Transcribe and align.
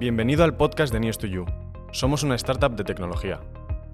Bienvenido 0.00 0.44
al 0.44 0.56
podcast 0.56 0.94
de 0.94 0.98
News2You. 0.98 1.44
Somos 1.92 2.22
una 2.22 2.34
startup 2.36 2.74
de 2.74 2.84
tecnología. 2.84 3.42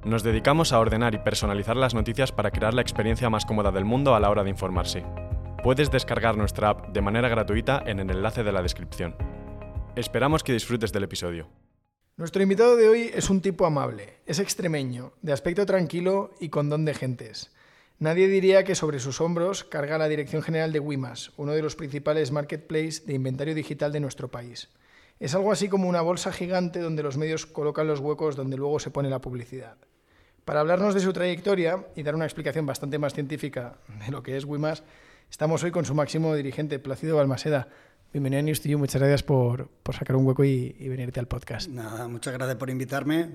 Nos 0.05 0.23
dedicamos 0.23 0.73
a 0.73 0.79
ordenar 0.79 1.17
y 1.17 1.19
personalizar 1.19 1.77
las 1.77 1.95
noticias 1.95 2.31
para 2.31 2.53
crear 2.53 2.75
la 2.75 2.81
experiencia 2.81 3.29
más 3.29 3.45
cómoda 3.45 3.73
del 3.73 3.85
mundo 3.85 4.15
a 4.15 4.21
la 4.21 4.31
hora 4.31 4.45
de 4.45 4.51
informarse. 4.51 5.05
Puedes 5.65 5.91
descargar 5.91 6.37
nuestra 6.37 6.69
app 6.69 6.93
de 6.93 7.01
manera 7.01 7.29
gratuita 7.29 7.83
en 7.85 7.99
el 7.99 8.09
enlace 8.09 8.45
de 8.45 8.53
la 8.53 8.63
descripción. 8.63 9.17
Esperamos 9.97 10.45
que 10.45 10.53
disfrutes 10.53 10.93
del 10.93 11.03
episodio. 11.03 11.49
Nuestro 12.17 12.41
invitado 12.41 12.77
de 12.77 12.89
hoy 12.89 13.11
es 13.13 13.29
un 13.29 13.41
tipo 13.41 13.67
amable, 13.67 14.21
es 14.27 14.39
extremeño, 14.39 15.13
de 15.23 15.33
aspecto 15.33 15.67
tranquilo 15.67 16.31
y 16.39 16.51
con 16.51 16.69
don 16.69 16.85
de 16.85 16.95
gentes. 16.95 17.53
Nadie 17.99 18.29
diría 18.29 18.63
que 18.63 18.77
sobre 18.77 19.01
sus 19.01 19.21
hombros 19.21 19.65
carga 19.65 19.99
la 19.99 20.07
Dirección 20.07 20.43
General 20.43 20.71
de 20.71 20.79
Wimas, 20.79 21.33
uno 21.37 21.51
de 21.51 21.63
los 21.63 21.75
principales 21.75 22.31
marketplaces 22.31 23.07
de 23.07 23.15
inventario 23.15 23.57
digital 23.57 23.91
de 23.91 23.99
nuestro 23.99 24.31
país. 24.31 24.69
Es 25.19 25.35
algo 25.35 25.51
así 25.51 25.69
como 25.69 25.89
una 25.89 26.03
bolsa 26.03 26.31
gigante 26.31 26.81
donde 26.81 27.03
los 27.03 27.17
medios 27.17 27.47
colocan 27.47 27.87
los 27.87 28.01
huecos 28.01 28.37
donde 28.37 28.57
luego 28.57 28.79
se 28.79 28.91
pone 28.91 29.09
la 29.09 29.21
publicidad. 29.21 29.77
Para 30.45 30.61
hablarnos 30.61 30.95
de 30.95 31.01
su 31.01 31.13
trayectoria 31.13 31.87
y 31.97 32.03
dar 32.03 32.15
una 32.15 32.27
explicación 32.27 32.67
bastante 32.67 32.99
más 32.99 33.15
científica 33.15 33.79
de 34.05 34.13
lo 34.13 34.23
que 34.23 34.37
es 34.37 34.45
Wimas, 34.45 34.83
estamos 35.31 35.65
hoy 35.65 35.71
con 35.71 35.85
su 35.85 35.95
máximo 35.95 36.35
dirigente, 36.35 36.79
Plácido 36.79 37.17
Balmaseda. 37.17 37.69
Bienvenido 38.13 38.41
a 38.41 38.43
News 38.43 38.61
to 38.61 38.69
You. 38.69 38.79
muchas 38.79 39.01
gracias 39.01 39.23
por, 39.23 39.71
sacar 39.93 40.17
un 40.17 40.27
hueco 40.27 40.45
y, 40.45 40.73
venirte 40.89 41.19
al 41.19 41.27
podcast. 41.27 41.69
Nada, 41.69 42.07
muchas 42.09 42.35
gracias 42.35 42.57
por 42.59 42.71
invitarme. 42.71 43.31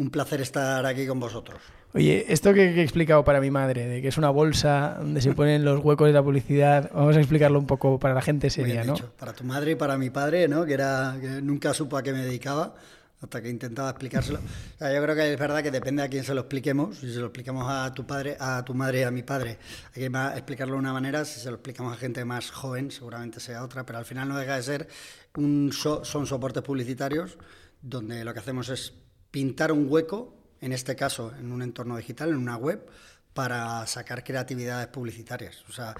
Un 0.00 0.08
placer 0.10 0.40
estar 0.40 0.86
aquí 0.86 1.06
con 1.06 1.20
vosotros. 1.20 1.60
Oye, 1.92 2.24
esto 2.32 2.54
que, 2.54 2.70
he 2.70 2.82
explicado 2.82 3.22
para 3.22 3.38
mi 3.38 3.50
madre, 3.50 3.86
de 3.86 4.00
que 4.00 4.08
es 4.08 4.16
una 4.16 4.30
bolsa 4.30 4.96
donde 4.98 5.20
se 5.20 5.34
ponen 5.34 5.62
los 5.62 5.84
huecos 5.84 6.06
de 6.06 6.14
la 6.14 6.22
publicidad, 6.22 6.90
vamos 6.94 7.18
a 7.18 7.20
explicarlo 7.20 7.58
un 7.58 7.66
poco 7.66 7.98
para 7.98 8.14
la 8.14 8.22
gente 8.22 8.48
seria, 8.48 8.82
¿no? 8.82 8.94
Para 9.18 9.34
tu 9.34 9.44
madre 9.44 9.72
y 9.72 9.74
para 9.74 9.98
mi 9.98 10.08
padre, 10.08 10.48
¿no? 10.48 10.64
Que, 10.64 10.72
era, 10.72 11.18
que 11.20 11.42
nunca 11.42 11.74
supo 11.74 11.98
a 11.98 12.02
qué 12.02 12.14
me 12.14 12.24
dedicaba 12.24 12.74
hasta 13.20 13.42
que 13.42 13.50
intentaba 13.50 13.90
explicárselo. 13.90 14.38
yo 14.80 15.02
creo 15.02 15.14
que 15.14 15.34
es 15.34 15.38
verdad 15.38 15.62
que 15.62 15.70
depende 15.70 16.02
a 16.02 16.08
quién 16.08 16.24
se 16.24 16.32
lo 16.32 16.40
expliquemos. 16.40 16.96
Si 16.96 17.12
se 17.12 17.18
lo 17.18 17.26
explicamos 17.26 17.66
a 17.68 17.92
tu 17.92 18.06
padre, 18.06 18.38
a 18.40 18.64
tu 18.64 18.72
madre 18.72 19.00
y 19.00 19.02
a 19.02 19.10
mi 19.10 19.22
padre, 19.22 19.58
hay 19.94 20.00
que 20.00 20.06
explicarlo 20.06 20.76
de 20.76 20.78
una 20.78 20.94
manera. 20.94 21.26
Si 21.26 21.40
se 21.40 21.50
lo 21.50 21.56
explicamos 21.56 21.92
a 21.92 21.98
gente 21.98 22.24
más 22.24 22.50
joven, 22.50 22.90
seguramente 22.90 23.38
sea 23.38 23.62
otra. 23.62 23.84
Pero 23.84 23.98
al 23.98 24.06
final 24.06 24.30
no 24.30 24.38
deja 24.38 24.56
de 24.56 24.62
ser 24.62 24.88
un 25.36 25.70
son 25.74 26.26
soportes 26.26 26.62
publicitarios 26.62 27.36
donde 27.82 28.24
lo 28.24 28.32
que 28.32 28.40
hacemos 28.40 28.70
es 28.70 28.94
pintar 29.30 29.72
un 29.72 29.86
hueco, 29.88 30.34
en 30.60 30.72
este 30.72 30.96
caso 30.96 31.32
en 31.38 31.52
un 31.52 31.62
entorno 31.62 31.96
digital, 31.96 32.30
en 32.30 32.36
una 32.36 32.56
web, 32.56 32.86
para 33.32 33.86
sacar 33.86 34.24
creatividades 34.24 34.88
publicitarias. 34.88 35.64
O 35.68 35.72
sea, 35.72 35.94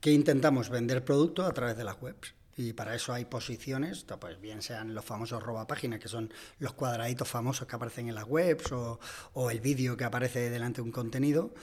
¿qué 0.00 0.12
intentamos? 0.12 0.70
Vender 0.70 1.04
producto 1.04 1.44
a 1.44 1.52
través 1.52 1.76
de 1.76 1.84
las 1.84 2.00
webs 2.00 2.34
y 2.56 2.72
para 2.72 2.94
eso 2.94 3.12
hay 3.12 3.24
posiciones, 3.24 4.04
pues 4.20 4.40
bien 4.40 4.60
sean 4.60 4.94
los 4.94 5.04
famosos 5.04 5.42
roba 5.42 5.66
páginas, 5.66 5.98
que 5.98 6.08
son 6.08 6.32
los 6.58 6.74
cuadraditos 6.74 7.26
famosos 7.26 7.66
que 7.66 7.76
aparecen 7.76 8.08
en 8.08 8.14
las 8.14 8.24
webs, 8.24 8.70
o, 8.72 9.00
o 9.32 9.50
el 9.50 9.60
vídeo 9.60 9.96
que 9.96 10.04
aparece 10.04 10.50
delante 10.50 10.76
de 10.76 10.82
un 10.82 10.92
contenido, 10.92 11.54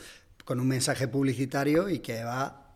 con 0.44 0.60
un 0.60 0.68
mensaje 0.68 1.08
publicitario 1.08 1.90
y 1.90 2.00
que 2.00 2.24
va 2.24 2.67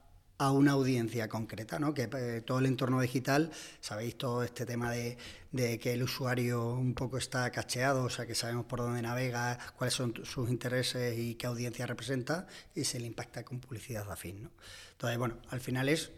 a 0.42 0.50
una 0.50 0.72
audiencia 0.72 1.30
concreta, 1.30 1.78
¿no? 1.78 1.94
que 1.94 2.10
eh, 2.12 2.42
todo 2.42 2.58
el 2.58 2.66
entorno 2.66 3.00
digital, 3.00 3.52
sabéis 3.80 4.18
todo 4.18 4.42
este 4.44 4.66
tema 4.66 4.92
de, 4.92 5.16
que 5.54 5.94
el 5.94 6.02
usuario 6.02 6.74
un 6.74 6.96
poco 6.96 7.20
está 7.20 7.52
cacheado, 7.52 8.06
o 8.06 8.10
sea 8.10 8.26
que 8.26 8.34
sabemos 8.34 8.66
por 8.66 8.80
dónde 8.80 9.04
navega, 9.04 9.60
cuáles 9.78 9.94
son 9.94 10.16
sus 10.26 10.50
intereses 10.50 11.16
y 11.16 11.36
qué 11.36 11.46
audiencia 11.46 11.86
representa, 11.86 12.48
y 12.74 12.86
se 12.86 13.00
le 13.00 13.06
impacta 13.06 13.46
con 13.46 13.60
publicidad 13.60 14.12
afín. 14.12 14.42
¿no? 14.42 14.52
Entonces, 14.94 15.20
bueno, 15.20 15.38
al 15.50 15.60
final 15.60 15.90
es 15.90 16.12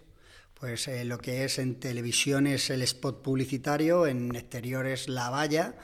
pues 0.53 0.87
eh, 0.87 1.03
lo 1.03 1.17
que 1.17 1.43
es 1.43 1.59
en 1.59 1.77
televisión 1.77 2.47
es 2.47 2.69
el 2.69 2.81
spot 2.81 3.21
publicitario, 3.21 4.07
en 4.07 4.33
exteriores 4.37 5.09
la 5.09 5.31
valla 5.31 5.75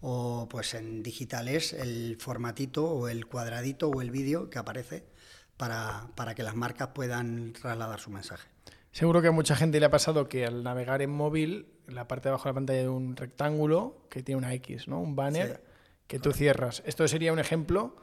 o 0.00 0.46
pues 0.48 0.74
en 0.74 1.02
digitales 1.02 1.72
el 1.72 2.16
formatito 2.20 2.84
o 2.88 3.08
el 3.08 3.26
cuadradito 3.26 3.88
o 3.88 4.00
el 4.00 4.12
vídeo 4.12 4.50
que 4.50 4.60
aparece 4.60 5.17
para, 5.58 6.08
para 6.14 6.34
que 6.34 6.42
las 6.42 6.54
marcas 6.54 6.88
puedan 6.94 7.52
trasladar 7.52 8.00
su 8.00 8.10
mensaje. 8.10 8.48
Seguro 8.92 9.20
que 9.20 9.28
a 9.28 9.32
mucha 9.32 9.54
gente 9.54 9.78
le 9.78 9.86
ha 9.86 9.90
pasado 9.90 10.28
que 10.28 10.46
al 10.46 10.64
navegar 10.64 11.02
en 11.02 11.10
móvil, 11.10 11.68
en 11.86 11.94
la 11.94 12.08
parte 12.08 12.24
de 12.24 12.30
abajo 12.30 12.44
de 12.44 12.50
la 12.50 12.54
pantalla 12.54 12.80
hay 12.80 12.86
un 12.86 13.14
rectángulo 13.16 14.06
que 14.08 14.22
tiene 14.22 14.38
una 14.38 14.54
X, 14.54 14.88
¿no? 14.88 15.00
un 15.00 15.14
banner 15.14 15.62
que 16.06 16.18
tú 16.18 16.32
cierras. 16.32 16.82
¿Esto 16.86 17.06
sería 17.06 17.32
un 17.32 17.38
ejemplo 17.38 17.96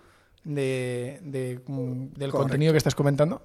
de, 0.43 1.19
del 1.23 2.31
contenido 2.31 2.71
que 2.71 2.77
estás 2.77 2.95
comentando? 2.95 3.41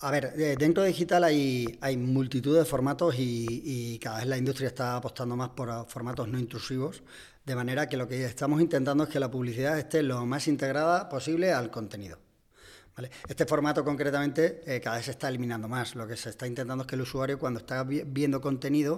A 0.00 0.10
ver, 0.10 0.34
eh, 0.36 0.56
dentro 0.58 0.82
de 0.82 0.90
digital 0.90 1.24
hay, 1.24 1.78
hay 1.80 1.96
multitud 1.96 2.56
de 2.56 2.64
formatos 2.64 3.14
y, 3.18 3.98
cada 4.02 4.18
vez 4.18 4.26
la 4.26 4.36
industria 4.36 4.68
está 4.68 4.96
apostando 4.96 5.36
más 5.36 5.50
por 5.50 5.88
formatos 5.88 6.28
no 6.28 6.38
intrusivos, 6.38 7.02
de 7.44 7.56
manera 7.56 7.88
que 7.88 7.96
lo 7.96 8.06
que 8.06 8.24
estamos 8.24 8.60
intentando 8.60 9.04
es 9.04 9.10
que 9.10 9.18
la 9.18 9.30
publicidad 9.30 9.78
esté 9.78 10.02
lo 10.02 10.24
más 10.26 10.48
integrada 10.48 11.08
posible 11.08 11.52
al 11.52 11.70
contenido. 11.70 12.18
Este 13.28 13.44
formato 13.44 13.84
concretamente 13.84 14.62
eh, 14.64 14.80
cada 14.80 14.96
vez 14.96 15.04
se 15.04 15.10
está 15.10 15.28
eliminando 15.28 15.68
más. 15.68 15.94
Lo 15.94 16.06
que 16.06 16.16
se 16.16 16.30
está 16.30 16.46
intentando 16.46 16.84
es 16.84 16.88
que 16.88 16.94
el 16.94 17.02
usuario 17.02 17.38
cuando 17.38 17.60
está 17.60 17.84
viendo 17.84 18.40
contenido, 18.40 18.96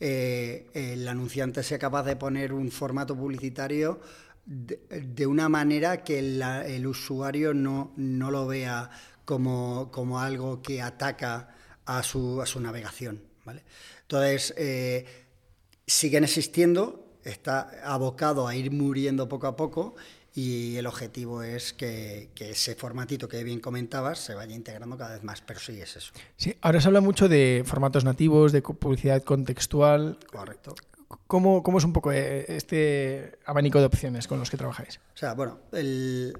eh, 0.00 0.68
el 0.74 1.06
anunciante 1.06 1.62
sea 1.62 1.78
capaz 1.78 2.02
de 2.02 2.16
poner 2.16 2.52
un 2.52 2.72
formato 2.72 3.16
publicitario 3.16 4.00
de, 4.44 5.26
una 5.26 5.48
manera 5.48 6.02
que 6.02 6.18
el 6.18 6.86
usuario 6.86 7.54
no, 7.54 7.92
no 7.96 8.30
lo 8.30 8.46
vea 8.46 8.90
como, 9.24 9.90
como 9.92 10.20
algo 10.20 10.62
que 10.62 10.82
ataca 10.82 11.54
a 11.84 12.02
su, 12.02 12.42
a 12.42 12.46
su 12.46 12.60
navegación. 12.60 13.22
¿vale? 13.44 13.64
Entonces, 14.02 14.54
eh, 14.56 15.04
siguen 15.86 16.24
existiendo, 16.24 17.18
está 17.24 17.70
abocado 17.84 18.48
a 18.48 18.56
ir 18.56 18.72
muriendo 18.72 19.28
poco 19.28 19.46
a 19.46 19.56
poco 19.56 19.94
y 20.36 20.76
el 20.76 20.86
objetivo 20.86 21.42
es 21.42 21.72
que, 21.72 22.28
que, 22.34 22.50
ese 22.50 22.74
formatito 22.74 23.26
que 23.26 23.42
bien 23.42 23.58
comentabas 23.58 24.18
se 24.18 24.34
vaya 24.34 24.54
integrando 24.54 24.98
cada 24.98 25.14
vez 25.14 25.24
más, 25.24 25.40
pero 25.40 25.58
sí 25.58 25.80
es 25.80 25.96
eso. 25.96 26.12
Sí, 26.36 26.54
ahora 26.60 26.78
se 26.78 26.88
habla 26.88 27.00
mucho 27.00 27.26
de 27.26 27.62
formatos 27.64 28.04
nativos, 28.04 28.52
de 28.52 28.60
publicidad 28.60 29.22
contextual. 29.22 30.18
Correcto. 30.30 30.74
¿Cómo, 31.26 31.62
¿Cómo, 31.62 31.78
es 31.78 31.84
un 31.84 31.94
poco 31.94 32.12
eh, 32.12 32.44
este 32.48 33.38
abanico 33.46 33.78
de 33.78 33.86
opciones 33.86 34.28
con 34.28 34.38
los 34.38 34.50
que 34.50 34.58
trabajáis? 34.58 35.00
O 35.14 35.16
sea, 35.16 35.32
bueno, 35.32 35.60
el, 35.72 36.36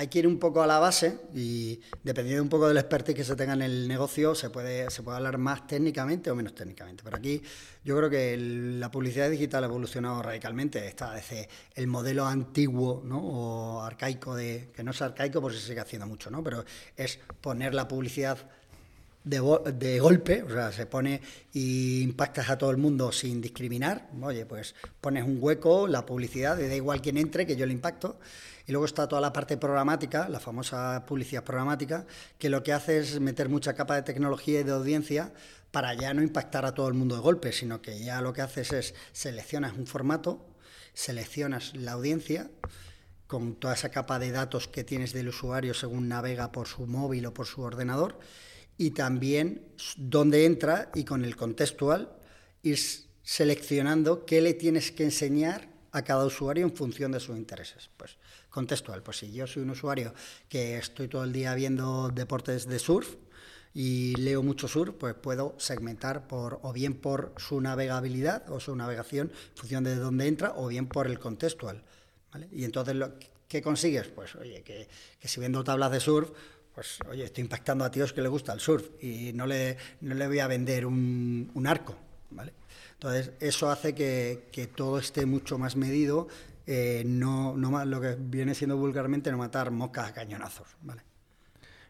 hay 0.00 0.08
que 0.08 0.20
ir 0.20 0.26
un 0.26 0.38
poco 0.38 0.62
a 0.62 0.66
la 0.66 0.78
base 0.78 1.18
y 1.34 1.78
dependiendo 2.02 2.42
un 2.42 2.48
poco 2.48 2.66
del 2.66 2.78
expertise 2.78 3.14
que 3.14 3.22
se 3.22 3.36
tenga 3.36 3.52
en 3.52 3.60
el 3.60 3.86
negocio, 3.86 4.34
se 4.34 4.48
puede, 4.48 4.90
se 4.90 5.02
puede 5.02 5.18
hablar 5.18 5.36
más 5.36 5.66
técnicamente 5.66 6.30
o 6.30 6.34
menos 6.34 6.54
técnicamente. 6.54 7.02
Pero 7.04 7.18
aquí 7.18 7.42
yo 7.84 7.98
creo 7.98 8.08
que 8.08 8.34
la 8.38 8.90
publicidad 8.90 9.28
digital 9.28 9.62
ha 9.62 9.66
evolucionado 9.66 10.22
radicalmente. 10.22 10.86
Está 10.86 11.12
desde 11.12 11.50
el 11.74 11.86
modelo 11.86 12.24
antiguo 12.24 13.02
¿no? 13.04 13.18
o 13.18 13.82
arcaico, 13.82 14.34
de, 14.34 14.70
que 14.74 14.82
no 14.82 14.92
es 14.92 15.02
arcaico 15.02 15.42
porque 15.42 15.58
se 15.58 15.66
sigue 15.66 15.80
haciendo 15.80 16.06
mucho, 16.06 16.30
¿no? 16.30 16.42
pero 16.42 16.64
es 16.96 17.18
poner 17.42 17.74
la 17.74 17.86
publicidad 17.86 18.38
de, 19.22 20.00
golpe, 20.00 20.42
o 20.42 20.48
sea, 20.48 20.72
se 20.72 20.86
pone 20.86 21.20
y 21.52 22.00
impactas 22.00 22.48
a 22.48 22.56
todo 22.56 22.70
el 22.70 22.78
mundo 22.78 23.12
sin 23.12 23.40
discriminar. 23.40 24.08
Oye, 24.22 24.46
pues 24.46 24.74
pones 24.98 25.24
un 25.24 25.36
hueco, 25.40 25.86
la 25.86 26.06
publicidad, 26.06 26.56
da 26.56 26.74
igual 26.74 27.02
quien 27.02 27.18
entre, 27.18 27.46
que 27.46 27.54
yo 27.54 27.66
le 27.66 27.72
impacto. 27.74 28.18
Y 28.70 28.72
luego 28.72 28.86
está 28.86 29.08
toda 29.08 29.20
la 29.20 29.32
parte 29.32 29.56
programática, 29.56 30.28
la 30.28 30.38
famosa 30.38 31.04
publicidad 31.04 31.42
programática, 31.42 32.06
que 32.38 32.48
lo 32.48 32.62
que 32.62 32.72
hace 32.72 33.00
es 33.00 33.18
meter 33.18 33.48
mucha 33.48 33.74
capa 33.74 33.96
de 33.96 34.02
tecnología 34.02 34.60
y 34.60 34.62
de 34.62 34.70
audiencia 34.70 35.32
para 35.72 35.92
ya 35.94 36.14
no 36.14 36.22
impactar 36.22 36.64
a 36.64 36.72
todo 36.72 36.86
el 36.86 36.94
mundo 36.94 37.16
de 37.16 37.20
golpe, 37.20 37.50
sino 37.50 37.82
que 37.82 37.98
ya 37.98 38.20
lo 38.20 38.32
que 38.32 38.42
haces 38.42 38.72
es 38.72 38.94
seleccionas 39.10 39.76
un 39.76 39.88
formato, 39.88 40.46
seleccionas 40.94 41.74
la 41.74 41.94
audiencia, 41.94 42.48
con 43.26 43.56
toda 43.56 43.74
esa 43.74 43.88
capa 43.88 44.20
de 44.20 44.30
datos 44.30 44.68
que 44.68 44.84
tienes 44.84 45.12
del 45.12 45.30
usuario 45.30 45.74
según 45.74 46.06
navega 46.06 46.52
por 46.52 46.68
su 46.68 46.86
móvil 46.86 47.26
o 47.26 47.34
por 47.34 47.46
su 47.46 47.62
ordenador, 47.62 48.20
y 48.78 48.92
también 48.92 49.66
dónde 49.96 50.44
entra 50.44 50.92
y 50.94 51.02
con 51.02 51.24
el 51.24 51.34
contextual 51.34 52.12
ir 52.62 52.78
seleccionando 53.24 54.24
qué 54.24 54.40
le 54.40 54.54
tienes 54.54 54.92
que 54.92 55.02
enseñar 55.02 55.68
a 55.90 56.02
cada 56.02 56.24
usuario 56.24 56.64
en 56.64 56.76
función 56.76 57.10
de 57.10 57.18
sus 57.18 57.36
intereses. 57.36 57.90
Pues 57.96 58.19
contextual, 58.50 59.02
pues 59.02 59.18
si 59.18 59.32
yo 59.32 59.46
soy 59.46 59.62
un 59.62 59.70
usuario 59.70 60.12
que 60.48 60.76
estoy 60.76 61.08
todo 61.08 61.24
el 61.24 61.32
día 61.32 61.54
viendo 61.54 62.10
deportes 62.10 62.66
de 62.66 62.78
surf 62.78 63.14
y 63.72 64.14
leo 64.16 64.42
mucho 64.42 64.66
surf, 64.66 64.94
pues 64.98 65.14
puedo 65.14 65.54
segmentar 65.58 66.26
por 66.26 66.58
o 66.62 66.72
bien 66.72 66.94
por 66.94 67.32
su 67.36 67.60
navegabilidad 67.60 68.50
o 68.50 68.60
su 68.60 68.74
navegación 68.74 69.30
en 69.30 69.56
función 69.56 69.84
de 69.84 69.94
dónde 69.94 70.26
entra 70.26 70.54
o 70.56 70.66
bien 70.68 70.86
por 70.86 71.06
el 71.06 71.18
contextual. 71.18 71.82
Y 72.52 72.64
entonces, 72.64 72.96
lo, 72.96 73.12
¿qué 73.48 73.62
consigues? 73.62 74.08
Pues 74.08 74.34
oye, 74.34 74.62
que, 74.62 74.88
que 75.18 75.28
si 75.28 75.40
viendo 75.40 75.62
tablas 75.64 75.92
de 75.92 76.00
surf, 76.00 76.30
pues 76.74 76.98
oye, 77.08 77.24
estoy 77.24 77.42
impactando 77.42 77.84
a 77.84 77.90
tíos 77.90 78.12
que 78.12 78.22
le 78.22 78.28
gusta 78.28 78.52
el 78.52 78.60
surf 78.60 78.88
y 79.02 79.32
no 79.32 79.46
le, 79.46 79.76
no 80.00 80.14
le 80.14 80.26
voy 80.26 80.38
a 80.38 80.46
vender 80.46 80.86
un, 80.86 81.50
un 81.54 81.66
arco. 81.66 81.96
Entonces, 82.92 83.32
eso 83.40 83.70
hace 83.70 83.94
que, 83.94 84.48
que 84.52 84.66
todo 84.66 84.98
esté 84.98 85.26
mucho 85.26 85.58
más 85.58 85.74
medido, 85.74 86.28
eh, 86.66 87.02
no, 87.06 87.54
lo 87.56 88.00
que 88.00 88.16
viene 88.18 88.54
siendo 88.54 88.76
vulgarmente 88.76 89.30
no 89.30 89.38
matar 89.38 89.70
moscas 89.70 90.08
a 90.08 90.12
cañonazos, 90.12 90.76
¿vale? 90.82 91.02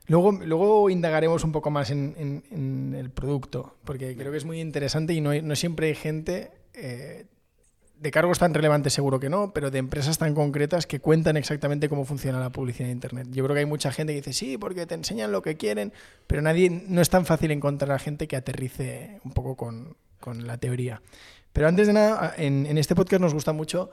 Luego, 0.06 0.32
luego 0.32 0.90
indagaremos 0.90 1.44
un 1.44 1.52
poco 1.52 1.70
más 1.70 1.90
en, 1.90 2.94
el 2.96 3.11
producto, 3.11 3.76
porque 3.84 4.17
creo 4.17 4.32
que 4.32 4.38
es 4.38 4.44
muy 4.44 4.61
interesante 4.61 5.12
y 5.12 5.20
no, 5.20 5.40
no 5.40 5.55
siempre 5.55 5.88
hay 5.88 5.94
gente 5.94 6.50
eh, 6.75 7.26
de 8.00 8.11
cargos 8.11 8.38
tan 8.38 8.55
relevantes 8.55 8.93
seguro 8.93 9.20
que 9.20 9.28
no, 9.28 9.52
pero 9.52 9.70
de 9.70 9.78
empresas 9.78 10.19
tan 10.19 10.34
concretas 10.34 10.87
que 10.87 10.99
cuentan 10.99 11.37
exactamente 11.37 11.88
cómo 11.88 12.05
funciona 12.05 12.40
la 12.40 12.50
publicidad 12.50 12.88
en 12.88 12.96
Internet. 12.96 13.28
Yo 13.31 13.44
creo 13.44 13.55
que 13.55 13.61
hay 13.61 13.67
mucha 13.67 13.93
gente 13.93 14.12
que 14.12 14.20
dice, 14.20 14.32
sí, 14.32 14.58
porque 14.58 14.87
te 14.87 14.94
enseñan 14.94 15.31
lo 15.31 15.43
que 15.43 15.56
quieren, 15.56 15.93
pero 16.26 16.43
nadie, 16.43 16.70
no 16.70 17.00
es 17.02 17.11
tan 17.11 17.25
fácil 17.26 17.50
encontrar 17.50 17.93
a 17.93 17.99
gente 17.99 18.26
que 18.26 18.37
aterrice 18.37 19.20
un 19.22 19.32
poco 19.32 19.56
con, 19.56 19.96
con 20.19 20.46
la 20.46 20.56
teoría. 20.56 21.02
Pero 21.52 21.69
antes 21.69 21.87
de 21.87 21.93
nada, 21.93 22.34
en 22.37 22.78
este 22.78 22.94
podcast 22.94 23.20
nos 23.20 23.34
gusta 23.34 23.52
mucho 23.52 23.90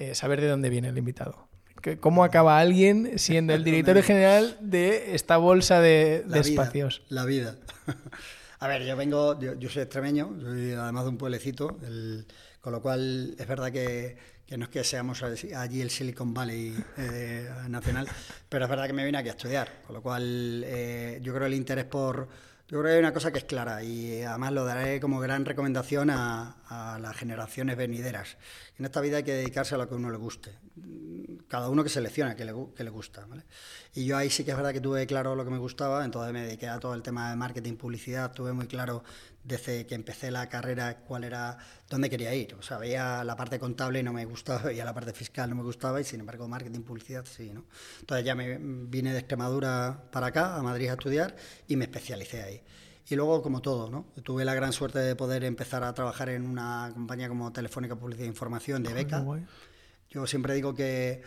eh, 0.00 0.14
saber 0.16 0.40
de 0.40 0.48
dónde 0.48 0.68
viene 0.70 0.88
el 0.88 0.98
invitado. 0.98 1.48
Que, 1.80 1.98
¿Cómo 1.98 2.24
acaba 2.24 2.58
alguien 2.58 3.18
siendo 3.18 3.54
el 3.54 3.62
director 3.68 4.02
general 4.02 4.56
de 4.60 5.14
esta 5.14 5.36
bolsa 5.36 5.80
de, 5.80 6.24
de 6.26 6.28
La 6.28 6.36
vida, 6.42 6.48
espacios? 6.48 7.02
La 7.08 7.24
vida. 7.24 7.56
A 8.58 8.68
ver, 8.68 8.84
yo 8.84 8.94
vengo, 8.96 9.40
yo, 9.40 9.54
yo 9.54 9.70
soy 9.70 9.82
extremeño, 9.82 10.36
soy 10.42 10.72
además 10.72 11.04
de 11.04 11.10
un 11.10 11.16
pueblecito, 11.16 11.78
el- 11.82 12.26
con 12.60 12.72
lo 12.74 12.82
cual 12.82 13.34
es 13.38 13.46
verdad 13.46 13.72
que, 13.72 14.18
que 14.44 14.58
no 14.58 14.64
es 14.64 14.70
que 14.70 14.84
seamos 14.84 15.22
allí 15.22 15.80
el 15.80 15.88
Silicon 15.88 16.34
Valley 16.34 16.76
eh, 16.98 17.48
nacional, 17.68 18.06
pero 18.50 18.64
es 18.66 18.70
verdad 18.70 18.86
que 18.86 18.92
me 18.92 19.02
vine 19.06 19.16
aquí 19.16 19.28
a 19.30 19.32
estudiar, 19.32 19.80
con 19.86 19.94
lo 19.94 20.02
cual 20.02 20.62
eh, 20.66 21.20
yo 21.22 21.32
creo 21.34 21.46
el 21.46 21.54
interés 21.54 21.86
por... 21.86 22.28
Yo 22.70 22.78
creo 22.78 22.84
que 22.84 22.90
hay 22.92 22.98
una 23.00 23.12
cosa 23.12 23.32
que 23.32 23.38
es 23.38 23.44
clara 23.44 23.82
y 23.82 24.22
además 24.22 24.52
lo 24.52 24.64
daré 24.64 25.00
como 25.00 25.18
gran 25.18 25.44
recomendación 25.44 26.08
a, 26.08 26.54
a 26.68 27.00
las 27.00 27.16
generaciones 27.16 27.76
venideras. 27.76 28.38
En 28.78 28.84
esta 28.84 29.00
vida 29.00 29.16
hay 29.16 29.24
que 29.24 29.32
dedicarse 29.32 29.74
a 29.74 29.78
lo 29.78 29.88
que 29.88 29.94
a 29.94 29.98
uno 29.98 30.08
le 30.08 30.16
guste 30.16 30.52
cada 31.50 31.68
uno 31.68 31.82
que 31.82 31.88
selecciona 31.88 32.36
que 32.36 32.44
le, 32.44 32.54
que 32.76 32.84
le 32.84 32.90
gusta. 32.90 33.26
¿vale? 33.26 33.42
Y 33.92 34.04
yo 34.04 34.16
ahí 34.16 34.30
sí 34.30 34.44
que 34.44 34.52
es 34.52 34.56
verdad 34.56 34.72
que 34.72 34.80
tuve 34.80 35.04
claro 35.06 35.34
lo 35.34 35.44
que 35.44 35.50
me 35.50 35.58
gustaba, 35.58 36.04
entonces 36.04 36.32
me 36.32 36.42
dediqué 36.42 36.68
a 36.68 36.78
todo 36.78 36.94
el 36.94 37.02
tema 37.02 37.28
de 37.30 37.36
marketing, 37.36 37.74
publicidad, 37.74 38.32
tuve 38.32 38.52
muy 38.52 38.68
claro 38.68 39.02
desde 39.42 39.84
que 39.84 39.96
empecé 39.96 40.30
la 40.30 40.48
carrera 40.48 40.98
cuál 40.98 41.24
era, 41.24 41.58
dónde 41.88 42.08
quería 42.08 42.32
ir. 42.36 42.54
O 42.54 42.62
sea, 42.62 42.78
veía 42.78 43.24
la 43.24 43.34
parte 43.34 43.58
contable 43.58 43.98
y 43.98 44.02
no 44.04 44.12
me 44.12 44.24
gustaba, 44.26 44.62
veía 44.66 44.84
la 44.84 44.94
parte 44.94 45.12
fiscal 45.12 45.50
no 45.50 45.56
me 45.56 45.64
gustaba 45.64 46.00
y 46.00 46.04
sin 46.04 46.20
embargo 46.20 46.46
marketing, 46.46 46.82
publicidad 46.82 47.24
sí. 47.24 47.50
¿no? 47.52 47.64
Entonces 47.98 48.24
ya 48.24 48.36
me 48.36 48.56
vine 48.60 49.12
de 49.12 49.18
Extremadura 49.18 50.04
para 50.12 50.28
acá, 50.28 50.54
a 50.54 50.62
Madrid 50.62 50.88
a 50.88 50.92
estudiar 50.92 51.34
y 51.66 51.74
me 51.74 51.86
especialicé 51.86 52.44
ahí. 52.44 52.62
Y 53.08 53.16
luego, 53.16 53.42
como 53.42 53.60
todo, 53.60 53.90
¿no? 53.90 54.06
tuve 54.22 54.44
la 54.44 54.54
gran 54.54 54.72
suerte 54.72 55.00
de 55.00 55.16
poder 55.16 55.42
empezar 55.42 55.82
a 55.82 55.92
trabajar 55.94 56.28
en 56.28 56.46
una 56.46 56.92
compañía 56.94 57.28
como 57.28 57.52
Telefónica 57.52 57.96
Publicidad 57.96 58.26
e 58.26 58.28
Información 58.28 58.84
de 58.84 58.94
beca. 58.94 59.24
Yo 60.10 60.26
siempre 60.26 60.54
digo 60.54 60.74
que, 60.74 61.22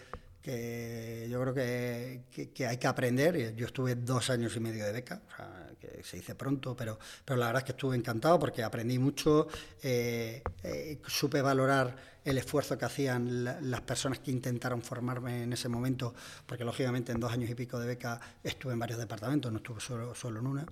yo 1.29 1.41
creo 1.41 1.53
que, 1.53 2.65
hay 2.67 2.77
que 2.77 2.87
aprender. 2.87 3.55
Yo 3.55 3.65
estuve 3.65 3.95
dos 3.95 4.29
años 4.29 4.55
y 4.55 4.59
medio 4.59 4.85
de 4.85 4.91
beca, 4.91 5.21
o 5.31 5.35
sea, 5.35 5.69
que 5.79 6.03
se 6.03 6.17
dice 6.17 6.35
pronto, 6.35 6.75
pero, 6.75 6.99
pero 7.23 7.39
la 7.39 7.47
verdad 7.47 7.61
es 7.61 7.65
que 7.65 7.71
estuve 7.71 7.95
encantado 7.95 8.37
porque 8.39 8.61
aprendí 8.63 8.99
mucho, 8.99 9.47
eh, 9.81 10.43
eh, 10.63 10.99
supe 11.07 11.41
valorar 11.41 11.95
el 12.25 12.37
esfuerzo 12.37 12.77
que 12.77 12.85
hacían 12.85 13.43
la- 13.45 13.59
las 13.61 13.81
personas 13.81 14.19
que 14.19 14.31
intentaron 14.31 14.81
formarme 14.81 15.43
en 15.43 15.53
ese 15.53 15.69
momento, 15.69 16.13
porque 16.45 16.63
lógicamente 16.65 17.11
en 17.11 17.19
dos 17.19 17.31
años 17.31 17.49
y 17.49 17.55
pico 17.55 17.79
de 17.79 17.87
beca 17.87 18.19
estuve 18.43 18.73
en 18.73 18.79
varios 18.79 18.99
departamentos, 18.99 19.51
no 19.51 19.57
estuve 19.57 19.79
solo, 19.81 20.13
solo 20.15 20.39
en 20.39 20.47
uno. 20.47 20.65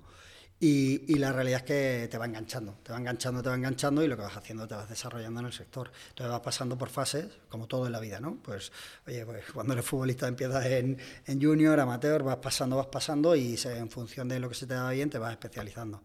Y, 0.63 1.15
la 1.17 1.31
realidad 1.31 1.61
es 1.61 1.65
que 1.65 2.07
te 2.07 2.19
va 2.19 2.25
enganchando, 2.27 2.77
te 2.83 2.91
va 2.91 2.99
enganchando, 2.99 3.41
te 3.41 3.49
va 3.49 3.55
enganchando 3.55 4.03
y 4.03 4.07
lo 4.07 4.15
que 4.15 4.21
vas 4.21 4.37
haciendo 4.37 4.67
te 4.67 4.75
vas 4.75 4.87
desarrollando 4.87 5.39
en 5.39 5.47
el 5.47 5.53
sector. 5.53 5.91
Entonces 6.09 6.31
vas 6.31 6.41
pasando 6.41 6.77
por 6.77 6.89
fases, 6.89 7.25
como 7.49 7.67
todo 7.67 7.87
en 7.87 7.91
la 7.91 7.99
vida, 7.99 8.19
¿no? 8.19 8.37
Pues, 8.43 8.71
oye, 9.07 9.25
pues 9.25 9.43
cuando 9.51 9.73
eres 9.73 9.85
futbolista 9.85 10.27
empiezas 10.27 10.63
en, 10.67 10.99
en 11.25 11.41
junior, 11.41 11.79
amateur, 11.79 12.21
vas 12.21 12.37
pasando, 12.37 12.75
vas 12.77 12.85
pasando 12.87 13.35
y 13.35 13.57
se- 13.57 13.75
en 13.75 13.89
función 13.89 14.27
de 14.27 14.39
lo 14.39 14.49
que 14.49 14.55
se 14.55 14.67
te 14.67 14.75
da 14.75 14.87
bien 14.91 15.09
te 15.09 15.17
vas 15.17 15.31
especializando. 15.31 16.03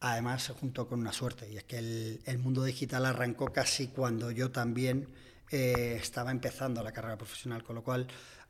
Además, 0.00 0.42
se 0.44 0.52
juntó 0.52 0.86
con 0.88 1.00
una 1.00 1.12
suerte, 1.12 1.50
y 1.50 1.56
es 1.56 1.64
que 1.64 1.78
el, 1.78 2.20
el 2.26 2.38
mundo 2.38 2.62
digital 2.64 3.06
arrancó 3.06 3.52
casi 3.52 3.88
cuando 3.88 4.30
yo 4.30 4.50
también 4.50 5.08
eh, 5.50 5.98
estaba 6.00 6.30
empezando 6.30 6.82
la 6.82 6.92
carrera 6.92 7.16
profesional, 7.16 7.64
con 7.64 7.76
lo 7.76 7.82
cual 7.82 8.06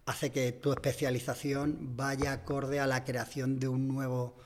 hace 0.06 0.30
que 0.32 0.52
tu 0.52 0.72
especialización 0.72 1.96
vaya 1.96 2.32
acorde 2.32 2.80
a 2.80 2.86
la 2.86 3.04
creación 3.04 3.58
de 3.60 3.68
un 3.68 3.86
nuevo 3.88 4.36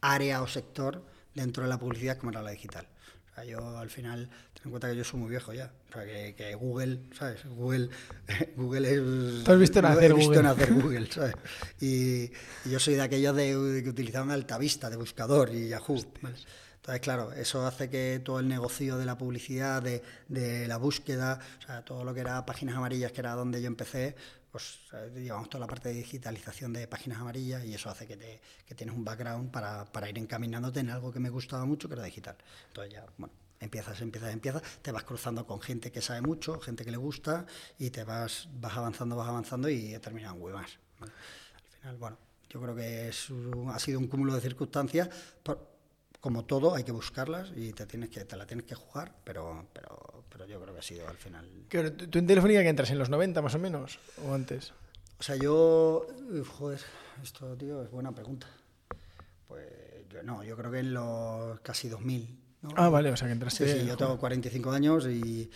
área 0.00 0.42
o 0.42 0.48
sector 0.48 1.04
dentro 1.34 1.62
de 1.62 1.68
la 1.68 1.78
publicidad 1.78 2.18
como 2.18 2.30
era 2.30 2.42
la 2.42 2.50
digital. 2.50 2.86
O 3.30 3.34
sea, 3.34 3.44
yo 3.44 3.78
al 3.78 3.90
final, 3.90 4.28
ten 4.54 4.64
en 4.64 4.70
cuenta 4.70 4.90
que 4.90 4.96
yo 4.96 5.04
soy 5.04 5.20
muy 5.20 5.30
viejo 5.30 5.52
ya, 5.52 5.72
o 5.90 5.92
sea, 5.92 6.04
que, 6.04 6.34
que 6.36 6.54
Google, 6.54 7.00
¿sabes? 7.16 7.44
Google, 7.44 7.90
Google 8.56 8.90
es... 8.90 9.44
Tú 9.44 9.52
has 9.52 9.58
visto 9.58 9.80
nacer 9.80 10.10
he 10.10 10.14
visto 10.14 10.30
Google. 10.30 10.42
nacer 10.42 10.72
Google, 10.82 11.12
¿sabes? 11.12 11.34
Y, 11.80 12.24
y 12.64 12.70
yo 12.70 12.80
soy 12.80 12.94
de 12.94 13.02
aquellos 13.02 13.36
de, 13.36 13.80
que 13.82 13.90
utilizaban 13.90 14.30
Altavista, 14.30 14.90
de 14.90 14.96
buscador 14.96 15.54
y 15.54 15.68
Yahoo. 15.68 16.04
¿vale? 16.20 16.36
Entonces, 16.88 17.02
claro, 17.02 17.32
eso 17.32 17.66
hace 17.66 17.90
que 17.90 18.20
todo 18.24 18.40
el 18.40 18.48
negocio 18.48 18.96
de 18.96 19.04
la 19.04 19.18
publicidad, 19.18 19.82
de, 19.82 20.02
de 20.28 20.66
la 20.66 20.78
búsqueda, 20.78 21.38
o 21.58 21.66
sea, 21.66 21.84
todo 21.84 22.02
lo 22.02 22.14
que 22.14 22.20
era 22.20 22.46
páginas 22.46 22.76
amarillas, 22.76 23.12
que 23.12 23.20
era 23.20 23.34
donde 23.34 23.60
yo 23.60 23.66
empecé, 23.66 24.16
pues 24.58 25.48
toda 25.50 25.60
la 25.60 25.66
parte 25.66 25.88
de 25.88 25.94
digitalización 25.94 26.72
de 26.72 26.86
páginas 26.88 27.18
amarillas 27.20 27.64
y 27.64 27.74
eso 27.74 27.90
hace 27.90 28.06
que, 28.06 28.16
te, 28.16 28.40
que 28.66 28.74
tienes 28.74 28.94
un 28.96 29.04
background 29.04 29.50
para, 29.50 29.84
para 29.86 30.08
ir 30.08 30.18
encaminándote 30.18 30.80
en 30.80 30.90
algo 30.90 31.12
que 31.12 31.20
me 31.20 31.30
gustaba 31.30 31.64
mucho, 31.64 31.88
que 31.88 31.94
era 31.94 32.04
digital. 32.04 32.36
Entonces 32.68 32.94
ya, 32.94 33.06
bueno, 33.16 33.32
empiezas, 33.60 34.00
empiezas, 34.00 34.32
empiezas, 34.32 34.62
te 34.82 34.92
vas 34.92 35.04
cruzando 35.04 35.46
con 35.46 35.60
gente 35.60 35.90
que 35.92 36.00
sabe 36.02 36.20
mucho, 36.22 36.60
gente 36.60 36.84
que 36.84 36.90
le 36.90 36.96
gusta 36.96 37.46
y 37.78 37.90
te 37.90 38.04
vas, 38.04 38.48
vas 38.60 38.76
avanzando, 38.76 39.16
vas 39.16 39.28
avanzando 39.28 39.68
y 39.68 39.94
he 39.94 40.00
terminado 40.00 40.34
en 40.36 40.42
Webmas. 40.42 40.78
¿vale? 41.00 41.12
Al 41.56 41.70
final, 41.80 41.96
bueno, 41.98 42.18
yo 42.50 42.60
creo 42.60 42.74
que 42.74 43.08
es 43.08 43.28
ha 43.72 43.78
sido 43.78 43.98
un 43.98 44.08
cúmulo 44.08 44.34
de 44.34 44.40
circunstancias. 44.40 45.08
por- 45.42 45.68
como 46.20 46.44
todo, 46.44 46.74
hay 46.74 46.82
que 46.82 46.90
buscarlas 46.90 47.52
y 47.54 47.72
te 47.72 47.86
tienes 47.86 48.10
que 48.10 48.24
te 48.24 48.36
la 48.36 48.44
tienes 48.44 48.66
que 48.66 48.74
jugar, 48.74 49.14
pero, 49.24 49.68
pero, 49.72 50.17
pero 50.38 50.48
yo 50.48 50.60
creo 50.60 50.72
que 50.72 50.80
ha 50.80 50.82
sido 50.82 51.08
al 51.08 51.16
final. 51.16 51.46
¿Tú 51.68 52.18
en 52.18 52.26
Telefónica 52.26 52.62
que 52.62 52.68
entras 52.68 52.90
en 52.90 52.98
los 52.98 53.10
90 53.10 53.42
más 53.42 53.54
o 53.54 53.58
menos? 53.58 53.98
¿O 54.24 54.32
antes? 54.32 54.72
O 55.18 55.22
sea, 55.22 55.34
yo. 55.34 56.06
Joder, 56.56 56.80
esto, 57.22 57.56
tío, 57.56 57.82
es 57.82 57.90
buena 57.90 58.12
pregunta. 58.12 58.46
Pues 59.48 59.66
yo 60.08 60.22
no, 60.22 60.44
yo 60.44 60.56
creo 60.56 60.70
que 60.70 60.78
en 60.78 60.94
los 60.94 61.60
casi 61.60 61.88
2000. 61.88 62.38
¿no? 62.62 62.70
Ah, 62.76 62.88
vale, 62.88 63.10
o 63.10 63.16
sea 63.16 63.26
que 63.28 63.32
entraste... 63.32 63.66
Sí, 63.66 63.72
sí, 63.72 63.78
yo 63.80 63.94
joder. 63.94 63.98
tengo 63.98 64.18
45 64.18 64.70
años 64.70 65.06
y 65.06 65.50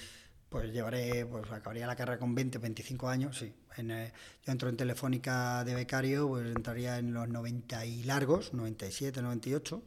pues 0.48 0.72
llevaré, 0.72 1.24
pues 1.26 1.50
acabaría 1.50 1.86
la 1.86 1.96
carrera 1.96 2.18
con 2.18 2.34
20, 2.34 2.58
25 2.58 3.08
años, 3.08 3.38
sí. 3.38 3.52
En, 3.76 3.90
eh, 3.90 4.12
yo 4.44 4.52
entro 4.52 4.68
en 4.68 4.76
Telefónica 4.76 5.64
de 5.64 5.74
becario, 5.74 6.28
pues 6.28 6.46
entraría 6.54 6.98
en 6.98 7.14
los 7.14 7.28
90 7.28 7.86
y 7.86 8.02
largos, 8.04 8.52
97, 8.52 9.22
98, 9.22 9.82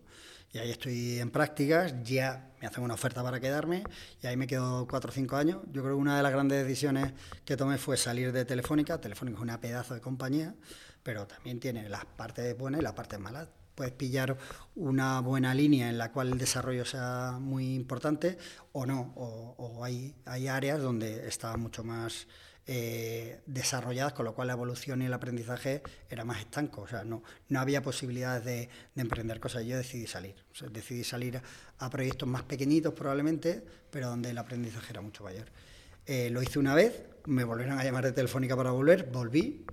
y 0.56 0.58
ahí 0.58 0.72
estoy 0.72 1.20
en 1.20 1.32
prácticas, 1.32 2.02
ya 2.02 2.54
me 2.62 2.68
hacen 2.68 2.82
una 2.82 2.94
oferta 2.94 3.22
para 3.22 3.42
quedarme, 3.42 3.84
y 4.24 4.28
ahí 4.28 4.38
me 4.38 4.48
quedo 4.48 4.88
4 4.88 5.10
o 5.10 5.14
5 5.14 5.36
años. 5.36 5.58
Yo 5.66 5.82
creo 5.82 5.96
que 5.96 6.02
una 6.02 6.16
de 6.16 6.24
las 6.24 6.32
grandes 6.32 6.64
decisiones 6.64 7.12
que 7.44 7.58
tomé 7.58 7.78
fue 7.78 7.98
salir 7.98 8.32
de 8.32 8.46
Telefónica. 8.46 9.02
Telefónica 9.02 9.36
es 9.36 9.42
una 9.42 9.60
pedazo 9.60 9.96
de 9.96 10.00
compañía, 10.00 10.56
pero 11.04 11.28
también 11.28 11.60
tiene 11.60 11.90
las 11.90 12.06
partes 12.06 12.58
buenas 12.58 12.80
y 12.80 12.84
las 12.86 12.94
partes 12.94 13.20
malas 13.20 13.50
puedes 13.76 13.92
pillar 13.92 14.38
una 14.76 15.20
buena 15.20 15.54
línea 15.54 15.90
en 15.90 15.98
la 15.98 16.14
cual 16.14 16.32
el 16.32 16.38
desarrollo 16.38 16.86
sea 16.86 17.38
muy 17.42 17.76
importante 17.76 18.38
o 18.72 18.86
no, 18.86 19.12
o, 19.18 19.56
o 19.58 19.84
hay, 19.84 20.16
hay 20.24 20.48
áreas 20.48 20.82
donde 20.82 21.28
estaban 21.28 21.60
mucho 21.60 21.84
más 21.84 22.28
eh, 22.68 23.42
desarrolladas, 23.46 24.14
con 24.14 24.26
lo 24.26 24.34
cual 24.34 24.48
la 24.48 24.54
evolución 24.54 25.02
y 25.02 25.06
el 25.06 25.14
aprendizaje 25.14 25.84
era 26.10 26.26
más 26.26 26.40
estanco, 26.40 26.82
o 26.82 26.88
sea, 26.88 27.04
no, 27.04 27.24
no 27.50 27.60
había 27.60 27.82
posibilidades 27.82 28.44
de, 28.44 28.70
de 28.96 29.02
emprender 29.02 29.40
cosas. 29.40 29.66
Yo 29.66 29.78
decidí 29.78 30.08
salir, 30.08 30.36
o 30.52 30.56
sea, 30.56 30.70
decidí 30.70 31.04
salir 31.04 31.38
a, 31.38 31.44
a 31.86 31.90
proyectos 31.90 32.28
más 32.28 32.44
pequeñitos 32.44 32.94
probablemente, 32.94 33.64
pero 33.92 34.10
donde 34.10 34.32
el 34.32 34.38
aprendizaje 34.38 34.92
era 34.92 35.02
mucho 35.02 35.24
mayor. 35.24 35.46
Eh, 36.06 36.30
lo 36.30 36.42
hice 36.42 36.60
una 36.60 36.76
vez, 36.76 37.04
me 37.26 37.44
volvieron 37.44 37.80
a 37.80 37.84
llamar 37.84 38.06
de 38.06 38.12
Telefónica 38.12 38.56
para 38.56 38.72
volver, 38.72 39.10
volví 39.12 39.66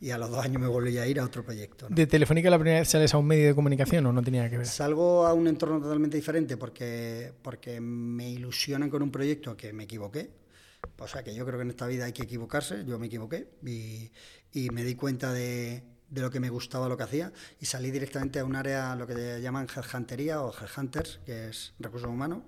y 0.00 0.10
a 0.10 0.18
los 0.18 0.30
dos 0.30 0.44
años 0.44 0.60
me 0.60 0.68
volví 0.68 0.98
a 0.98 1.06
ir 1.06 1.20
a 1.20 1.24
otro 1.24 1.44
proyecto. 1.44 1.88
¿no? 1.88 1.96
¿De 1.96 2.06
Telefónica 2.06 2.50
la 2.50 2.58
primera 2.58 2.80
vez 2.80 2.88
sales 2.88 3.14
a 3.14 3.18
un 3.18 3.26
medio 3.26 3.46
de 3.46 3.54
comunicación 3.54 4.04
o 4.06 4.12
no 4.12 4.22
tenía 4.22 4.50
que 4.50 4.58
ver? 4.58 4.66
Salgo 4.66 5.26
a 5.26 5.32
un 5.32 5.46
entorno 5.46 5.80
totalmente 5.80 6.16
diferente 6.16 6.56
porque, 6.56 7.32
porque 7.42 7.80
me 7.80 8.30
ilusionan 8.30 8.90
con 8.90 9.02
un 9.02 9.10
proyecto 9.10 9.56
que 9.56 9.72
me 9.72 9.84
equivoqué. 9.84 10.43
O 10.98 11.08
sea 11.08 11.22
que 11.24 11.34
yo 11.34 11.44
creo 11.44 11.58
que 11.58 11.62
en 11.62 11.70
esta 11.70 11.86
vida 11.86 12.04
hay 12.04 12.12
que 12.12 12.22
equivocarse, 12.22 12.84
yo 12.84 12.98
me 12.98 13.06
equivoqué 13.06 13.48
y, 13.64 14.10
me 14.70 14.84
di 14.84 14.94
cuenta 14.94 15.32
de, 15.32 15.82
lo 16.10 16.30
que 16.30 16.38
me 16.38 16.50
gustaba 16.50 16.88
lo 16.88 16.96
que 16.96 17.02
hacía 17.02 17.32
y 17.60 17.66
salí 17.66 17.90
directamente 17.90 18.38
a 18.38 18.44
un 18.44 18.54
área, 18.54 18.94
lo 18.94 19.06
que 19.06 19.40
llaman 19.40 19.66
headhuntería 19.66 20.42
o 20.42 20.54
headhunters, 20.54 21.20
que 21.26 21.48
es 21.48 21.74
recursos 21.80 22.08
humanos, 22.08 22.44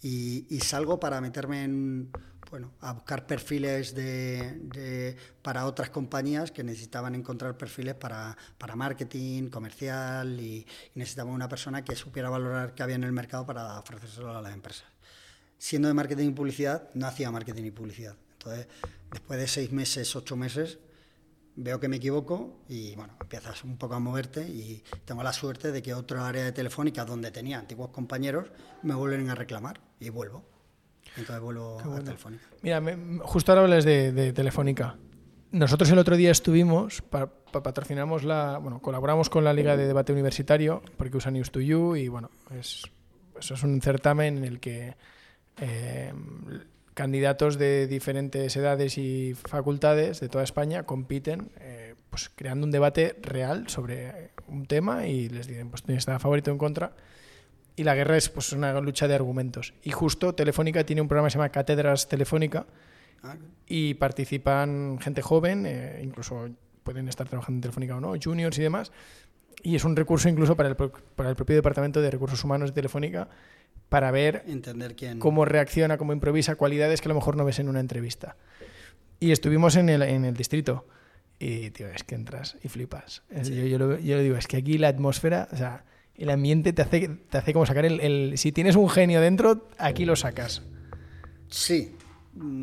y, 0.00 0.60
salgo 0.60 1.00
para 1.00 1.20
meterme 1.20 1.64
en, 1.64 2.12
bueno, 2.50 2.72
a 2.80 2.92
buscar 2.92 3.26
perfiles 3.26 3.94
de- 3.94 5.16
para 5.42 5.66
otras 5.66 5.90
compañías 5.90 6.52
que 6.52 6.62
necesitaban 6.62 7.14
encontrar 7.14 7.56
perfiles 7.56 7.94
para, 7.94 8.36
para 8.58 8.76
marketing, 8.76 9.48
comercial 9.48 10.38
y, 10.40 10.66
y 10.94 10.98
necesitaban 10.98 11.32
una 11.32 11.48
persona 11.48 11.84
que 11.84 11.96
supiera 11.96 12.30
valorar 12.30 12.74
qué 12.74 12.82
había 12.82 12.96
en 12.96 13.04
el 13.04 13.12
mercado 13.12 13.46
para 13.46 13.78
ofrecérselo 13.80 14.36
a 14.36 14.42
las 14.42 14.52
empresas. 14.52 14.93
Siendo 15.58 15.88
de 15.88 15.94
marketing 15.94 16.28
y 16.28 16.32
publicidad, 16.32 16.90
no 16.94 17.06
hacía 17.06 17.30
marketing 17.30 17.64
y 17.64 17.70
publicidad. 17.70 18.16
Entonces, 18.32 18.66
después 19.10 19.40
de 19.40 19.48
seis 19.48 19.72
meses, 19.72 20.14
ocho 20.16 20.36
meses, 20.36 20.78
veo 21.56 21.78
que 21.78 21.88
me 21.88 21.96
equivoco 21.96 22.60
y 22.68 22.94
bueno, 22.96 23.14
empiezas 23.20 23.62
un 23.64 23.76
poco 23.76 23.94
a 23.94 24.00
moverte 24.00 24.42
y 24.42 24.82
tengo 25.04 25.22
la 25.22 25.32
suerte 25.32 25.72
de 25.72 25.82
que 25.82 25.94
otra 25.94 26.26
área 26.26 26.44
de 26.44 26.52
Telefónica 26.52 27.04
donde 27.04 27.30
tenía 27.30 27.58
antiguos 27.58 27.90
compañeros 27.90 28.48
me 28.82 28.94
vuelven 28.94 29.30
a 29.30 29.34
reclamar 29.34 29.80
y 30.00 30.10
vuelvo. 30.10 30.44
entonces 31.16 31.40
vuelvo 31.40 31.80
a 31.80 32.00
Telefónica. 32.00 32.44
Mira, 32.62 32.82
justo 33.22 33.52
ahora 33.52 33.62
hablas 33.62 33.84
de, 33.84 34.32
Telefónica. 34.32 34.96
Nosotros 35.52 35.88
el 35.90 35.98
otro 35.98 36.16
día 36.16 36.32
estuvimos, 36.32 37.00
para, 37.02 37.28
patrocinamos 37.28 38.24
la, 38.24 38.58
bueno, 38.58 38.82
colaboramos 38.82 39.30
con 39.30 39.44
la 39.44 39.52
Liga 39.52 39.76
de 39.76 39.86
Debate 39.86 40.12
Universitario, 40.12 40.82
porque 40.96 41.16
usa 41.16 41.30
News 41.30 41.52
to 41.52 41.60
You, 41.60 41.94
y 41.94 42.08
bueno, 42.08 42.30
es, 42.50 42.82
eso 43.38 43.54
es 43.54 43.62
un 43.62 43.80
certamen 43.80 44.38
en 44.38 44.44
el 44.44 44.58
que 44.58 44.96
eh, 45.60 46.12
candidatos 46.94 47.58
de 47.58 47.86
diferentes 47.86 48.56
edades 48.56 48.98
y 48.98 49.34
facultades 49.34 50.20
de 50.20 50.28
toda 50.28 50.44
España 50.44 50.84
compiten 50.84 51.50
eh, 51.60 51.94
pues 52.10 52.30
creando 52.34 52.66
un 52.66 52.70
debate 52.70 53.16
real 53.22 53.68
sobre 53.68 54.30
un 54.46 54.66
tema 54.66 55.06
y 55.06 55.28
les 55.28 55.46
dicen 55.46 55.70
pues 55.70 55.82
tienes 55.82 56.08
a 56.08 56.18
favor 56.18 56.40
y 56.44 56.48
en 56.48 56.58
contra 56.58 56.92
y 57.76 57.82
la 57.82 57.94
guerra 57.94 58.16
es 58.16 58.28
pues 58.28 58.52
una 58.52 58.80
lucha 58.80 59.08
de 59.08 59.14
argumentos. 59.14 59.74
Y 59.82 59.90
justo 59.90 60.34
Telefónica 60.34 60.84
tiene 60.84 61.02
un 61.02 61.08
programa 61.08 61.26
que 61.26 61.32
se 61.32 61.38
llama 61.38 61.48
Cátedras 61.48 62.08
Telefónica 62.08 62.66
ah. 63.22 63.34
y 63.66 63.94
participan 63.94 64.98
gente 65.00 65.22
joven 65.22 65.66
eh, 65.66 66.00
incluso 66.02 66.48
pueden 66.84 67.08
estar 67.08 67.28
trabajando 67.28 67.56
en 67.56 67.62
Telefónica 67.62 67.96
o 67.96 68.00
no 68.00 68.14
juniors 68.22 68.58
y 68.58 68.62
demás. 68.62 68.92
Y 69.62 69.76
es 69.76 69.84
un 69.84 69.96
recurso 69.96 70.28
incluso 70.28 70.56
para 70.56 70.68
el, 70.68 70.76
para 70.76 71.30
el 71.30 71.36
propio 71.36 71.56
departamento 71.56 72.00
de 72.00 72.10
recursos 72.10 72.44
humanos 72.44 72.70
de 72.70 72.74
Telefónica 72.74 73.28
para 73.94 74.10
ver 74.10 74.42
Entender 74.48 74.96
quién... 74.96 75.20
cómo 75.20 75.44
reacciona, 75.44 75.98
cómo 75.98 76.12
improvisa, 76.12 76.56
cualidades 76.56 77.00
que 77.00 77.06
a 77.06 77.10
lo 77.10 77.14
mejor 77.14 77.36
no 77.36 77.44
ves 77.44 77.60
en 77.60 77.68
una 77.68 77.78
entrevista. 77.78 78.36
Y 79.20 79.30
estuvimos 79.30 79.76
en 79.76 79.88
el, 79.88 80.02
en 80.02 80.24
el 80.24 80.34
distrito. 80.34 80.88
Y, 81.38 81.70
tío, 81.70 81.86
es 81.86 82.02
que 82.02 82.16
entras 82.16 82.56
y 82.64 82.66
flipas. 82.66 83.22
Yo, 83.30 83.52
yo, 83.52 83.78
lo, 83.78 83.96
yo, 84.00 84.18
digo, 84.18 84.36
es 84.36 84.48
que 84.48 84.56
aquí 84.56 84.78
la 84.78 84.88
atmósfera, 84.88 85.46
o 85.52 85.56
sea, 85.56 85.84
el 86.16 86.28
ambiente 86.30 86.72
te 86.72 86.82
hace, 86.82 87.08
te 87.08 87.38
hace 87.38 87.52
como 87.52 87.66
sacar 87.66 87.84
el, 87.84 88.00
el... 88.00 88.36
Si 88.36 88.50
tienes 88.50 88.74
un 88.74 88.90
genio 88.90 89.20
dentro, 89.20 89.68
aquí 89.78 90.04
lo 90.04 90.16
sacas. 90.16 90.62
Sí, 91.46 91.94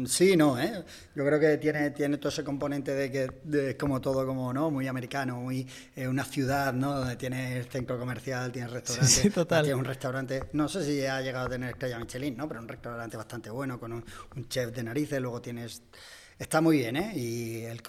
sí, 0.06 0.36
no, 0.36 0.60
¿eh? 0.60 0.84
Yo 1.16 1.26
creo 1.26 1.40
que 1.40 1.58
tiene, 1.58 1.92
tiene 1.92 2.18
todo 2.18 2.30
ese 2.30 2.44
componente 2.44 2.94
de 2.94 3.12
que 3.12 3.70
es 3.70 3.76
como 3.76 4.02
todo, 4.02 4.26
como, 4.26 4.54
¿no? 4.54 4.70
Muy 4.70 4.88
americano, 4.88 5.38
muy 5.38 5.68
eh, 5.96 6.08
una 6.08 6.24
ciudad, 6.24 6.74
¿no? 6.74 7.00
Donde 7.00 7.16
tienes 7.16 7.68
centro 7.70 7.98
comercial, 7.98 8.52
tienes 8.52 8.72
restaurante. 8.72 9.12
Sí, 9.12 9.30
total. 9.30 9.64
Tienes 9.64 9.80
un 9.80 9.86
restaurante, 9.86 10.44
no 10.54 10.68
sé 10.68 10.84
si 10.84 11.06
ha 11.06 11.22
llegado 11.22 11.48
a 11.48 11.50
tener 11.50 11.70
estrella 11.70 12.00
Michelin, 12.00 12.36
¿no? 12.36 12.48
Pero 12.48 12.62
un 12.62 12.68
restaurante 12.68 13.18
bastante 13.18 13.50
bueno, 13.50 13.80
con 13.80 13.94
un, 13.94 14.04
chef 14.50 14.74
de 14.76 14.84
narices, 14.84 15.22
luego 15.22 15.42
tienes... 15.42 15.84
Está 16.38 16.60
muy 16.60 16.78
bien, 16.78 16.96
¿eh? 16.96 17.12
Y 17.16 17.62
el, 17.66 17.82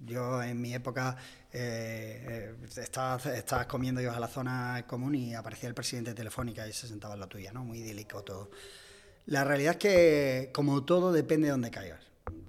yo 0.00 0.42
en 0.42 0.60
mi 0.60 0.74
época 0.74 1.16
eh, 1.52 2.54
eh 2.62 2.82
estabas, 2.82 3.66
comiendo, 3.68 4.00
ibas 4.00 4.16
a 4.16 4.20
la 4.20 4.28
zona 4.28 4.84
común 4.86 5.14
y 5.14 5.34
aparecía 5.34 5.68
el 5.68 5.74
presidente 5.74 6.10
de 6.10 6.16
Telefónica 6.16 6.66
y 6.66 6.72
se 6.72 6.88
sentaba 6.88 7.14
en 7.14 7.20
la 7.20 7.28
tuya, 7.28 7.52
¿no? 7.52 7.64
Muy 7.64 7.78
idílico 7.78 8.22
todo. 8.22 8.50
La 9.26 9.42
realidad 9.42 9.72
es 9.72 9.78
que, 9.78 10.50
como 10.54 10.84
todo, 10.84 11.12
depende 11.12 11.46
de 11.46 11.50
dónde 11.50 11.70
caigas. 11.72 12.00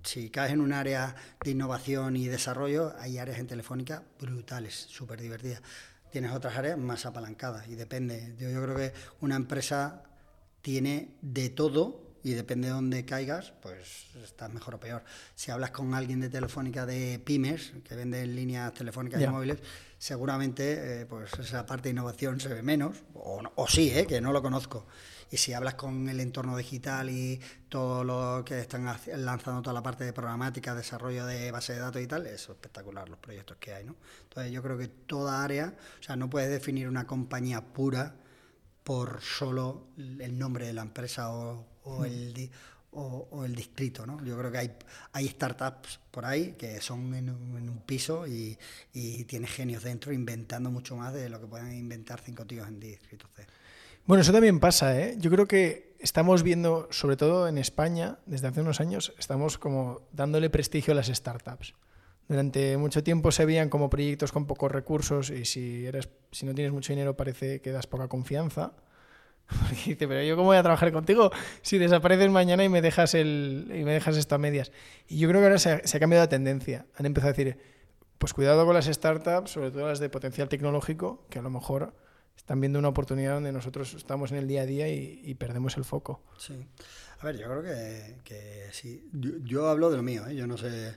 Si 0.04 0.30
caes 0.30 0.54
en 0.54 0.62
un 0.62 0.74
área 0.74 1.16
de 1.44 1.52
innovación 1.52 2.16
y 2.16 2.28
desarrollo, 2.28 2.94
hay 3.00 3.18
áreas 3.18 3.40
en 3.40 3.48
Telefónica 3.48 4.04
brutales, 4.20 4.76
súper 4.76 5.20
divertidas. 5.20 5.62
Tienes 6.12 6.32
otras 6.32 6.56
áreas 6.56 6.78
más 6.78 7.06
apalancadas 7.06 7.68
y 7.68 7.76
depende. 7.76 8.36
Yo, 8.40 8.50
yo 8.50 8.64
creo 8.64 8.78
que 8.78 8.94
una 9.22 9.36
empresa 9.36 10.04
tiene 10.62 11.16
de 11.22 11.50
todo 11.50 12.08
y 12.24 12.34
depende 12.34 12.68
de 12.68 12.74
dónde 12.74 13.06
caigas, 13.06 13.54
pues 13.62 14.06
estás 14.24 14.54
mejor 14.54 14.76
o 14.76 14.80
peor. 14.80 15.04
Si 15.34 15.50
hablas 15.50 15.72
con 15.72 15.94
alguien 15.94 16.20
de 16.20 16.30
Telefónica 16.30 16.86
de 16.86 17.20
pymes, 17.20 17.74
que 17.84 17.96
vende 17.96 18.26
líneas 18.28 18.74
telefónicas 18.74 19.22
y 19.22 19.28
móviles, 19.28 19.60
seguramente 19.98 21.02
eh, 21.02 21.06
pues 21.06 21.32
esa 21.40 21.66
parte 21.66 21.84
de 21.84 21.92
innovación 21.92 22.40
se 22.40 22.50
ve 22.50 22.62
menos, 22.62 22.98
o, 23.14 23.42
o 23.56 23.68
sí, 23.68 23.92
eh, 23.92 24.06
que 24.06 24.22
no 24.22 24.32
lo 24.32 24.42
conozco. 24.42 24.86
Y 25.30 25.38
si 25.38 25.54
hablas 25.54 25.76
con 25.76 26.08
el 26.10 26.20
entorno 26.20 26.56
digital 26.56 27.10
y 27.10 27.40
todo 27.70 28.04
lo 28.04 28.44
que 28.46 28.60
están 28.60 28.86
lanzando, 28.86 29.62
toda 29.62 29.74
la 29.74 29.84
parte 29.84 30.04
de 30.04 30.14
programática, 30.14 30.74
desarrollo 30.74 31.26
de 31.26 31.52
base 31.52 31.74
de 31.74 31.80
datos 31.80 32.02
y 32.02 32.08
tal, 32.08 32.26
es 32.28 32.50
espectacular 32.50 33.10
los 33.10 33.20
proyectos 33.20 33.58
que 33.58 33.74
hay, 33.74 33.86
¿no? 33.86 33.96
Entonces 34.24 34.52
yo 34.52 34.64
creo 34.64 34.78
que 34.78 34.88
toda 34.88 35.44
área, 35.44 35.74
o 36.00 36.04
sea, 36.04 36.16
no 36.16 36.30
puedes 36.30 36.50
definir 36.50 36.88
una 36.88 37.06
compañía 37.06 37.62
pura 37.62 38.16
por 38.84 39.22
solo 39.22 39.88
el 39.98 40.38
nombre 40.38 40.66
de 40.68 40.74
la 40.74 40.82
empresa 40.82 41.30
o, 41.30 41.66
mm. 41.86 42.06
el 42.06 42.52
o, 42.92 43.46
el 43.46 43.54
distrito, 43.54 44.06
¿no? 44.06 44.24
Yo 44.24 44.38
creo 44.38 44.52
que 44.52 44.58
hay, 44.58 44.72
hay 45.12 45.28
startups 45.28 46.00
por 46.10 46.26
ahí 46.26 46.54
que 46.54 46.82
son 46.82 47.14
en 47.14 47.30
un, 47.30 47.82
piso 47.86 48.26
y, 48.28 48.58
y 48.94 49.24
tienes 49.26 49.52
genios 49.52 49.84
dentro 49.84 50.12
inventando 50.12 50.72
mucho 50.72 50.96
más 50.96 51.14
de 51.14 51.30
lo 51.30 51.40
que 51.40 51.48
pueden 51.48 51.74
inventar 51.74 52.22
cinco 52.22 52.46
tíos 52.46 52.68
en 52.68 52.80
distrito 52.80 53.28
C. 53.36 53.46
Bueno, 54.08 54.22
eso 54.22 54.32
también 54.32 54.62
pasa, 54.62 54.98
¿eh? 54.98 55.16
Yo 55.18 55.30
creo 55.30 55.50
que 55.50 55.94
estamos 56.00 56.42
viendo, 56.42 56.88
sobre 56.92 57.18
todo 57.18 57.50
en 57.50 57.58
España, 57.58 58.20
desde 58.26 58.48
hace 58.48 58.62
unos 58.62 58.80
años, 58.80 59.14
estamos 59.20 59.58
como 59.58 60.08
dándole 60.14 60.50
prestigio 60.50 60.94
a 60.94 60.96
las 60.96 61.08
startups. 61.08 61.74
Durante 62.30 62.78
mucho 62.78 63.04
tiempo 63.04 63.34
se 63.34 63.46
veían 63.46 63.68
como 63.68 63.90
proyectos 63.90 64.32
con 64.32 64.48
pocos 64.48 64.72
recursos 64.72 65.30
y 65.30 65.44
si, 65.44 65.86
eres, 65.86 66.08
si 66.32 66.46
no 66.46 66.56
tienes 66.56 66.72
mucho 66.72 66.94
dinero 66.94 67.18
parece 67.18 67.60
que 67.60 67.74
das 67.74 67.86
poca 67.86 68.08
confianza. 68.08 68.72
Porque 69.48 69.76
dice, 69.88 70.08
pero 70.08 70.24
yo 70.24 70.38
cómo 70.38 70.48
voy 70.48 70.58
a 70.58 70.64
trabajar 70.64 70.94
contigo 70.94 71.30
si 71.62 71.78
desapareces 71.78 72.32
mañana 72.32 72.64
y 72.64 72.70
me 72.70 72.82
dejas, 72.82 73.14
el, 73.14 73.70
y 73.76 73.84
me 73.84 73.92
dejas 73.92 74.16
esto 74.16 74.36
a 74.36 74.38
medias. 74.38 74.72
Y 75.10 75.18
yo 75.18 75.28
creo 75.28 75.42
que 75.42 75.48
ahora 75.48 75.60
se 75.60 75.86
se 75.86 75.98
ha 75.98 76.00
cambiado 76.00 76.24
la 76.24 76.30
tendencia. 76.30 76.86
Han 76.96 77.08
empezado 77.08 77.32
a 77.32 77.34
decir, 77.34 77.58
pues 78.20 78.34
cuidado 78.34 78.66
con 78.66 78.74
las 78.74 78.86
startups, 78.86 79.52
sobre 79.52 79.72
todo 79.72 79.86
las 79.86 80.00
de 80.00 80.08
potencial 80.08 80.48
tecnológico, 80.48 81.26
que 81.30 81.40
a 81.40 81.42
lo 81.42 81.50
mejor 81.50 81.94
están 82.38 82.62
viendo 82.62 82.80
una 82.80 82.88
oportunidad 82.88 83.34
donde 83.34 83.52
nosotros 83.52 83.94
estamos 83.94 84.32
en 84.32 84.38
el 84.38 84.48
día 84.48 84.62
a 84.62 84.66
día 84.66 84.88
y, 84.88 85.34
perdemos 85.36 85.76
el 85.76 85.84
foco. 85.84 86.22
Sí. 86.38 86.66
A 87.20 87.26
ver, 87.26 87.38
yo 87.38 87.48
creo 87.48 87.64
que, 88.24 88.70
sí. 88.72 89.10
Yo, 89.12 89.68
hablo 89.68 89.90
de 89.90 89.98
lo 89.98 90.04
mío, 90.04 90.26
¿eh? 90.28 90.36
yo 90.36 90.48
no 90.48 90.58
sé, 90.58 90.96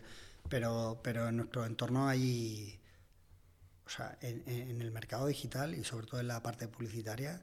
pero, 0.49 1.01
pero 1.03 1.29
en 1.29 1.39
nuestro 1.39 1.67
entorno 1.67 2.07
hay, 2.07 2.79
o 3.87 3.89
sea, 3.89 4.17
en, 4.21 4.81
el 4.81 4.91
mercado 4.93 5.27
digital 5.27 5.75
y 5.75 5.83
sobre 5.83 6.07
todo 6.07 6.21
en 6.21 6.29
la 6.29 6.43
parte 6.43 6.69
publicitaria, 6.69 7.43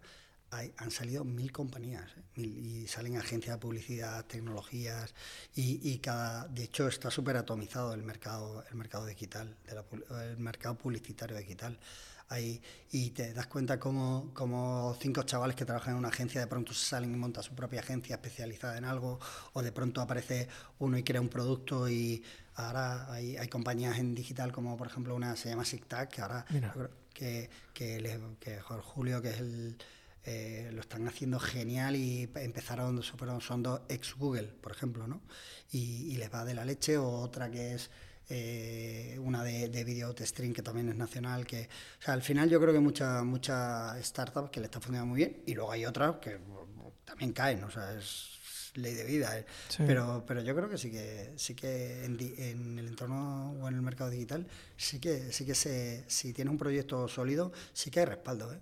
han 0.52 0.92
salido 0.92 1.26
mil 1.26 1.52
compañías 1.52 2.10
¿eh? 2.38 2.42
y 2.42 2.88
salen 2.88 3.18
agencias 3.18 3.58
de 3.58 3.60
publicidad, 3.60 4.26
tecnologías 4.26 5.14
y, 5.54 5.82
y 5.92 5.98
cada, 5.98 6.48
de 6.48 6.64
hecho 6.64 6.88
está 6.88 7.12
súper 7.12 7.36
atomizado 7.36 7.94
el 7.94 8.02
mercado, 8.02 8.64
el 8.70 8.76
mercado 8.76 9.06
digital, 9.06 9.58
el 9.68 10.38
mercado 10.38 10.76
publicitario 10.76 11.36
digital 11.36 11.78
ahí 12.30 12.62
y 12.92 13.12
te 13.12 13.34
das 13.34 13.48
cuenta 13.48 13.80
como, 13.80 14.32
como 14.34 14.96
cinco 15.00 15.24
chavales 15.24 15.56
que 15.56 15.66
trabajan 15.66 15.94
en 15.94 16.00
una 16.00 16.10
agencia 16.10 16.42
de 16.42 16.48
pronto 16.48 16.74
salen 16.74 17.14
y 17.14 17.18
montan 17.18 17.44
su 17.44 17.56
propia 17.56 17.80
agencia 17.80 18.16
especializada 18.16 18.78
en 18.78 18.86
algo 18.86 19.20
o 19.54 19.62
de 19.62 19.72
pronto 19.72 20.02
aparece 20.02 20.48
uno 20.80 20.98
y 20.98 21.04
crea 21.04 21.22
un 21.22 21.30
producto 21.30 21.90
y 21.90 22.24
ahora 22.56 23.12
hay, 23.12 23.38
hay 23.38 23.48
compañías 23.48 23.98
en 24.00 24.14
digital 24.14 24.52
como 24.52 24.76
por 24.78 24.88
ejemplo 24.88 25.16
una 25.16 25.36
se 25.36 25.50
llama 25.50 25.66
SIGTAG 25.66 26.10
que 26.10 26.22
ahora 26.22 26.46
que, 27.14 27.50
que, 27.74 28.20
que 28.40 28.60
Julio 28.62 29.22
que 29.22 29.30
es 29.30 29.40
el 29.40 29.78
eh, 30.30 30.72
lo 30.74 30.82
están 30.82 31.08
haciendo 31.08 31.40
genial 31.40 31.96
y 31.96 32.30
empezaron, 32.36 33.02
son 33.02 33.64
dos 33.64 33.80
ex 33.88 34.14
Google, 34.16 34.50
por 34.50 34.74
ejemplo, 34.74 35.08
¿no? 35.08 35.22
Y, 35.72 36.12
y 36.12 36.18
les 36.18 36.30
va 36.34 36.44
de 36.44 36.54
la 36.54 36.66
leche, 36.66 36.98
o 36.98 37.10
otra 37.10 37.50
que 37.50 37.76
es 37.76 37.90
eh, 38.30 39.18
una 39.24 39.44
de, 39.44 39.70
de 39.70 39.84
Video 39.84 40.14
Stream 40.20 40.54
que 40.54 40.62
también 40.62 40.90
es 40.90 40.96
nacional, 40.96 41.46
que 41.46 41.70
o 42.00 42.04
sea, 42.04 42.14
al 42.14 42.22
final 42.22 42.50
yo 42.50 42.60
creo 42.60 42.74
que 42.74 42.80
mucha 42.80 43.24
mucha 43.24 43.98
startup 44.00 44.50
que 44.52 44.60
le 44.60 44.66
está 44.66 44.80
funcionando 44.82 45.08
muy 45.12 45.18
bien 45.18 45.44
y 45.46 45.54
luego 45.54 45.72
hay 45.72 45.86
otras 45.86 46.18
que 46.18 46.38
también 47.06 47.32
caen, 47.32 47.64
o 47.64 47.72
sea, 47.72 47.94
es 47.98 48.38
ley 48.76 48.94
de 48.94 49.06
vida, 49.06 49.38
eh. 49.38 49.46
pero 49.78 50.24
pero 50.28 50.42
yo 50.42 50.56
creo 50.56 50.70
que 50.70 50.78
sí 50.78 50.92
que 50.92 51.34
sí 51.38 51.56
que 51.56 52.06
en, 52.06 52.78
el 52.78 52.88
entorno 52.88 53.54
o 53.54 53.68
en 53.68 53.76
el 53.76 53.82
mercado 53.82 54.10
digital 54.10 54.46
sí 54.76 55.00
que 55.00 55.32
sí 55.32 55.46
que 55.46 55.56
se 55.56 56.04
si 56.08 56.34
tiene 56.34 56.52
un 56.52 56.58
proyecto 56.58 57.08
sólido 57.08 57.52
sí 57.74 57.90
que 57.90 58.02
hay 58.02 58.06
respaldo, 58.06 58.54
¿eh? 58.54 58.60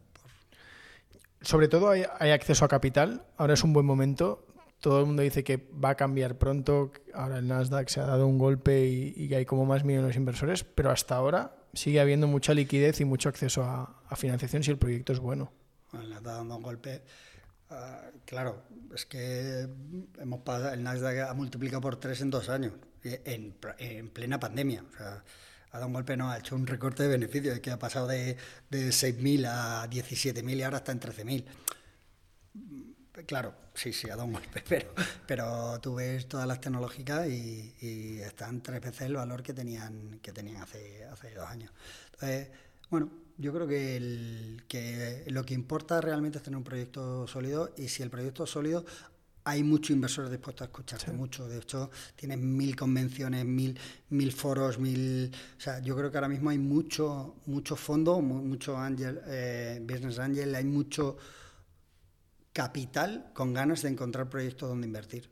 Sobre 1.42 1.68
todo 1.68 1.90
hay, 1.90 2.04
hay 2.18 2.32
acceso 2.32 2.66
a 2.66 2.68
capital, 2.68 3.24
ahora 3.38 3.54
es 3.54 3.64
un 3.64 3.72
buen 3.72 3.86
momento 3.86 4.45
todo 4.86 5.00
el 5.00 5.08
mundo 5.08 5.24
dice 5.24 5.44
que 5.44 5.68
va 5.84 5.90
a 5.90 5.96
cambiar 5.96 6.38
pronto, 6.38 6.94
ahora 7.16 7.40
el 7.40 7.48
Nasdaq 7.48 7.90
se 7.90 8.02
ha 8.02 8.06
dado 8.06 8.28
un 8.28 8.38
golpe 8.38 8.86
y, 8.86 9.34
hay 9.34 9.44
como 9.44 9.66
más 9.66 9.84
millones 9.84 10.16
inversores, 10.16 10.64
pero 10.64 10.92
hasta 10.92 11.16
ahora 11.16 11.56
sigue 11.74 12.00
habiendo 12.00 12.28
mucha 12.28 12.54
liquidez 12.54 13.02
y 13.02 13.06
mucho 13.06 13.28
acceso 13.28 13.64
a, 13.64 14.16
financiación 14.16 14.62
si 14.62 14.70
el 14.70 14.78
proyecto 14.78 15.12
es 15.12 15.18
bueno. 15.18 15.52
Bueno, 15.92 16.08
le 16.08 16.16
está 16.18 16.34
dando 16.34 16.58
un 16.58 16.62
golpe. 16.62 17.02
Ah, 17.72 18.00
claro, 18.26 18.62
es 18.94 19.08
que 19.08 19.68
hemos 20.20 20.42
el 20.72 20.84
Nasdaq 20.84 21.30
ha 21.32 21.34
multiplicado 21.34 21.82
por 21.82 21.96
tres 21.96 22.22
en 22.22 22.30
dos 22.30 22.50
años, 22.50 22.74
en, 23.04 23.56
en 23.80 24.10
plena 24.10 24.40
pandemia. 24.40 24.84
O 24.94 24.98
sea, 24.98 25.24
ha 25.72 25.78
dado 25.78 25.88
un 25.88 25.94
golpe, 25.94 26.16
no, 26.16 26.30
ha 26.30 26.38
hecho 26.38 26.56
un 26.56 26.68
recorte 26.68 27.02
de 27.02 27.10
beneficios, 27.10 27.60
que 27.60 27.72
ha 27.72 27.80
pasado 27.80 28.06
de, 28.06 28.38
de 28.70 28.90
6.000 28.90 29.48
a 29.48 29.90
17.000 29.90 30.58
y 30.58 30.62
ahora 30.62 30.78
está 30.78 30.92
en 30.92 31.00
13.000 31.00 31.46
Claro, 33.24 33.54
sí, 33.74 33.94
sí, 33.94 34.08
ha 34.10 34.16
dado 34.16 34.26
un 34.26 34.34
golpe, 34.34 34.64
pero, 34.68 34.88
pero 35.26 35.80
tú 35.82 35.96
ves 35.96 36.28
todas 36.28 36.48
las 36.48 36.60
tecnológicas 36.60 37.28
y, 37.28 38.20
están 38.22 38.62
tres 38.62 38.82
veces 38.82 39.02
el 39.04 39.16
valor 39.16 39.44
que 39.44 39.54
tenían, 39.54 40.20
que 40.22 40.32
tenían 40.32 40.62
hace, 40.62 41.06
hace 41.06 41.34
dos 41.34 41.48
años. 41.48 41.72
Entonces, 42.14 42.50
bueno, 42.90 43.10
yo 43.38 43.54
creo 43.54 43.68
que, 43.68 43.98
el, 43.98 44.64
que 44.68 45.26
lo 45.28 45.46
que 45.46 45.54
importa 45.54 46.02
realmente 46.02 46.38
es 46.38 46.44
tener 46.44 46.58
un 46.58 46.64
proyecto 46.64 47.28
sólido 47.28 47.74
y 47.78 47.88
si 47.90 48.04
el 48.04 48.10
proyecto 48.10 48.44
es 48.44 48.50
sólido, 48.50 48.86
hay 49.44 49.64
muchos 49.64 49.92
inversores 49.92 50.32
dispuestos 50.32 50.64
a 50.64 50.66
escucharte, 50.66 51.12
mucho. 51.12 51.48
De 51.48 51.60
hecho, 51.60 51.92
tienes 52.16 52.40
mil 52.40 52.76
convenciones, 52.76 53.46
mil, 53.46 53.78
mil 54.10 54.32
foros, 54.32 54.80
mil... 54.80 55.32
O 55.58 55.62
sea, 55.62 55.80
yo 55.80 55.96
creo 55.96 56.10
que 56.10 56.18
ahora 56.18 56.30
mismo 56.30 56.50
hay 56.50 56.58
mucho, 56.58 57.36
mucho 57.46 57.76
fondo, 57.76 58.20
mucho 58.22 58.76
angel, 58.76 59.22
eh, 59.28 59.80
business 59.84 60.18
angel, 60.18 60.56
hay 60.56 60.64
mucho 60.66 61.18
capital 62.56 63.26
con 63.34 63.54
ganas 63.54 63.82
de 63.82 63.90
encontrar 63.90 64.30
proyectos 64.30 64.70
donde 64.70 64.88
invertir. 64.88 65.30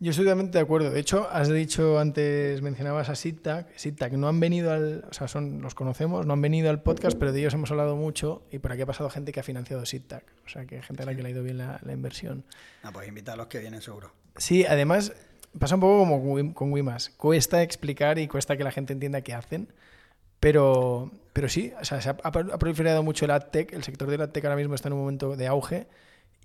Yo 0.00 0.10
estoy 0.10 0.24
totalmente 0.24 0.58
de 0.58 0.64
acuerdo. 0.64 0.90
De 0.90 0.98
hecho, 0.98 1.28
has 1.30 1.48
dicho 1.48 2.00
antes, 2.00 2.60
mencionabas 2.60 3.08
a 3.08 3.14
SITAC. 3.14 3.68
SITAC 3.78 4.14
no 4.14 4.26
han 4.26 4.40
venido 4.40 4.72
al. 4.72 5.04
O 5.08 5.12
sea, 5.14 5.28
son, 5.28 5.62
los 5.62 5.76
conocemos, 5.76 6.26
no 6.26 6.32
han 6.32 6.42
venido 6.42 6.70
al 6.70 6.82
podcast, 6.82 7.16
pero 7.16 7.32
de 7.32 7.38
ellos 7.38 7.54
hemos 7.54 7.70
hablado 7.70 7.94
mucho 7.94 8.42
y 8.50 8.58
por 8.58 8.72
aquí 8.72 8.82
ha 8.82 8.86
pasado 8.86 9.08
gente 9.10 9.30
que 9.30 9.38
ha 9.38 9.42
financiado 9.44 9.86
SITAC. 9.86 10.24
O 10.44 10.48
sea, 10.48 10.66
que 10.66 10.82
gente 10.82 11.04
a 11.04 11.06
la 11.06 11.14
que 11.14 11.22
le 11.22 11.28
ha 11.28 11.30
ido 11.30 11.44
bien 11.44 11.58
la, 11.58 11.80
inversión. 11.92 12.44
Ah, 12.82 12.90
pues 12.92 13.06
invita 13.06 13.34
a 13.34 13.36
los 13.36 13.46
que 13.46 13.60
vienen 13.60 13.80
seguro. 13.80 14.12
Sí, 14.36 14.66
además, 14.66 15.12
pasa 15.56 15.76
un 15.76 15.82
poco 15.82 16.00
como 16.00 16.52
con 16.52 16.72
Wimas. 16.72 17.10
Cuesta 17.10 17.62
explicar 17.62 18.18
y 18.18 18.26
cuesta 18.26 18.56
que 18.56 18.64
la 18.64 18.72
gente 18.72 18.92
entienda 18.92 19.20
qué 19.20 19.34
hacen. 19.34 19.72
Pero, 20.40 21.12
pero 21.32 21.48
sí, 21.48 21.72
o 21.80 21.84
sea, 21.84 22.00
se 22.00 22.08
ha, 22.08 22.16
ha 22.20 22.32
proliferado 22.32 23.04
mucho 23.04 23.24
el 23.24 23.30
AdTech. 23.30 23.72
El 23.72 23.84
sector 23.84 24.10
del 24.10 24.22
AdTech 24.22 24.44
ahora 24.44 24.56
mismo 24.56 24.74
está 24.74 24.88
en 24.88 24.94
un 24.94 25.00
momento 25.00 25.36
de 25.36 25.46
auge 25.46 25.86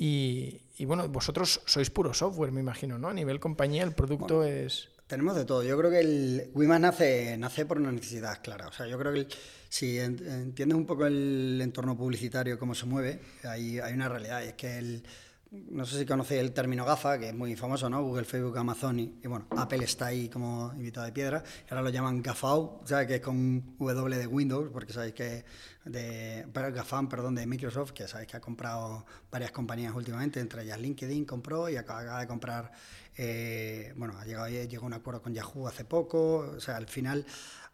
y, 0.01 0.85
bueno, 0.85 1.09
vosotros 1.09 1.59
sois 1.65 1.89
puro 1.89 2.13
software, 2.13 2.53
me 2.53 2.61
imagino, 2.61 2.97
¿no? 2.97 3.09
A 3.09 3.13
nivel 3.13 3.39
compañía, 3.39 3.83
el 3.83 3.91
producto 3.91 4.45
es... 4.45 4.87
Tenemos 5.07 5.35
de 5.35 5.43
todo. 5.43 5.63
Yo 5.63 5.77
creo 5.77 5.91
que 5.91 5.99
el 5.99 6.51
Wiman 6.53 6.83
nace, 6.83 7.35
nace 7.37 7.65
por 7.65 7.79
una 7.79 7.91
necesidad 7.91 8.41
clara. 8.41 8.67
O 8.67 8.71
sea, 8.71 8.87
yo 8.87 8.97
creo 8.97 9.11
que 9.11 9.27
si 9.67 9.99
entiendes 9.99 10.77
un 10.77 10.85
poco 10.85 11.05
el 11.05 11.59
entorno 11.61 11.97
publicitario, 11.97 12.57
cómo 12.57 12.75
se 12.75 12.85
mueve, 12.85 13.19
hay, 13.43 13.79
hay 13.79 13.93
una 13.93 14.07
realidad. 14.07 14.43
Y 14.43 14.49
es 14.49 14.53
que 14.53 14.77
el, 14.77 15.03
no 15.51 15.83
sé 15.83 15.97
si 15.97 16.05
conocéis 16.05 16.41
el 16.41 16.51
término 16.51 16.85
GAFA, 16.85 17.17
que 17.17 17.29
es 17.29 17.33
muy 17.33 17.55
famoso, 17.55 17.89
¿no? 17.89 18.03
Google, 18.03 18.23
Facebook, 18.23 18.57
Amazon 18.57 18.99
y, 18.99 19.19
bueno, 19.25 19.47
Apple 19.57 19.83
está 19.83 20.07
ahí 20.07 20.29
como 20.29 20.71
invitado 20.75 21.07
de 21.07 21.11
piedra. 21.11 21.43
Ahora 21.69 21.81
lo 21.81 21.89
llaman 21.89 22.21
GAFAO, 22.21 22.83
¿sabes? 22.85 23.07
Que 23.07 23.15
es 23.15 23.21
con 23.21 23.75
W 23.79 24.17
de 24.17 24.27
Windows, 24.27 24.69
porque 24.71 24.93
sabéis 24.93 25.15
que 25.15 25.43
de 25.85 26.45
GAFAM, 26.53 27.09
perdón, 27.09 27.33
de 27.33 27.47
Microsoft, 27.47 27.93
que 27.93 28.07
sabéis 28.07 28.29
que 28.29 28.37
ha 28.37 28.41
comprado 28.41 29.05
varias 29.31 29.51
compañías 29.51 29.93
últimamente, 29.95 30.39
entre 30.39 30.63
ellas 30.63 30.79
LinkedIn 30.79 31.25
compró 31.25 31.67
y 31.67 31.77
acaba 31.77 32.19
de 32.19 32.27
comprar, 32.27 32.71
eh, 33.17 33.93
bueno, 33.97 34.19
ha 34.19 34.25
llegado, 34.25 34.49
llegó 34.49 34.83
a 34.83 34.87
un 34.87 34.93
acuerdo 34.93 35.23
con 35.23 35.33
Yahoo 35.33 35.67
hace 35.67 35.83
poco. 35.83 36.53
O 36.57 36.59
sea, 36.59 36.77
al 36.77 36.87
final 36.87 37.25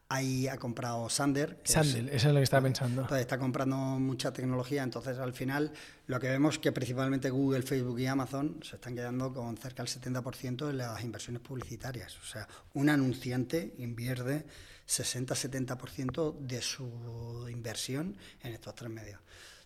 Ahí 0.08 0.48
ha 0.48 0.58
comprado 0.58 1.10
Sander. 1.10 1.60
Sander, 1.64 2.10
eso 2.14 2.28
es 2.28 2.34
lo 2.34 2.40
que 2.40 2.44
estaba 2.44 2.64
pensando. 2.64 3.02
Entonces 3.02 3.22
está 3.22 3.40
comprando 3.40 3.76
mucha 3.76 4.32
tecnología, 4.32 4.84
entonces 4.84 5.18
al 5.18 5.34
final 5.34 5.74
lo 6.06 6.20
que 6.20 6.30
vemos 6.30 6.56
es 6.56 6.60
que 6.60 6.72
principalmente 6.72 7.32
Google, 7.32 7.64
Facebook 7.64 8.00
y 8.00 8.06
Amazon 8.06 8.60
se 8.62 8.76
están 8.76 8.96
quedando 8.96 9.34
con 9.34 9.58
cerca 9.58 9.84
del 9.84 9.92
70% 9.92 10.68
de 10.68 10.74
las 10.74 11.04
inversiones 11.04 11.42
publicitarias. 11.42 12.18
O 12.20 12.26
sea, 12.26 12.48
un 12.76 12.90
anunciante 12.90 13.74
invierte 13.80 14.46
60-70% 14.88 16.38
de 16.40 16.62
su 16.62 17.48
inversión 17.50 18.16
en 18.44 18.54
estos 18.54 18.76
tres 18.76 18.92
medios. 18.92 19.20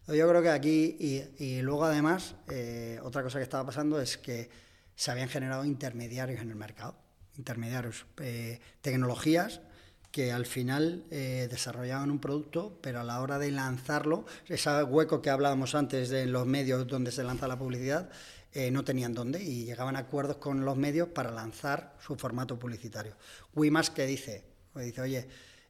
yo 0.07 0.29
creo 0.29 0.41
que 0.41 0.49
aquí, 0.49 1.27
y, 1.37 1.61
luego 1.61 1.83
además, 1.83 2.35
eh, 2.49 2.97
otra 3.03 3.23
cosa 3.23 3.39
que 3.39 3.43
estaba 3.43 3.65
pasando 3.65 3.99
es 3.99 4.17
que 4.17 4.49
se 4.95 5.11
habían 5.11 5.27
generado 5.27 5.65
intermediarios 5.65 6.41
en 6.41 6.49
el 6.49 6.55
mercado, 6.55 6.95
intermediarios, 7.37 8.05
eh, 8.19 8.59
tecnologías 8.81 9.61
que 10.11 10.31
al 10.31 10.45
final 10.45 11.03
eh, 11.11 11.47
desarrollaban 11.49 12.09
un 12.09 12.19
producto, 12.19 12.79
pero 12.81 12.99
a 12.99 13.03
la 13.03 13.21
hora 13.21 13.37
de 13.37 13.51
lanzarlo, 13.51 14.25
ese 14.47 14.83
hueco 14.83 15.21
que 15.21 15.29
hablábamos 15.29 15.75
antes 15.75 16.09
de 16.09 16.25
los 16.25 16.47
medios 16.47 16.87
donde 16.87 17.11
se 17.11 17.23
lanza 17.23 17.47
la 17.47 17.59
publicidad, 17.59 18.09
eh, 18.51 18.71
no 18.71 18.83
tenían 18.83 19.13
dónde 19.13 19.43
y 19.43 19.65
llegaban 19.65 19.95
a 19.95 19.99
acuerdos 19.99 20.37
con 20.37 20.65
los 20.65 20.75
medios 20.77 21.09
para 21.09 21.31
lanzar 21.31 21.95
su 21.99 22.15
formato 22.15 22.57
publicitario. 22.57 23.15
Wimas 23.53 23.91
que 23.91 24.07
dice, 24.07 24.43
pues 24.73 24.87
dice, 24.87 25.01
oye, 25.01 25.27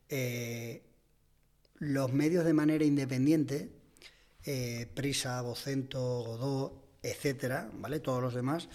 eh, 0.07 0.83
los 1.79 2.13
medios 2.13 2.45
de 2.45 2.53
manera 2.53 2.85
independiente, 2.85 3.69
Prisa, 4.95 5.41
Vocento, 5.41 5.99
Godó, 5.99 6.81
etcétera, 7.03 7.69
¿vale? 7.73 7.99
Todos 7.99 8.23
los 8.23 8.33
demás, 8.33 8.67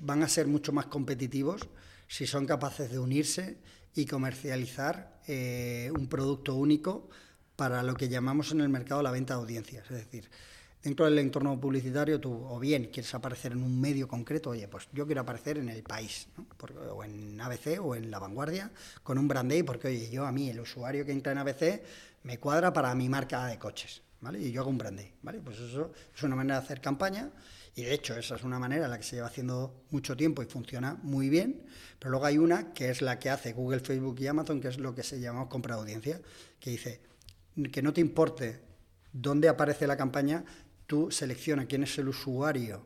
van 0.00 0.22
a 0.24 0.28
ser 0.28 0.48
mucho 0.48 0.72
más 0.72 0.86
competitivos 0.86 1.68
si 2.08 2.26
son 2.26 2.46
capaces 2.46 2.90
de 2.90 2.98
unirse 2.98 3.58
y 3.94 4.06
comercializar 4.06 5.18
eh, 5.26 5.90
un 5.94 6.08
producto 6.08 6.54
único 6.54 7.08
para 7.56 7.82
lo 7.82 7.94
que 7.94 8.08
llamamos 8.08 8.52
en 8.52 8.60
el 8.60 8.68
mercado 8.68 9.02
la 9.02 9.10
venta 9.10 9.34
de 9.34 9.40
audiencias. 9.40 9.84
Es 9.90 9.98
decir, 9.98 10.30
dentro 10.82 11.04
del 11.04 11.18
entorno 11.18 11.60
publicitario 11.60 12.20
tú 12.20 12.32
o 12.32 12.58
bien 12.58 12.86
quieres 12.86 13.14
aparecer 13.14 13.52
en 13.52 13.62
un 13.62 13.80
medio 13.80 14.08
concreto, 14.08 14.50
oye, 14.50 14.66
pues 14.68 14.88
yo 14.92 15.06
quiero 15.06 15.20
aparecer 15.20 15.58
en 15.58 15.68
El 15.68 15.82
País, 15.82 16.26
o 16.90 17.04
en 17.04 17.40
ABC 17.40 17.78
o 17.80 17.94
en 17.94 18.10
La 18.10 18.18
Vanguardia, 18.18 18.70
con 19.02 19.18
un 19.18 19.28
brand 19.28 19.64
porque 19.64 19.88
oye, 19.88 20.10
yo 20.10 20.26
a 20.26 20.32
mí, 20.32 20.48
el 20.48 20.60
usuario 20.60 21.04
que 21.04 21.12
entra 21.12 21.32
en 21.32 21.38
ABC, 21.38 21.82
me 22.24 22.38
cuadra 22.38 22.72
para 22.72 22.94
mi 22.94 23.08
marca 23.08 23.46
de 23.46 23.58
coches, 23.58 24.02
¿vale? 24.20 24.40
Y 24.40 24.52
yo 24.52 24.62
hago 24.62 24.70
un 24.70 24.78
brand 24.78 24.96
day, 24.96 25.12
¿vale? 25.22 25.40
Pues 25.40 25.58
eso 25.58 25.92
es 26.14 26.22
una 26.22 26.36
manera 26.36 26.58
de 26.58 26.64
hacer 26.64 26.80
campaña 26.80 27.30
y 27.74 27.82
de 27.82 27.94
hecho, 27.94 28.14
esa 28.16 28.36
es 28.36 28.42
una 28.42 28.58
manera 28.58 28.84
en 28.84 28.90
la 28.90 28.98
que 28.98 29.04
se 29.04 29.16
lleva 29.16 29.28
haciendo 29.28 29.84
mucho 29.90 30.14
tiempo 30.14 30.42
y 30.42 30.46
funciona 30.46 30.98
muy 31.02 31.30
bien. 31.30 31.64
Pero 31.98 32.10
luego 32.10 32.26
hay 32.26 32.36
una 32.36 32.74
que 32.74 32.90
es 32.90 33.00
la 33.00 33.18
que 33.18 33.30
hace 33.30 33.54
Google, 33.54 33.80
Facebook 33.80 34.20
y 34.20 34.26
Amazon, 34.26 34.60
que 34.60 34.68
es 34.68 34.78
lo 34.78 34.94
que 34.94 35.02
se 35.02 35.20
llama 35.20 35.48
compra 35.48 35.76
de 35.76 35.80
audiencia, 35.80 36.20
que 36.60 36.70
dice 36.70 37.00
que 37.70 37.82
no 37.82 37.92
te 37.92 38.02
importe 38.02 38.60
dónde 39.12 39.48
aparece 39.48 39.86
la 39.86 39.96
campaña, 39.96 40.44
tú 40.86 41.10
selecciona 41.10 41.66
quién 41.66 41.82
es 41.82 41.96
el 41.98 42.08
usuario 42.08 42.84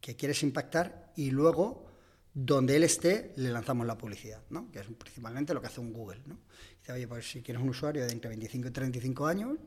que 0.00 0.14
quieres 0.14 0.42
impactar 0.42 1.12
y 1.16 1.30
luego 1.30 1.86
donde 2.34 2.76
él 2.76 2.84
esté 2.84 3.32
le 3.36 3.50
lanzamos 3.50 3.86
la 3.86 3.98
publicidad, 3.98 4.42
¿no? 4.50 4.70
que 4.70 4.80
es 4.80 4.86
principalmente 4.86 5.52
lo 5.52 5.60
que 5.60 5.66
hace 5.66 5.80
un 5.80 5.92
Google. 5.92 6.20
¿no? 6.26 6.38
Dice, 6.80 6.92
oye, 6.92 7.08
pues 7.08 7.30
si 7.30 7.42
quieres 7.42 7.62
un 7.62 7.68
usuario 7.68 8.04
de 8.06 8.12
entre 8.12 8.28
25 8.30 8.68
y 8.68 8.70
35 8.70 9.26
años, 9.26 9.58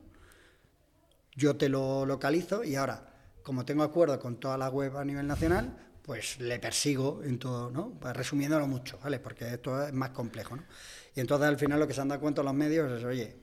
yo 1.34 1.56
te 1.56 1.68
lo 1.68 2.04
localizo 2.06 2.64
y 2.64 2.74
ahora 2.74 3.15
como 3.46 3.64
tengo 3.64 3.84
acuerdo 3.84 4.18
con 4.18 4.40
toda 4.40 4.58
la 4.58 4.68
web 4.68 4.96
a 4.96 5.04
nivel 5.04 5.24
nacional, 5.24 5.78
pues 6.02 6.40
le 6.40 6.58
persigo 6.58 7.22
en 7.22 7.38
todo, 7.38 7.70
¿no? 7.70 7.92
Pues 8.00 8.16
resumiéndolo 8.16 8.66
mucho, 8.66 8.98
¿vale? 9.04 9.20
Porque 9.20 9.54
esto 9.54 9.86
es 9.86 9.92
más 9.92 10.10
complejo, 10.10 10.56
¿no? 10.56 10.64
Y 11.14 11.20
entonces 11.20 11.46
al 11.46 11.56
final 11.56 11.78
lo 11.78 11.86
que 11.86 11.94
se 11.94 12.00
han 12.00 12.08
dado 12.08 12.20
cuenta 12.20 12.42
los 12.42 12.54
medios 12.54 12.90
es, 12.90 13.04
oye, 13.04 13.36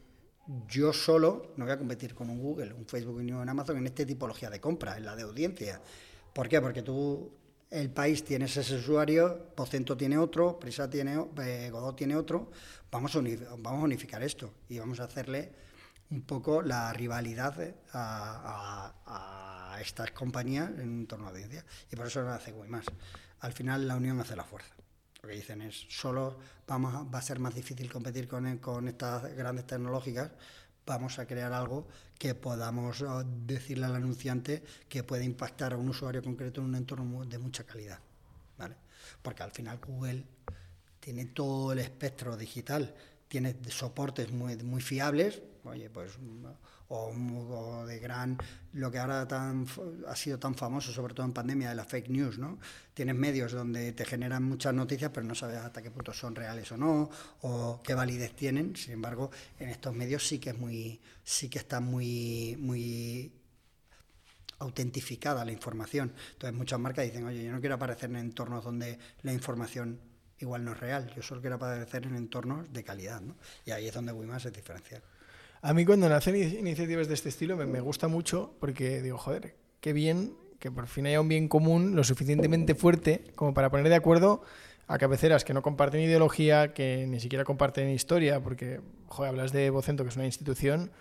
yo 0.67 0.91
solo 0.91 1.53
no 1.55 1.63
voy 1.63 1.73
a 1.73 1.77
competir 1.77 2.13
con 2.13 2.29
un 2.29 2.37
Google, 2.37 2.73
un 2.73 2.85
Facebook 2.85 3.21
y 3.21 3.31
un 3.31 3.47
Amazon 3.47 3.77
en 3.77 3.87
esta 3.87 4.05
tipología 4.05 4.49
de 4.49 4.59
compra, 4.59 4.97
en 4.97 5.05
la 5.05 5.15
de 5.15 5.23
audiencia. 5.23 5.81
¿Por 6.33 6.49
qué? 6.49 6.59
Porque 6.59 6.81
tú, 6.81 7.31
el 7.69 7.89
país 7.89 8.25
tienes 8.25 8.57
ese 8.57 8.75
usuario, 8.75 9.53
Pocento 9.55 9.95
tiene 9.95 10.17
otro, 10.17 10.59
Prisa 10.59 10.89
tiene, 10.89 11.17
eh, 11.41 11.69
Godot 11.71 11.95
tiene 11.95 12.17
otro, 12.17 12.51
vamos 12.91 13.15
a, 13.15 13.19
vamos 13.19 13.81
a 13.81 13.85
unificar 13.85 14.21
esto 14.21 14.53
y 14.67 14.79
vamos 14.79 14.99
a 14.99 15.05
hacerle 15.05 15.53
un 16.11 16.23
poco 16.23 16.61
la 16.61 16.91
rivalidad 16.91 17.73
a 17.93 19.62
estas 19.81 20.11
compañías 20.11 20.69
en 20.69 20.89
un 20.89 20.99
entorno 21.01 21.25
de 21.25 21.31
audiencia. 21.31 21.65
Y 21.91 21.95
por 21.95 22.07
eso 22.07 22.21
lo 22.21 22.31
hace 22.31 22.53
muy 22.53 22.67
más. 22.67 22.85
Al 23.39 23.53
final 23.53 23.87
la 23.87 23.95
unión 23.95 24.19
hace 24.19 24.35
la 24.35 24.43
fuerza. 24.43 24.73
Lo 25.21 25.29
que 25.29 25.35
dicen 25.35 25.61
es, 25.61 25.85
solo 25.89 26.37
vamos 26.67 26.93
va 27.13 27.19
a 27.19 27.21
ser 27.21 27.39
más 27.39 27.55
difícil 27.55 27.91
competir 27.91 28.27
con, 28.27 28.57
con 28.57 28.87
estas 28.87 29.33
grandes 29.35 29.65
tecnológicas, 29.65 30.31
vamos 30.85 31.17
a 31.19 31.25
crear 31.25 31.53
algo 31.53 31.87
que 32.17 32.35
podamos 32.35 33.01
oh, 33.01 33.23
decirle 33.23 33.85
al 33.85 33.95
anunciante 33.95 34.63
que 34.89 35.03
puede 35.03 35.23
impactar 35.23 35.73
a 35.73 35.77
un 35.77 35.89
usuario 35.89 36.21
concreto 36.21 36.61
en 36.61 36.67
un 36.67 36.75
entorno 36.75 37.25
de 37.25 37.37
mucha 37.37 37.63
calidad. 37.63 37.99
¿vale? 38.57 38.75
Porque 39.21 39.43
al 39.43 39.51
final 39.51 39.79
Google 39.79 40.23
tiene 40.99 41.25
todo 41.25 41.73
el 41.73 41.79
espectro 41.79 42.37
digital, 42.37 42.93
tiene 43.27 43.55
soportes 43.69 44.31
muy, 44.31 44.55
muy 44.57 44.81
fiables, 44.81 45.41
oye, 45.63 45.89
pues 45.89 46.17
o, 46.95 47.85
de 47.85 47.99
gran, 47.99 48.37
lo 48.73 48.91
que 48.91 48.99
ahora 48.99 49.27
tan, 49.27 49.65
ha 50.07 50.15
sido 50.15 50.37
tan 50.37 50.55
famoso, 50.55 50.91
sobre 50.91 51.13
todo 51.13 51.25
en 51.25 51.33
pandemia, 51.33 51.69
de 51.69 51.75
la 51.75 51.85
fake 51.85 52.09
news, 52.09 52.37
¿no? 52.37 52.59
Tienes 52.93 53.15
medios 53.15 53.51
donde 53.51 53.91
te 53.93 54.05
generan 54.05 54.43
muchas 54.43 54.73
noticias, 54.73 55.11
pero 55.13 55.25
no 55.25 55.35
sabes 55.35 55.57
hasta 55.57 55.81
qué 55.81 55.91
punto 55.91 56.13
son 56.13 56.35
reales 56.35 56.71
o 56.71 56.77
no, 56.77 57.09
o 57.41 57.81
qué 57.83 57.93
validez 57.95 58.35
tienen. 58.35 58.75
Sin 58.75 58.93
embargo, 58.93 59.31
en 59.59 59.69
estos 59.69 59.93
medios 59.93 60.27
sí 60.27 60.39
que 60.39 60.51
es 60.51 60.57
muy, 60.57 61.01
sí 61.23 61.49
que 61.49 61.59
está 61.59 61.79
muy, 61.79 62.55
muy 62.59 63.31
autentificada 64.59 65.43
la 65.43 65.51
información. 65.51 66.13
Entonces 66.33 66.57
muchas 66.57 66.79
marcas 66.79 67.05
dicen, 67.05 67.25
oye, 67.25 67.43
yo 67.43 67.51
no 67.51 67.59
quiero 67.59 67.75
aparecer 67.75 68.09
en 68.11 68.17
entornos 68.17 68.63
donde 68.63 68.99
la 69.23 69.33
información 69.33 69.99
igual 70.39 70.63
no 70.63 70.73
es 70.73 70.79
real, 70.79 71.11
yo 71.15 71.21
solo 71.21 71.41
quiero 71.41 71.55
aparecer 71.55 72.05
en 72.05 72.15
entornos 72.15 72.71
de 72.71 72.83
calidad, 72.83 73.21
¿no? 73.21 73.35
Y 73.65 73.71
ahí 73.71 73.87
es 73.87 73.93
donde 73.93 74.11
Wimas 74.11 74.45
es 74.45 74.53
diferencial. 74.53 75.01
A 75.65 75.73
mí 75.73 75.85
cuando 75.85 76.09
nacen 76.09 76.35
iniciativas 76.35 77.07
de 77.07 77.13
este 77.13 77.29
estilo 77.29 77.55
me, 77.55 77.79
gusta 77.79 78.09
mucho 78.09 78.53
porque 78.59 79.01
digo, 79.01 79.17
joder, 79.17 79.55
qué 79.79 79.93
bien 79.93 80.33
que 80.59 80.69
por 80.69 80.87
fin 80.87 81.05
haya 81.05 81.21
un 81.21 81.29
bien 81.29 81.47
común 81.47 81.95
lo 81.95 82.03
suficientemente 82.03 82.75
fuerte 82.75 83.23
como 83.35 83.53
para 83.53 83.71
poner 83.71 83.87
de 83.87 83.95
acuerdo 83.95 84.43
a 84.87 84.97
cabeceras 84.97 85.45
que 85.45 85.53
no 85.53 85.61
comparten 85.61 86.01
ideología, 86.01 86.73
que 86.73 87.05
ni 87.07 87.21
siquiera 87.21 87.45
comparten 87.45 87.89
historia, 87.91 88.41
porque, 88.41 88.81
joder, 89.07 89.29
hablas 89.29 89.53
de 89.53 89.69
Vocento, 89.69 90.03
que 90.03 90.09
es 90.09 90.17
una 90.17 90.25
institución, 90.25 90.91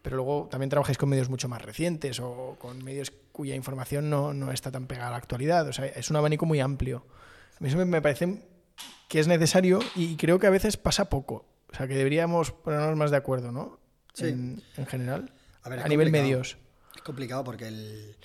pero 0.00 0.16
luego 0.16 0.48
también 0.50 0.70
trabajáis 0.70 0.96
con 0.96 1.10
medios 1.10 1.28
mucho 1.28 1.50
más 1.50 1.60
recientes 1.60 2.18
o 2.18 2.56
con 2.58 2.82
medios 2.82 3.12
cuya 3.32 3.54
información 3.54 4.08
no, 4.08 4.32
no 4.32 4.50
está 4.50 4.70
tan 4.72 4.86
pegada 4.86 5.08
a 5.08 5.10
la 5.10 5.18
actualidad. 5.18 5.68
O 5.68 5.74
sea, 5.74 5.84
es 5.84 6.08
un 6.08 6.16
abanico 6.16 6.46
muy 6.46 6.60
amplio. 6.60 7.04
A 7.60 7.62
mí 7.62 7.68
eso 7.68 7.76
me 7.84 8.00
parece 8.00 8.42
que 9.08 9.20
es 9.20 9.28
necesario 9.28 9.80
y 9.94 10.16
creo 10.16 10.38
que 10.38 10.46
a 10.46 10.50
veces 10.50 10.78
pasa 10.78 11.10
poco. 11.10 11.44
O 11.70 11.76
sea, 11.76 11.86
que 11.86 11.96
deberíamos 11.96 12.52
ponernos 12.52 12.96
más 12.96 13.10
de 13.10 13.18
acuerdo, 13.18 13.52
¿no? 13.52 13.78
Sí. 14.16 14.28
En, 14.28 14.62
en 14.76 14.86
general. 14.86 15.30
A, 15.62 15.68
ver, 15.68 15.80
a 15.80 15.82
es 15.82 15.88
nivel 15.88 16.10
medios. 16.10 16.56
Es 16.94 17.02
complicado 17.02 17.44
porque 17.44 17.68
el, 17.68 18.16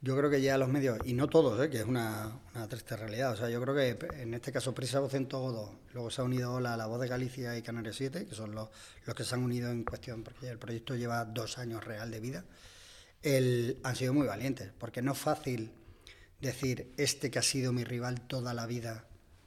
yo 0.00 0.16
creo 0.16 0.30
que 0.30 0.40
ya 0.40 0.58
los 0.58 0.68
medios, 0.68 0.98
y 1.04 1.12
no 1.12 1.28
todos, 1.28 1.60
¿eh? 1.64 1.70
que 1.70 1.78
es 1.78 1.84
una, 1.84 2.40
una 2.54 2.68
triste 2.68 2.96
realidad. 2.96 3.32
O 3.32 3.36
sea, 3.36 3.48
yo 3.48 3.60
creo 3.60 3.74
que 3.74 3.98
en 4.20 4.34
este 4.34 4.52
caso 4.52 4.74
Prisa 4.74 5.00
Vocento 5.00 5.40
Godo, 5.40 5.80
luego 5.92 6.10
se 6.10 6.20
ha 6.20 6.24
unido 6.24 6.60
la, 6.60 6.76
la 6.76 6.86
Voz 6.86 7.00
de 7.00 7.08
Galicia 7.08 7.56
y 7.56 7.62
Canarias 7.62 7.96
7, 7.96 8.26
que 8.26 8.34
son 8.34 8.54
los, 8.54 8.68
los 9.04 9.14
que 9.14 9.24
se 9.24 9.34
han 9.34 9.42
unido 9.42 9.70
en 9.70 9.84
cuestión, 9.84 10.22
porque 10.22 10.48
el 10.48 10.58
proyecto 10.58 10.94
lleva 10.94 11.24
dos 11.24 11.58
años 11.58 11.84
real 11.84 12.10
de 12.10 12.20
vida. 12.20 12.44
El, 13.22 13.78
han 13.82 13.96
sido 13.96 14.14
muy 14.14 14.26
valientes, 14.26 14.72
porque 14.76 15.02
no 15.02 15.12
es 15.12 15.18
fácil 15.18 15.72
decir, 16.40 16.92
este 16.96 17.30
que 17.30 17.38
ha 17.38 17.42
sido 17.42 17.72
mi 17.72 17.84
rival 17.84 18.20
toda 18.20 18.54
la 18.54 18.66
vida, 18.66 19.04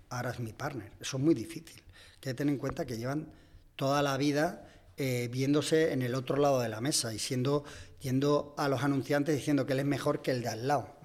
ahora 0.09 0.31
es 0.31 0.39
mi 0.39 0.53
partner. 0.53 0.91
Eso 0.99 1.15
es 1.15 1.23
muy 1.23 1.33
difícil. 1.33 1.81
Hay 1.81 2.19
que 2.19 2.33
tener 2.33 2.53
en 2.53 2.59
cuenta 2.59 2.85
que 2.85 2.97
llevan 2.97 3.31
toda 3.77 4.01
la 4.01 4.17
vida 4.17 4.67
eh, 5.03 5.29
viéndose 5.29 5.93
en 5.93 6.03
el 6.03 6.13
otro 6.13 6.35
lado 6.35 6.59
de 6.59 6.69
la 6.69 6.79
mesa 6.79 7.11
y 7.11 7.17
siendo 7.17 7.63
yendo 8.01 8.53
a 8.55 8.67
los 8.67 8.83
anunciantes 8.83 9.35
diciendo 9.35 9.65
que 9.65 9.73
él 9.73 9.79
es 9.79 9.85
mejor 9.87 10.21
que 10.21 10.29
el 10.29 10.43
de 10.43 10.49
al 10.49 10.67
lado. 10.67 10.95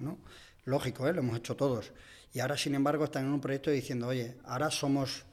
Lógico, 0.65 1.07
¿eh? 1.07 1.13
lo 1.13 1.21
hemos 1.21 1.35
hecho 1.35 1.55
todos. 1.55 1.91
Y 2.31 2.39
ahora, 2.39 2.55
sin 2.57 2.75
embargo, 2.75 3.05
están 3.05 3.25
en 3.25 3.31
un 3.31 3.41
proyecto 3.41 3.71
diciendo, 3.71 4.05
oye, 4.05 4.37
ahora 4.43 4.69
somos, 4.69 5.25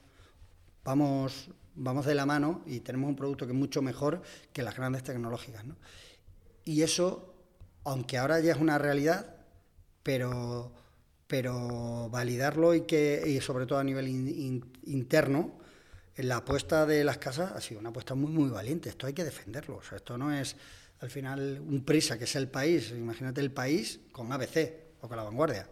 vamos, 0.83 1.51
vamos 1.75 2.07
de 2.07 2.15
la 2.15 2.25
mano 2.25 2.63
y 2.65 2.79
tenemos 2.79 3.07
un 3.07 3.15
producto 3.15 3.45
que 3.45 3.51
es 3.51 3.57
mucho 3.57 3.83
mejor 3.83 4.23
que 4.51 4.63
las 4.63 4.75
grandes 4.75 5.03
tecnológicas, 5.03 5.63
¿no? 5.63 5.75
Y 6.63 6.81
eso, 6.81 7.35
aunque 7.83 8.17
ahora 8.17 8.39
ya 8.39 8.53
es 8.53 8.59
una 8.59 8.79
realidad, 8.79 9.35
pero, 10.01 10.71
pero 11.27 12.09
validarlo 12.09 12.73
y 12.73 12.81
que, 12.81 13.21
y 13.27 13.41
sobre 13.41 13.67
todo 13.67 13.77
a 13.77 13.83
nivel 13.83 14.07
in, 14.07 14.27
in, 14.27 14.73
interno, 14.85 15.64
la 16.17 16.37
apuesta 16.37 16.85
de 16.85 17.03
las 17.03 17.17
casas 17.17 17.51
ha 17.51 17.61
sido 17.61 17.79
una 17.79 17.89
apuesta 17.89 18.15
muy, 18.15 18.31
muy 18.31 18.49
valiente. 18.49 18.89
Esto 18.89 19.07
hay 19.07 19.13
que 19.13 19.23
defenderlo. 19.23 19.77
O 19.77 19.83
sea, 19.83 19.97
esto 19.97 20.17
no 20.17 20.33
es 20.33 20.55
al 21.01 21.09
final 21.09 21.61
un 21.67 21.83
prisa, 21.83 22.17
que 22.17 22.23
es 22.23 22.35
el 22.35 22.47
país. 22.47 22.91
Imagínate 22.91 23.41
el 23.41 23.51
país 23.51 23.99
con 24.11 24.31
ABC 24.31 24.73
o 25.01 25.07
con 25.07 25.17
la 25.17 25.23
vanguardia. 25.23 25.67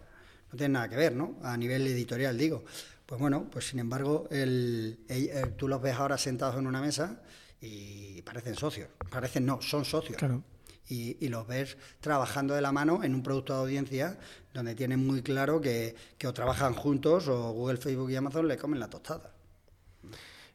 No 0.52 0.58
tiene 0.58 0.74
nada 0.74 0.90
que 0.90 0.96
ver, 0.96 1.16
¿no? 1.16 1.38
A 1.44 1.56
nivel 1.56 1.88
editorial, 1.88 2.38
digo. 2.38 2.64
Pues 3.06 3.20
bueno, 3.20 3.50
pues 3.50 3.68
sin 3.68 3.80
embargo, 3.80 4.28
el, 4.32 5.00
el, 5.08 5.30
el, 5.30 5.54
tú 5.54 5.68
los 5.68 5.82
ves 5.82 5.96
ahora 5.96 6.18
sentados 6.18 6.56
en 6.58 6.68
una 6.68 6.82
mesa 6.82 7.22
y 7.62 8.22
parecen 8.24 8.56
socios. 8.56 8.90
Parecen 9.10 9.46
no, 9.46 9.62
son 9.62 9.86
socios. 9.86 10.18
Claro. 10.18 10.44
Y, 10.90 11.18
y, 11.26 11.30
los 11.30 11.48
ves 11.48 11.78
trabajando 12.02 12.54
de 12.54 12.62
la 12.62 12.74
mano 12.74 13.04
en 13.04 13.16
un 13.16 13.24
producto 13.24 13.54
de 13.54 13.60
audiencia 13.62 14.20
donde 14.54 14.76
tienen 14.76 15.06
muy 15.06 15.22
claro 15.22 15.62
que, 15.62 15.96
que 16.18 16.28
o 16.28 16.34
trabajan 16.34 16.74
juntos 16.74 17.30
o 17.30 17.54
Google, 17.54 17.78
Facebook 17.78 18.12
y 18.12 18.18
Amazon 18.18 18.50
le 18.50 18.58
comen 18.58 18.82
la 18.82 18.90
tostada. 18.90 19.34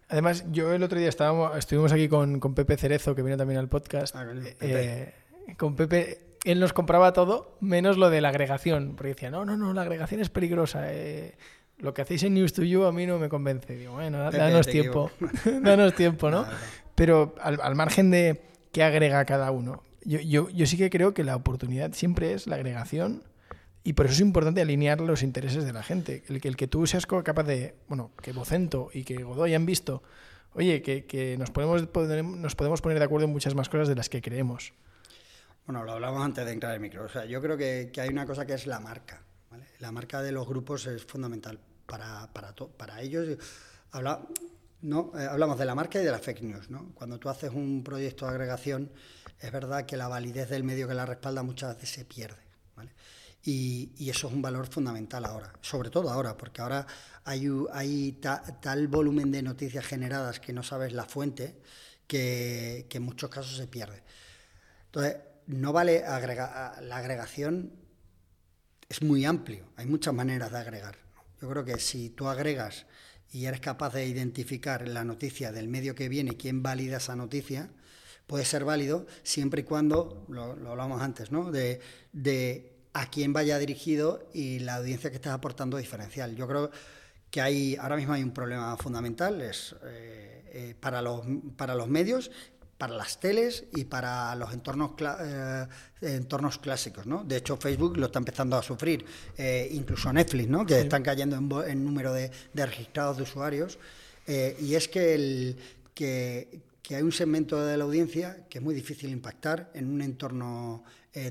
Además, 0.08 0.44
yo 0.50 0.72
el 0.72 0.82
otro 0.82 0.98
día 0.98 1.08
estábamos, 1.08 1.56
estuvimos 1.56 1.92
aquí 1.92 2.08
con, 2.08 2.40
con 2.40 2.54
Pepe 2.54 2.76
Cerezo, 2.76 3.14
que 3.14 3.22
vino 3.22 3.36
también 3.36 3.60
al 3.60 3.68
podcast. 3.68 4.16
Ah, 4.16 4.24
con, 4.26 4.46
eh, 4.46 4.54
Pepe. 4.58 5.56
con 5.56 5.76
Pepe, 5.76 6.18
él 6.44 6.60
nos 6.60 6.72
compraba 6.72 7.12
todo, 7.12 7.58
menos 7.60 7.98
lo 7.98 8.08
de 8.08 8.20
la 8.20 8.30
agregación, 8.30 8.94
porque 8.96 9.10
decía, 9.10 9.30
no, 9.30 9.44
no, 9.44 9.56
no, 9.56 9.74
la 9.74 9.82
agregación 9.82 10.20
es 10.20 10.30
peligrosa. 10.30 10.86
Eh, 10.92 11.36
lo 11.76 11.92
que 11.92 12.02
hacéis 12.02 12.22
en 12.22 12.34
News 12.34 12.54
to 12.54 12.62
You 12.62 12.84
a 12.84 12.92
mí 12.92 13.06
no 13.06 13.18
me 13.18 13.28
convence. 13.28 13.76
Digo, 13.76 13.92
bueno, 13.92 14.24
Pepe, 14.30 14.38
danos 14.38 14.66
tiempo, 14.66 15.10
danos 15.62 15.94
tiempo, 15.94 16.30
no. 16.30 16.46
Pero 16.94 17.34
al, 17.40 17.60
al, 17.62 17.74
margen 17.74 18.10
de 18.10 18.40
qué 18.72 18.82
agrega 18.82 19.24
cada 19.26 19.50
uno, 19.50 19.82
yo, 20.04 20.20
yo, 20.20 20.48
yo 20.48 20.66
sí 20.66 20.78
que 20.78 20.88
creo 20.88 21.12
que 21.12 21.22
la 21.22 21.36
oportunidad 21.36 21.92
siempre 21.92 22.32
es 22.32 22.46
la 22.46 22.56
agregación 22.56 23.24
y 23.88 23.94
por 23.94 24.04
eso 24.04 24.16
es 24.16 24.20
importante 24.20 24.60
alinear 24.60 25.00
los 25.00 25.22
intereses 25.22 25.64
de 25.64 25.72
la 25.72 25.82
gente. 25.82 26.22
El 26.28 26.42
que, 26.42 26.48
el 26.48 26.58
que 26.58 26.68
tú 26.68 26.86
seas 26.86 27.06
capaz 27.06 27.44
de, 27.44 27.74
bueno, 27.88 28.10
que 28.20 28.32
Vocento 28.32 28.90
y 28.92 29.02
que 29.02 29.22
Godoy 29.22 29.54
han 29.54 29.64
visto, 29.64 30.02
oye, 30.52 30.82
que, 30.82 31.06
que 31.06 31.38
nos, 31.38 31.50
podemos, 31.50 31.88
nos 32.22 32.54
podemos 32.54 32.82
poner 32.82 32.98
de 32.98 33.06
acuerdo 33.06 33.24
en 33.24 33.32
muchas 33.32 33.54
más 33.54 33.70
cosas 33.70 33.88
de 33.88 33.94
las 33.94 34.10
que 34.10 34.20
creemos. 34.20 34.74
Bueno, 35.64 35.84
lo 35.84 35.92
hablamos 35.92 36.22
antes 36.22 36.44
de 36.44 36.52
entrar 36.52 36.74
en 36.74 36.82
micro. 36.82 37.04
O 37.04 37.08
sea, 37.08 37.24
yo 37.24 37.40
creo 37.40 37.56
que, 37.56 37.88
que 37.90 38.02
hay 38.02 38.10
una 38.10 38.26
cosa 38.26 38.44
que 38.44 38.52
es 38.52 38.66
la 38.66 38.78
marca. 38.78 39.22
La 39.78 39.90
marca 39.90 40.20
de 40.20 40.32
los 40.32 40.46
grupos 40.46 40.86
es 40.86 41.06
fundamental 41.06 41.58
para, 41.86 42.30
para, 42.34 42.52
para 42.54 43.00
ellos. 43.00 43.38
Habla, 43.92 44.20
no, 44.82 45.12
eh, 45.18 45.24
hablamos 45.24 45.58
de 45.58 45.64
la 45.64 45.74
marca 45.74 45.98
y 45.98 46.04
de 46.04 46.10
la 46.10 46.18
fake 46.18 46.42
news. 46.42 46.68
¿no? 46.68 46.92
Cuando 46.92 47.18
tú 47.18 47.30
haces 47.30 47.52
un 47.54 47.82
proyecto 47.82 48.26
de 48.26 48.32
agregación, 48.32 48.92
es 49.40 49.50
verdad 49.50 49.86
que 49.86 49.96
la 49.96 50.08
validez 50.08 50.50
del 50.50 50.62
medio 50.62 50.86
que 50.86 50.92
la 50.92 51.06
respalda 51.06 51.42
muchas 51.42 51.74
veces 51.74 51.88
se 51.88 52.04
pierde. 52.04 52.42
¿vale? 52.76 52.92
Y, 53.42 53.92
y, 53.96 54.10
eso 54.10 54.26
es 54.26 54.34
un 54.34 54.42
valor 54.42 54.66
fundamental 54.66 55.24
ahora, 55.24 55.52
sobre 55.60 55.90
todo 55.90 56.10
ahora, 56.10 56.36
porque 56.36 56.60
ahora 56.60 56.86
hay, 57.24 57.48
hay 57.72 58.12
ta, 58.12 58.42
tal 58.60 58.88
volumen 58.88 59.30
de 59.30 59.42
noticias 59.42 59.86
generadas 59.86 60.40
que 60.40 60.52
no 60.52 60.62
sabes 60.62 60.92
la 60.92 61.04
fuente 61.04 61.56
que, 62.06 62.86
que 62.90 62.98
en 62.98 63.04
muchos 63.04 63.30
casos 63.30 63.56
se 63.56 63.68
pierde. 63.68 64.02
Entonces, 64.86 65.18
no 65.46 65.72
vale 65.72 66.04
agregar, 66.04 66.82
la 66.82 66.96
agregación 66.96 67.72
es 68.88 69.02
muy 69.02 69.24
amplio, 69.24 69.64
hay 69.76 69.86
muchas 69.86 70.14
maneras 70.14 70.50
de 70.50 70.58
agregar. 70.58 70.96
Yo 71.40 71.48
creo 71.48 71.64
que 71.64 71.78
si 71.78 72.10
tú 72.10 72.28
agregas 72.28 72.86
y 73.30 73.44
eres 73.44 73.60
capaz 73.60 73.94
de 73.94 74.06
identificar 74.06 74.88
la 74.88 75.04
noticia 75.04 75.52
del 75.52 75.68
medio 75.68 75.94
que 75.94 76.08
viene, 76.08 76.36
quién 76.36 76.62
valida 76.62 76.96
esa 76.96 77.14
noticia, 77.14 77.70
puede 78.26 78.44
ser 78.44 78.64
válido 78.64 79.06
siempre 79.22 79.62
y 79.62 79.64
cuando, 79.64 80.24
lo, 80.28 80.56
lo 80.56 80.70
hablamos 80.70 81.02
antes, 81.02 81.30
¿no? 81.30 81.50
de, 81.50 81.80
de 82.12 82.77
a 82.98 83.06
quién 83.10 83.32
vaya 83.32 83.58
dirigido 83.58 84.28
y 84.34 84.58
la 84.58 84.76
audiencia 84.76 85.10
que 85.10 85.16
estás 85.16 85.32
aportando 85.32 85.76
diferencial. 85.76 86.34
Yo 86.34 86.48
creo 86.48 86.70
que 87.30 87.40
hay 87.40 87.76
ahora 87.76 87.96
mismo 87.96 88.14
hay 88.14 88.22
un 88.22 88.32
problema 88.32 88.76
fundamental 88.76 89.40
es 89.40 89.76
eh, 89.84 90.50
eh, 90.52 90.74
para 90.80 91.02
los 91.02 91.22
para 91.56 91.74
los 91.74 91.88
medios 91.88 92.30
para 92.78 92.94
las 92.94 93.20
teles 93.20 93.64
y 93.76 93.84
para 93.84 94.34
los 94.36 94.52
entornos 94.54 94.92
eh, 95.00 95.66
entornos 96.00 96.58
clásicos 96.58 97.06
¿no? 97.06 97.22
de 97.24 97.36
hecho 97.36 97.56
Facebook 97.58 97.98
lo 97.98 98.06
está 98.06 98.18
empezando 98.18 98.56
a 98.56 98.62
sufrir 98.62 99.04
eh, 99.36 99.68
incluso 99.72 100.12
Netflix 100.12 100.48
¿no? 100.48 100.64
que 100.64 100.74
sí. 100.74 100.80
están 100.80 101.02
cayendo 101.02 101.36
en, 101.36 101.70
en 101.70 101.84
número 101.84 102.12
de, 102.14 102.30
de, 102.54 102.66
registrados 102.66 103.18
de 103.18 103.24
usuarios 103.24 103.78
eh, 104.26 104.56
y 104.60 104.74
es 104.74 104.88
que 104.88 105.14
el 105.14 105.58
que, 105.92 106.60
que, 106.82 106.96
hay 106.96 107.02
un 107.02 107.12
segmento 107.12 107.62
de 107.62 107.76
la 107.76 107.84
audiencia 107.84 108.46
que 108.48 108.58
es 108.58 108.64
muy 108.64 108.74
difícil 108.74 109.10
impactar 109.10 109.70
en 109.74 109.90
un 109.90 110.00
entorno 110.00 110.84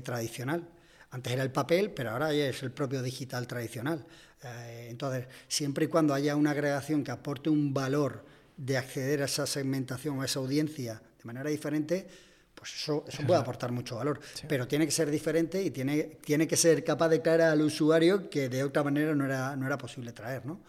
tradicional 0.04 0.68
antes 1.10 1.32
era 1.32 1.42
el 1.42 1.50
papel, 1.50 1.90
pero 1.90 2.10
ahora 2.10 2.32
es 2.32 2.62
el 2.62 2.70
propio 2.70 3.02
digital 3.02 3.46
tradicional. 3.46 4.04
Eh, 4.42 4.88
entonces, 4.90 5.26
siempre 5.48 5.86
y 5.86 5.88
cuando 5.88 6.14
haya 6.14 6.36
una 6.36 6.50
agregación 6.50 7.02
que 7.02 7.10
aporte 7.10 7.50
un 7.50 7.72
valor 7.72 8.24
de 8.56 8.76
acceder 8.76 9.22
a 9.22 9.24
esa 9.24 9.46
segmentación 9.46 10.18
o 10.18 10.22
a 10.22 10.24
esa 10.26 10.40
audiencia 10.40 11.00
de 11.18 11.24
manera 11.24 11.48
diferente, 11.48 12.06
pues 12.54 12.74
eso, 12.74 13.04
eso 13.06 13.22
puede 13.26 13.40
aportar 13.40 13.72
mucho 13.72 13.96
valor. 13.96 14.20
Sí. 14.34 14.46
Pero 14.48 14.66
tiene 14.66 14.84
que 14.84 14.92
ser 14.92 15.10
diferente 15.10 15.62
y 15.62 15.70
tiene, 15.70 16.18
tiene 16.24 16.46
que 16.46 16.56
ser 16.56 16.82
capaz 16.84 17.08
de 17.08 17.20
traer 17.20 17.42
al 17.42 17.62
usuario 17.62 18.28
que 18.28 18.48
de 18.48 18.64
otra 18.64 18.82
manera 18.82 19.14
no 19.14 19.24
era, 19.24 19.56
no 19.56 19.66
era 19.66 19.78
posible 19.78 20.12
traer, 20.12 20.44
¿no? 20.44 20.60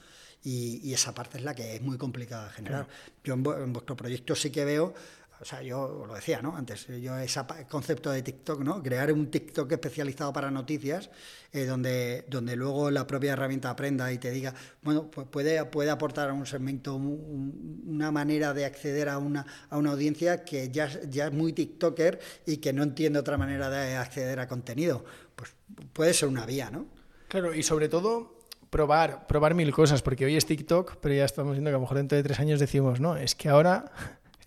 Y, 0.42 0.80
y, 0.84 0.94
esa 0.94 1.14
parte 1.14 1.38
es 1.38 1.44
la 1.44 1.54
que 1.54 1.76
es 1.76 1.82
muy 1.82 1.98
complicada 1.98 2.46
de 2.48 2.54
generar. 2.54 2.88
Claro. 2.88 3.12
Yo 3.26 3.34
en, 3.34 3.64
en, 3.64 3.74
vuestro 3.74 3.98
proyecto 3.98 4.36
sí 4.36 4.52
que 4.52 4.64
veo 4.64 4.94
o 5.42 5.46
sea, 5.46 5.62
yo 5.62 6.06
lo 6.06 6.14
decía, 6.14 6.42
¿no? 6.42 6.56
Antes, 6.56 6.88
yo 6.88 7.18
ese 7.18 7.42
concepto 7.70 8.12
de 8.12 8.22
TikTok, 8.22 8.62
¿no? 8.62 8.84
Crear 8.84 9.12
un 9.14 9.32
TikTok 9.32 9.72
especializado 9.72 10.34
para 10.34 10.52
noticias, 10.52 11.10
eh, 11.54 11.66
donde, 11.66 12.26
donde 12.28 12.56
luego 12.56 12.92
la 12.92 13.08
propia 13.08 13.34
herramienta 13.34 13.70
aprenda 13.70 14.12
y 14.12 14.18
te 14.18 14.32
diga, 14.32 14.54
bueno, 14.82 15.10
pues 15.10 15.28
puede, 15.28 15.64
puede 15.66 15.90
aportar 15.92 16.30
a 16.30 16.34
un 16.34 16.46
segmento 16.46 16.96
un, 16.96 17.84
una 17.88 18.12
manera 18.12 18.54
de 18.54 18.66
acceder 18.66 19.08
a 19.08 19.18
una, 19.18 19.46
a 19.70 19.78
una 19.78 19.92
audiencia 19.92 20.44
que 20.44 20.70
ya, 20.70 20.90
ya 21.10 21.28
es 21.28 21.34
muy 21.34 21.54
TikToker 21.54 22.20
y 22.46 22.58
que 22.58 22.74
no 22.74 22.84
entiende 22.84 23.20
otra 23.20 23.38
manera 23.38 23.70
de 23.70 23.96
acceder 23.96 24.40
a 24.40 24.48
contenido. 24.48 25.06
Pues 25.36 25.56
puede 25.94 26.14
ser 26.14 26.28
una 26.28 26.46
vía, 26.46 26.70
¿no? 26.70 26.86
Claro, 27.30 27.54
y 27.54 27.64
sobre 27.64 27.88
todo 27.88 28.40
probar, 28.70 29.26
probar 29.28 29.56
mil 29.56 29.72
cosas, 29.72 30.02
porque 30.02 30.26
hoy 30.26 30.36
es 30.36 30.46
TikTok, 30.46 30.98
pero 30.98 31.16
ya 31.16 31.26
estamos 31.26 31.54
viendo 31.54 31.70
que 31.70 31.76
a 31.76 31.78
lo 31.78 31.82
mejor 31.82 31.98
dentro 31.98 32.18
de 32.18 32.24
tres 32.24 32.40
años 32.40 32.60
decimos, 32.60 33.00
no, 33.00 33.18
es 33.18 33.36
que 33.36 33.50
ahora 33.50 33.92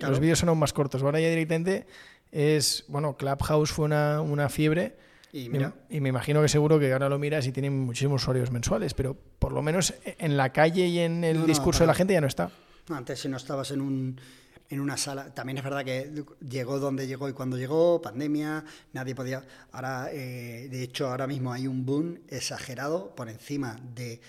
Claro. 0.02 0.12
Los 0.14 0.20
vídeos 0.20 0.40
son 0.40 0.48
aún 0.48 0.58
más 0.58 0.72
cortos. 0.72 1.00
Ahora 1.02 1.20
ya 1.20 1.28
directamente 1.28 1.86
es, 2.32 2.84
bueno, 2.88 3.16
Clubhouse 3.16 3.70
fue 3.70 3.84
una, 3.84 4.20
una 4.20 4.48
fiebre. 4.48 4.96
Y, 5.32 5.48
mira. 5.48 5.72
y, 5.88 6.00
me 6.00 6.08
imagino 6.08 6.42
que 6.42 6.48
seguro 6.48 6.78
que 6.80 6.92
ahora 6.92 7.08
lo 7.08 7.18
miras 7.18 7.46
y 7.46 7.52
tienen 7.52 7.78
muchísimos 7.78 8.22
usuarios 8.22 8.50
mensuales, 8.50 8.94
pero 8.94 9.16
por 9.38 9.52
lo 9.52 9.62
menos 9.62 9.94
en 10.04 10.36
la 10.36 10.52
calle 10.52 10.86
y 10.88 10.98
en 10.98 11.24
el 11.24 11.40
no, 11.40 11.46
discurso 11.46 11.80
no, 11.80 11.84
de 11.84 11.86
la 11.86 11.94
gente 11.94 12.12
ya 12.12 12.20
no 12.20 12.26
está. 12.26 12.50
Antes 12.90 13.20
si 13.20 13.28
no 13.28 13.36
estabas 13.36 13.70
en 13.70 13.80
un 13.80 14.20
en 14.68 14.80
una 14.80 14.96
sala, 14.96 15.34
también 15.34 15.58
es 15.58 15.64
verdad 15.64 15.84
que 15.84 16.24
llegó 16.48 16.78
donde 16.78 17.06
llegó 17.06 17.28
y 17.28 17.34
cuando 17.34 17.58
llegó, 17.58 18.00
pandemia, 18.00 18.64
nadie 18.94 19.14
podía. 19.14 19.44
Ahora, 19.70 20.08
eh, 20.10 20.68
de 20.70 20.82
hecho, 20.82 21.08
ahora 21.08 21.26
mismo 21.26 21.52
hay 21.52 21.66
un 21.66 21.84
boom 21.84 22.20
exagerado 22.28 23.14
por 23.14 23.28
encima 23.28 23.78
de 23.94 24.20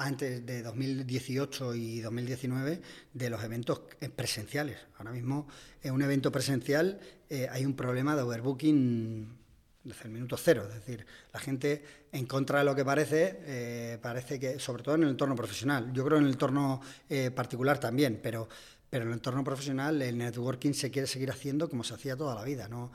antes 0.00 0.44
de 0.44 0.62
2018 0.62 1.74
y 1.74 2.00
2019 2.00 2.80
de 3.12 3.30
los 3.30 3.42
eventos 3.44 3.82
presenciales. 4.16 4.78
Ahora 4.98 5.12
mismo 5.12 5.46
en 5.82 5.92
un 5.94 6.02
evento 6.02 6.32
presencial 6.32 6.98
eh, 7.28 7.48
hay 7.50 7.64
un 7.64 7.74
problema 7.74 8.16
de 8.16 8.22
overbooking 8.22 9.28
desde 9.84 10.04
el 10.04 10.10
minuto 10.10 10.36
cero. 10.36 10.66
Es 10.68 10.74
decir, 10.74 11.06
la 11.32 11.40
gente, 11.40 11.84
en 12.12 12.26
contra 12.26 12.60
de 12.60 12.64
lo 12.64 12.74
que 12.74 12.84
parece, 12.84 13.40
eh, 13.44 13.98
parece 14.00 14.40
que, 14.40 14.58
sobre 14.58 14.82
todo 14.82 14.94
en 14.94 15.04
el 15.04 15.10
entorno 15.10 15.34
profesional, 15.34 15.92
yo 15.92 16.04
creo 16.04 16.18
en 16.18 16.24
el 16.24 16.32
entorno 16.32 16.80
eh, 17.08 17.30
particular 17.30 17.78
también, 17.78 18.20
pero, 18.22 18.48
pero 18.88 19.04
en 19.04 19.08
el 19.10 19.14
entorno 19.14 19.44
profesional 19.44 20.00
el 20.02 20.18
networking 20.18 20.72
se 20.72 20.90
quiere 20.90 21.06
seguir 21.06 21.30
haciendo 21.30 21.68
como 21.68 21.84
se 21.84 21.94
hacía 21.94 22.16
toda 22.16 22.34
la 22.34 22.44
vida. 22.44 22.68
¿no? 22.68 22.90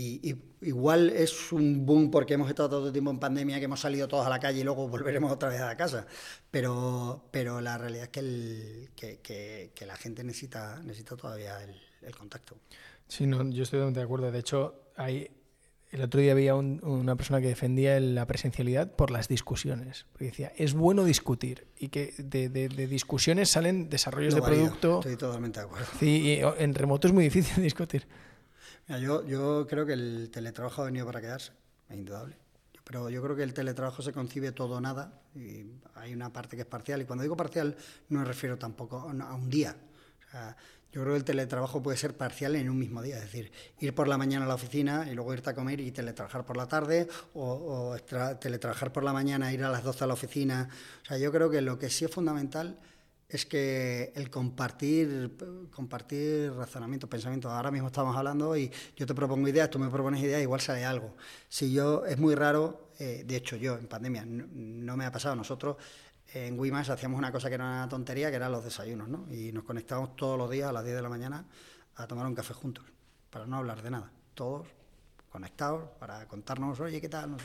Y, 0.00 0.36
igual 0.62 1.10
es 1.10 1.52
un 1.52 1.86
boom 1.86 2.10
porque 2.10 2.34
hemos 2.34 2.48
estado 2.48 2.68
todo 2.68 2.86
el 2.88 2.92
tiempo 2.92 3.10
en 3.10 3.18
pandemia, 3.18 3.58
que 3.58 3.64
hemos 3.64 3.80
salido 3.80 4.08
todos 4.08 4.26
a 4.26 4.30
la 4.30 4.38
calle 4.38 4.60
y 4.60 4.64
luego 4.64 4.88
volveremos 4.88 5.32
otra 5.32 5.48
vez 5.48 5.60
a 5.60 5.66
la 5.66 5.76
casa. 5.76 6.06
Pero, 6.50 7.28
pero 7.30 7.60
la 7.60 7.78
realidad 7.78 8.04
es 8.04 8.10
que, 8.10 8.20
el, 8.20 8.90
que, 8.94 9.70
que, 9.74 9.86
la 9.86 9.96
gente 9.96 10.24
necesita, 10.24 10.80
necesita 10.82 11.16
todavía 11.16 11.62
el, 11.62 11.74
el 12.02 12.16
contacto. 12.16 12.56
Sí, 13.08 13.26
no, 13.26 13.38
yo 13.50 13.62
estoy 13.62 13.78
totalmente 13.78 14.00
de 14.00 14.04
acuerdo. 14.04 14.30
De 14.30 14.38
hecho, 14.38 14.74
hay 14.96 15.30
el 15.92 16.02
otro 16.02 16.20
día 16.20 16.32
había 16.32 16.54
una 16.54 17.16
persona 17.16 17.40
que 17.40 17.48
defendía 17.48 17.98
la 17.98 18.24
presencialidad 18.26 18.92
por 18.92 19.10
las 19.10 19.26
discusiones. 19.26 20.06
Porque 20.12 20.26
decía, 20.26 20.52
es 20.56 20.74
bueno 20.74 21.04
discutir 21.04 21.66
y 21.76 21.88
que 21.88 22.14
de, 22.18 22.68
discusiones 22.86 23.50
salen 23.50 23.88
desarrollos 23.88 24.34
de 24.34 24.42
producto. 24.42 25.00
Estoy 25.00 25.16
totalmente 25.16 25.58
de 25.58 25.66
acuerdo. 25.66 25.86
Sí, 25.98 26.38
y 26.38 26.62
en 26.62 26.74
remoto 26.74 27.08
es 27.08 27.12
muy 27.12 27.24
difícil 27.24 27.60
discutir. 27.62 28.06
Yo, 28.98 29.26
yo 29.26 29.66
creo 29.68 29.86
que 29.86 29.92
el 29.92 30.30
teletrabajo 30.32 30.82
ha 30.82 30.86
venido 30.86 31.06
para 31.06 31.20
quedarse, 31.20 31.52
es 31.88 31.96
indudable. 31.96 32.36
Pero 32.84 33.08
yo 33.08 33.22
creo 33.22 33.36
que 33.36 33.44
el 33.44 33.54
teletrabajo 33.54 34.02
se 34.02 34.12
concibe 34.12 34.50
todo 34.50 34.76
o 34.76 34.80
nada 34.80 35.20
y 35.34 35.64
hay 35.94 36.12
una 36.12 36.32
parte 36.32 36.56
que 36.56 36.62
es 36.62 36.68
parcial. 36.68 37.00
Y 37.00 37.04
cuando 37.04 37.22
digo 37.22 37.36
parcial 37.36 37.76
no 38.08 38.18
me 38.18 38.24
refiero 38.24 38.58
tampoco 38.58 38.98
a 38.98 39.34
un 39.34 39.48
día. 39.48 39.76
O 40.26 40.30
sea, 40.30 40.56
yo 40.92 41.02
creo 41.02 41.12
que 41.12 41.18
el 41.18 41.24
teletrabajo 41.24 41.80
puede 41.80 41.96
ser 41.96 42.16
parcial 42.16 42.56
en 42.56 42.68
un 42.68 42.76
mismo 42.76 43.00
día, 43.00 43.16
es 43.16 43.22
decir, 43.22 43.52
ir 43.78 43.94
por 43.94 44.08
la 44.08 44.18
mañana 44.18 44.44
a 44.44 44.48
la 44.48 44.54
oficina 44.54 45.06
y 45.08 45.14
luego 45.14 45.32
irte 45.32 45.50
a 45.50 45.54
comer 45.54 45.78
y 45.78 45.92
teletrabajar 45.92 46.44
por 46.44 46.56
la 46.56 46.66
tarde, 46.66 47.06
o, 47.34 47.96
teletrabajar 48.40 48.92
por 48.92 49.04
la 49.04 49.12
mañana, 49.12 49.52
ir 49.52 49.62
a 49.62 49.70
las 49.70 49.84
12 49.84 50.02
a 50.02 50.06
la 50.08 50.14
oficina. 50.14 50.68
O 51.02 51.06
sea, 51.06 51.18
yo 51.18 51.30
creo 51.30 51.48
que 51.48 51.60
lo 51.60 51.78
que 51.78 51.90
sí 51.90 52.04
es 52.04 52.10
fundamental 52.10 52.76
es 53.30 53.46
que 53.46 54.12
el 54.16 54.28
compartir, 54.28 55.36
compartir 55.70 56.52
razonamiento, 56.52 57.08
pensamiento. 57.08 57.48
Ahora 57.48 57.70
mismo 57.70 57.86
estamos 57.86 58.16
hablando 58.16 58.56
y 58.56 58.70
yo 58.96 59.06
te 59.06 59.14
propongo 59.14 59.46
ideas, 59.46 59.70
tú 59.70 59.78
me 59.78 59.88
propones 59.88 60.20
ideas, 60.20 60.42
igual 60.42 60.60
sale 60.60 60.84
algo. 60.84 61.14
Si 61.48 61.72
yo, 61.72 62.04
es 62.04 62.18
muy 62.18 62.34
raro, 62.34 62.90
eh, 62.98 63.22
de 63.24 63.36
hecho 63.36 63.54
yo 63.54 63.76
en 63.78 63.86
pandemia 63.86 64.24
no, 64.26 64.96
me 64.96 65.06
ha 65.06 65.12
pasado, 65.12 65.36
nosotros 65.36 65.76
en 66.34 66.58
Wimas 66.58 66.90
hacíamos 66.90 67.18
una 67.18 67.30
cosa 67.30 67.48
que 67.48 67.54
era 67.54 67.64
una 67.64 67.88
tontería, 67.88 68.30
que 68.30 68.36
eran 68.36 68.50
los 68.50 68.64
desayunos, 68.64 69.08
¿no? 69.08 69.26
Y 69.30 69.52
nos 69.52 69.62
conectábamos 69.62 70.16
todos 70.16 70.36
los 70.36 70.50
días 70.50 70.68
a 70.68 70.72
las 70.72 70.84
10 70.84 70.96
de 70.96 71.02
la 71.02 71.08
mañana 71.08 71.44
a 71.96 72.06
tomar 72.08 72.26
un 72.26 72.34
café 72.34 72.52
juntos, 72.52 72.84
para 73.30 73.46
no 73.46 73.58
hablar 73.58 73.80
de 73.82 73.90
nada, 73.90 74.10
todos 74.34 74.66
conectados, 75.30 75.88
para 76.00 76.26
contarnos, 76.26 76.80
oye, 76.80 77.00
¿qué 77.00 77.08
tal? 77.08 77.36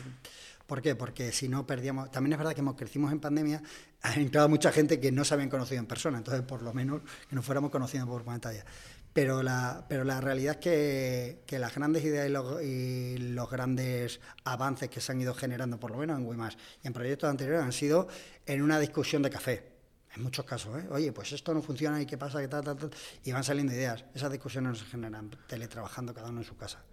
¿Por 0.66 0.82
qué? 0.82 0.96
Porque 0.96 1.32
si 1.32 1.48
no 1.48 1.66
perdíamos... 1.68 2.12
También 2.12 2.34
es 2.34 2.40
verdad 2.40 2.54
que 2.54 2.62
hemos 2.62 2.76
crecimos 2.76 3.12
en 3.12 3.20
pandemia, 3.20 3.62
ha 4.02 4.14
entrado 4.16 4.50
mucha 4.50 4.72
gente 4.72 5.00
que 5.00 5.12
no 5.12 5.24
se 5.24 5.34
habían 5.34 5.50
conocido 5.50 5.80
en 5.80 5.86
persona, 5.86 6.18
entonces 6.18 6.44
por 6.44 6.62
lo 6.62 6.74
menos 6.74 7.02
que 7.30 7.36
nos 7.36 7.46
fuéramos 7.46 7.72
conociendo 7.72 8.12
por 8.12 8.24
pantalla. 8.24 8.66
Pero 9.14 9.42
la, 9.42 9.86
pero 9.88 10.04
la 10.04 10.20
realidad 10.20 10.56
es 10.56 10.60
que, 10.60 11.44
que 11.48 11.58
las 11.58 11.74
grandes 11.74 12.04
ideas 12.04 12.28
y 12.28 13.18
los, 13.18 13.50
grandes 13.50 14.20
avances 14.44 14.90
que 14.90 15.00
se 15.00 15.14
han 15.14 15.22
ido 15.22 15.34
generando, 15.34 15.80
por 15.80 15.92
lo 15.92 15.98
menos 15.98 16.20
en 16.20 16.26
WIMAS 16.28 16.58
y 16.84 16.88
en 16.88 16.92
proyectos 16.92 17.30
anteriores, 17.30 17.64
han 17.64 17.72
sido 17.72 18.10
en 18.46 18.62
una 18.62 18.78
discusión 18.78 19.22
de 19.22 19.30
café. 19.30 19.72
En 20.14 20.24
muchos 20.24 20.44
casos, 20.44 20.82
¿eh? 20.84 20.88
oye, 20.92 21.14
pues 21.14 21.32
esto 21.32 21.54
no 21.54 21.62
funciona 21.62 22.02
y 22.02 22.06
qué 22.06 22.18
pasa, 22.18 22.42
qué 22.42 22.50
tal, 22.50 22.64
tal, 22.66 22.76
tal. 22.76 22.90
Y 23.24 23.32
van 23.32 23.44
saliendo 23.44 23.72
ideas. 23.72 24.04
Esas 24.14 24.32
discusiones 24.32 24.70
no 24.72 24.76
se 24.76 24.86
generan 24.86 25.30
teletrabajando 25.48 26.14
cada 26.14 26.30
uno 26.30 26.42
en 26.42 26.48
su 26.48 26.58
casa. 26.58 26.84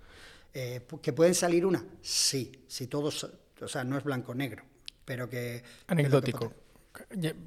Eh, 0.54 0.87
¿Que 1.02 1.12
pueden 1.12 1.35
salir 1.35 1.64
una? 1.64 1.85
Sí, 2.02 2.52
si 2.68 2.87
todos, 2.87 3.28
o 3.62 3.68
sea, 3.68 3.85
no 3.85 3.96
es 3.96 4.05
blanco-negro, 4.05 4.64
pero 5.05 5.29
que... 5.29 5.62
Anecdótico. 5.87 6.53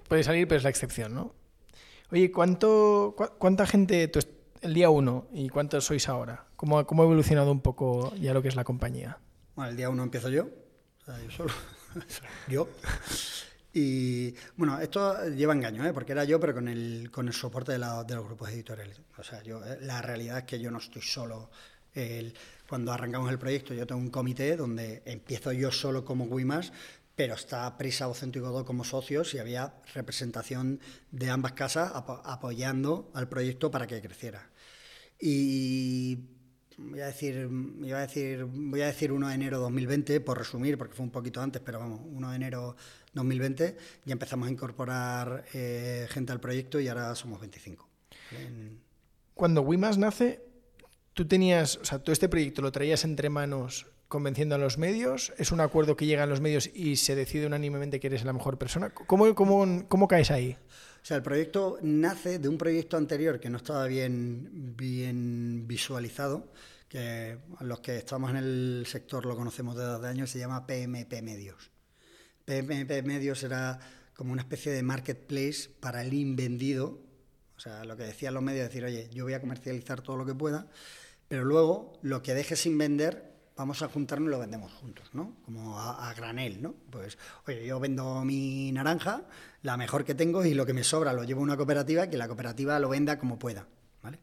puede... 0.07 0.23
salir, 0.23 0.47
pero 0.47 0.57
es 0.57 0.63
la 0.63 0.69
excepción, 0.69 1.13
¿no? 1.13 1.33
Oye, 2.11 2.31
¿cuánto, 2.31 3.15
¿cuánta 3.37 3.65
gente, 3.65 4.11
el 4.61 4.73
día 4.73 4.89
uno 4.89 5.27
y 5.33 5.49
cuántos 5.49 5.85
sois 5.85 6.07
ahora? 6.07 6.45
¿Cómo, 6.55 6.85
¿Cómo, 6.85 7.03
ha 7.03 7.05
evolucionado 7.05 7.51
un 7.51 7.61
poco 7.61 8.15
ya 8.15 8.33
lo 8.33 8.41
que 8.41 8.47
es 8.47 8.55
la 8.55 8.63
compañía? 8.63 9.17
Bueno, 9.55 9.71
el 9.71 9.77
día 9.77 9.89
uno 9.89 10.03
empiezo 10.03 10.29
yo, 10.29 10.43
o 10.43 11.05
sea, 11.05 11.21
yo 11.23 11.31
solo, 11.31 11.53
yo. 12.47 12.67
Y 13.73 14.33
bueno, 14.55 14.79
esto 14.79 15.27
lleva 15.29 15.53
engaño, 15.53 15.85
¿eh? 15.85 15.91
porque 15.91 16.13
era 16.13 16.23
yo, 16.23 16.39
pero 16.39 16.53
con 16.53 16.69
el, 16.69 17.09
con 17.11 17.27
el 17.27 17.33
soporte 17.33 17.73
de, 17.73 17.79
la, 17.79 18.05
de 18.05 18.15
los 18.15 18.23
grupos 18.23 18.49
editoriales. 18.49 19.01
O 19.17 19.23
sea, 19.23 19.43
yo, 19.43 19.61
eh, 19.65 19.79
la 19.81 20.01
realidad 20.01 20.37
es 20.37 20.43
que 20.45 20.59
yo 20.59 20.71
no 20.71 20.77
estoy 20.77 21.01
solo. 21.01 21.49
El, 21.93 22.33
cuando 22.67 22.91
arrancamos 22.91 23.31
el 23.31 23.39
proyecto, 23.39 23.73
yo 23.73 23.85
tengo 23.85 24.01
un 24.01 24.09
comité 24.09 24.55
donde 24.55 25.01
empiezo 25.05 25.51
yo 25.51 25.71
solo 25.71 26.03
como 26.03 26.25
Wimas, 26.25 26.71
pero 27.15 27.35
está 27.35 27.77
Prisa, 27.77 28.07
Vocento 28.07 28.39
y 28.39 28.41
Godó 28.41 28.65
como 28.65 28.83
socios 28.83 29.33
y 29.33 29.39
había 29.39 29.75
representación 29.93 30.79
de 31.11 31.29
ambas 31.29 31.53
casas 31.53 31.91
apoyando 31.93 33.09
al 33.13 33.29
proyecto 33.29 33.71
para 33.71 33.87
que 33.87 34.01
creciera. 34.01 34.49
Y 35.19 36.19
voy 36.77 36.99
a 36.99 37.07
decir, 37.07 37.47
voy 37.49 37.91
a 37.91 37.99
decir, 37.99 38.43
voy 38.45 38.81
a 38.81 38.87
decir 38.87 39.11
1 39.11 39.29
de 39.29 39.35
enero 39.35 39.57
de 39.57 39.63
2020, 39.63 40.19
por 40.21 40.37
resumir, 40.37 40.77
porque 40.77 40.93
fue 40.93 41.05
un 41.05 41.11
poquito 41.11 41.41
antes, 41.41 41.61
pero 41.63 41.79
vamos, 41.79 42.01
1 42.03 42.29
de 42.29 42.35
enero 42.35 42.75
2020, 43.13 43.77
ya 44.05 44.11
empezamos 44.11 44.47
a 44.47 44.51
incorporar 44.51 45.45
eh, 45.53 46.07
gente 46.09 46.33
al 46.33 46.41
proyecto 46.41 46.79
y 46.79 46.87
ahora 46.89 47.15
somos 47.15 47.39
25. 47.39 47.87
Cuando 49.33 49.61
Wimas 49.61 49.97
nace, 49.97 50.44
tú 51.15 51.25
tenías, 51.25 51.77
o 51.77 51.85
sea, 51.85 51.99
tú 51.99 52.11
este 52.11 52.29
proyecto 52.29 52.61
lo 52.61 52.71
traías 52.71 53.03
entre 53.03 53.29
manos 53.29 53.87
convenciendo 54.07 54.53
a 54.53 54.57
los 54.59 54.77
medios? 54.77 55.33
¿Es 55.37 55.51
un 55.51 55.61
acuerdo 55.61 55.95
que 55.95 56.05
llega 56.05 56.23
a 56.23 56.27
los 56.27 56.41
medios 56.41 56.69
y 56.73 56.97
se 56.97 57.15
decide 57.15 57.47
unánimemente 57.47 57.99
que 57.99 58.07
eres 58.07 58.23
la 58.23 58.33
mejor 58.33 58.59
persona? 58.59 58.91
¿Cómo, 58.91 59.33
cómo, 59.33 59.87
cómo 59.87 60.07
caes 60.07 60.29
ahí? 60.29 60.55
O 61.01 61.07
sea, 61.07 61.17
el 61.17 61.23
proyecto 61.23 61.79
nace 61.81 62.37
de 62.37 62.49
un 62.49 62.57
proyecto 62.57 62.97
anterior 62.97 63.39
que 63.39 63.49
no 63.49 63.57
estaba 63.57 63.87
bien, 63.87 64.75
bien 64.75 65.67
visualizado, 65.67 66.51
que 66.89 67.37
los 67.61 67.79
que 67.79 67.97
estamos 67.97 68.29
en 68.31 68.37
el 68.37 68.85
sector 68.87 69.25
lo 69.25 69.35
conocemos 69.35 69.75
desde 69.75 69.95
hace 69.95 70.07
años, 70.07 70.29
se 70.29 70.39
llama 70.39 70.67
PMP 70.67 71.21
Medios. 71.21 71.71
PMP 72.45 73.03
Medios 73.03 73.41
era 73.43 73.79
como 74.15 74.33
una 74.33 74.41
especie 74.41 74.71
de 74.71 74.83
marketplace 74.83 75.69
para 75.79 76.01
el 76.01 76.13
invendido, 76.13 76.99
o 77.55 77.59
sea, 77.59 77.85
lo 77.85 77.95
que 77.95 78.03
decían 78.03 78.33
los 78.33 78.43
medios, 78.43 78.67
decir, 78.67 78.83
oye, 78.83 79.09
yo 79.13 79.23
voy 79.23 79.33
a 79.33 79.41
comercializar 79.41 80.01
todo 80.01 80.17
lo 80.17 80.25
que 80.25 80.33
pueda, 80.33 80.67
pero 81.27 81.43
luego 81.43 81.93
lo 82.01 82.21
que 82.21 82.33
deje 82.33 82.55
sin 82.55 82.77
vender 82.77 83.35
vamos 83.55 83.81
a 83.81 83.87
juntarnos 83.87 84.27
y 84.27 84.31
lo 84.31 84.39
vendemos 84.39 84.71
juntos, 84.73 85.09
¿no? 85.13 85.37
Como 85.45 85.79
a, 85.79 86.13
granel, 86.13 86.61
¿no? 86.61 86.75
Pues, 86.89 87.17
oye, 87.47 87.65
yo 87.65 87.79
vendo 87.79 88.23
mi 88.25 88.71
naranja, 88.71 89.23
la 89.61 89.77
mejor 89.77 90.03
que 90.03 90.13
tengo, 90.13 90.43
y 90.45 90.53
lo 90.53 90.65
que 90.65 90.73
me 90.73 90.83
sobra 90.83 91.13
lo 91.13 91.23
llevo 91.23 91.39
a 91.41 91.43
una 91.43 91.57
cooperativa, 91.57 92.09
que 92.09 92.17
la 92.17 92.27
cooperativa 92.27 92.79
lo 92.79 92.89
venda 92.89 93.17
como 93.17 93.39
pueda, 93.39 93.65
¿vale? 94.03 94.19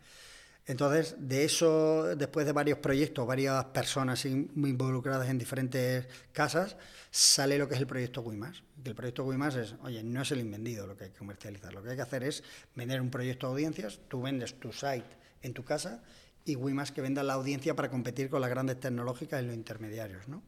Entonces, 0.64 1.16
de 1.18 1.44
eso, 1.44 2.14
después 2.14 2.46
de 2.46 2.52
varios 2.52 2.78
proyectos, 2.78 3.26
varias 3.26 3.64
personas 3.66 4.24
involucradas 4.24 5.28
en 5.28 5.38
diferentes 5.38 6.06
casas, 6.30 6.76
sale 7.10 7.58
lo 7.58 7.66
que 7.66 7.74
es 7.74 7.80
el 7.80 7.86
proyecto 7.86 8.20
Wimas. 8.20 8.62
el 8.84 8.94
proyecto 8.94 9.24
Wimas 9.24 9.56
es, 9.56 9.74
oye, 9.82 10.04
no 10.04 10.22
es 10.22 10.30
el 10.30 10.38
invendido 10.38 10.86
lo 10.86 10.96
que 10.96 11.04
hay 11.04 11.10
que 11.10 11.18
comercializar, 11.18 11.74
lo 11.74 11.82
que 11.82 11.90
hay 11.90 11.96
que 11.96 12.02
hacer 12.02 12.22
es 12.22 12.44
vender 12.76 13.00
un 13.00 13.10
proyecto 13.10 13.48
de 13.48 13.52
audiencias, 13.54 13.98
tú 14.08 14.22
vendes 14.22 14.54
tu 14.60 14.72
site 14.72 15.16
en 15.42 15.52
tu 15.52 15.64
casa 15.64 16.00
y 16.44 16.56
Wimas 16.56 16.92
que 16.92 17.00
venda 17.00 17.22
la 17.22 17.34
audiencia 17.34 17.74
para 17.74 17.90
competir 17.90 18.28
con 18.28 18.40
las 18.40 18.50
grandes 18.50 18.80
tecnológicas 18.80 19.42
y 19.42 19.46
los 19.46 19.54
intermediarios. 19.54 20.28
¿no? 20.28 20.42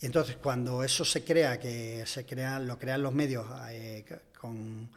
Y 0.00 0.06
entonces 0.06 0.36
cuando 0.36 0.82
eso 0.82 1.04
se 1.04 1.24
crea, 1.24 1.58
que 1.58 2.04
se 2.06 2.24
crea, 2.24 2.58
lo 2.58 2.78
crean 2.78 3.02
los 3.02 3.14
medios 3.14 3.46
eh, 3.70 4.04
con, 4.38 4.90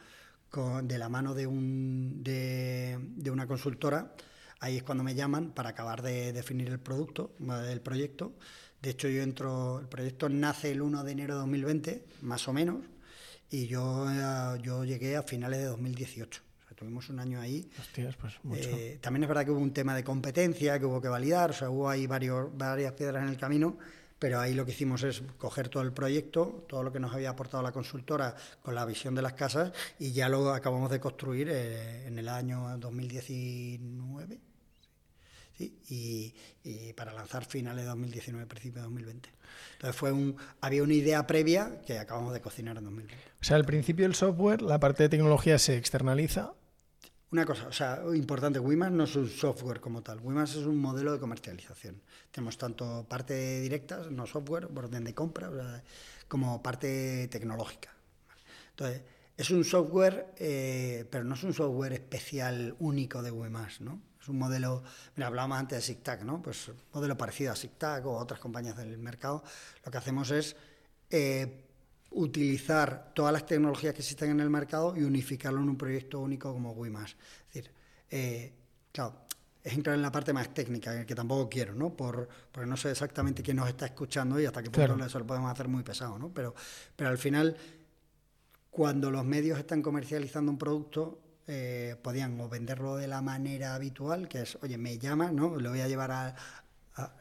de 0.88 0.98
la 0.98 1.10
mano 1.10 1.34
de, 1.34 1.48
un, 1.48 2.24
de, 2.24 2.98
de, 3.00 3.32
una 3.32 3.48
consultora, 3.48 4.14
ahí 4.60 4.78
es 4.78 4.84
cuando 4.84 5.04
me 5.04 5.16
llaman 5.16 5.52
para 5.52 5.70
acabar 5.70 6.02
de 6.02 6.32
definir 6.32 6.70
el 6.70 6.80
producto, 6.80 7.34
el 7.68 7.82
proyecto. 7.82 8.34
De 8.82 8.92
hecho, 8.92 9.08
yo 9.08 9.24
entro, 9.24 9.80
el 9.80 9.88
proyecto 9.88 10.30
nace 10.30 10.72
el 10.72 10.82
1 10.82 11.04
de 11.04 11.12
enero 11.12 11.34
de 11.36 11.40
2020, 11.40 12.06
más 12.22 12.48
o 12.48 12.54
menos, 12.54 12.86
y 13.50 13.68
yo, 13.68 14.08
eh, 14.10 14.60
yo 14.62 14.84
llegué 14.84 15.16
a 15.16 15.24
finales 15.24 15.60
de 15.60 15.66
2018 15.66 16.53
tuvimos 16.84 17.10
un 17.10 17.20
año 17.20 17.40
ahí. 17.40 17.70
pues 18.44 18.68
eh, 18.68 19.00
también 19.02 19.24
es 19.24 19.30
verdad 19.30 19.46
que 19.46 19.52
hubo 19.52 19.60
un 19.60 19.72
tema 19.72 19.96
de 19.96 20.04
competencia 20.04 20.78
que 20.78 20.86
hubo 20.86 21.02
que 21.02 21.08
validar, 21.08 21.52
o 21.52 21.54
sea, 21.54 21.70
hubo 21.70 21.90
ahí 21.90 22.08
varios, 22.08 22.56
varias 22.58 22.92
piedras 22.92 23.24
en 23.24 23.30
el 23.30 23.38
camino, 23.38 23.78
pero 24.20 24.40
ahí 24.40 24.54
lo 24.54 24.66
que 24.66 24.72
hicimos 24.72 25.02
es 25.04 25.24
coger 25.38 25.70
todo 25.70 25.82
el 25.82 25.94
proyecto, 25.94 26.66
todo 26.68 26.84
lo 26.84 26.92
que 26.92 27.00
nos 27.00 27.14
había 27.14 27.30
aportado 27.30 27.64
la 27.64 27.72
consultora 27.72 28.36
con 28.62 28.76
la 28.76 28.86
visión 28.86 29.16
de 29.16 29.22
las 29.22 29.34
casas 29.34 29.72
y 29.98 30.12
ya 30.12 30.28
lo 30.28 30.54
acabamos 30.54 30.92
de 30.92 31.00
construir 31.00 31.48
eh, 31.50 32.06
en 32.06 32.20
el 32.20 32.28
año 32.28 32.78
2019. 32.78 34.40
y, 35.60 36.34
para 36.98 37.14
lanzar 37.14 37.46
finales 37.46 37.84
de 37.84 37.90
2019, 37.90 38.46
principios 38.46 38.76
de 38.76 38.90
2020. 38.90 39.30
Entonces 39.74 39.96
fue 39.96 40.12
un, 40.12 40.36
había 40.62 40.84
una 40.84 40.94
idea 40.94 41.26
previa 41.28 41.82
que 41.86 42.00
acabamos 42.00 42.34
de 42.34 42.42
cocinar 42.42 42.78
en 42.78 42.84
2020. 42.84 43.24
O 43.42 43.44
sea, 43.44 43.58
al 43.58 43.66
principio 43.66 44.06
el 44.06 44.16
software, 44.16 44.62
la 44.62 44.80
parte 44.80 45.04
de 45.04 45.10
tecnología 45.10 45.60
se 45.60 45.78
externaliza. 45.78 46.54
Una 47.34 47.48
cosa, 47.48 47.66
o 47.66 47.72
sea, 47.72 48.04
importante, 48.14 48.60
Wimas 48.60 48.92
no 48.92 49.06
es 49.06 49.16
un 49.16 49.28
software 49.28 49.80
como 49.80 50.04
tal, 50.04 50.20
Wimas 50.20 50.52
es 50.52 50.68
un 50.68 50.78
modelo 50.78 51.14
de 51.14 51.20
comercialización. 51.20 52.00
Tenemos 52.30 52.60
tanto 52.60 53.08
parte 53.10 53.60
directa, 53.60 54.06
no 54.12 54.28
software, 54.28 54.66
orden 54.66 55.04
de 55.04 55.16
compra, 55.16 55.50
como 56.28 56.62
parte 56.62 57.28
tecnológica. 57.30 57.90
Entonces, 58.70 59.02
es 59.36 59.50
un 59.50 59.64
software, 59.64 60.36
eh, 60.38 61.08
pero 61.10 61.24
no 61.24 61.34
es 61.34 61.42
un 61.42 61.56
software 61.56 61.94
especial 61.94 62.76
único 62.78 63.24
de 63.24 63.32
Wimas, 63.32 63.82
¿no? 63.82 64.00
Es 64.22 64.28
un 64.28 64.38
modelo, 64.38 64.84
mira, 65.16 65.26
hablábamos 65.26 65.58
antes 65.58 65.80
de 65.80 65.82
SIGTAG, 65.82 66.26
¿no? 66.26 66.40
Pues 66.40 66.70
modelo 66.94 67.18
parecido 67.18 67.52
a 67.52 67.56
SIGTAG 67.56 68.06
o 68.06 68.16
otras 68.16 68.40
compañías 68.40 68.78
del 68.78 69.00
mercado. 69.00 69.44
Lo 69.84 69.92
que 69.92 69.98
hacemos 69.98 70.30
es 70.30 70.56
eh, 71.10 71.66
utilizar 72.14 73.12
todas 73.14 73.34
las 73.34 73.46
tecnologías 73.46 73.94
que 73.94 74.02
existen 74.02 74.32
en 74.32 74.40
el 74.40 74.50
mercado 74.50 74.96
y 74.96 75.04
unificarlo 75.04 75.62
en 75.62 75.70
un 75.70 75.78
proyecto 75.78 76.20
único 76.20 76.54
como 76.54 76.72
WIMAS. 76.72 77.12
Es 77.12 77.54
decir, 77.54 77.72
eh, 78.10 78.54
claro, 78.92 79.24
es 79.64 79.74
entrar 79.74 79.96
en 79.96 80.02
la 80.02 80.12
parte 80.12 80.34
más 80.34 80.54
técnica, 80.54 81.06
que 81.06 81.16
tampoco 81.16 81.50
quiero, 81.50 81.74
¿no? 81.74 81.96
Por, 81.96 82.28
porque 82.52 82.70
no 82.70 82.78
sé 82.78 82.92
exactamente 82.92 83.42
quién 83.42 83.58
nos 83.58 83.70
está 83.70 83.86
escuchando 83.86 84.40
y 84.40 84.46
hasta 84.46 84.62
qué 84.62 84.70
punto 84.70 85.04
eso 85.04 85.20
lo 85.20 85.26
podemos 85.26 85.52
hacer 85.52 85.68
muy 85.68 85.84
pesado, 85.84 86.20
¿no? 86.20 86.30
Pero, 86.34 86.54
pero 86.96 87.10
al 87.10 87.18
final, 87.18 87.56
cuando 88.70 89.10
los 89.10 89.24
medios 89.24 89.58
están 89.58 89.82
comercializando 89.82 90.52
un 90.52 90.58
producto, 90.58 91.20
eh, 91.48 91.96
podían 92.02 92.40
o 92.40 92.50
venderlo 92.50 92.98
de 92.98 93.08
la 93.08 93.22
manera 93.22 93.76
habitual, 93.76 94.28
que 94.28 94.42
es, 94.42 94.58
oye, 94.62 94.78
me 94.78 94.98
llamas, 94.98 95.34
¿no? 95.34 95.56
Lo 95.56 95.70
voy 95.70 95.82
a 95.82 95.88
llevar 95.88 96.12
a, 96.12 96.36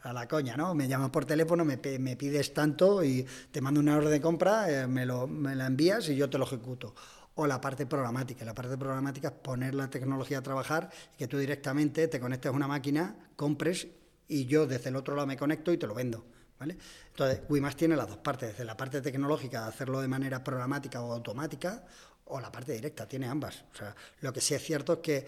la 0.03 0.27
coña, 0.27 0.55
¿no? 0.55 0.75
Me 0.75 0.87
llamas 0.87 1.09
por 1.09 1.25
teléfono, 1.25 1.65
me, 1.65 1.77
pides 1.77 2.53
tanto 2.53 3.03
y 3.03 3.25
te 3.51 3.61
mando 3.61 3.79
una 3.79 3.97
orden 3.97 4.11
de 4.11 4.21
compra, 4.21 4.69
eh, 4.69 4.87
me, 4.87 5.05
lo, 5.05 5.27
me 5.27 5.55
la 5.55 5.67
envías 5.67 6.09
y 6.09 6.15
yo 6.15 6.29
te 6.29 6.37
lo 6.37 6.45
ejecuto. 6.45 6.93
O 7.35 7.47
la 7.47 7.59
parte 7.59 7.87
programática. 7.87 8.45
La 8.45 8.53
parte 8.53 8.77
programática 8.77 9.29
es 9.29 9.33
poner 9.33 9.73
la 9.73 9.89
tecnología 9.89 10.37
a 10.37 10.41
trabajar 10.43 10.89
y 11.15 11.17
que 11.17 11.27
tú 11.27 11.39
directamente 11.39 12.07
te 12.07 12.19
conectes 12.19 12.51
a 12.51 12.55
una 12.55 12.67
máquina, 12.67 13.15
compres 13.35 13.87
y 14.27 14.45
yo 14.45 14.67
desde 14.67 14.89
el 14.89 14.95
otro 14.95 15.15
lado 15.15 15.27
me 15.27 15.37
conecto 15.37 15.71
y 15.71 15.77
te 15.77 15.87
lo 15.87 15.95
vendo. 15.95 16.23
¿Vale? 16.59 16.77
Entonces, 17.09 17.41
WIMAS 17.49 17.75
tiene 17.75 17.95
las 17.95 18.07
dos 18.07 18.17
partes, 18.17 18.51
desde 18.51 18.63
la 18.63 18.77
parte 18.77 19.01
tecnológica, 19.01 19.67
hacerlo 19.67 19.99
de 19.99 20.07
manera 20.07 20.43
programática 20.43 21.01
o 21.01 21.11
automática, 21.11 21.83
o 22.25 22.39
la 22.39 22.51
parte 22.51 22.73
directa, 22.73 23.07
tiene 23.07 23.27
ambas. 23.27 23.65
O 23.73 23.75
sea, 23.75 23.95
lo 24.21 24.31
que 24.31 24.39
sí 24.39 24.53
es 24.53 24.63
cierto 24.63 24.93
es 24.93 24.99
que 24.99 25.27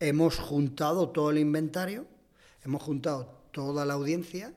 hemos 0.00 0.38
juntado 0.38 1.10
todo 1.10 1.30
el 1.30 1.38
inventario, 1.38 2.06
hemos 2.64 2.82
juntado 2.82 3.45
toda 3.56 3.86
la 3.86 3.94
audiencia 3.94 4.52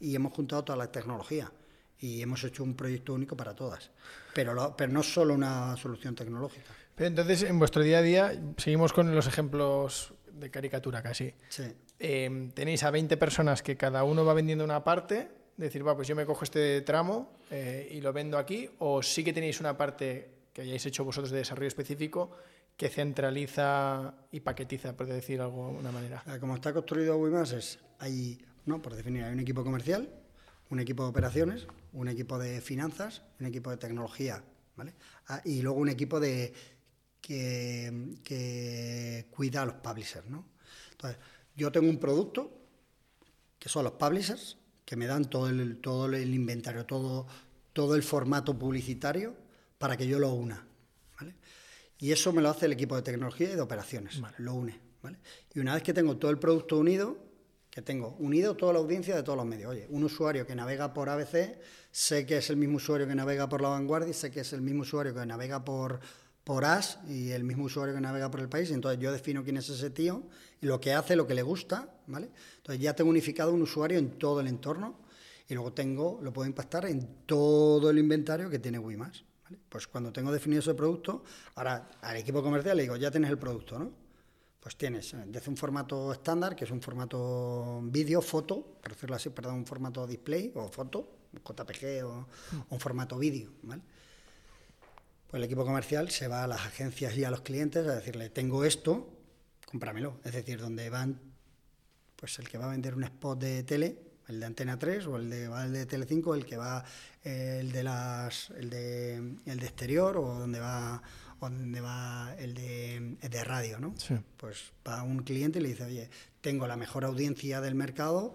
y 0.00 0.14
hemos 0.14 0.32
juntado 0.32 0.64
toda 0.64 0.78
la 0.78 0.90
tecnología 0.90 1.52
y 2.00 2.22
hemos 2.22 2.42
hecho 2.42 2.64
un 2.64 2.74
proyecto 2.74 3.12
único 3.12 3.36
para 3.36 3.54
todas. 3.54 3.90
Pero, 4.32 4.74
pero 4.74 4.90
no 4.90 5.02
solo 5.02 5.34
una 5.34 5.76
solución 5.76 6.14
tecnológica. 6.14 6.72
Pero 6.94 7.08
entonces, 7.08 7.42
en 7.42 7.58
vuestro 7.58 7.82
día 7.82 7.98
a 7.98 8.02
día, 8.02 8.32
seguimos 8.56 8.94
con 8.94 9.14
los 9.14 9.26
ejemplos 9.26 10.14
de 10.32 10.50
caricatura 10.50 11.02
casi. 11.02 11.34
Sí. 11.50 11.64
Em, 11.98 12.50
tenéis 12.52 12.82
a 12.82 12.90
20 12.90 13.18
personas 13.18 13.62
que 13.62 13.76
cada 13.76 14.04
uno 14.04 14.24
va 14.24 14.32
vendiendo 14.32 14.64
una 14.64 14.82
parte, 14.82 15.28
decir, 15.58 15.86
va, 15.86 15.94
pues 15.94 16.08
yo 16.08 16.16
me 16.16 16.24
cojo 16.24 16.44
este 16.44 16.80
tramo 16.80 17.30
eh, 17.50 17.90
y 17.92 18.00
lo 18.00 18.14
vendo 18.14 18.38
aquí, 18.38 18.70
o 18.78 19.02
sí 19.02 19.22
que 19.22 19.34
tenéis 19.34 19.60
una 19.60 19.76
parte 19.76 20.30
que 20.54 20.62
hayáis 20.62 20.86
hecho 20.86 21.04
vosotros 21.04 21.30
de 21.30 21.38
desarrollo 21.38 21.68
específico 21.68 22.30
que 22.78 22.88
centraliza 22.88 24.14
y 24.30 24.38
paquetiza, 24.40 24.96
por 24.96 25.08
decir 25.08 25.40
algo 25.40 25.64
de 25.64 25.68
alguna 25.70 25.90
manera? 25.90 26.22
Como 26.38 26.54
está 26.54 26.72
construido 26.72 27.16
WIMAS 27.16 27.52
es, 27.52 27.78
hay, 27.98 28.38
no, 28.66 28.80
por 28.80 28.94
definir, 28.94 29.24
hay 29.24 29.32
un 29.32 29.40
equipo 29.40 29.64
comercial, 29.64 30.08
un 30.70 30.78
equipo 30.78 31.02
de 31.02 31.08
operaciones, 31.08 31.66
un 31.92 32.06
equipo 32.06 32.38
de 32.38 32.60
finanzas, 32.60 33.22
un 33.40 33.46
equipo 33.46 33.70
de 33.70 33.78
tecnología, 33.78 34.44
¿vale? 34.76 34.94
Ah, 35.26 35.42
y 35.44 35.60
luego 35.60 35.80
un 35.80 35.88
equipo 35.88 36.20
de 36.20 36.54
que, 37.20 38.16
que 38.22 39.26
cuida 39.32 39.62
a 39.62 39.66
los 39.66 39.74
publishers, 39.74 40.30
¿no? 40.30 40.46
Entonces, 40.92 41.18
yo 41.56 41.72
tengo 41.72 41.90
un 41.90 41.98
producto 41.98 42.60
que 43.58 43.68
son 43.68 43.82
los 43.82 43.94
publishers, 43.94 44.56
que 44.84 44.94
me 44.94 45.08
dan 45.08 45.24
todo 45.24 45.48
el, 45.48 45.78
todo 45.78 46.06
el 46.06 46.32
inventario, 46.32 46.86
todo, 46.86 47.26
todo 47.72 47.96
el 47.96 48.04
formato 48.04 48.56
publicitario 48.56 49.34
para 49.78 49.96
que 49.96 50.06
yo 50.06 50.20
lo 50.20 50.32
una. 50.32 50.67
Y 51.98 52.12
eso 52.12 52.32
me 52.32 52.40
lo 52.40 52.50
hace 52.50 52.66
el 52.66 52.72
equipo 52.72 52.96
de 52.96 53.02
tecnología 53.02 53.50
y 53.52 53.56
de 53.56 53.60
operaciones, 53.60 54.20
lo 54.38 54.54
une. 54.54 54.78
¿vale? 55.02 55.18
Y 55.54 55.60
una 55.60 55.74
vez 55.74 55.82
que 55.82 55.92
tengo 55.92 56.16
todo 56.16 56.30
el 56.30 56.38
producto 56.38 56.78
unido, 56.78 57.16
que 57.70 57.82
tengo 57.82 58.16
unido 58.18 58.56
toda 58.56 58.72
la 58.72 58.78
audiencia 58.78 59.14
de 59.14 59.22
todos 59.22 59.36
los 59.36 59.46
medios. 59.46 59.70
Oye, 59.70 59.86
un 59.90 60.04
usuario 60.04 60.46
que 60.46 60.54
navega 60.54 60.94
por 60.94 61.08
ABC, 61.08 61.58
sé 61.90 62.26
que 62.26 62.38
es 62.38 62.50
el 62.50 62.56
mismo 62.56 62.76
usuario 62.76 63.06
que 63.06 63.14
navega 63.14 63.48
por 63.48 63.60
La 63.60 63.68
Vanguardia, 63.68 64.12
sé 64.14 64.30
que 64.30 64.40
es 64.40 64.52
el 64.52 64.60
mismo 64.60 64.82
usuario 64.82 65.14
que 65.14 65.24
navega 65.26 65.64
por, 65.64 66.00
por 66.44 66.64
AS 66.64 66.98
y 67.08 67.30
el 67.30 67.44
mismo 67.44 67.64
usuario 67.64 67.94
que 67.94 68.00
navega 68.00 68.30
por 68.30 68.40
el 68.40 68.48
país. 68.48 68.70
Entonces 68.70 69.00
yo 69.00 69.12
defino 69.12 69.44
quién 69.44 69.56
es 69.56 69.68
ese 69.68 69.90
tío 69.90 70.22
y 70.60 70.66
lo 70.66 70.80
que 70.80 70.92
hace, 70.92 71.14
lo 71.14 71.26
que 71.26 71.34
le 71.34 71.42
gusta, 71.42 71.94
¿vale? 72.06 72.30
Entonces 72.56 72.82
ya 72.82 72.94
tengo 72.94 73.10
unificado 73.10 73.52
un 73.52 73.62
usuario 73.62 73.98
en 73.98 74.18
todo 74.18 74.40
el 74.40 74.46
entorno 74.46 74.98
y 75.48 75.54
luego 75.54 75.72
tengo, 75.72 76.18
lo 76.22 76.32
puedo 76.32 76.48
impactar 76.48 76.86
en 76.86 77.06
todo 77.26 77.90
el 77.90 77.98
inventario 77.98 78.50
que 78.50 78.58
tiene 78.58 78.78
Wimas. 78.78 79.24
Pues 79.68 79.86
cuando 79.86 80.12
tengo 80.12 80.32
definido 80.32 80.60
ese 80.60 80.74
producto, 80.74 81.24
ahora 81.54 81.90
al 82.02 82.16
equipo 82.16 82.42
comercial 82.42 82.76
le 82.76 82.82
digo, 82.84 82.96
ya 82.96 83.10
tienes 83.10 83.30
el 83.30 83.38
producto, 83.38 83.78
¿no? 83.78 83.92
Pues 84.60 84.76
tienes 84.76 85.14
eh, 85.14 85.24
desde 85.26 85.50
un 85.50 85.56
formato 85.56 86.12
estándar, 86.12 86.56
que 86.56 86.64
es 86.64 86.70
un 86.70 86.82
formato 86.82 87.80
vídeo, 87.84 88.20
foto, 88.20 88.78
por 88.82 88.92
decirlo 88.92 89.16
así, 89.16 89.30
perdón, 89.30 89.54
un 89.56 89.66
formato 89.66 90.06
display 90.06 90.52
o 90.54 90.68
foto, 90.68 91.08
JPG 91.32 92.04
o, 92.04 92.26
un 92.70 92.80
formato 92.80 93.18
vídeo, 93.18 93.50
¿vale? 93.62 93.82
Pues 95.28 95.40
el 95.40 95.44
equipo 95.44 95.64
comercial 95.64 96.10
se 96.10 96.26
va 96.26 96.44
a 96.44 96.46
las 96.46 96.60
agencias 96.62 97.16
y 97.16 97.24
a 97.24 97.30
los 97.30 97.42
clientes 97.42 97.86
a 97.86 97.96
decirle, 97.96 98.30
tengo 98.30 98.64
esto, 98.64 99.08
cómpramelo. 99.66 100.20
Es 100.24 100.32
decir, 100.32 100.58
donde 100.58 100.88
van, 100.88 101.20
pues 102.16 102.38
el 102.38 102.48
que 102.48 102.56
va 102.56 102.64
a 102.64 102.70
vender 102.70 102.94
un 102.94 103.04
spot 103.04 103.38
de 103.38 103.62
tele, 103.62 104.07
el 104.28 104.40
de 104.40 104.46
Antena 104.46 104.78
3 104.78 105.06
o 105.06 105.16
el 105.16 105.30
de, 105.30 105.48
va 105.48 105.64
el 105.64 105.72
de 105.72 105.86
Telecinco, 105.86 106.34
el 106.34 106.44
que 106.44 106.56
va 106.56 106.84
eh, 107.24 107.58
el 107.60 107.72
de 107.72 107.82
las 107.82 108.50
el 108.50 108.70
de, 108.70 109.16
el 109.46 109.58
de 109.58 109.66
exterior 109.66 110.16
o 110.16 110.34
donde 110.34 110.60
va 110.60 111.02
donde 111.40 111.80
va 111.80 112.34
el 112.38 112.54
de, 112.54 113.16
de 113.28 113.44
radio, 113.44 113.78
¿no? 113.78 113.94
Pues 114.36 114.72
va 114.86 115.02
un 115.02 115.22
cliente 115.22 115.60
y 115.60 115.62
le 115.62 115.68
dice, 115.68 115.84
oye, 115.84 116.10
tengo 116.40 116.66
la 116.66 116.76
mejor 116.76 117.04
audiencia 117.04 117.60
del 117.60 117.76
mercado, 117.76 118.34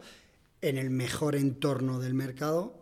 en 0.61 0.77
el 0.77 0.89
mejor 0.89 1.35
entorno 1.35 1.99
del 1.99 2.13
mercado, 2.13 2.73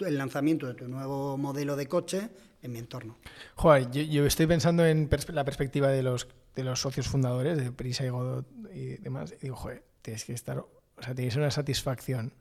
el 0.00 0.18
lanzamiento 0.18 0.66
de 0.66 0.74
tu 0.74 0.88
nuevo 0.88 1.38
modelo 1.38 1.76
de 1.76 1.86
coche 1.86 2.28
en 2.62 2.72
mi 2.72 2.80
entorno. 2.80 3.16
Joder, 3.54 3.90
yo, 3.90 4.26
estoy 4.26 4.46
pensando 4.48 4.84
en 4.84 5.08
la 5.28 5.44
perspectiva 5.44 5.88
de 5.88 6.02
los, 6.02 6.26
de 6.56 6.64
los 6.64 6.80
socios 6.80 7.06
fundadores 7.06 7.56
de 7.58 7.70
Prisa 7.70 8.04
y 8.04 8.08
Godot 8.08 8.46
y 8.74 8.96
demás, 8.96 9.32
y 9.38 9.44
digo, 9.44 9.54
joder, 9.54 9.84
tienes 10.02 10.24
que 10.24 10.32
estar 10.32 10.64
o 10.98 11.02
sea, 11.02 11.14
tenéis 11.14 11.36
una 11.36 11.50
satisfacción. 11.50 12.32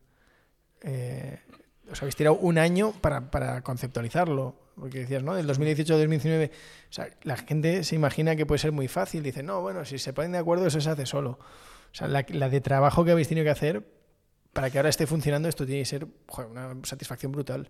Eh, 0.81 1.39
os 1.91 2.01
habéis 2.01 2.15
tirado 2.15 2.37
un 2.37 2.57
año 2.57 2.93
para, 3.01 3.61
conceptualizarlo. 3.61 4.55
Porque 4.75 4.99
decías, 4.99 5.23
¿no? 5.23 5.35
Del 5.35 5.47
2018 5.47 5.93
al 5.93 5.99
2019. 5.99 6.51
O 6.89 6.93
sea, 6.93 7.09
la 7.23 7.37
gente 7.37 7.83
se 7.83 7.95
imagina 7.95 8.35
que 8.35 8.45
puede 8.45 8.59
ser 8.59 8.71
muy 8.71 8.87
fácil. 8.87 9.23
Dice, 9.23 9.43
no, 9.43 9.61
bueno, 9.61 9.85
si 9.85 9.97
se 9.97 10.13
ponen 10.13 10.33
de 10.33 10.37
acuerdo, 10.39 10.67
eso 10.67 10.81
se 10.81 10.89
hace 10.89 11.05
solo. 11.05 11.31
O 11.31 11.97
sea, 11.97 12.07
la, 12.07 12.23
de 12.23 12.61
trabajo 12.61 13.05
que 13.05 13.11
habéis 13.11 13.29
tenido 13.29 13.45
que 13.45 13.51
hacer 13.51 13.85
para 14.51 14.69
que 14.69 14.77
ahora 14.77 14.89
esté 14.89 15.07
funcionando, 15.07 15.47
esto 15.47 15.65
tiene 15.65 15.81
que 15.81 15.85
ser 15.85 16.07
una 16.49 16.75
satisfacción 16.83 17.31
brutal. 17.31 17.69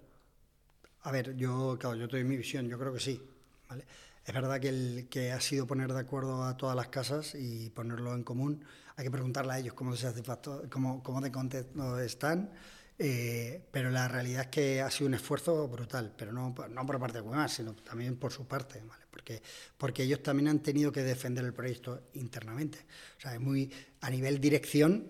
A 1.01 1.11
ver, 1.11 1.35
yo, 1.35 1.77
claro, 1.79 1.95
yo 1.95 2.07
doy 2.07 2.23
mi 2.23 2.37
visión, 2.37 2.67
yo 2.67 2.79
creo 2.79 2.93
que 2.93 2.99
sí. 2.99 3.21
¿vale? 3.69 3.85
Es 4.25 4.33
verdad 4.33 4.59
que, 4.59 4.69
el, 4.69 5.07
que 5.09 5.31
ha 5.31 5.39
sido 5.39 5.67
poner 5.67 5.93
de 5.93 5.99
acuerdo 5.99 6.43
a 6.43 6.57
todas 6.57 6.75
las 6.75 6.87
casas 6.87 7.35
y 7.35 7.69
ponerlo 7.69 8.15
en 8.15 8.23
común. 8.23 8.63
Hay 8.95 9.05
que 9.05 9.11
preguntarle 9.11 9.53
a 9.53 9.59
ellos 9.59 9.75
cómo, 9.75 9.95
se 9.95 10.07
hace, 10.07 10.23
cómo, 10.69 11.03
cómo 11.03 11.21
de 11.21 11.31
contentos 11.31 12.01
están. 12.01 12.49
Eh, 12.97 13.61
pero 13.71 13.91
la 13.91 14.07
realidad 14.07 14.43
es 14.43 14.47
que 14.47 14.81
ha 14.81 14.89
sido 14.89 15.09
un 15.09 15.13
esfuerzo 15.13 15.67
brutal, 15.67 16.13
pero 16.17 16.31
no, 16.31 16.55
no 16.69 16.85
por 16.85 16.99
parte 16.99 17.19
de 17.19 17.21
Wemas, 17.21 17.53
sino 17.53 17.75
también 17.75 18.15
por 18.15 18.31
su 18.31 18.47
parte, 18.47 18.81
¿vale? 18.87 19.03
porque, 19.11 19.41
porque 19.77 20.03
ellos 20.03 20.23
también 20.23 20.47
han 20.47 20.59
tenido 20.59 20.91
que 20.91 21.03
defender 21.03 21.43
el 21.43 21.53
proyecto 21.53 22.03
internamente. 22.13 22.79
O 23.17 23.21
sea, 23.21 23.33
es 23.33 23.41
muy, 23.41 23.69
a 23.99 24.09
nivel 24.09 24.39
dirección, 24.39 25.07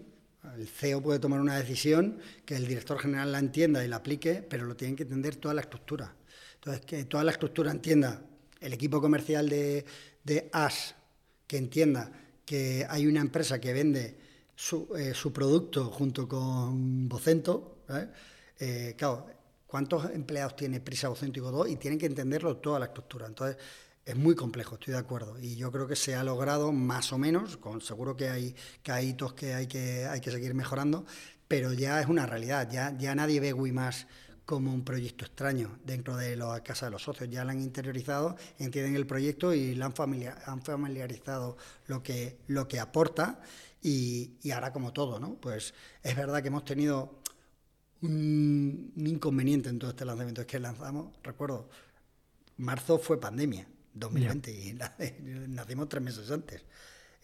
el 0.58 0.67
CEO 0.67 1.01
puede 1.01 1.19
tomar 1.19 1.39
una 1.39 1.55
decisión 1.57 2.20
que 2.43 2.55
el 2.55 2.68
director 2.68 2.99
general 2.99 3.32
la 3.32 3.39
entienda 3.39 3.84
y 3.86 3.88
la 3.88 3.97
aplique, 3.97 4.41
pero 4.47 4.66
lo 4.66 4.76
tienen 4.76 4.95
que 4.95 5.03
entender 5.03 5.36
toda 5.36 5.53
la 5.53 5.61
estructura. 5.61 6.16
Entonces, 6.55 6.86
que 6.86 7.05
toda 7.05 7.24
la 7.24 7.32
estructura 7.32 7.72
entienda 7.72 8.22
el 8.66 8.74
equipo 8.74 8.99
comercial 8.99 9.47
de, 9.47 9.86
de 10.24 10.49
AS 10.51 10.95
que 11.47 11.57
entienda 11.57 12.11
que 12.45 12.86
hay 12.89 13.05
una 13.07 13.22
empresa 13.22 13.61
que 13.61 13.74
vende 13.74 14.18
su, 14.55 14.88
eh, 14.97 15.13
producto 15.32 15.86
junto 15.86 16.28
con 16.28 17.07
Vocento, 17.07 17.84
eh, 18.59 18.95
claro, 18.97 19.28
¿cuántos 19.68 20.05
empleados 20.11 20.55
tiene 20.55 20.80
Prisa, 20.80 21.09
Vocento 21.09 21.39
y 21.39 21.41
Godó? 21.41 21.68
Y 21.68 21.76
tienen 21.76 21.99
que 21.99 22.07
entenderlo 22.07 22.57
toda 22.57 22.80
la 22.80 22.86
estructura. 22.86 23.28
Entonces, 23.28 23.57
es 24.03 24.16
muy 24.16 24.36
complejo, 24.36 24.76
estoy 24.76 24.93
de 24.93 24.99
acuerdo. 24.99 25.39
Y 25.39 25.55
yo 25.55 25.72
creo 25.72 25.88
que 25.88 25.95
se 25.95 26.16
ha 26.16 26.24
logrado 26.24 26.72
más 26.72 27.11
o 27.13 27.18
menos, 27.18 27.57
con 27.57 27.82
seguro 27.82 28.16
que 28.16 28.30
hay, 28.30 28.55
que 28.82 28.91
hay 28.91 29.09
hitos 29.09 29.34
que 29.34 29.53
hay 29.53 29.68
que, 29.68 30.05
hay 30.05 30.22
que 30.22 30.32
seguir 30.32 30.53
mejorando, 30.53 31.05
pero 31.47 31.74
ya 31.74 32.01
es 32.01 32.07
una 32.07 32.26
realidad, 32.26 32.70
ya, 32.72 32.95
ya 32.97 33.13
nadie 33.13 33.39
ve 33.39 33.53
WIMAS 33.53 34.07
como 34.45 34.73
un 34.73 34.83
proyecto 34.83 35.25
extraño 35.25 35.79
dentro 35.83 36.15
de 36.15 36.35
la 36.35 36.61
casa 36.63 36.85
de 36.85 36.91
los 36.91 37.03
socios. 37.03 37.29
Ya 37.29 37.43
lo 37.43 37.51
han 37.51 37.61
interiorizado, 37.61 38.35
entienden 38.59 38.95
el 38.95 39.07
proyecto 39.07 39.53
y 39.53 39.75
lo 39.75 39.85
han, 39.85 39.93
han 40.45 40.61
familiarizado 40.61 41.57
lo 41.87 42.03
que, 42.03 42.37
lo 42.47 42.67
que 42.67 42.79
aporta 42.79 43.41
y, 43.81 44.37
y, 44.41 44.51
ahora 44.51 44.71
como 44.71 44.93
todo, 44.93 45.19
¿no? 45.19 45.35
Pues 45.35 45.73
es 46.01 46.15
verdad 46.15 46.41
que 46.41 46.47
hemos 46.47 46.65
tenido 46.65 47.21
un, 48.01 48.93
inconveniente 48.95 49.69
en 49.69 49.79
todo 49.79 49.91
este 49.91 50.05
lanzamiento, 50.05 50.41
es 50.41 50.47
que 50.47 50.59
lanzamos, 50.59 51.13
recuerdo, 51.23 51.69
marzo 52.57 52.97
fue 52.99 53.19
pandemia, 53.19 53.67
2020, 53.93 54.51
y 54.51 54.73
nacimos 55.49 55.89
tres 55.89 56.03
meses 56.03 56.31
antes. 56.31 56.63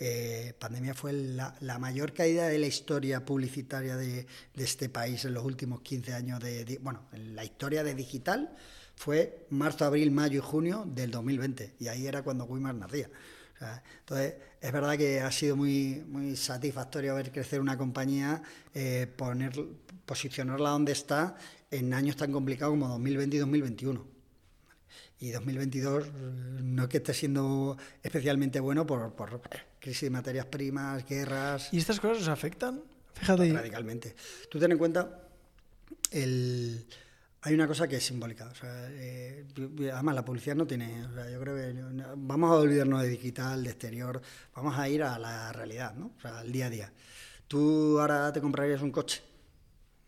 Eh, 0.04 0.56
pandemia 0.58 0.95
fue 0.95 1.14
la, 1.14 1.78
mayor 1.78 2.12
caída 2.12 2.47
de 2.47 2.58
la 2.58 2.66
historia 2.66 3.24
publicitaria 3.24 3.95
de, 3.95 4.26
este 4.56 4.89
país 4.89 5.26
en 5.26 5.36
los 5.36 5.45
últimos 5.45 5.82
15 5.82 6.16
años 6.16 6.39
de, 6.39 6.80
bueno, 6.82 7.04
en 7.14 7.36
la 7.36 7.43
historia 7.43 7.84
de 7.84 7.93
digital 7.93 8.52
fue 8.95 9.45
marzo, 9.52 9.86
abril, 9.86 10.10
mayo 10.10 10.39
y 10.39 10.41
junio 10.41 10.86
del 10.88 11.12
2020 11.12 11.76
y 11.78 11.88
ahí 11.88 12.08
era 12.08 12.24
cuando 12.24 12.45
Wimar 12.45 12.74
nacía. 12.74 13.12
entonces, 13.99 14.38
es 14.60 14.72
verdad 14.72 14.97
que 14.97 15.22
ha 15.22 15.32
sido 15.32 15.56
muy, 15.56 16.04
muy 16.08 16.36
satisfactorio 16.36 17.14
ver 17.14 17.32
crecer 17.32 17.62
una 17.62 17.78
compañía, 17.78 18.41
eh, 18.74 19.06
poner, 19.16 19.54
posicionarla 20.08 20.72
donde 20.72 20.93
está 20.93 21.36
en 21.70 21.93
años 21.93 22.16
tan 22.16 22.32
complicados 22.32 22.72
como 22.72 22.88
2020 22.88 23.36
y 23.36 23.39
2021 23.39 24.08
y 25.20 25.30
2022 25.30 26.12
no 26.64 26.84
es 26.84 26.89
que 26.89 26.97
esté 26.97 27.14
siendo 27.14 27.78
especialmente 28.02 28.60
bueno 28.60 28.88
por 28.88 29.14
crisis 29.82 30.04
de 30.04 30.10
materias 30.12 30.46
primas, 30.46 31.06
guerras. 31.06 31.70
¿Y 31.74 31.80
estas 31.80 32.00
cosas 32.00 32.22
os 32.22 32.28
afectan? 32.30 32.82
Fíjate. 33.14 33.52
Radicalmente. 33.52 34.16
Tú 34.50 34.60
ten 34.60 34.72
en 34.72 34.78
cuenta, 34.78 35.28
el, 36.12 36.86
hay 37.42 37.54
una 37.56 37.68
cosa 37.68 37.88
que 37.88 37.98
es 37.98 38.06
simbólica. 38.06 38.48
O 38.48 38.56
sea, 38.56 38.88
eh, 38.92 39.46
además, 39.92 40.16
la 40.16 40.24
publicidad 40.24 40.56
no 40.56 40.68
tiene. 40.68 41.06
O 41.08 41.14
sea, 41.14 41.30
yo 41.30 41.40
creo 41.42 41.56
que 41.56 41.84
vamos 42.16 42.52
a 42.52 42.56
olvidarnos 42.56 43.02
de 43.02 43.10
digital, 43.10 43.64
de 43.64 43.72
exterior, 43.72 44.22
vamos 44.56 44.78
a 44.78 44.88
ir 44.88 45.04
a 45.04 45.18
la 45.18 45.52
realidad, 45.52 45.96
¿no? 45.96 46.12
O 46.18 46.22
sea, 46.22 46.40
al 46.40 46.52
día 46.52 46.68
a 46.68 46.70
día. 46.70 46.94
Tú 47.48 48.00
ahora 48.00 48.32
te 48.32 48.40
comprarías 48.40 48.82
un 48.82 48.92
coche. 48.92 49.22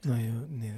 No, 0.03 0.15
yo 0.19 0.47
ni 0.49 0.71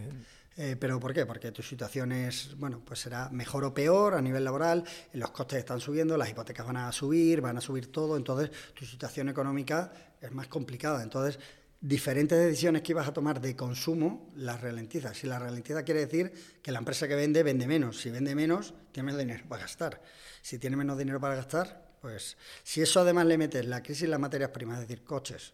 eh, 0.58 0.78
¿Pero 0.80 1.00
por 1.00 1.14
qué? 1.14 1.26
Porque 1.26 1.52
tu 1.52 1.62
situación 1.62 2.14
es, 2.14 2.58
bueno, 2.58 2.82
pues 2.86 3.02
será 3.02 3.30
mejor 3.30 3.66
o 3.66 3.74
peor 3.74 4.14
a 4.14 4.22
nivel 4.22 4.44
laboral, 4.44 4.84
los 5.14 5.32
costes 5.32 5.60
están 5.60 5.82
subiendo, 5.82 6.16
las 6.18 6.30
hipotecas 6.30 6.66
van 6.66 6.78
a 6.78 6.92
subir, 6.94 7.42
van 7.42 7.58
a 7.58 7.62
subir 7.62 7.92
todo, 7.92 8.16
entonces 8.16 8.52
tu 8.74 8.86
situación 8.86 9.28
económica 9.28 9.92
es 10.22 10.32
más 10.32 10.48
complicada. 10.48 11.04
Entonces, 11.04 11.40
diferentes 11.82 12.40
decisiones 12.40 12.82
que 12.82 12.94
ibas 12.94 13.08
a 13.08 13.14
tomar 13.14 13.42
de 13.42 13.56
consumo 13.56 14.32
las 14.36 14.62
ralentizas. 14.62 15.18
Si 15.18 15.28
la 15.28 15.40
ralentiza 15.40 15.84
quiere 15.84 16.00
decir 16.00 16.32
que 16.62 16.72
la 16.72 16.80
empresa 16.80 17.08
que 17.08 17.16
vende 17.16 17.44
vende 17.44 17.68
menos. 17.68 18.00
Si 18.00 18.10
vende 18.10 18.34
menos, 18.34 18.74
tiene 18.92 19.08
menos 19.08 19.20
dinero 19.20 19.44
para 19.50 19.64
gastar. 19.64 20.02
Si 20.42 20.58
tiene 20.58 20.78
menos 20.78 20.98
dinero 20.98 21.20
para 21.20 21.36
gastar, 21.36 21.86
pues 22.02 22.38
si 22.64 22.82
eso 22.82 23.02
además 23.02 23.26
le 23.26 23.38
metes 23.38 23.66
la 23.66 23.84
crisis 23.84 24.04
en 24.04 24.12
las 24.12 24.20
materias 24.20 24.52
primas, 24.52 24.80
es 24.80 24.88
decir, 24.88 25.04
coches, 25.04 25.54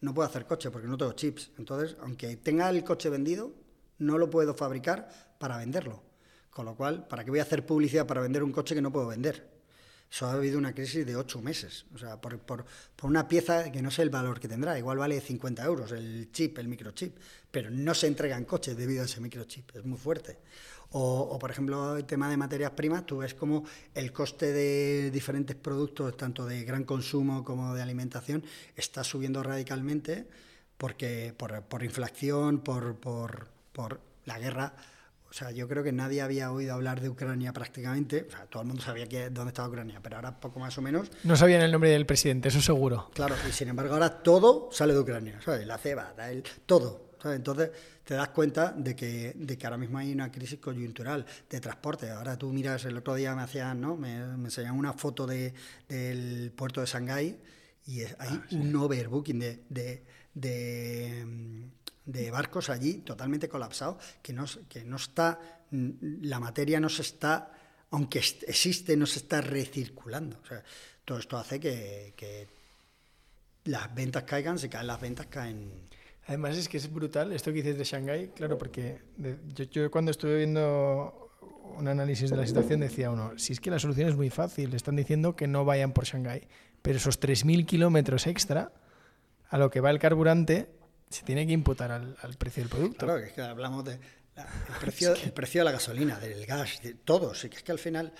no 0.00 0.12
puedo 0.12 0.28
hacer 0.28 0.44
coches 0.44 0.70
porque 0.70 0.86
no 0.86 0.98
tengo 0.98 1.12
chips. 1.12 1.50
Entonces, 1.56 1.96
aunque 2.00 2.36
tenga 2.36 2.68
el 2.68 2.84
coche 2.84 3.08
vendido, 3.08 3.63
no 3.98 4.18
lo 4.18 4.30
puedo 4.30 4.54
fabricar 4.54 5.08
para 5.38 5.56
venderlo. 5.58 6.02
Con 6.50 6.66
lo 6.66 6.76
cual, 6.76 7.06
¿para 7.08 7.24
qué 7.24 7.30
voy 7.30 7.40
a 7.40 7.42
hacer 7.42 7.66
publicidad 7.66 8.06
para 8.06 8.20
vender 8.20 8.42
un 8.42 8.52
coche 8.52 8.74
que 8.74 8.82
no 8.82 8.92
puedo 8.92 9.08
vender? 9.08 9.54
Eso 10.10 10.26
ha 10.26 10.32
habido 10.32 10.58
una 10.58 10.72
crisis 10.72 11.04
de 11.04 11.16
ocho 11.16 11.40
meses. 11.40 11.86
O 11.92 11.98
sea, 11.98 12.20
por, 12.20 12.38
por, 12.38 12.64
una 13.02 13.26
pieza 13.26 13.72
que 13.72 13.82
no 13.82 13.90
sé 13.90 14.02
el 14.02 14.10
valor 14.10 14.38
que 14.38 14.46
tendrá. 14.46 14.78
Igual 14.78 14.98
vale 14.98 15.20
50 15.20 15.64
euros 15.64 15.90
el 15.90 16.30
chip, 16.30 16.58
el 16.58 16.68
microchip. 16.68 17.16
Pero 17.50 17.70
no 17.70 17.94
se 17.94 18.06
entregan 18.06 18.44
coches 18.44 18.76
debido 18.76 19.02
a 19.02 19.06
ese 19.06 19.20
microchip. 19.20 19.74
Es 19.74 19.84
muy 19.84 19.98
fuerte. 19.98 20.38
O, 20.90 21.20
o, 21.22 21.38
por 21.38 21.50
ejemplo, 21.50 21.96
el 21.96 22.04
tema 22.04 22.30
de 22.30 22.36
materias 22.36 22.70
primas. 22.70 23.04
Tú 23.04 23.18
ves 23.18 23.34
como 23.34 23.64
el 23.92 24.12
coste 24.12 24.52
de 24.52 25.10
diferentes 25.10 25.56
productos, 25.56 26.16
tanto 26.16 26.46
de 26.46 26.62
gran 26.62 26.84
consumo 26.84 27.42
como 27.42 27.74
de 27.74 27.82
alimentación, 27.82 28.44
está 28.76 29.02
subiendo 29.02 29.42
radicalmente 29.42 30.28
porque 30.76 31.34
por, 31.36 31.62
por 31.62 31.82
inflación, 31.82 32.60
por, 32.60 33.48
por 33.74 34.00
la 34.24 34.38
guerra. 34.38 34.72
O 35.28 35.32
sea, 35.36 35.50
yo 35.50 35.66
creo 35.68 35.82
que 35.82 35.90
nadie 35.90 36.22
había 36.22 36.52
oído 36.52 36.74
hablar 36.74 37.00
de 37.00 37.08
Ucrania 37.08 37.52
prácticamente. 37.52 38.26
O 38.28 38.30
sea, 38.30 38.46
todo 38.46 38.62
el 38.62 38.68
mundo 38.68 38.82
sabía 38.82 39.06
que, 39.06 39.30
dónde 39.30 39.48
estaba 39.48 39.68
Ucrania, 39.68 39.98
pero 40.00 40.16
ahora 40.16 40.38
poco 40.38 40.60
más 40.60 40.78
o 40.78 40.82
menos. 40.82 41.10
No 41.24 41.36
sabían 41.36 41.60
el 41.62 41.72
nombre 41.72 41.90
del 41.90 42.06
presidente, 42.06 42.48
eso 42.48 42.62
seguro. 42.62 43.10
Claro, 43.12 43.34
y 43.46 43.52
sin 43.52 43.68
embargo 43.68 43.94
ahora 43.94 44.22
todo 44.22 44.68
sale 44.70 44.94
de 44.94 45.00
Ucrania, 45.00 45.40
¿sabes? 45.44 45.66
La 45.66 45.76
ceba, 45.76 46.14
el, 46.30 46.44
todo. 46.64 47.10
Entonces 47.24 47.70
te 48.04 48.14
das 48.14 48.28
cuenta 48.28 48.72
de 48.72 48.94
que, 48.94 49.32
de 49.34 49.58
que 49.58 49.66
ahora 49.66 49.78
mismo 49.78 49.98
hay 49.98 50.12
una 50.12 50.30
crisis 50.30 50.60
coyuntural 50.60 51.26
de 51.50 51.60
transporte. 51.60 52.10
Ahora 52.10 52.38
tú 52.38 52.52
miras, 52.52 52.84
el 52.84 52.96
otro 52.96 53.14
día 53.14 53.34
me 53.34 53.42
hacían, 53.42 53.80
¿no? 53.80 53.96
Me, 53.96 54.16
enseñan 54.16 54.78
una 54.78 54.92
foto 54.92 55.26
de, 55.26 55.52
del 55.88 56.52
puerto 56.54 56.80
de 56.80 56.86
Shanghái 56.86 57.40
y 57.86 58.02
hay 58.02 58.14
ah, 58.20 58.42
un 58.52 58.76
overbooking 58.76 59.40
de, 59.40 59.62
de 59.68 60.04
de 60.34 61.24
barcos 62.30 62.70
allí 62.70 62.94
totalmente 62.98 63.48
colapsados, 63.48 64.02
que 64.22 64.32
no, 64.32 64.44
que 64.68 64.84
no 64.84 64.96
está, 64.96 65.38
la 65.70 66.40
materia 66.40 66.80
no 66.80 66.88
se 66.88 67.02
está, 67.02 67.52
aunque 67.90 68.18
existe, 68.18 68.96
no 68.96 69.06
se 69.06 69.20
está 69.20 69.40
recirculando. 69.40 70.38
O 70.42 70.46
sea, 70.46 70.62
todo 71.04 71.18
esto 71.18 71.36
hace 71.36 71.60
que, 71.60 72.48
las 73.64 73.94
ventas 73.94 74.24
caigan, 74.24 74.58
se 74.58 74.68
caen 74.68 74.86
las 74.86 75.00
ventas, 75.00 75.26
caen... 75.26 75.88
Además 76.26 76.56
es 76.56 76.68
que 76.68 76.78
es 76.78 76.92
brutal 76.92 77.32
esto 77.32 77.50
que 77.50 77.62
dices 77.62 77.76
de 77.76 77.84
Shanghái, 77.84 78.28
claro, 78.28 78.56
porque 78.56 79.00
yo, 79.70 79.90
cuando 79.90 80.10
estuve 80.10 80.38
viendo 80.38 81.30
un 81.76 81.88
análisis 81.88 82.30
de 82.30 82.36
la 82.36 82.46
situación 82.46 82.80
decía 82.80 83.10
uno, 83.10 83.32
si 83.36 83.52
es 83.52 83.60
que 83.60 83.70
la 83.70 83.78
solución 83.78 84.08
es 84.08 84.16
muy 84.16 84.30
fácil, 84.30 84.74
están 84.74 84.96
diciendo 84.96 85.36
que 85.36 85.46
no 85.46 85.64
vayan 85.64 85.92
por 85.92 86.04
Shanghái, 86.04 86.46
pero 86.80 86.96
esos 86.96 87.20
3.000 87.20 87.66
kilómetros 87.66 88.26
extra 88.26 88.72
a 89.48 89.58
lo 89.58 89.70
que 89.70 89.80
va 89.80 89.90
el 89.90 89.98
carburante 89.98 90.68
se 91.14 91.22
tiene 91.24 91.46
que 91.46 91.52
imputar 91.52 91.92
al, 91.92 92.36
precio 92.36 92.62
del 92.62 92.70
producto. 92.70 93.06
Claro, 93.06 93.20
que 93.20 93.28
es 93.28 93.32
que 93.32 93.42
hablamos 93.42 93.84
del 93.84 94.00
precio, 94.80 95.14
el 95.14 95.32
precio 95.32 95.60
de 95.60 95.64
la 95.66 95.72
gasolina, 95.72 96.18
del 96.18 96.44
gas, 96.44 96.82
de 96.82 96.94
todo. 96.94 97.34
Sí, 97.34 97.48
que 97.48 97.56
es 97.56 97.62
que 97.62 97.72
al 97.72 97.78
final, 97.78 98.12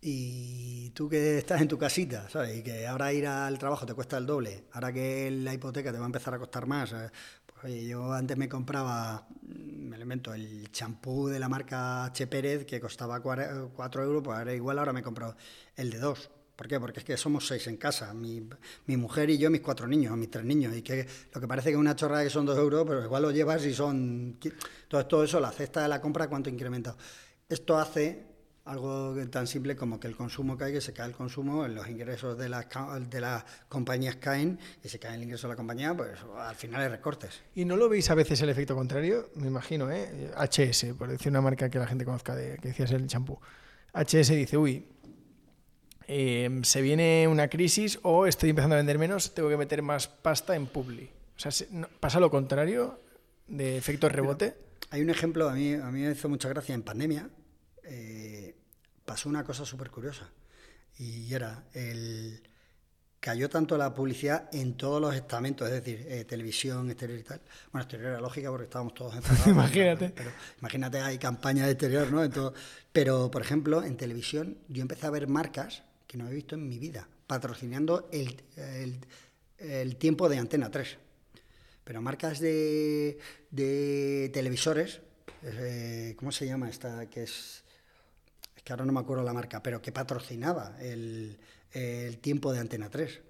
y 0.00 0.90
tú 0.90 1.08
que 1.08 1.38
estás 1.38 1.60
en 1.60 1.68
tu 1.68 1.76
casita, 1.76 2.28
¿sabes? 2.30 2.56
Y 2.56 2.62
que 2.62 2.86
ahora 2.86 3.12
ir 3.12 3.26
al 3.26 3.58
trabajo 3.58 3.84
te 3.84 3.92
cuesta 3.92 4.16
el 4.16 4.24
doble, 4.24 4.64
ahora 4.72 4.92
que 4.92 5.30
la 5.30 5.52
hipoteca 5.52 5.92
te 5.92 5.98
va 5.98 6.04
a 6.04 6.06
empezar 6.06 6.32
a 6.32 6.38
costar 6.38 6.66
más. 6.66 6.94
Pues, 7.60 7.82
yo 7.84 8.12
antes 8.12 8.36
me 8.36 8.48
compraba, 8.48 9.26
me 9.42 9.96
elemento, 9.96 10.32
el 10.32 10.70
champú 10.72 11.28
de 11.28 11.38
la 11.38 11.48
marca 11.48 12.04
H. 12.04 12.26
Pérez 12.28 12.64
que 12.64 12.80
costaba 12.80 13.20
4 13.20 14.02
euros, 14.02 14.22
pues 14.22 14.38
ahora 14.38 14.54
igual 14.54 14.78
ahora 14.78 14.94
me 14.94 15.00
he 15.00 15.02
comprado 15.02 15.36
el 15.76 15.90
de 15.90 15.98
2. 15.98 16.30
¿Por 16.58 16.66
qué? 16.66 16.80
Porque 16.80 16.98
es 16.98 17.04
que 17.04 17.16
somos 17.16 17.46
seis 17.46 17.68
en 17.68 17.76
casa, 17.76 18.12
mi, 18.12 18.42
mujer 18.96 19.30
y 19.30 19.38
yo, 19.38 19.48
mis 19.48 19.60
cuatro 19.60 19.86
niños, 19.86 20.16
mis 20.16 20.28
tres 20.28 20.44
niños, 20.44 20.74
y 20.74 20.82
que 20.82 21.06
lo 21.32 21.40
que 21.40 21.46
parece 21.46 21.68
que 21.68 21.74
es 21.74 21.78
una 21.78 21.94
chorrada 21.94 22.24
que 22.24 22.30
son 22.30 22.44
dos 22.44 22.58
euros, 22.58 22.84
pero 22.84 23.04
igual 23.04 23.22
lo 23.22 23.30
llevas 23.30 23.64
y 23.64 23.72
son... 23.72 24.40
Todo, 24.88 25.06
todo 25.06 25.22
eso, 25.22 25.38
la 25.38 25.52
cesta 25.52 25.82
de 25.82 25.88
la 25.88 26.00
compra, 26.00 26.26
¿cuánto 26.26 26.50
incrementa? 26.50 26.96
Esto 27.48 27.78
hace 27.78 28.26
algo 28.64 29.14
tan 29.30 29.46
simple 29.46 29.76
como 29.76 30.00
que 30.00 30.08
el 30.08 30.16
consumo 30.16 30.58
cae, 30.58 30.72
que 30.72 30.80
se 30.80 30.92
cae 30.92 31.06
el 31.06 31.14
consumo, 31.14 31.68
los 31.68 31.88
ingresos 31.88 32.36
de 32.36 32.48
las, 32.48 32.66
de 33.08 33.20
las 33.20 33.44
compañías 33.68 34.16
caen 34.16 34.58
y 34.82 34.88
se 34.88 34.98
cae 34.98 35.14
el 35.14 35.22
ingreso 35.22 35.46
de 35.46 35.52
la 35.52 35.56
compañía, 35.56 35.96
pues 35.96 36.18
al 36.36 36.56
final 36.56 36.80
hay 36.80 36.88
recortes. 36.88 37.40
¿Y 37.54 37.66
no 37.66 37.76
lo 37.76 37.88
veis 37.88 38.10
a 38.10 38.16
veces 38.16 38.42
el 38.42 38.48
efecto 38.48 38.74
contrario? 38.74 39.30
Me 39.36 39.46
imagino, 39.46 39.92
¿eh? 39.92 40.32
HS, 40.36 40.86
por 40.98 41.08
decir 41.08 41.30
una 41.30 41.40
marca 41.40 41.70
que 41.70 41.78
la 41.78 41.86
gente 41.86 42.04
conozca, 42.04 42.34
de, 42.34 42.56
que 42.56 42.66
decías 42.70 42.90
el 42.90 43.06
champú. 43.06 43.38
HS 43.94 44.30
dice, 44.30 44.56
uy, 44.56 44.84
Em, 46.08 46.64
se 46.64 46.80
viene 46.80 47.28
una 47.28 47.48
crisis 47.48 47.98
o 48.02 48.26
estoy 48.26 48.50
empezando 48.50 48.74
a 48.74 48.78
vender 48.78 48.98
menos, 48.98 49.34
tengo 49.34 49.48
que 49.48 49.56
meter 49.56 49.82
más 49.82 50.08
pasta 50.08 50.56
en 50.56 50.66
Publi. 50.66 51.10
O 51.36 51.38
sea, 51.38 51.52
¿pasa 52.00 52.18
lo 52.18 52.30
contrario 52.30 53.00
de 53.46 53.76
efecto 53.76 54.08
rebote? 54.08 54.54
hay 54.90 55.02
un 55.02 55.10
ejemplo, 55.10 55.48
a 55.48 55.52
mí, 55.52 55.74
a 55.74 55.90
mí 55.90 56.00
me 56.00 56.12
hizo 56.12 56.28
mucha 56.28 56.48
gracia 56.48 56.74
en 56.74 56.82
pandemia. 56.82 57.28
Eh, 57.84 58.56
pasó 59.04 59.28
una 59.28 59.44
cosa 59.44 59.64
súper 59.64 59.90
curiosa 59.90 60.28
y 60.98 61.32
era 61.32 61.64
el 61.72 62.42
cayó 63.20 63.48
tanto 63.50 63.76
la 63.76 63.94
publicidad 63.94 64.48
en 64.52 64.74
todos 64.76 65.00
los 65.00 65.14
estamentos, 65.14 65.68
es 65.68 65.74
decir, 65.74 66.06
eh, 66.08 66.24
televisión, 66.24 66.88
exterior 66.88 67.18
y 67.18 67.22
tal. 67.22 67.40
Bueno, 67.72 67.82
exterior 67.82 68.10
era 68.12 68.20
lógica 68.20 68.48
porque 68.48 68.64
estábamos 68.64 68.94
todos 68.94 69.14
encerrados. 69.16 69.46
imagínate. 69.46 70.10
Pero, 70.10 70.30
imagínate, 70.60 71.00
hay 71.00 71.18
campañas 71.18 71.66
de 71.66 71.72
exterior, 71.72 72.10
¿no? 72.12 72.52
pero, 72.92 73.30
por 73.30 73.42
ejemplo, 73.42 73.82
en 73.82 73.96
televisión 73.96 74.58
yo 74.68 74.82
empecé 74.82 75.06
a 75.06 75.10
ver 75.10 75.26
marcas 75.26 75.82
que 76.08 76.16
no 76.16 76.26
he 76.26 76.34
visto 76.34 76.56
en 76.56 76.66
mi 76.66 76.78
vida, 76.78 77.06
patrocinando 77.26 78.08
el, 78.10 78.40
el, 79.58 79.96
tiempo 79.96 80.28
de 80.28 80.38
Antena 80.38 80.70
3. 80.70 80.96
Pero 81.84 82.02
marcas 82.02 82.40
de, 82.40 83.18
de 83.50 84.30
televisores, 84.32 85.00
eh, 85.42 86.14
¿cómo 86.18 86.32
se 86.32 86.46
llama 86.46 86.70
esta? 86.70 87.06
Que 87.06 87.24
es, 87.24 87.62
que 88.64 88.72
ahora 88.72 88.86
no 88.86 88.92
me 88.92 89.00
acuerdo 89.00 89.22
la 89.22 89.34
marca, 89.34 89.62
pero 89.62 89.80
que 89.82 89.92
patrocinaba 89.92 90.76
el, 90.80 91.38
el 91.72 92.18
tiempo 92.18 92.52
de 92.52 92.60
Antena 92.60 92.88
3. 92.88 93.20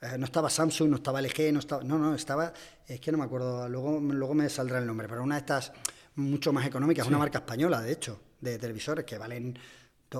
Eh, 0.00 0.18
no 0.18 0.24
estaba 0.24 0.50
Samsung, 0.50 0.90
no 0.90 0.96
estaba 0.96 1.22
LG, 1.22 1.52
no 1.52 1.60
estaba. 1.60 1.84
No, 1.84 1.98
no, 1.98 2.14
estaba. 2.14 2.52
Es 2.86 3.00
que 3.00 3.12
no 3.12 3.18
me 3.18 3.24
acuerdo, 3.24 3.68
luego, 3.68 4.00
luego 4.00 4.34
me 4.34 4.48
saldrá 4.48 4.78
el 4.78 4.86
nombre, 4.86 5.08
pero 5.08 5.22
una 5.22 5.36
de 5.36 5.40
estas 5.40 5.72
mucho 6.16 6.52
más 6.52 6.66
económicas, 6.66 7.06
una 7.06 7.18
marca 7.18 7.38
española, 7.38 7.80
de 7.80 7.92
hecho, 7.92 8.20
de 8.40 8.58
televisores 8.58 9.04
que 9.04 9.18
valen, 9.18 9.56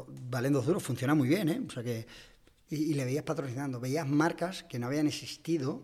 valen 0.09 0.53
dos 0.53 0.67
duros, 0.67 0.83
funciona 0.83 1.15
muy 1.15 1.29
bien, 1.29 1.49
¿eh? 1.49 1.61
O 1.67 1.71
sea 1.71 1.83
que. 1.83 2.07
Y, 2.71 2.93
le 2.95 3.05
veías 3.07 3.25
patrocinando, 3.25 3.81
veías 3.81 4.07
marcas 4.07 4.63
que 4.65 4.79
no 4.79 4.87
habían 4.87 5.07
existido. 5.07 5.83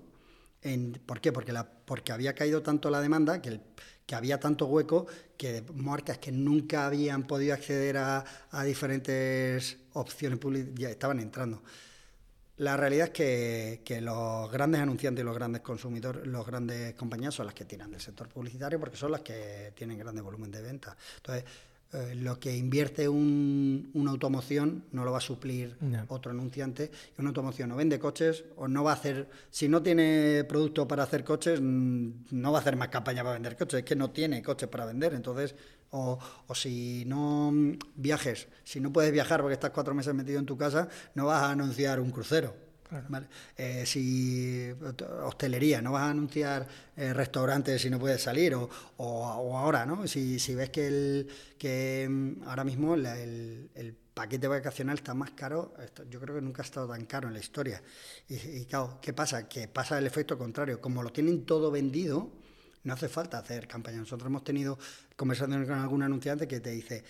En, 0.61 0.93
¿Por 0.93 1.21
qué? 1.21 1.33
Porque, 1.33 1.53
la, 1.53 1.67
porque 1.69 2.13
había 2.13 2.35
caído 2.35 2.63
tanto 2.63 2.91
la 2.91 3.01
demanda 3.01 3.41
que, 3.41 3.61
que 4.07 4.15
había 4.15 4.39
tanto 4.39 4.67
hueco 4.67 5.07
que 5.37 5.65
marcas 5.75 6.19
que 6.19 6.33
nunca 6.33 6.87
habían 6.87 7.27
podido 7.27 7.55
acceder 7.55 7.97
a, 7.97 8.25
diferentes 8.65 9.79
opciones 9.95 10.39
públicas 10.39 10.73
ya 10.75 10.91
estaban 10.91 11.21
entrando. 11.21 11.63
La 12.59 12.77
realidad 12.77 13.11
es 13.13 13.81
que, 13.81 14.01
los 14.01 14.51
grandes 14.51 14.81
anunciantes 14.81 15.23
y 15.23 15.25
los 15.25 15.35
grandes 15.35 15.63
consumidores, 15.63 16.27
los 16.27 16.47
grandes 16.47 16.95
compañías 16.95 17.35
son 17.35 17.47
las 17.47 17.55
que 17.55 17.65
tiran 17.65 17.91
del 17.91 18.01
sector 18.01 18.29
publicitario 18.29 18.79
porque 18.79 18.97
son 18.97 19.11
las 19.11 19.23
que 19.23 19.73
tienen 19.75 19.99
grandes 19.99 20.23
volumen 20.23 20.51
de 20.51 20.63
venta. 20.63 20.97
Entonces, 21.17 21.45
eh, 21.95 22.17
lo 22.17 22.41
que 22.41 22.57
invierte 22.57 23.09
un, 23.09 23.91
una 23.95 24.11
automoción 24.11 24.85
no 24.91 25.05
lo 25.05 25.13
va 25.13 25.19
a 25.19 25.21
suplir 25.21 25.77
otro 26.09 26.33
anunciante. 26.33 26.91
Y 27.17 27.21
una 27.21 27.31
automoción 27.31 27.69
no 27.69 27.77
vende 27.77 28.01
coches 28.01 28.45
o 28.57 28.67
no 28.67 28.83
va 28.83 28.91
a 28.91 28.95
hacer, 28.95 29.29
si 29.51 29.69
no 29.69 29.81
tiene 29.81 30.45
producto 30.49 30.89
para 30.89 31.05
hacer 31.05 31.23
coches, 31.23 31.61
no 31.61 32.53
va 32.53 32.59
a 32.59 32.61
hacer 32.61 32.77
más 32.77 32.89
campaña 32.89 33.23
para 33.23 33.35
vender 33.35 33.57
coches, 33.57 33.79
es 33.79 33.85
que 33.85 33.95
no 33.95 34.11
tiene 34.11 34.43
coches 34.43 34.69
para 34.69 34.87
vender. 34.87 35.15
Entonces, 35.15 35.55
o, 35.91 36.19
o, 36.49 36.55
si 36.57 37.05
no 37.07 37.53
viajes, 37.95 38.49
si 38.65 38.81
no 38.81 38.93
puedes 38.93 39.13
viajar 39.13 39.41
porque 39.41 39.55
estás 39.55 39.71
cuatro 39.71 39.95
meses 39.95 40.13
metido 40.15 40.41
en 40.41 40.47
tu 40.47 40.57
casa, 40.57 40.89
no 41.15 41.27
vas 41.27 41.43
a 41.43 41.51
anunciar 41.53 42.01
un 42.01 42.11
crucero. 42.11 42.64
Eh, 43.57 43.85
si 43.87 44.71
hostelería, 45.23 45.83
no 45.83 45.93
vas 45.93 46.03
a 46.03 46.11
anunciar 46.11 46.67
eh, 46.97 47.13
restaurantes 47.13 47.83
si 47.83 47.91
no 47.91 47.99
puedes 47.99 48.23
salir, 48.23 48.55
o, 48.55 48.69
o, 48.99 49.57
ahora, 49.59 49.87
¿no? 49.87 50.07
Si, 50.07 50.39
si, 50.39 50.55
ves 50.55 50.71
que, 50.71 50.87
el, 50.87 51.29
que 51.59 52.07
mm, 52.09 52.49
ahora 52.49 52.65
mismo 52.65 52.95
el, 52.95 53.71
el, 53.75 53.97
paquete 54.15 54.47
vacacional 54.47 54.97
está 54.97 55.13
más 55.13 55.33
caro, 55.33 55.75
yo 56.09 56.21
creo 56.21 56.37
que 56.37 56.41
nunca 56.41 56.63
ha 56.63 56.65
estado 56.65 56.87
tan 56.89 57.05
caro 57.05 57.27
en 57.27 57.35
la 57.35 57.41
historia. 57.41 57.83
Y, 58.29 58.37
y 58.37 58.65
claro, 58.67 59.01
¿qué 59.03 59.13
pasa? 59.13 59.49
Que 59.49 59.67
pasa 59.67 59.99
el 59.99 60.07
efecto 60.07 60.39
contrario. 60.39 60.81
Como 60.81 61.03
lo 61.03 61.11
tienen 61.11 61.45
todo 61.45 61.73
vendido, 61.73 62.31
no 62.85 62.93
hace 62.93 63.09
falta 63.09 63.39
hacer 63.39 63.67
campaña. 63.67 63.99
Nosotros 63.99 64.29
hemos 64.29 64.45
tenido 64.45 64.79
conversaciones 65.17 65.67
con 65.67 65.79
algún 65.79 66.05
anunciante 66.05 66.47
que 66.47 66.61
te 66.61 66.71
dice, 66.71 67.03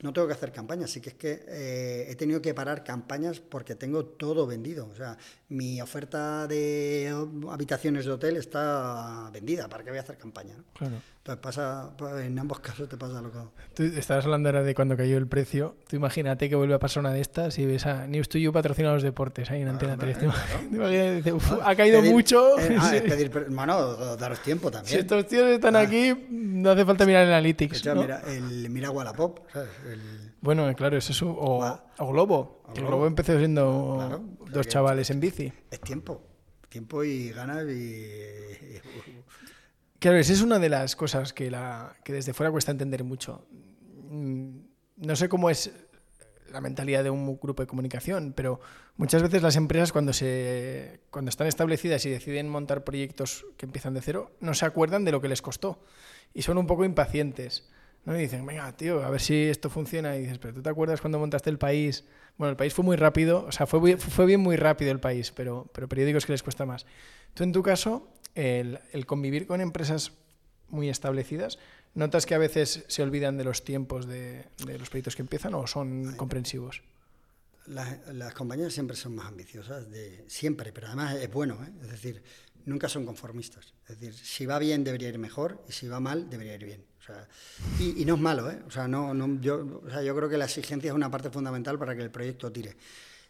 no 0.00 0.12
tengo 0.12 0.26
que 0.26 0.34
hacer 0.34 0.52
campañas, 0.52 0.90
sí 0.90 1.00
que 1.00 1.10
es 1.10 1.14
que 1.14 1.44
eh, 1.48 2.06
he 2.08 2.14
tenido 2.16 2.42
que 2.42 2.52
parar 2.52 2.84
campañas 2.84 3.40
porque 3.40 3.74
tengo 3.74 4.04
todo 4.04 4.46
vendido. 4.46 4.86
O 4.86 4.94
sea, 4.94 5.16
mi 5.48 5.80
oferta 5.80 6.46
de 6.46 7.14
habitaciones 7.48 8.04
de 8.04 8.12
hotel 8.12 8.36
está 8.36 9.30
vendida, 9.32 9.68
¿para 9.68 9.84
qué 9.84 9.90
voy 9.90 9.98
a 9.98 10.02
hacer 10.02 10.18
campaña? 10.18 10.56
Claro. 10.74 10.96
Entonces 11.24 11.40
pasa, 11.42 11.90
pues, 11.96 12.26
en 12.26 12.38
ambos 12.38 12.60
casos 12.60 12.86
te 12.86 12.98
pasa 12.98 13.22
lo 13.22 13.32
que... 13.32 13.38
Tú 13.72 13.82
estabas 13.82 14.26
hablando 14.26 14.50
ahora 14.50 14.62
de 14.62 14.74
cuando 14.74 14.94
cayó 14.94 15.16
el 15.16 15.26
precio. 15.26 15.74
Tú 15.88 15.96
imagínate 15.96 16.50
que 16.50 16.54
vuelve 16.54 16.74
a 16.74 16.78
pasar 16.78 17.00
una 17.00 17.14
de 17.14 17.22
estas 17.22 17.58
y 17.58 17.64
ves 17.64 17.86
a 17.86 18.06
News 18.06 18.28
to 18.28 18.36
You 18.36 18.52
patrocina 18.52 18.92
los 18.92 19.02
deportes 19.02 19.50
ahí 19.50 19.62
en 19.62 19.68
Antena 19.68 19.96
3. 19.96 20.18
ha 21.64 21.74
caído 21.76 22.02
mucho. 22.02 22.58
Eh, 22.58 22.76
ah, 22.78 22.92
pedir, 22.92 23.30
bueno, 23.48 24.16
daros 24.16 24.40
tiempo 24.40 24.70
también. 24.70 24.92
Si 24.92 24.98
estos 24.98 25.26
tíos 25.26 25.48
están 25.48 25.76
ah. 25.76 25.80
aquí, 25.80 26.14
no 26.28 26.72
hace 26.72 26.84
falta 26.84 27.06
mirar 27.06 27.22
el 27.22 27.30
Analytics. 27.30 27.86
mira, 27.96 28.20
el, 28.26 28.68
mira 28.68 28.90
Wallapop, 28.90 29.46
Bueno, 30.42 30.70
claro, 30.74 30.98
es 30.98 31.08
eso. 31.08 31.30
O, 31.30 31.64
o 32.00 32.12
Globo. 32.12 32.64
El 32.76 32.84
Globo 32.84 33.06
empezó 33.06 33.38
siendo 33.38 34.22
dos 34.50 34.68
chavales 34.68 35.08
en 35.08 35.20
bici. 35.20 35.50
Es 35.70 35.80
tiempo. 35.80 36.20
Tiempo 36.68 37.02
y 37.02 37.30
ganas 37.30 37.64
y 37.70 38.80
Claro, 40.04 40.18
esa 40.18 40.34
es 40.34 40.42
una 40.42 40.58
de 40.58 40.68
las 40.68 40.96
cosas 40.96 41.32
que, 41.32 41.50
la, 41.50 41.96
que 42.04 42.12
desde 42.12 42.34
fuera 42.34 42.50
cuesta 42.50 42.70
entender 42.70 43.04
mucho. 43.04 43.46
Mm, 44.10 44.58
no 44.98 45.16
sé 45.16 45.30
cómo 45.30 45.48
es 45.48 45.72
la 46.52 46.60
mentalidad 46.60 47.02
de 47.02 47.08
un 47.08 47.38
grupo 47.38 47.62
de 47.62 47.66
comunicación, 47.66 48.34
pero 48.36 48.60
muchas 48.98 49.22
veces 49.22 49.42
las 49.42 49.56
empresas 49.56 49.92
cuando, 49.92 50.12
se, 50.12 51.00
cuando 51.08 51.30
están 51.30 51.46
establecidas 51.46 52.04
y 52.04 52.10
deciden 52.10 52.50
montar 52.50 52.84
proyectos 52.84 53.46
que 53.56 53.64
empiezan 53.64 53.94
de 53.94 54.02
cero, 54.02 54.30
no 54.40 54.52
se 54.52 54.66
acuerdan 54.66 55.06
de 55.06 55.12
lo 55.12 55.22
que 55.22 55.28
les 55.28 55.40
costó 55.40 55.82
y 56.34 56.42
son 56.42 56.58
un 56.58 56.66
poco 56.66 56.84
impacientes. 56.84 57.66
¿no? 58.04 58.14
Y 58.14 58.20
dicen, 58.20 58.44
venga, 58.44 58.70
tío, 58.76 59.02
a 59.02 59.08
ver 59.08 59.22
si 59.22 59.44
esto 59.44 59.70
funciona. 59.70 60.18
Y 60.18 60.20
dices, 60.20 60.36
pero 60.36 60.52
tú 60.52 60.60
te 60.60 60.68
acuerdas 60.68 61.00
cuando 61.00 61.18
montaste 61.18 61.48
el 61.48 61.56
país. 61.56 62.04
Bueno, 62.36 62.50
el 62.50 62.56
país 62.58 62.74
fue 62.74 62.84
muy 62.84 62.96
rápido, 62.96 63.46
o 63.46 63.52
sea, 63.52 63.66
fue, 63.66 63.96
fue 63.96 64.26
bien 64.26 64.40
muy 64.40 64.56
rápido 64.56 64.92
el 64.92 65.00
país, 65.00 65.32
pero, 65.32 65.70
pero 65.72 65.88
periódicos 65.88 66.26
que 66.26 66.32
les 66.32 66.42
cuesta 66.42 66.66
más. 66.66 66.84
Tú 67.32 67.42
en 67.42 67.52
tu 67.52 67.62
caso, 67.62 68.12
el, 68.34 69.06
convivir 69.06 69.46
con 69.46 69.60
empresas 69.60 70.12
muy 70.68 70.88
establecidas, 70.88 71.58
¿notas 71.94 72.26
que 72.26 72.34
a 72.34 72.38
veces 72.38 72.84
se 72.88 73.02
olvidan 73.02 73.36
de 73.36 73.44
los 73.44 73.64
tiempos 73.64 74.06
de, 74.06 74.46
los 74.66 74.88
proyectos 74.88 75.16
que 75.16 75.22
empiezan 75.22 75.54
o 75.54 75.66
son 75.66 76.14
comprensivos? 76.16 76.82
Las, 77.66 78.34
compañías 78.34 78.72
siempre 78.72 78.96
son 78.96 79.14
más 79.14 79.26
ambiciosas, 79.26 79.90
de, 79.90 80.24
siempre, 80.28 80.72
pero 80.72 80.88
además 80.88 81.14
es 81.14 81.32
bueno, 81.32 81.58
¿eh? 81.64 81.70
es 81.82 81.90
decir, 81.90 82.22
nunca 82.66 82.88
son 82.88 83.06
conformistas. 83.06 83.72
Es 83.88 84.00
decir, 84.00 84.14
si 84.14 84.44
va 84.46 84.58
bien 84.58 84.84
debería 84.84 85.08
ir 85.08 85.18
mejor 85.18 85.64
y 85.68 85.72
si 85.72 85.88
va 85.88 86.00
mal 86.00 86.28
debería 86.28 86.54
ir 86.54 86.64
bien. 86.64 86.84
y, 87.78 88.04
no 88.04 88.14
es 88.14 88.20
malo, 88.20 88.50
¿eh? 88.50 88.60
o, 88.66 88.70
sea, 88.70 88.88
no, 88.88 89.14
no, 89.14 89.40
yo, 89.40 89.82
o 89.84 89.90
sea, 89.90 90.02
yo 90.02 90.14
creo 90.14 90.28
que 90.28 90.36
la 90.36 90.44
exigencia 90.44 90.88
es 90.90 90.94
una 90.94 91.10
parte 91.10 91.30
fundamental 91.30 91.78
para 91.78 91.94
que 91.94 92.02
el 92.02 92.10
proyecto 92.10 92.52
tire. 92.52 92.76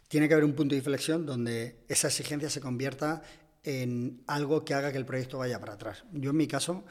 Tiene 0.07 0.27
que 0.27 0.33
haber 0.33 0.45
un 0.45 0.53
punto 0.53 0.73
de 0.73 0.77
inflexión 0.77 1.25
donde 1.25 1.83
esa 1.87 2.07
exigencia 2.07 2.49
se 2.49 2.61
convierta 2.61 3.23
en 3.65 4.21
algo 4.27 4.63
que 4.63 4.75
haga 4.75 4.91
que 4.91 4.97
el 4.97 5.05
proyecto 5.05 5.39
vaya 5.39 5.59
para 5.59 5.73
atrás. 5.73 6.05
Yo 6.13 6.29
en 6.29 6.37
mi 6.37 6.47
caso 6.47 6.85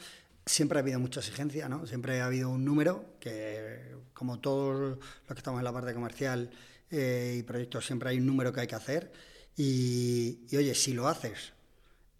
siempre 0.44 0.78
ha 0.78 0.82
habido 0.82 0.98
mucha 0.98 1.20
exigencia, 1.20 1.68
¿no? 1.68 1.86
Siempre 1.86 2.20
ha 2.20 2.26
habido 2.26 2.50
un 2.50 2.64
número 2.64 3.14
que, 3.20 3.94
como 4.12 4.40
todos 4.40 4.98
los 4.98 4.98
que 5.28 5.38
estamos 5.38 5.60
en 5.60 5.64
la 5.64 5.72
parte 5.72 5.94
comercial 5.94 6.50
eh, 6.90 7.36
y 7.38 7.42
proyectos, 7.44 7.86
siempre 7.86 8.10
hay 8.10 8.18
un 8.18 8.26
número 8.26 8.52
que 8.52 8.60
hay 8.60 8.66
que 8.66 8.74
hacer. 8.74 9.12
Y, 9.56 10.40
oye, 10.56 10.74
si 10.74 10.92
lo 10.92 11.06
haces, 11.06 11.52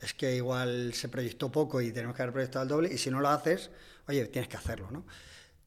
es 0.00 0.14
que 0.14 0.36
igual 0.36 0.94
se 0.94 1.08
proyectó 1.08 1.50
poco 1.50 1.80
y 1.80 1.92
tenemos 1.92 2.14
que 2.14 2.22
haber 2.22 2.32
proyectado 2.32 2.62
el 2.62 2.68
doble, 2.68 2.94
y 2.94 2.98
si 2.98 3.10
no 3.10 3.20
lo 3.20 3.28
haces, 3.28 3.70
oye, 4.06 4.24
tienes 4.26 4.48
que 4.48 4.56
hacerlo, 4.56 4.90
¿no? 4.90 5.04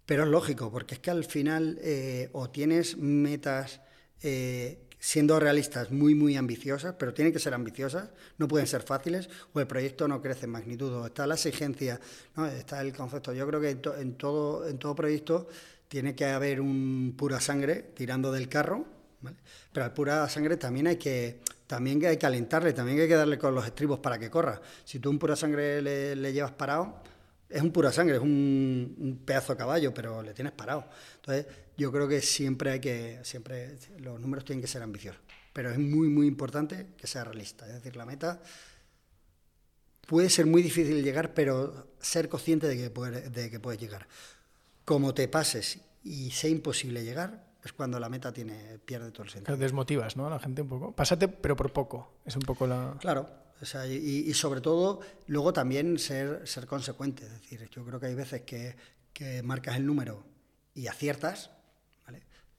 Pero 0.06 0.24
es 0.24 0.30
lógico, 0.30 0.72
porque 0.72 0.96
es 0.96 1.02
que 1.02 1.12
al 1.12 1.26
final 1.26 1.78
eh, 1.82 2.30
o 2.32 2.50
tienes 2.50 2.98
metas 2.98 3.82
eh, 4.24 4.87
siendo 5.00 5.40
realistas, 5.40 5.92
muy, 5.92 6.16
muy 6.16 6.36
ambiciosas, 6.36 6.96
pero 6.98 7.14
tienen 7.14 7.34
que 7.34 7.40
ser 7.40 7.54
ambiciosas, 7.54 8.10
no 8.38 8.48
pueden 8.48 8.68
ser 8.68 8.82
fáciles, 8.82 9.30
o 9.54 9.60
el 9.60 9.68
proyecto 9.68 10.08
no 10.08 10.22
crece 10.22 10.46
en 10.46 10.52
magnitud, 10.52 10.92
o 10.94 11.06
está 11.06 11.28
la 11.28 11.36
exigencia, 11.36 12.00
¿no? 12.36 12.48
está 12.48 12.82
el 12.82 12.94
concepto. 12.94 13.34
Yo 13.34 13.48
creo 13.48 13.62
que 13.62 13.70
en, 13.70 14.14
todo, 14.14 14.68
en 14.68 14.78
todo 14.78 14.96
proyecto 14.96 15.48
tiene 15.88 16.16
que 16.16 16.26
haber 16.26 16.60
un 16.62 17.14
pura 17.18 17.40
sangre 17.40 17.92
tirando 17.94 18.32
del 18.32 18.50
carro, 18.50 18.86
pero 19.72 19.86
al 19.86 19.94
pura 19.94 20.28
sangre 20.30 20.58
también 20.58 20.88
hay 20.88 20.98
que 20.98 21.40
también 21.66 22.04
hay 22.06 22.16
que 22.16 22.26
alentarle, 22.26 22.72
también 22.72 22.98
hay 23.02 23.10
que 23.10 23.16
darle 23.16 23.38
con 23.38 23.54
los 23.54 23.66
estribos 23.66 24.00
para 24.00 24.18
que 24.18 24.30
corra. 24.30 24.62
Si 24.86 25.00
tú 25.00 25.10
un 25.10 25.20
pura 25.20 25.36
sangre 25.36 25.82
le, 25.82 26.16
le 26.16 26.32
llevas 26.32 26.54
parado, 26.54 27.02
es 27.50 27.62
un 27.62 27.72
pura 27.72 27.92
sangre, 27.92 28.16
es 28.16 28.22
un, 28.22 29.22
pedazo 29.26 29.54
de 29.54 29.58
caballo, 29.58 29.94
pero 29.94 30.22
le 30.22 30.34
tienes 30.34 30.54
parado. 30.54 30.86
Entonces, 31.16 31.46
yo 31.78 31.92
creo 31.92 32.08
que 32.08 32.22
siempre 32.22 32.72
hay 32.72 32.80
que, 32.80 33.20
siempre 33.24 33.78
los 34.00 34.20
números 34.20 34.46
tienen 34.46 34.62
que 34.62 34.68
ser 34.68 34.82
ambiciosos, 34.82 35.22
pero 35.54 35.72
es 35.72 35.78
muy, 35.78 36.10
muy 36.10 36.28
importante 36.28 36.88
que 36.98 37.08
sea 37.08 37.24
realista. 37.24 37.68
Es 37.68 37.74
decir, 37.74 37.96
la 37.96 38.06
meta 38.06 38.42
puede 40.08 40.30
ser 40.30 40.46
muy 40.46 40.62
difícil 40.62 41.04
llegar, 41.04 41.34
pero 41.34 41.88
ser 42.00 42.30
consciente 42.30 42.68
de 42.68 42.78
que, 42.78 42.90
puede, 42.90 43.30
de 43.30 43.50
que 43.50 43.60
puedes 43.60 43.80
llegar. 43.80 44.08
Como 44.86 45.14
te 45.14 45.28
pases 45.28 45.80
y 46.04 46.32
sea 46.32 46.50
imposible 46.50 47.04
llegar, 47.04 47.46
es 47.64 47.74
cuando 47.74 48.00
la 48.00 48.10
meta 48.10 48.32
tiene 48.32 48.80
pierde 48.86 49.12
todo 49.12 49.24
el 49.24 49.30
sentido. 49.30 49.58
desmotivas, 49.58 50.16
¿no? 50.16 50.28
A 50.28 50.30
la 50.30 50.40
gente 50.40 50.62
un 50.62 50.70
poco. 50.70 50.92
Pásate, 50.94 51.28
pero 51.28 51.56
por 51.56 51.74
poco. 51.74 52.14
Es 52.26 52.36
un 52.36 52.44
poco 52.44 52.66
la. 52.66 52.96
Claro, 53.00 53.30
y, 53.90 54.34
sobre 54.34 54.62
todo, 54.62 55.00
luego 55.26 55.52
también 55.52 55.98
ser, 55.98 56.48
ser 56.48 56.68
consecuente. 56.68 57.26
Es 57.26 57.32
decir, 57.42 57.68
yo 57.70 57.84
creo 57.84 58.00
que 58.00 58.06
hay 58.06 58.16
veces 58.16 58.42
que, 58.42 58.76
que 59.14 59.42
marcas 59.42 59.78
el 59.78 59.86
número 59.86 60.24
y 60.76 60.88
aciertas. 60.88 61.50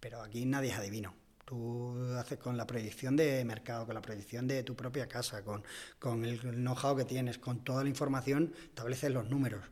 Pero 0.01 0.23
aquí 0.23 0.45
nadie 0.45 0.71
es 0.71 0.77
adivino. 0.77 1.15
Tú 1.45 1.99
haces 2.19 2.39
con 2.39 2.57
la 2.57 2.67
proyección 2.67 3.17
de 3.17 3.45
mercado, 3.45 3.87
con 3.87 3.95
la 3.95 4.03
proyección 4.03 4.47
de 4.47 4.63
tu 4.63 4.77
propia 4.77 5.09
casa, 5.09 5.43
con, 5.43 5.65
con 5.99 6.25
el 6.25 6.39
know-how 6.41 6.95
que 6.95 7.05
tienes, 7.05 7.39
con 7.39 7.65
toda 7.65 7.83
la 7.83 7.89
información, 7.89 8.53
estableces 8.65 9.11
los 9.11 9.31
números. 9.31 9.65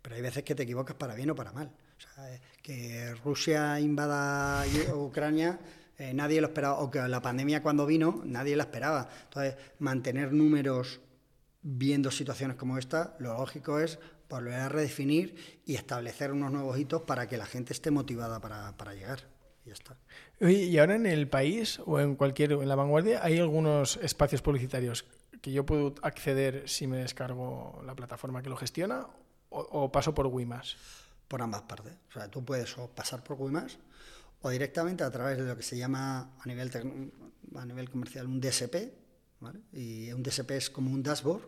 Pero 0.00 0.14
hay 0.14 0.22
veces 0.22 0.44
que 0.44 0.54
te 0.54 0.62
equivocas 0.62 0.96
para 0.96 1.14
bien 1.14 1.30
o 1.30 1.34
para 1.34 1.52
mal. 1.52 1.72
O 1.96 2.00
sea, 2.00 2.40
que 2.62 3.14
Rusia 3.24 3.80
invada 3.80 4.64
Ucrania 4.94 5.58
eh, 5.96 6.12
nadie 6.12 6.40
lo 6.40 6.48
esperaba, 6.48 6.80
o 6.80 6.90
que 6.90 6.98
la 7.00 7.22
pandemia 7.22 7.62
cuando 7.62 7.86
vino, 7.86 8.22
nadie 8.24 8.56
la 8.56 8.64
esperaba. 8.64 9.08
Entonces, 9.24 9.56
mantener 9.78 10.32
números 10.32 11.00
viendo 11.62 12.10
situaciones 12.10 12.56
como 12.56 12.78
esta, 12.78 13.16
lo 13.20 13.34
lógico 13.34 13.78
es 13.78 13.98
volver 14.28 14.54
a 14.54 14.68
redefinir 14.68 15.62
y 15.64 15.76
establecer 15.76 16.32
unos 16.32 16.50
nuevos 16.50 16.78
hitos 16.78 17.02
para 17.02 17.28
que 17.28 17.36
la 17.36 17.46
gente 17.46 17.72
esté 17.72 17.90
motivada 17.90 18.40
para, 18.40 18.94
llegar. 18.94 19.33
Y 19.64 19.68
ya 19.68 19.74
está. 19.74 19.96
y 20.40 20.76
ahora 20.78 20.96
en 20.96 21.06
el 21.06 21.28
país 21.28 21.80
o 21.86 22.00
en 22.00 22.16
cualquier, 22.16 22.52
en 22.52 22.68
la 22.68 22.74
vanguardia, 22.74 23.24
hay 23.24 23.38
algunos 23.38 23.96
espacios 23.96 24.42
publicitarios 24.42 25.04
que 25.40 25.52
yo 25.52 25.66
puedo 25.66 25.94
acceder 26.02 26.68
si 26.68 26.86
me 26.86 26.98
descargo 26.98 27.82
la 27.84 27.94
plataforma 27.94 28.42
que 28.42 28.48
lo 28.48 28.56
gestiona 28.56 29.06
o, 29.50 29.92
paso 29.92 30.14
por 30.14 30.26
Wimas. 30.26 30.76
Por 31.28 31.42
ambas 31.42 31.62
partes. 31.62 31.92
O 32.08 32.12
sea, 32.12 32.30
tú 32.30 32.44
puedes 32.44 32.74
pasar 32.94 33.22
por 33.22 33.40
Wimas 33.40 33.78
o 34.40 34.50
directamente 34.50 35.04
a 35.04 35.10
través 35.10 35.38
de 35.38 35.44
lo 35.44 35.56
que 35.56 35.62
se 35.62 35.76
llama 35.76 36.34
a 36.38 36.46
nivel, 36.46 36.70
a 37.56 37.64
nivel 37.64 37.90
comercial 37.90 38.26
un 38.26 38.40
DSP. 38.40 38.92
Y 39.72 40.12
un 40.12 40.22
DSP 40.22 40.52
es 40.52 40.70
como 40.70 40.90
un 40.90 41.02
dashboard 41.02 41.46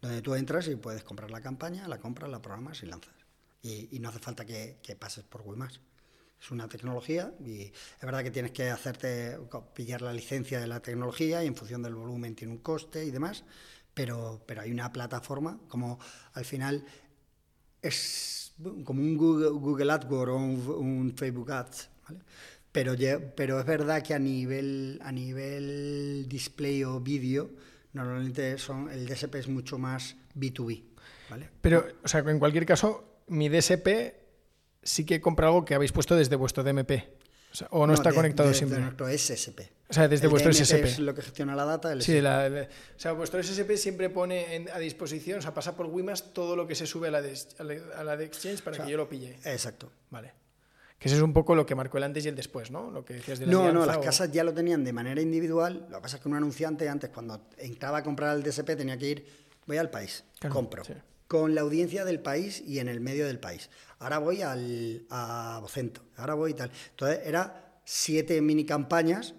donde 0.00 0.22
tú 0.22 0.34
entras 0.34 0.66
y 0.68 0.76
puedes 0.76 1.04
comprar 1.04 1.30
la 1.30 1.40
campaña, 1.40 1.86
la 1.88 1.98
compras, 1.98 2.30
la 2.30 2.42
programas 2.42 2.82
y 2.82 2.86
lanzas. 2.86 3.14
Y, 3.62 3.98
no 4.00 4.08
hace 4.08 4.18
falta 4.18 4.44
que, 4.44 4.96
pases 4.98 5.24
por 5.24 5.42
Wimas. 5.42 5.80
Es 6.40 6.50
una 6.50 6.68
tecnología 6.68 7.32
y 7.44 7.62
es 7.62 8.02
verdad 8.02 8.22
que 8.22 8.30
tienes 8.30 8.52
que 8.52 8.70
hacerte 8.70 9.38
pillar 9.74 10.02
la 10.02 10.12
licencia 10.12 10.60
de 10.60 10.66
la 10.66 10.80
tecnología 10.80 11.42
y 11.42 11.46
en 11.46 11.56
función 11.56 11.82
del 11.82 11.94
volumen 11.94 12.34
tiene 12.34 12.52
un 12.52 12.58
coste 12.58 13.04
y 13.04 13.10
demás, 13.10 13.44
pero, 13.94 14.42
pero 14.46 14.62
hay 14.62 14.70
una 14.70 14.92
plataforma 14.92 15.58
como 15.68 15.98
al 16.34 16.44
final 16.44 16.84
es 17.82 18.54
como 18.84 19.00
un 19.00 19.16
Google, 19.16 19.92
AdWords 19.92 20.68
o 20.68 20.78
un, 20.78 21.14
Facebook 21.16 21.50
Ads, 21.52 21.90
Pero, 22.72 22.94
pero 23.34 23.60
es 23.60 23.66
verdad 23.66 24.02
que 24.02 24.14
a 24.14 24.18
nivel, 24.18 25.00
a 25.02 25.12
nivel 25.12 26.26
display 26.28 26.84
o 26.84 27.00
vídeo, 27.00 27.50
normalmente 27.92 28.58
son, 28.58 28.90
el 28.90 29.06
DSP 29.06 29.36
es 29.36 29.48
mucho 29.48 29.78
más 29.78 30.16
B2B. 30.34 30.82
¿vale? 31.30 31.50
Pero, 31.60 31.86
o 32.02 32.08
sea, 32.08 32.20
en 32.20 32.38
cualquier 32.38 32.66
caso, 32.66 33.22
mi 33.28 33.48
DSP 33.48 34.25
sí 34.86 35.04
que 35.04 35.20
compra 35.20 35.48
algo 35.48 35.64
que 35.64 35.74
habéis 35.74 35.92
puesto 35.92 36.16
desde 36.16 36.36
vuestro 36.36 36.62
DMP. 36.62 37.04
O, 37.70 37.86
no, 37.86 37.94
está 37.94 38.12
conectado 38.12 38.52
siempre. 38.52 38.78
Desde 38.78 38.96
nuestro 38.96 39.08
SSP. 39.08 39.60
O 39.88 39.94
sea, 39.94 40.08
desde 40.08 40.26
vuestro 40.26 40.52
DMP 40.52 40.64
SSP. 40.64 40.84
Es 40.84 40.98
lo 40.98 41.14
que 41.14 41.22
gestiona 41.22 41.54
la 41.54 41.64
data. 41.64 41.98
sí, 42.00 42.18
o 42.18 42.66
sea, 42.96 43.12
vuestro 43.12 43.42
SSP 43.42 43.76
siempre 43.76 44.10
pone 44.10 44.66
a 44.72 44.78
disposición, 44.78 45.38
o 45.38 45.42
sea, 45.42 45.54
pasa 45.54 45.76
por 45.76 45.86
Wimas 45.86 46.32
todo 46.32 46.56
lo 46.56 46.66
que 46.66 46.74
se 46.74 46.86
sube 46.86 47.08
a 47.08 47.10
la 47.10 47.22
de, 47.22 47.38
a 47.96 48.04
la 48.04 48.16
de 48.16 48.24
Exchange 48.24 48.62
para 48.62 48.84
que 48.84 48.90
yo 48.90 48.96
lo 48.96 49.08
pille. 49.08 49.36
Exacto. 49.44 49.90
Vale. 50.10 50.32
Que 50.98 51.08
eso 51.08 51.16
es 51.16 51.22
un 51.22 51.34
poco 51.34 51.54
lo 51.54 51.66
que 51.66 51.74
marcó 51.74 51.98
el 51.98 52.04
antes 52.04 52.24
y 52.24 52.28
el 52.28 52.36
después, 52.36 52.70
¿no? 52.70 52.90
Lo 52.90 53.04
que 53.04 53.14
decías 53.14 53.38
de 53.38 53.46
la 53.46 53.52
No, 53.52 53.72
no, 53.72 53.84
las 53.84 53.98
casas 53.98 54.32
ya 54.32 54.42
lo 54.44 54.54
tenían 54.54 54.82
de 54.82 54.92
manera 54.92 55.20
individual. 55.20 55.86
Lo 55.90 55.98
que 55.98 56.02
pasa 56.02 56.16
es 56.16 56.22
que 56.22 56.28
un 56.28 56.36
anunciante 56.36 56.88
antes, 56.88 57.10
cuando 57.10 57.48
entraba 57.58 57.98
a 57.98 58.02
comprar 58.02 58.36
el 58.36 58.42
DSP, 58.42 58.76
tenía 58.76 58.96
que 58.96 59.06
ir, 59.06 59.26
voy 59.66 59.76
al 59.76 59.90
país, 59.90 60.24
compro. 60.50 60.82
Con 61.28 61.54
la 61.54 61.62
audiencia 61.62 62.04
del 62.04 62.20
país 62.20 62.62
y 62.66 62.78
en 62.78 62.88
el 62.88 63.00
medio 63.00 63.26
del 63.26 63.40
país. 63.40 63.70
Ahora 63.98 64.18
voy 64.18 64.42
al, 64.42 65.06
a 65.10 65.58
Vocento, 65.60 66.02
ahora 66.16 66.34
voy 66.34 66.52
y 66.52 66.54
tal. 66.54 66.70
Entonces, 66.90 67.20
era 67.24 67.80
siete 67.84 68.40
mini 68.40 68.64
campañas 68.64 69.34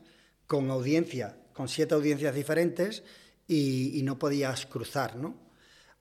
con 0.47 0.69
audiencia, 0.69 1.37
con 1.53 1.67
siete 1.67 1.95
audiencias 1.95 2.33
diferentes 2.33 3.03
y, 3.47 3.97
y 3.97 4.03
no 4.03 4.19
podías 4.19 4.65
cruzar, 4.65 5.15
¿no? 5.15 5.47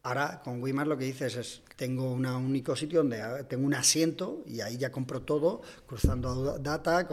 Ahora 0.06 0.40
con 0.44 0.62
Wimar 0.62 0.86
lo 0.86 0.96
que 0.96 1.04
dices 1.04 1.34
es, 1.34 1.62
tengo 1.74 2.12
un 2.12 2.24
único 2.26 2.76
sitio 2.76 3.00
donde 3.00 3.42
tengo 3.48 3.66
un 3.66 3.74
asiento 3.74 4.44
y 4.46 4.60
ahí 4.60 4.76
ya 4.76 4.92
compro 4.92 5.22
todo, 5.22 5.62
cruzando 5.84 6.60
data, 6.60 7.08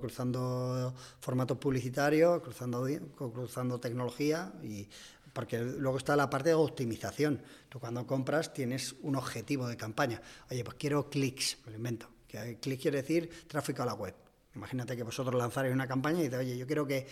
cruzando 0.00 0.94
formatos 1.18 1.58
publicitarios, 1.58 2.40
cruzando, 2.40 2.86
cruzando 3.16 3.80
tecnología, 3.80 4.52
y, 4.62 4.88
porque 5.32 5.58
luego 5.58 5.98
está 5.98 6.16
la 6.16 6.28
parte 6.28 6.50
de 6.50 6.54
optimización. 6.54 7.42
Tú 7.68 7.78
cuando 7.80 8.06
compras 8.06 8.52
tienes 8.52 8.94
un 9.02 9.16
objetivo 9.16 9.68
de 9.68 9.76
campaña. 9.76 10.20
Oye, 10.50 10.64
pues 10.64 10.76
quiero 10.78 11.08
clics, 11.08 11.58
me 11.64 11.72
lo 11.72 11.76
invento. 11.76 12.08
Que 12.26 12.58
clic 12.58 12.80
quiere 12.80 13.02
decir 13.02 13.46
tráfico 13.48 13.82
a 13.82 13.86
la 13.86 13.94
web. 13.94 14.14
Imagínate 14.54 14.96
que 14.96 15.02
vosotros 15.02 15.34
lanzaréis 15.34 15.74
una 15.74 15.86
campaña 15.86 16.20
y 16.20 16.24
dices, 16.24 16.38
oye, 16.38 16.58
yo 16.58 16.66
quiero 16.66 16.86
que 16.86 17.06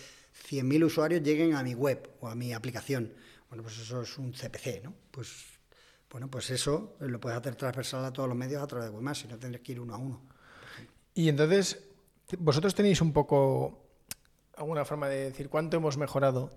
100.000 0.51 0.85
usuarios 0.85 1.23
lleguen 1.23 1.55
a 1.55 1.63
mi 1.63 1.75
web 1.75 2.11
o 2.21 2.29
a 2.29 2.35
mi 2.35 2.53
aplicación 2.53 3.13
bueno, 3.49 3.63
pues 3.63 3.79
eso 3.79 4.03
es 4.03 4.19
un 4.19 4.33
CPC, 4.33 4.85
¿no? 4.85 4.95
Pues 5.11 5.47
bueno, 6.11 6.29
pues 6.31 6.51
eso 6.51 6.97
lo 7.01 7.21
puedes 7.21 7.39
hacer 7.39 7.55
transversal 7.55 8.05
a 8.05 8.13
todos 8.13 8.29
los 8.29 8.37
medios 8.37 8.63
a 8.63 8.67
través 8.67 8.89
de 8.89 8.95
Webmas, 8.95 9.25
y 9.25 9.29
no 9.29 9.39
tendrías 9.39 9.65
que 9.65 9.73
ir 9.73 9.81
uno 9.81 9.95
a 9.95 9.99
uno. 9.99 10.23
Y 11.15 11.29
entonces, 11.29 11.83
vosotros 12.39 12.75
tenéis 12.75 13.01
un 13.01 13.13
poco 13.13 13.87
alguna 14.57 14.85
forma 14.85 15.09
de 15.09 15.25
decir 15.25 15.49
cuánto 15.49 15.77
hemos 15.77 15.97
mejorado 15.97 16.53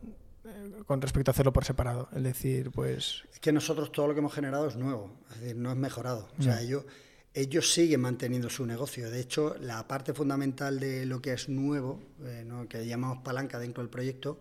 con 0.86 1.02
respecto 1.02 1.32
a 1.32 1.34
hacerlo 1.34 1.54
por 1.54 1.66
separado. 1.66 2.10
Es 2.16 2.24
decir, 2.24 2.72
pues. 2.72 3.24
Es 3.32 3.40
que 3.40 3.52
nosotros 3.52 3.92
todo 3.92 4.08
lo 4.08 4.14
que 4.14 4.20
hemos 4.20 4.34
generado 4.34 4.68
es 4.68 4.76
nuevo, 4.76 5.20
es 5.32 5.42
decir, 5.42 5.56
no 5.56 5.72
es 5.72 5.78
mejorado. 5.78 6.30
O 6.40 6.44
sea, 6.44 6.62
ellos, 6.62 6.86
ellos 7.34 7.74
siguen 7.74 8.02
manteniendo 8.02 8.50
su 8.50 8.66
negocio. 8.66 9.10
De 9.10 9.20
hecho, 9.20 9.56
la 9.60 9.88
parte 9.88 10.14
fundamental 10.14 10.80
de 10.80 11.06
lo 11.06 11.22
que 11.22 11.34
es 11.34 11.50
nuevo, 11.50 12.02
eh, 12.24 12.46
que 12.70 12.86
llamamos 12.86 13.20
palanca 13.24 13.60
dentro 13.60 13.84
del 13.84 13.90
proyecto, 13.90 14.40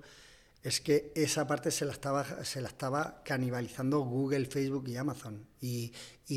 es 0.62 0.80
que 0.80 1.11
esa 1.14 1.46
parte 1.46 1.70
se 1.70 1.86
la 1.86 1.92
estaba, 1.92 2.44
se 2.44 2.61
la 2.61 2.68
estaba 2.68 3.22
canibalizando 3.24 4.01
Google, 4.01 4.44
Facebook 4.44 4.88
y 4.88 4.96
Amazon. 4.96 5.46
Y, 5.61 5.92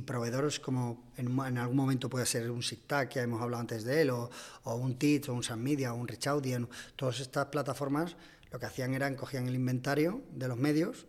proveedores 0.08 0.60
como 0.60 1.12
en, 1.18 1.40
algún 1.58 1.78
momento 1.78 2.10
puede 2.10 2.26
ser 2.26 2.50
un 2.50 2.64
SIGTAG, 2.64 3.10
que 3.10 3.20
hemos 3.20 3.42
hablado 3.42 3.62
antes 3.62 3.84
de 3.84 4.02
él, 4.02 4.10
o, 4.10 4.30
un 4.66 4.98
TIT, 4.98 5.30
o 5.30 5.34
un 5.34 5.44
San 5.44 5.62
Media, 5.62 5.94
o 5.94 5.98
un 5.98 6.08
Richaudian, 6.08 6.68
todas 6.96 7.20
estas 7.20 7.48
plataformas 7.48 8.16
lo 8.54 8.60
que 8.60 8.66
hacían 8.66 8.94
era 8.94 9.14
cogían 9.18 9.50
el 9.50 9.56
inventario 9.56 10.24
de 10.32 10.48
los 10.48 10.58
medios, 10.58 11.08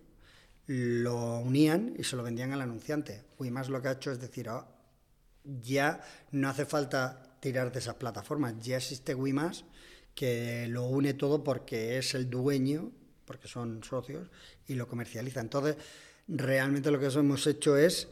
lo 0.66 1.38
unían 1.38 1.94
y 1.96 2.02
se 2.02 2.16
lo 2.16 2.24
vendían 2.24 2.52
al 2.52 2.62
anunciante. 2.62 3.22
más 3.38 3.68
lo 3.68 3.80
que 3.80 3.88
ha 3.88 3.92
hecho 3.92 4.10
es 4.10 4.18
decir, 4.18 4.48
ah, 4.48 4.66
ya 5.44 6.00
no 6.32 6.48
hace 6.48 6.64
falta 6.64 7.36
tirar 7.38 7.70
de 7.70 7.78
esas 7.78 7.94
plataformas, 7.94 8.54
ya 8.60 8.78
existe 8.78 9.14
Wimas 9.14 9.64
que 10.14 10.66
lo 10.68 10.84
une 10.84 11.14
todo 11.14 11.44
porque 11.44 11.98
es 11.98 12.14
el 12.14 12.30
dueño 12.30 12.92
porque 13.24 13.48
son 13.48 13.82
socios, 13.82 14.28
y 14.66 14.74
lo 14.74 14.88
comercializa. 14.88 15.40
Entonces, 15.40 15.76
realmente 16.28 16.90
lo 16.90 16.98
que 16.98 17.06
hemos 17.06 17.46
hecho 17.46 17.76
es 17.76 18.08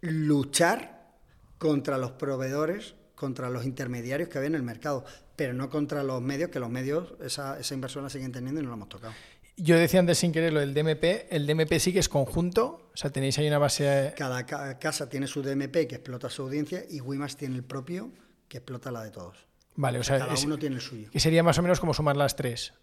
luchar 0.00 1.14
contra 1.58 1.98
los 1.98 2.12
proveedores, 2.12 2.94
contra 3.16 3.50
los 3.50 3.64
intermediarios 3.64 4.28
que 4.28 4.38
había 4.38 4.48
en 4.48 4.54
el 4.54 4.62
mercado, 4.62 5.04
pero 5.34 5.52
no 5.52 5.68
contra 5.68 6.04
los 6.04 6.22
medios, 6.22 6.50
que 6.50 6.60
los 6.60 6.70
medios 6.70 7.14
esa, 7.20 7.58
esa 7.58 7.74
inversión 7.74 8.04
la 8.04 8.10
siguen 8.10 8.30
teniendo 8.30 8.60
y 8.60 8.62
no 8.62 8.70
la 8.70 8.76
hemos 8.76 8.88
tocado. 8.88 9.12
Yo 9.56 9.76
decía 9.78 10.00
antes 10.00 10.18
sin 10.18 10.32
querer 10.32 10.52
lo 10.52 10.60
del 10.60 10.74
DMP, 10.74 11.26
el 11.30 11.46
DMP 11.46 11.78
sí 11.78 11.92
que 11.92 11.98
es 11.98 12.10
conjunto, 12.10 12.90
o 12.92 12.96
sea, 12.96 13.10
tenéis 13.10 13.38
ahí 13.38 13.48
una 13.48 13.58
base... 13.58 14.12
Cada 14.16 14.44
casa 14.78 15.08
tiene 15.08 15.26
su 15.26 15.42
DMP 15.42 15.88
que 15.88 15.94
explota 15.94 16.28
su 16.28 16.42
audiencia 16.42 16.84
y 16.88 17.00
Wimas 17.00 17.36
tiene 17.36 17.56
el 17.56 17.64
propio 17.64 18.12
que 18.48 18.58
explota 18.58 18.90
la 18.90 19.02
de 19.02 19.10
todos. 19.10 19.46
Vale, 19.74 19.98
o 19.98 20.04
sea, 20.04 20.18
cada 20.18 20.34
uno 20.44 20.58
tiene 20.58 20.76
el 20.76 20.82
suyo. 20.82 21.10
Que 21.10 21.20
sería 21.20 21.42
más 21.42 21.58
o 21.58 21.62
menos 21.62 21.80
como 21.80 21.94
sumar 21.94 22.16
las 22.18 22.36
tres. 22.36 22.74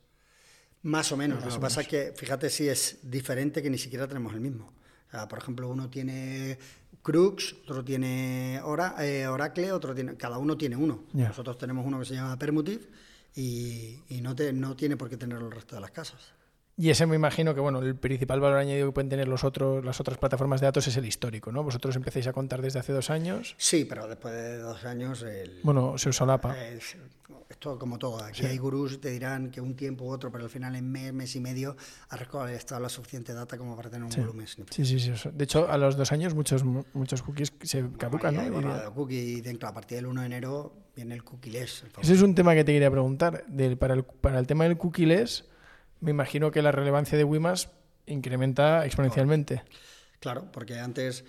Más 0.81 1.11
o 1.11 1.17
menos. 1.17 1.43
lo 1.43 1.51
que 1.51 1.59
pasa 1.59 1.81
es 1.81 1.87
que, 1.87 2.13
fíjate 2.15 2.49
si 2.49 2.67
es 2.67 2.99
diferente 3.03 3.61
que 3.61 3.69
ni 3.69 3.77
siquiera 3.77 4.07
tenemos 4.07 4.33
el 4.33 4.41
mismo. 4.41 4.73
por 5.29 5.37
ejemplo, 5.37 5.69
uno 5.69 5.89
tiene 5.91 6.57
Crux, 7.03 7.53
otro 7.63 7.83
tiene 7.83 8.55
eh, 8.55 9.27
Oracle, 9.27 9.71
otro 9.73 9.93
tiene. 9.93 10.15
Cada 10.15 10.37
uno 10.37 10.57
tiene 10.57 10.77
uno. 10.77 11.03
Nosotros 11.11 11.57
tenemos 11.57 11.85
uno 11.85 11.99
que 11.99 12.05
se 12.05 12.15
llama 12.15 12.39
Permutive 12.39 12.87
y, 13.35 13.99
no, 14.21 14.33
no 14.53 14.75
tiene 14.75 14.95
por 14.95 15.09
qué 15.09 15.17
tenerlo 15.17 15.47
el 15.47 15.51
resto 15.51 15.75
de 15.75 15.81
las 15.81 15.91
casas. 15.91 16.32
Y 16.75 16.89
ese 16.89 17.05
me 17.05 17.15
imagino 17.15 17.53
que 17.53 17.61
bueno, 17.61 17.79
el 17.79 17.95
principal 17.95 18.39
valor 18.39 18.57
añadido 18.57 18.87
que 18.87 18.93
pueden 18.93 19.09
tener 19.09 19.27
los 19.27 19.43
otros, 19.43 19.85
las 19.85 19.99
otras 19.99 20.17
plataformas 20.17 20.59
de 20.59 20.65
datos 20.65 20.87
es 20.87 20.97
el 20.97 21.05
histórico, 21.05 21.51
¿no? 21.51 21.63
Vosotros 21.63 21.95
empecéis 21.95 22.25
a 22.27 22.33
contar 22.33 22.63
desde 22.63 22.79
hace 22.79 22.93
dos 22.93 23.11
años. 23.11 23.53
Sí, 23.57 23.85
pero 23.85 24.07
después 24.07 24.33
de 24.33 24.57
dos 24.57 24.83
años 24.83 25.21
el, 25.21 25.59
bueno, 25.61 25.99
se 25.99 26.11
solapa. 26.11 26.55
esto 27.47 27.77
como 27.77 27.99
todo, 27.99 28.23
aquí 28.23 28.47
hay 28.47 28.57
gurús 28.57 28.99
te 28.99 29.11
dirán 29.11 29.51
que 29.51 29.61
un 29.61 29.75
tiempo 29.75 30.05
u 30.05 30.09
otro, 30.09 30.31
pero 30.31 30.45
al 30.45 30.49
final 30.49 30.75
en 30.75 30.91
mes, 30.91 31.13
mes 31.13 31.35
y 31.35 31.39
medio 31.39 31.77
has 32.09 32.21
estado 32.49 32.81
la 32.81 32.89
suficiente 32.89 33.33
data 33.33 33.55
como 33.55 33.75
para 33.75 33.91
tener 33.91 34.05
un 34.05 34.25
volumen 34.25 34.47
Sí, 34.47 34.83
sí, 34.83 34.99
sí. 34.99 35.11
De 35.31 35.43
hecho, 35.43 35.69
a 35.69 35.77
los 35.77 35.95
dos 35.95 36.11
años 36.11 36.33
muchos 36.33 36.63
muchos 36.63 37.21
cookies 37.21 37.53
se 37.61 37.87
caducan, 37.99 38.35
¿no? 38.35 38.93
cookie 38.95 39.41
dentro, 39.41 39.69
a 39.69 39.73
partir 39.75 39.97
del 39.97 40.07
1 40.07 40.21
de 40.21 40.25
enero 40.25 40.73
viene 40.95 41.13
el 41.13 41.23
cookieless. 41.23 41.85
Ese 42.01 42.13
es 42.13 42.21
un 42.23 42.33
tema 42.33 42.55
que 42.55 42.63
te 42.63 42.73
quería 42.73 42.89
preguntar. 42.89 43.45
Del, 43.47 43.77
para, 43.77 43.93
el, 43.93 44.03
para 44.03 44.39
el 44.39 44.47
tema 44.47 44.63
del 44.63 44.77
cookieless 44.77 45.52
me 46.03 46.11
imagino 46.11 46.51
que 46.51 46.61
la 46.61 46.71
relevancia 46.71 47.17
de 47.17 47.23
WIMAS 47.23 47.69
incrementa 48.07 48.85
exponencialmente. 48.85 49.63
Claro, 50.19 50.51
porque 50.51 50.77
antes, 50.77 51.23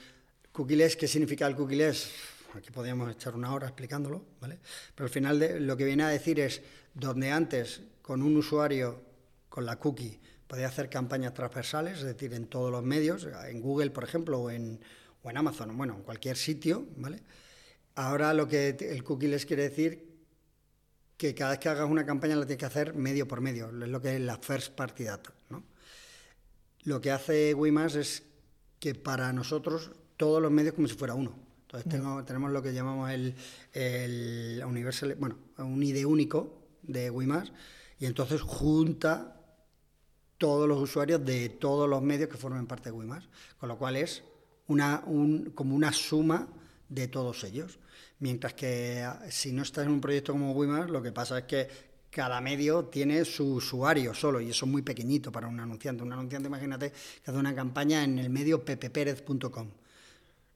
cookieless, 0.51 0.97
¿qué 0.97 1.07
significa 1.07 1.47
el 1.47 1.55
cookieless? 1.55 2.11
Aquí 2.55 2.73
podríamos 2.73 3.11
echar 3.11 3.37
una 3.37 3.55
hora 3.55 3.69
explicándolo, 3.69 4.25
¿vale? 4.41 4.59
Pero 4.95 5.07
al 5.07 5.11
final 5.11 5.39
de, 5.39 5.61
lo 5.61 5.77
que 5.77 5.85
viene 5.85 6.03
a 6.03 6.09
decir 6.09 6.41
es, 6.41 6.61
donde 6.93 7.31
antes 7.31 7.83
con 8.03 8.21
un 8.21 8.37
usuario, 8.37 9.01
con 9.49 9.65
la 9.65 9.77
cookie, 9.77 10.21
podía 10.49 10.67
hacer 10.67 10.91
campañas 10.91 11.35
transversales, 11.35 11.99
es 11.99 12.05
decir, 12.05 12.35
en 12.35 12.47
todos 12.47 12.73
los 12.73 12.83
medios, 12.83 13.29
en 13.49 13.61
Google, 13.61 13.91
por 13.91 14.03
ejemplo, 14.03 14.41
o 14.41 14.51
en, 14.51 14.81
o 15.23 15.31
en 15.31 15.37
Amazon, 15.37 15.77
bueno, 15.77 15.95
en 15.95 16.03
cualquier 16.03 16.37
sitio, 16.37 16.87
¿vale? 16.97 17.21
Ahora 17.95 18.35
lo 18.35 18.49
que 18.49 18.71
el 18.71 19.05
cookieless 19.05 19.47
quiere 19.47 19.69
decir 19.69 20.14
que 21.17 21.35
cada 21.35 21.53
vez 21.53 21.61
que 21.61 21.69
hagas 21.69 21.89
una 21.89 22.05
campaña 22.05 22.37
la 22.37 22.47
tienes 22.47 22.59
que 22.59 22.67
hacer 22.67 22.95
medio 22.95 23.29
por 23.29 23.41
medio, 23.41 23.69
es 23.69 23.89
lo 23.89 24.01
que 24.01 24.17
es 24.17 24.21
la 24.21 24.39
first 24.39 24.75
party 24.75 25.05
data. 25.05 25.33
¿no? 25.51 25.63
Lo 26.85 27.01
que 27.01 27.11
hace 27.11 27.55
Wimas 27.55 27.95
es 27.95 28.25
que 28.81 28.95
para 28.95 29.33
nosotros 29.33 29.93
todos 30.17 30.43
los 30.43 30.51
medios 30.51 30.75
como 30.75 30.89
si 30.89 30.95
fuera 30.95 31.15
uno. 31.15 31.35
Entonces 31.63 31.91
tenemos 32.27 32.53
lo 32.53 32.63
que 32.63 32.73
llamamos 32.73 33.11
el, 33.11 33.35
el 33.73 34.63
Universal, 34.65 35.17
bueno, 35.19 35.39
un 35.59 35.83
ID 35.83 36.05
único 36.05 36.63
de 36.83 37.11
WIMAS 37.11 37.53
y 37.99 38.07
entonces 38.07 38.43
junta 38.43 39.41
todos 40.39 40.69
los 40.69 40.81
usuarios 40.81 41.25
de 41.25 41.49
todos 41.49 41.89
los 41.89 42.03
medios 42.03 42.29
que 42.29 42.37
formen 42.37 42.67
parte 42.67 42.91
de 42.91 42.93
WIMAS, 42.93 43.29
con 43.59 43.69
lo 43.69 43.79
cual 43.79 43.97
es 43.97 44.23
una, 44.67 45.03
un, 45.07 45.53
como 45.55 45.75
una 45.75 45.93
suma 45.93 46.49
de 46.89 47.09
todos 47.09 47.43
ellos. 47.45 47.79
Mientras 48.25 48.55
que 48.55 49.03
ah, 49.03 49.21
si 49.29 49.53
no 49.53 49.61
estás 49.61 49.85
en 49.85 49.93
un 49.93 50.01
proyecto 50.01 50.33
como 50.33 50.53
WIMAS, 50.53 50.89
lo 50.89 51.03
que 51.03 51.13
pasa 51.13 51.41
es 51.41 51.45
que 51.45 51.69
cada 52.09 52.41
medio 52.41 52.87
tiene 52.87 53.23
su 53.27 53.57
usuario 53.57 54.15
solo 54.15 54.41
y 54.41 54.49
eso 54.49 54.65
es 54.65 54.73
muy 54.73 54.81
pequeñito 54.81 55.31
para 55.31 55.47
un 55.47 55.61
anunciante. 55.61 56.03
Un 56.03 56.11
anunciante, 56.11 56.49
imagínate, 56.49 56.91
que 56.91 57.31
hace 57.31 57.39
una 57.39 57.55
campaña 57.55 58.03
en 58.03 58.19
el 58.19 58.31
medio 58.31 58.65
pppérez.com. 58.65 59.69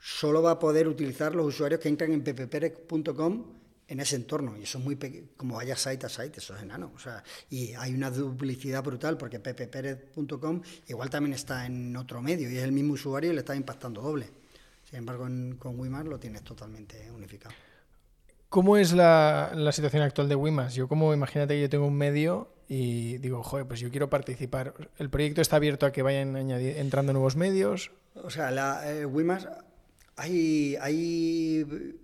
Solo 0.00 0.40
va 0.40 0.52
a 0.52 0.58
poder 0.58 0.88
utilizar 0.88 1.34
los 1.34 1.46
usuarios 1.46 1.78
que 1.78 1.90
entran 1.90 2.10
en 2.12 2.22
pppérez.com 2.22 3.44
en 3.86 4.00
ese 4.00 4.16
entorno. 4.16 4.56
Y 4.56 4.62
eso 4.62 4.78
es 4.78 4.84
muy 4.84 4.96
como 5.36 5.56
vaya 5.56 5.76
site 5.76 6.06
a 6.06 6.08
site, 6.08 6.38
eso 6.38 6.56
es 6.56 6.62
enano. 6.62 6.92
O 6.96 6.98
sea, 6.98 7.22
y 7.50 7.74
hay 7.74 7.92
una 7.92 8.10
duplicidad 8.10 8.82
brutal 8.82 9.18
porque 9.18 9.40
pppérez.com 9.40 10.62
igual 10.86 11.10
también 11.10 11.34
está 11.34 11.66
en 11.66 11.94
otro 11.98 12.22
medio 12.22 12.50
y 12.50 12.56
es 12.56 12.64
el 12.64 12.72
mismo 12.72 12.94
usuario 12.94 13.30
y 13.30 13.34
le 13.34 13.40
está 13.40 13.54
impactando 13.54 14.00
doble. 14.00 14.37
Sin 14.88 15.00
embargo, 15.00 15.26
con 15.58 15.78
Wimar 15.78 16.06
lo 16.06 16.18
tienes 16.18 16.42
totalmente 16.42 17.10
unificado. 17.10 17.54
¿Cómo 18.48 18.78
es 18.78 18.92
la, 18.92 19.52
situación 19.72 20.02
actual 20.02 20.28
de 20.30 20.34
Wimas? 20.34 20.74
Yo 20.74 20.88
como 20.88 21.12
imagínate 21.12 21.54
que 21.54 21.60
yo 21.60 21.68
tengo 21.68 21.86
un 21.86 21.96
medio 21.96 22.50
y 22.66 23.18
digo, 23.18 23.42
joder, 23.42 23.66
pues 23.66 23.80
yo 23.80 23.90
quiero 23.90 24.08
participar. 24.08 24.90
¿El 24.96 25.10
proyecto 25.10 25.42
está 25.42 25.56
abierto 25.56 25.84
a 25.84 25.92
que 25.92 26.00
vayan 26.00 26.34
entrando 26.50 27.12
nuevos 27.12 27.36
medios? 27.36 27.90
O 28.14 28.30
sea, 28.30 28.50
la, 28.50 28.90
eh, 28.90 29.04
Wimas, 29.04 29.46
hay, 30.16 30.76
hay, 30.80 31.94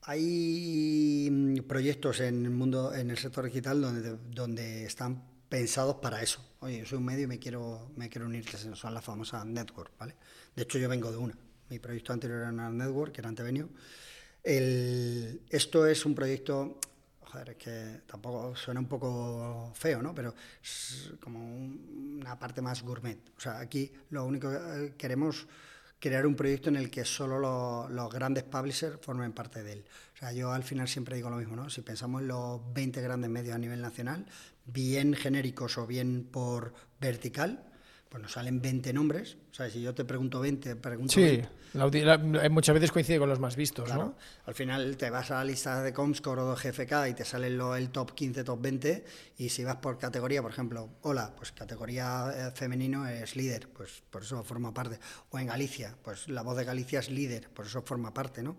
hay 0.00 1.28
mm, 1.30 1.56
proyectos 1.68 2.20
en 2.20 2.46
el 2.46 2.50
mundo, 2.50 2.94
en 2.94 3.10
el 3.10 3.18
sector 3.18 3.44
digital 3.44 3.82
donde, 3.82 4.16
donde 4.30 4.86
están 4.86 5.22
pensados 5.50 5.96
para 5.96 6.22
eso. 6.22 6.42
Oye, 6.60 6.78
yo 6.78 6.86
soy 6.86 6.96
un 6.96 7.04
medio 7.04 7.24
y 7.24 7.26
me 7.26 7.38
quiero, 7.38 7.90
me 7.96 8.08
quiero 8.08 8.26
unir, 8.26 8.46
que 8.46 8.56
son 8.56 8.94
las 8.94 9.04
famosas 9.04 9.44
network, 9.44 9.92
¿vale? 9.98 10.16
De 10.56 10.62
hecho, 10.62 10.78
yo 10.78 10.88
vengo 10.88 11.12
de 11.12 11.18
una. 11.18 11.34
Mi 11.70 11.78
proyecto 11.78 12.12
anterior 12.12 12.40
era 12.40 12.50
una 12.50 12.68
network, 12.68 13.12
que 13.12 13.20
era 13.20 13.28
Antevenio 13.28 13.70
el, 14.42 15.42
esto 15.50 15.86
es 15.86 16.04
un 16.06 16.14
proyecto, 16.14 16.78
joder, 17.20 17.50
es 17.50 17.56
que 17.56 18.00
tampoco 18.06 18.56
suena 18.56 18.80
un 18.80 18.86
poco 18.86 19.72
feo, 19.74 20.02
¿no? 20.02 20.14
Pero 20.14 20.34
es 20.62 21.12
como 21.20 21.40
una 21.40 22.38
parte 22.38 22.62
más 22.62 22.82
gourmet. 22.82 23.18
O 23.36 23.40
sea, 23.40 23.58
aquí 23.60 23.92
lo 24.10 24.24
único 24.24 24.50
que 24.50 24.56
eh, 24.56 24.94
queremos 24.96 25.46
crear 25.98 26.26
un 26.26 26.34
proyecto 26.34 26.70
en 26.70 26.76
el 26.76 26.90
que 26.90 27.04
solo 27.04 27.88
los, 27.88 28.12
grandes 28.12 28.44
publishers 28.44 28.98
formen 29.02 29.32
parte 29.32 29.62
de 29.62 29.72
él. 29.74 29.84
O 30.14 30.16
sea, 30.16 30.32
yo 30.32 30.52
al 30.52 30.62
final 30.62 30.88
siempre 30.88 31.16
digo 31.16 31.28
lo 31.28 31.36
mismo, 31.36 31.56
¿no? 31.56 31.68
Si 31.68 31.82
pensamos 31.82 32.22
en 32.22 32.28
los 32.28 32.60
20 32.72 33.02
grandes 33.02 33.30
medios 33.30 33.54
a 33.54 33.58
nivel 33.58 33.82
nacional, 33.82 34.24
bien 34.64 35.12
genéricos 35.12 35.76
o 35.76 35.86
bien 35.86 36.26
por 36.30 36.72
vertical, 36.98 37.69
pues 38.10 38.20
nos 38.20 38.32
salen 38.32 38.60
20 38.60 38.92
nombres. 38.92 39.36
O 39.52 39.54
sea, 39.54 39.70
si 39.70 39.80
yo 39.80 39.94
te 39.94 40.04
pregunto 40.04 40.40
20, 40.40 40.74
pregunto 40.76 41.12
sí, 41.14 41.40
muchas 42.50 42.74
veces 42.74 42.90
coincide 42.90 43.20
con 43.20 43.28
los 43.28 43.38
más 43.38 43.54
vistos, 43.54 43.88
¿no? 43.94 44.16
Al 44.46 44.54
final 44.54 44.96
te 44.96 45.10
vas 45.10 45.30
a 45.30 45.34
la 45.36 45.44
lista 45.44 45.80
de 45.80 45.92
Comscore 45.92 46.40
o 46.40 46.56
de 46.56 46.56
GFK 46.56 47.08
y 47.08 47.14
te 47.14 47.24
sale 47.24 47.46
el 47.46 47.90
top 47.90 48.12
15, 48.12 48.42
top 48.42 48.60
20. 48.60 49.04
Y 49.38 49.48
si 49.48 49.62
vas 49.62 49.76
por 49.76 49.96
categoría, 49.96 50.42
por 50.42 50.50
ejemplo, 50.50 50.90
hola, 51.02 51.32
pues 51.36 51.52
categoría 51.52 52.32
eh, 52.34 52.50
femenino 52.52 53.06
es 53.06 53.36
líder, 53.36 53.68
pues 53.68 54.02
por 54.10 54.22
eso 54.22 54.42
forma 54.42 54.74
parte. 54.74 54.98
O 55.30 55.38
en 55.38 55.46
Galicia, 55.46 55.94
pues 56.02 56.28
la 56.28 56.42
voz 56.42 56.56
de 56.56 56.64
Galicia 56.64 56.98
es 56.98 57.10
líder, 57.10 57.48
por 57.50 57.66
eso 57.66 57.80
forma 57.82 58.12
parte, 58.12 58.42
¿no? 58.42 58.56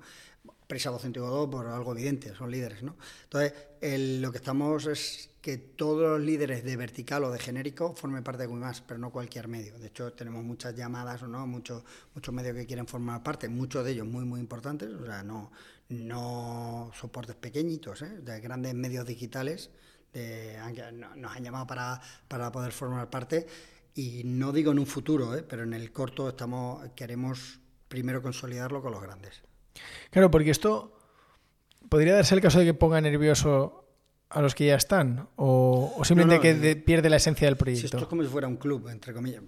Prisa 0.72 0.90
Voz 0.90 1.02
102 1.02 1.50
por 1.50 1.68
algo 1.68 1.92
evidente, 1.92 2.34
son 2.34 2.50
líderes, 2.50 2.82
¿no? 2.82 2.96
Entonces, 3.24 3.52
lo 4.22 4.32
que 4.32 4.38
estamos 4.38 4.86
es 4.86 5.30
que 5.42 5.58
todos 5.58 6.12
los 6.12 6.22
líderes 6.22 6.64
de 6.64 6.78
vertical 6.78 7.26
o 7.26 7.30
de 7.30 7.40
genérico 7.40 7.94
formen 7.94 8.24
parte 8.24 8.44
de 8.44 8.48
WIMAS, 8.48 8.80
pero 8.80 8.98
no 8.98 9.12
cualquier 9.12 9.50
medio. 9.50 9.78
De 9.78 9.88
hecho, 9.88 10.14
tenemos 10.14 10.46
muchas 10.46 10.74
llamadas 10.74 11.24
o 11.24 11.28
no, 11.28 11.46
muchos, 11.46 11.84
muchos 12.16 12.34
medios 12.34 12.56
que 12.56 12.66
quieren 12.66 12.88
formar 12.88 13.22
parte, 13.22 13.50
muchos 13.50 13.84
de 13.84 13.92
ellos 13.92 14.08
muy, 14.08 14.24
muy 14.24 14.40
importantes, 14.40 14.88
o 14.94 15.06
sea, 15.06 15.24
no, 15.24 15.52
no 15.90 16.90
soportes 16.98 17.36
pequeñitos, 17.36 18.02
¿eh? 18.04 18.22
de 18.22 18.40
grandes 18.40 18.74
medios 18.74 19.06
digitales, 19.06 19.72
de, 20.14 20.56
nos 21.18 21.36
han 21.36 21.44
llamado 21.44 21.68
para, 21.68 22.00
para 22.30 22.50
poder 22.50 22.72
formar 22.72 23.10
parte. 23.10 23.46
Y 23.94 24.24
no 24.24 24.54
digo 24.54 24.72
en 24.72 24.80
un 24.80 24.88
futuro, 24.88 25.36
¿eh? 25.36 25.44
pero 25.44 25.64
en 25.64 25.74
el 25.74 25.92
corto 25.92 26.30
estamos, 26.30 26.92
queremos 26.96 27.60
primero 27.90 28.22
consolidarlo 28.22 28.82
con 28.82 28.94
los 28.94 29.02
grandes. 29.02 29.51
Claro, 30.10 30.32
porque 30.32 30.52
esto 30.52 30.98
podría 31.90 32.14
darse 32.16 32.36
el 32.36 32.42
caso 32.42 32.60
de 32.60 32.66
que 32.66 32.74
ponga 32.74 33.02
nervioso 33.02 33.82
a 34.32 34.42
los 34.42 34.56
que 34.56 34.68
ya 34.68 34.76
están? 34.76 35.28
¿O, 35.36 36.02
simplemente 36.04 36.40
que 36.40 36.76
pierde 36.76 37.10
la 37.10 37.18
esencia 37.18 37.48
del 37.48 37.58
proyecto? 37.58 37.86
esto 37.86 37.98
es 38.00 38.06
como 38.06 38.24
si 38.24 38.30
fuera 38.30 38.48
un 38.48 38.58
club, 38.58 38.88
entre 38.90 39.14
comillas. 39.14 39.44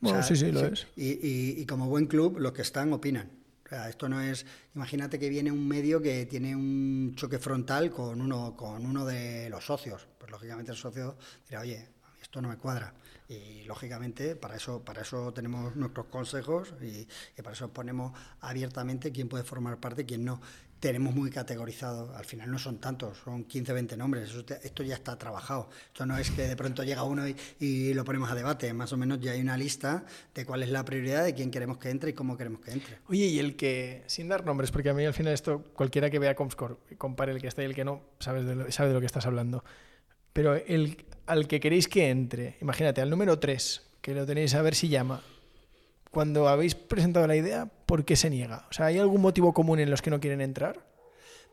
Bueno, 0.00 0.22
sí, 0.22 0.36
sí, 0.36 0.50
lo 0.50 0.64
es. 0.64 0.86
Y, 0.96 1.64
como 1.66 1.86
buen 1.86 2.06
club, 2.06 2.38
los 2.38 2.52
que 2.52 2.62
están 2.62 2.92
opinan. 2.92 3.30
O 3.66 3.68
sea, 3.68 3.88
esto 3.88 4.08
no 4.08 4.20
es. 4.20 4.46
Imagínate 4.74 5.18
que 5.18 5.28
viene 5.28 5.52
un 5.52 5.66
medio 5.68 6.00
que 6.00 6.26
tiene 6.26 6.56
un 6.56 7.12
choque 7.14 7.38
frontal 7.38 7.90
con 7.90 8.20
uno, 8.20 8.56
con 8.56 8.84
uno 8.84 9.04
de 9.04 9.48
los 9.48 9.64
socios. 9.64 10.08
Pues 10.18 10.30
lógicamente 10.30 10.72
el 10.72 10.76
socio 10.76 11.16
dirá, 11.48 11.60
oye, 11.60 11.86
esto 12.20 12.40
no 12.40 12.48
me 12.48 12.56
cuadra. 12.56 12.92
Y 13.30 13.62
lógicamente 13.62 14.34
para 14.34 14.56
eso, 14.56 14.84
para 14.84 15.02
eso 15.02 15.32
tenemos 15.32 15.76
nuestros 15.76 16.06
consejos 16.06 16.74
y, 16.82 17.06
para 17.40 17.52
eso 17.52 17.72
ponemos 17.72 18.12
abiertamente 18.40 19.12
quién 19.12 19.28
puede 19.28 19.44
formar 19.44 19.78
parte 19.78 20.04
quién 20.04 20.24
no 20.24 20.40
tenemos 20.80 21.14
muy 21.14 21.30
categorizado. 21.30 22.12
Al 22.16 22.24
final 22.24 22.50
no 22.50 22.58
son 22.58 22.78
tantos, 22.78 23.18
son 23.18 23.44
15, 23.44 23.72
20 23.72 23.96
nombres. 23.96 24.34
esto 24.64 24.82
ya 24.82 24.94
está 24.94 25.16
trabajado. 25.16 25.68
Esto 25.86 26.06
no 26.06 26.18
es 26.18 26.32
que 26.32 26.48
de 26.48 26.56
pronto 26.56 26.82
llega 26.82 27.04
uno 27.04 27.22
y, 27.60 27.94
lo 27.94 28.04
ponemos 28.04 28.32
a 28.32 28.34
debate. 28.34 28.72
Más 28.72 28.92
o 28.92 28.96
menos 28.96 29.20
ya 29.20 29.30
hay 29.30 29.40
una 29.40 29.56
lista 29.56 30.04
de 30.34 30.44
cuál 30.44 30.64
es 30.64 30.70
la 30.70 30.84
prioridad, 30.84 31.22
de 31.22 31.34
quién 31.34 31.52
queremos 31.52 31.78
que 31.78 31.90
entre 31.90 32.10
y 32.10 32.12
cómo 32.14 32.36
queremos 32.36 32.62
que 32.62 32.72
entre. 32.72 32.98
Oye, 33.08 33.26
y 33.26 33.38
el 33.38 33.54
que, 33.54 34.02
sin 34.06 34.28
dar 34.28 34.44
nombres, 34.44 34.72
porque 34.72 34.88
a 34.88 34.94
mí 34.94 35.04
al 35.04 35.14
final 35.14 35.34
esto, 35.34 35.62
cualquiera 35.74 36.10
que 36.10 36.18
vea 36.18 36.34
Comscore, 36.34 36.76
compare 36.98 37.30
el 37.30 37.40
que 37.40 37.46
está 37.46 37.62
y 37.62 37.66
el 37.66 37.76
que 37.76 37.84
no, 37.84 38.02
sabes 38.18 38.44
de 38.44 38.56
lo, 38.56 38.72
sabe 38.72 38.88
de 38.88 38.94
lo 38.94 39.00
que 39.00 39.06
estás 39.06 39.26
hablando. 39.26 39.62
Pero 40.32 40.54
el, 40.54 41.04
al 41.30 41.46
que 41.46 41.60
queréis 41.60 41.86
que 41.86 42.10
entre, 42.10 42.56
imagínate, 42.60 43.00
al 43.00 43.08
número 43.08 43.38
3, 43.38 43.82
que 44.00 44.14
lo 44.14 44.26
tenéis 44.26 44.54
a 44.54 44.62
ver 44.62 44.74
si 44.74 44.88
llama, 44.88 45.22
cuando 46.10 46.48
habéis 46.48 46.74
presentado 46.74 47.26
la 47.28 47.36
idea, 47.36 47.66
¿por 47.86 48.04
qué 48.04 48.16
se 48.16 48.30
niega? 48.30 48.66
O 48.68 48.72
sea, 48.72 48.86
¿hay 48.86 48.98
algún 48.98 49.20
motivo 49.20 49.54
común 49.54 49.78
en 49.78 49.90
los 49.90 50.02
que 50.02 50.10
no 50.10 50.18
quieren 50.18 50.40
entrar? 50.40 50.84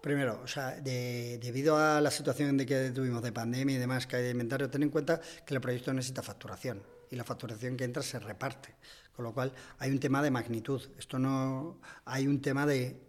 Primero, 0.02 0.42
o 0.44 0.48
sea, 0.48 0.72
debido 0.72 1.78
a 1.78 2.02
la 2.02 2.10
situación 2.10 2.58
de 2.58 2.66
que 2.66 2.90
tuvimos 2.90 3.22
de 3.22 3.32
pandemia 3.32 3.76
y 3.76 3.80
demás 3.80 4.08
que 4.08 4.16
hay 4.16 4.24
de 4.24 4.32
inventario, 4.32 4.70
ten 4.70 4.82
en 4.82 4.90
cuenta 4.90 5.22
que 5.46 5.54
el 5.54 5.62
proyecto 5.62 5.94
necesita 5.94 6.24
facturación 6.24 6.82
y 7.12 7.16
la 7.16 7.24
facturación 7.24 7.78
que 7.78 7.84
entra 7.84 8.02
se 8.02 8.20
reparte, 8.20 8.74
con 9.16 9.26
lo 9.26 9.34
cual 9.34 9.54
hay 9.78 9.92
un 9.92 10.00
tema 10.00 10.24
de 10.24 10.32
magnitud. 10.32 10.82
Esto 10.98 11.20
no, 11.20 11.80
hay 12.06 12.26
un 12.26 12.42
tema 12.42 12.66
de, 12.66 13.02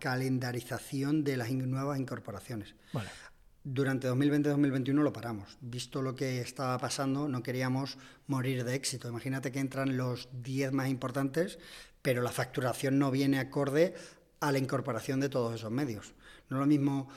calendarización 0.00 1.22
de 1.22 1.36
las 1.36 1.50
nuevas 1.50 1.98
incorporaciones. 1.98 2.74
Vale. 2.92 3.08
Durante 3.64 4.08
2020-2021 4.08 5.02
lo 5.02 5.12
paramos. 5.12 5.58
Visto 5.60 6.00
lo 6.00 6.14
que 6.14 6.40
estaba 6.40 6.78
pasando, 6.78 7.28
no 7.28 7.42
queríamos 7.42 7.98
morir 8.26 8.64
de 8.64 8.74
éxito. 8.74 9.08
Imagínate 9.08 9.52
que 9.52 9.58
entran 9.58 9.96
los 9.96 10.28
10 10.42 10.72
más 10.72 10.88
importantes, 10.88 11.58
pero 12.02 12.22
la 12.22 12.30
facturación 12.30 12.98
no 12.98 13.10
viene 13.10 13.38
acorde 13.38 13.94
a 14.40 14.52
la 14.52 14.58
incorporación 14.58 15.20
de 15.20 15.28
todos 15.28 15.54
esos 15.54 15.70
medios. 15.70 16.14
No 16.48 16.56
es 16.56 16.60
lo 16.60 16.66
mismo... 16.66 17.08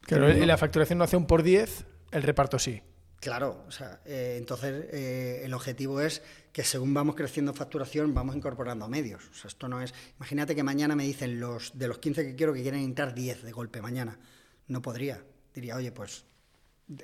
Claro, 0.00 0.32
la 0.32 0.58
facturación 0.58 0.98
no 0.98 1.04
hace 1.04 1.16
un 1.16 1.26
por 1.26 1.44
10, 1.44 1.84
el 2.10 2.22
reparto 2.24 2.58
sí. 2.58 2.82
Claro, 3.20 3.64
o 3.68 3.70
sea, 3.70 4.00
eh, 4.04 4.34
entonces 4.36 4.86
eh, 4.90 5.42
el 5.44 5.54
objetivo 5.54 6.00
es 6.00 6.22
que 6.52 6.64
según 6.64 6.92
vamos 6.92 7.14
creciendo 7.14 7.54
facturación, 7.54 8.12
vamos 8.14 8.34
incorporando 8.34 8.88
medios. 8.88 9.28
O 9.30 9.34
sea, 9.34 9.46
esto 9.46 9.68
no 9.68 9.80
es... 9.80 9.94
Imagínate 10.16 10.56
que 10.56 10.64
mañana 10.64 10.96
me 10.96 11.04
dicen 11.04 11.38
los 11.38 11.78
de 11.78 11.86
los 11.86 11.98
15 11.98 12.26
que 12.26 12.34
quiero 12.34 12.52
que 12.52 12.62
quieren 12.62 12.80
entrar 12.80 13.14
10 13.14 13.44
de 13.44 13.52
golpe 13.52 13.80
mañana. 13.80 14.18
No 14.66 14.82
podría 14.82 15.22
diría, 15.54 15.76
oye, 15.76 15.92
pues 15.92 16.24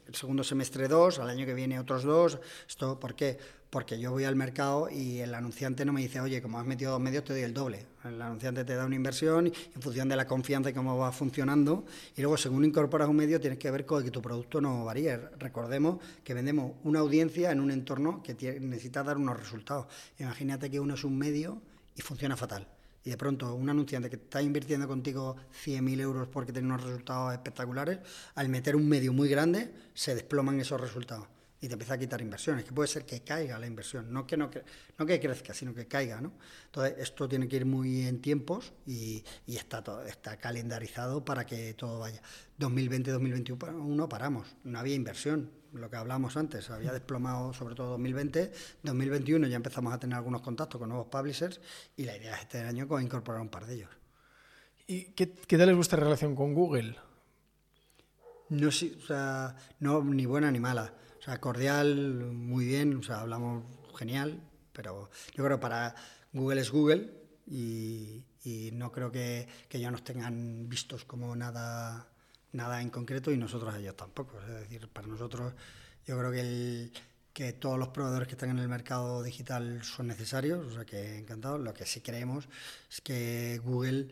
el 0.07 0.15
segundo 0.15 0.45
semestre 0.45 0.89
dos, 0.89 1.19
al 1.19 1.31
año 1.31 1.47
que 1.47 1.55
viene 1.55 1.79
otros 1.79 2.03
dos. 2.03 2.39
Esto, 2.69 2.99
¿Por 2.99 3.15
qué? 3.15 3.39
Porque 3.71 3.99
yo 3.99 4.13
voy 4.13 4.25
al 4.25 4.35
mercado 4.35 4.89
y 4.91 5.19
el 5.19 5.35
anunciante 5.35 5.85
no 5.85 5.93
me 5.93 6.01
dice, 6.01 6.21
oye, 6.21 6.41
como 6.41 6.59
has 6.59 6.67
metido 6.67 6.93
dos 6.93 7.01
medios, 7.01 7.25
te 7.25 7.35
doy 7.35 7.43
el 7.43 7.53
doble. 7.53 7.85
El 8.03 8.21
anunciante 8.21 8.65
te 8.65 8.75
da 8.75 8.87
una 8.87 8.97
inversión 8.97 9.47
en 9.47 9.83
función 9.83 10.09
de 10.09 10.17
la 10.17 10.27
confianza 10.27 10.71
y 10.71 10.73
cómo 10.73 10.97
va 10.97 11.13
funcionando. 11.13 11.85
Y 12.17 12.23
luego, 12.23 12.39
según 12.39 12.65
incorporas 12.65 13.09
un 13.09 13.17
medio, 13.17 13.41
tienes 13.41 13.59
que 13.59 13.71
ver 13.71 13.85
que 13.85 14.11
tu 14.11 14.23
producto 14.23 14.61
no 14.61 14.85
varíe. 14.87 15.19
Recordemos 15.39 15.99
que 16.25 16.33
vendemos 16.33 16.73
una 16.85 17.01
audiencia 17.01 17.51
en 17.51 17.61
un 17.61 17.71
entorno 17.71 18.23
que 18.23 18.35
necesita 18.61 19.03
dar 19.03 19.19
unos 19.19 19.39
resultados. 19.39 19.87
Imagínate 20.19 20.71
que 20.71 20.81
uno 20.81 20.95
es 20.95 21.05
un 21.05 21.19
medio 21.19 21.61
y 21.95 22.01
funciona 22.01 22.37
fatal 22.37 22.78
y 23.09 23.11
de 23.11 23.17
pronto 23.17 23.55
un 23.55 23.71
anunciante 23.71 24.11
que 24.11 24.17
está 24.17 24.43
invirtiendo 24.43 24.87
contigo 24.87 25.35
100.000 25.65 26.01
euros 26.01 26.29
porque 26.29 26.53
tiene 26.53 26.69
unos 26.69 26.85
resultados 26.85 27.33
espectaculares, 27.33 28.01
al 28.35 28.51
meter 28.51 28.77
un 28.77 28.87
medio 28.87 29.15
muy 29.15 29.31
grande 29.31 29.73
se 29.95 30.15
desploman 30.15 30.61
esos 30.61 30.79
resultados. 30.79 31.27
y 31.61 31.69
te 31.69 31.73
empieza 31.73 31.95
a 31.95 31.99
quitar 31.99 32.21
inversiones, 32.21 32.67
que 32.67 32.73
puede 32.73 32.87
ser 32.87 33.07
que 33.07 33.23
caiga 33.23 33.59
la 33.59 33.67
inversión, 33.67 34.13
no 34.13 34.27
que, 34.27 34.37
no, 34.37 34.51
no 34.99 35.07
que 35.07 35.19
crezca, 35.19 35.55
sino 35.55 35.75
que 35.75 35.87
caiga. 35.87 36.21
¿no? 36.21 36.35
Entonces, 36.67 36.97
esto 36.99 37.27
tiene 37.27 37.49
que 37.49 37.57
ir 37.57 37.65
muy 37.65 38.07
en 38.07 38.21
tiempos 38.21 38.75
y, 38.87 39.25
y 39.47 39.57
está, 39.57 39.83
todo, 39.83 40.05
está 40.05 40.37
calendarizado 40.37 41.25
para 41.25 41.47
que 41.47 41.73
todo 41.73 42.01
vaya. 42.01 42.21
2020-2021 42.61 44.07
paramos, 44.07 44.47
no 44.65 44.79
había 44.79 44.95
inversión, 44.95 45.51
lo 45.73 45.91
que 45.91 45.97
hablamos 45.97 46.37
antes, 46.37 46.71
había 46.71 46.93
desplomado 46.93 47.53
sobre 47.53 47.75
todo 47.75 47.91
2020, 47.91 48.53
2021 48.83 49.47
ya 49.47 49.57
empezamos 49.57 49.93
a 49.93 49.99
tener 49.99 50.17
algunos 50.17 50.43
contactos 50.43 50.79
con 50.79 50.89
nuevos 50.89 51.09
publishers 51.09 51.61
y 51.97 52.05
la 52.05 52.17
idea 52.17 52.35
es 52.35 52.43
este 52.43 52.61
año 52.61 52.87
incorporar 53.01 53.41
un 53.41 53.49
par 53.49 53.67
de 53.67 53.75
ellos. 53.75 53.91
¿Y 54.87 55.13
qué, 55.13 55.33
qué 55.33 55.59
tal 55.59 55.69
les 55.69 55.77
gusta 55.77 55.97
la 55.97 56.05
relación 56.05 56.35
con 56.35 56.55
Google? 56.55 56.97
No, 58.49 58.71
sí, 58.71 58.97
o 59.03 59.07
sea, 59.07 59.55
no 59.81 60.03
ni 60.03 60.25
buena 60.25 60.51
ni 60.51 60.61
mala. 60.61 60.95
O 61.19 61.23
sea, 61.23 61.41
cordial, 61.41 62.33
muy 62.33 62.65
bien, 62.65 62.97
o 62.97 63.03
sea, 63.03 63.21
hablamos 63.21 63.65
genial, 63.97 64.41
pero 64.73 65.11
yo 65.35 65.45
creo 65.45 65.59
que 65.59 65.63
para 65.63 65.95
Google 66.33 66.61
es 66.61 66.71
Google 66.71 67.13
y, 67.47 68.25
no 68.73 68.91
creo 68.91 69.13
que, 69.13 69.47
que 69.69 69.77
ellos 69.77 69.93
nos 69.93 70.05
tengan 70.05 70.69
vistos 70.69 71.05
como 71.05 71.37
nada, 71.37 72.09
nada 72.53 72.81
en 72.81 72.91
concreto 72.91 73.31
y 73.31 73.37
nosotros 73.37 73.75
ellos 73.77 73.97
tampoco. 73.97 74.41
Es 74.41 74.49
decir, 74.49 74.89
para 74.89 75.07
nosotros 75.07 75.53
yo 76.07 76.19
creo 76.19 76.33
que, 76.33 76.41
el, 76.41 76.93
que 77.33 77.53
todos 77.53 77.79
los 77.79 77.89
proveedores 77.89 78.29
que 78.29 78.35
están 78.35 78.51
en 78.51 78.59
el 78.59 78.69
mercado 78.69 79.23
digital 79.23 79.83
son 79.85 80.09
necesarios, 80.09 80.67
o 80.67 80.73
sea 80.73 80.85
que 80.85 81.19
encantado. 81.19 81.59
Lo 81.59 81.75
que 81.75 81.87
sí 81.87 82.01
creemos 82.01 82.49
es 82.91 83.01
que 83.01 83.61
Google 83.65 84.09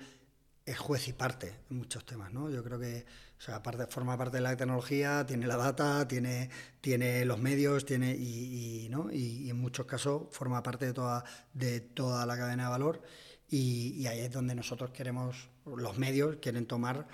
es 0.65 0.79
juez 0.79 1.09
y 1.09 1.13
parte 1.13 1.55
en 1.71 1.79
muchos 1.79 2.05
temas, 2.05 2.33
¿no? 2.33 2.51
Yo 2.51 2.63
creo 2.65 2.79
que 2.79 3.07
o 3.39 3.41
sea, 3.41 3.61
forma 3.89 4.17
parte 4.17 4.39
de 4.39 4.43
la 4.43 4.57
tecnología, 4.57 5.27
tiene 5.27 5.47
la 5.47 5.57
data, 5.57 6.09
tiene, 6.09 6.49
tiene 6.81 7.25
los 7.27 7.39
medios, 7.39 7.85
tiene 7.85 8.13
y, 8.13 8.89
¿no? 8.91 9.13
y, 9.13 9.51
en 9.51 9.61
muchos 9.61 9.85
casos 9.85 10.23
forma 10.31 10.63
parte 10.63 10.87
de 10.87 10.93
toda, 10.95 11.23
de 11.53 11.81
toda 11.81 12.25
la 12.25 12.37
cadena 12.37 12.65
de 12.65 12.71
valor 12.71 13.03
y, 13.49 14.07
ahí 14.07 14.21
es 14.21 14.33
donde 14.33 14.55
nosotros 14.55 14.91
queremos, 14.91 15.49
los 15.67 15.99
medios 15.99 16.37
quieren 16.37 16.67
tomar 16.67 17.07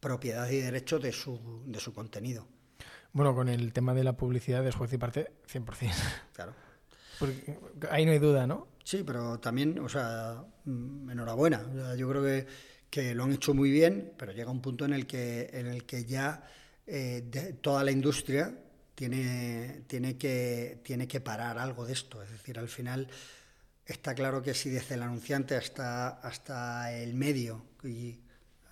propiedad 0.00 0.48
y 0.50 0.60
derechos 0.60 1.02
de 1.02 1.12
su, 1.12 1.62
de 1.66 1.78
su 1.78 1.92
contenido. 1.92 2.46
Bueno, 3.12 3.34
con 3.34 3.48
el 3.48 3.72
tema 3.72 3.94
de 3.94 4.04
la 4.04 4.16
publicidad 4.16 4.62
de 4.62 4.72
juez 4.72 4.92
y 4.92 4.98
parte, 4.98 5.32
100%. 5.52 5.92
Claro. 6.32 6.54
Porque 7.18 7.58
ahí 7.90 8.06
no 8.06 8.12
hay 8.12 8.18
duda, 8.18 8.46
¿no? 8.46 8.66
Sí, 8.82 9.02
pero 9.04 9.38
también, 9.38 9.78
o 9.78 9.88
sea, 9.88 10.42
mm, 10.64 11.10
enhorabuena. 11.10 11.62
yo 11.96 12.08
creo 12.08 12.22
que 12.22 12.46
que 12.90 13.14
lo 13.14 13.24
han 13.24 13.32
hecho 13.32 13.54
muy 13.54 13.70
bien, 13.70 14.12
pero 14.18 14.32
llega 14.32 14.50
un 14.50 14.60
punto 14.60 14.84
en 14.84 14.92
el 14.92 15.06
que, 15.06 15.48
en 15.52 15.68
el 15.68 15.84
que 15.84 16.04
ya 16.04 16.44
eh, 16.86 17.56
toda 17.60 17.84
la 17.84 17.92
industria 17.92 18.52
tiene, 18.96 19.84
tiene, 19.86 20.18
que, 20.18 20.80
tiene 20.82 21.06
que 21.06 21.20
parar 21.20 21.56
algo 21.58 21.86
de 21.86 21.92
esto. 21.92 22.20
Es 22.22 22.30
decir, 22.30 22.58
al 22.58 22.68
final 22.68 23.08
está 23.86 24.14
claro 24.14 24.42
que 24.42 24.54
si 24.54 24.70
desde 24.70 24.96
el 24.96 25.02
anunciante 25.02 25.54
hasta, 25.54 26.08
hasta 26.08 26.92
el 26.92 27.14
medio, 27.14 27.64
y 27.84 28.18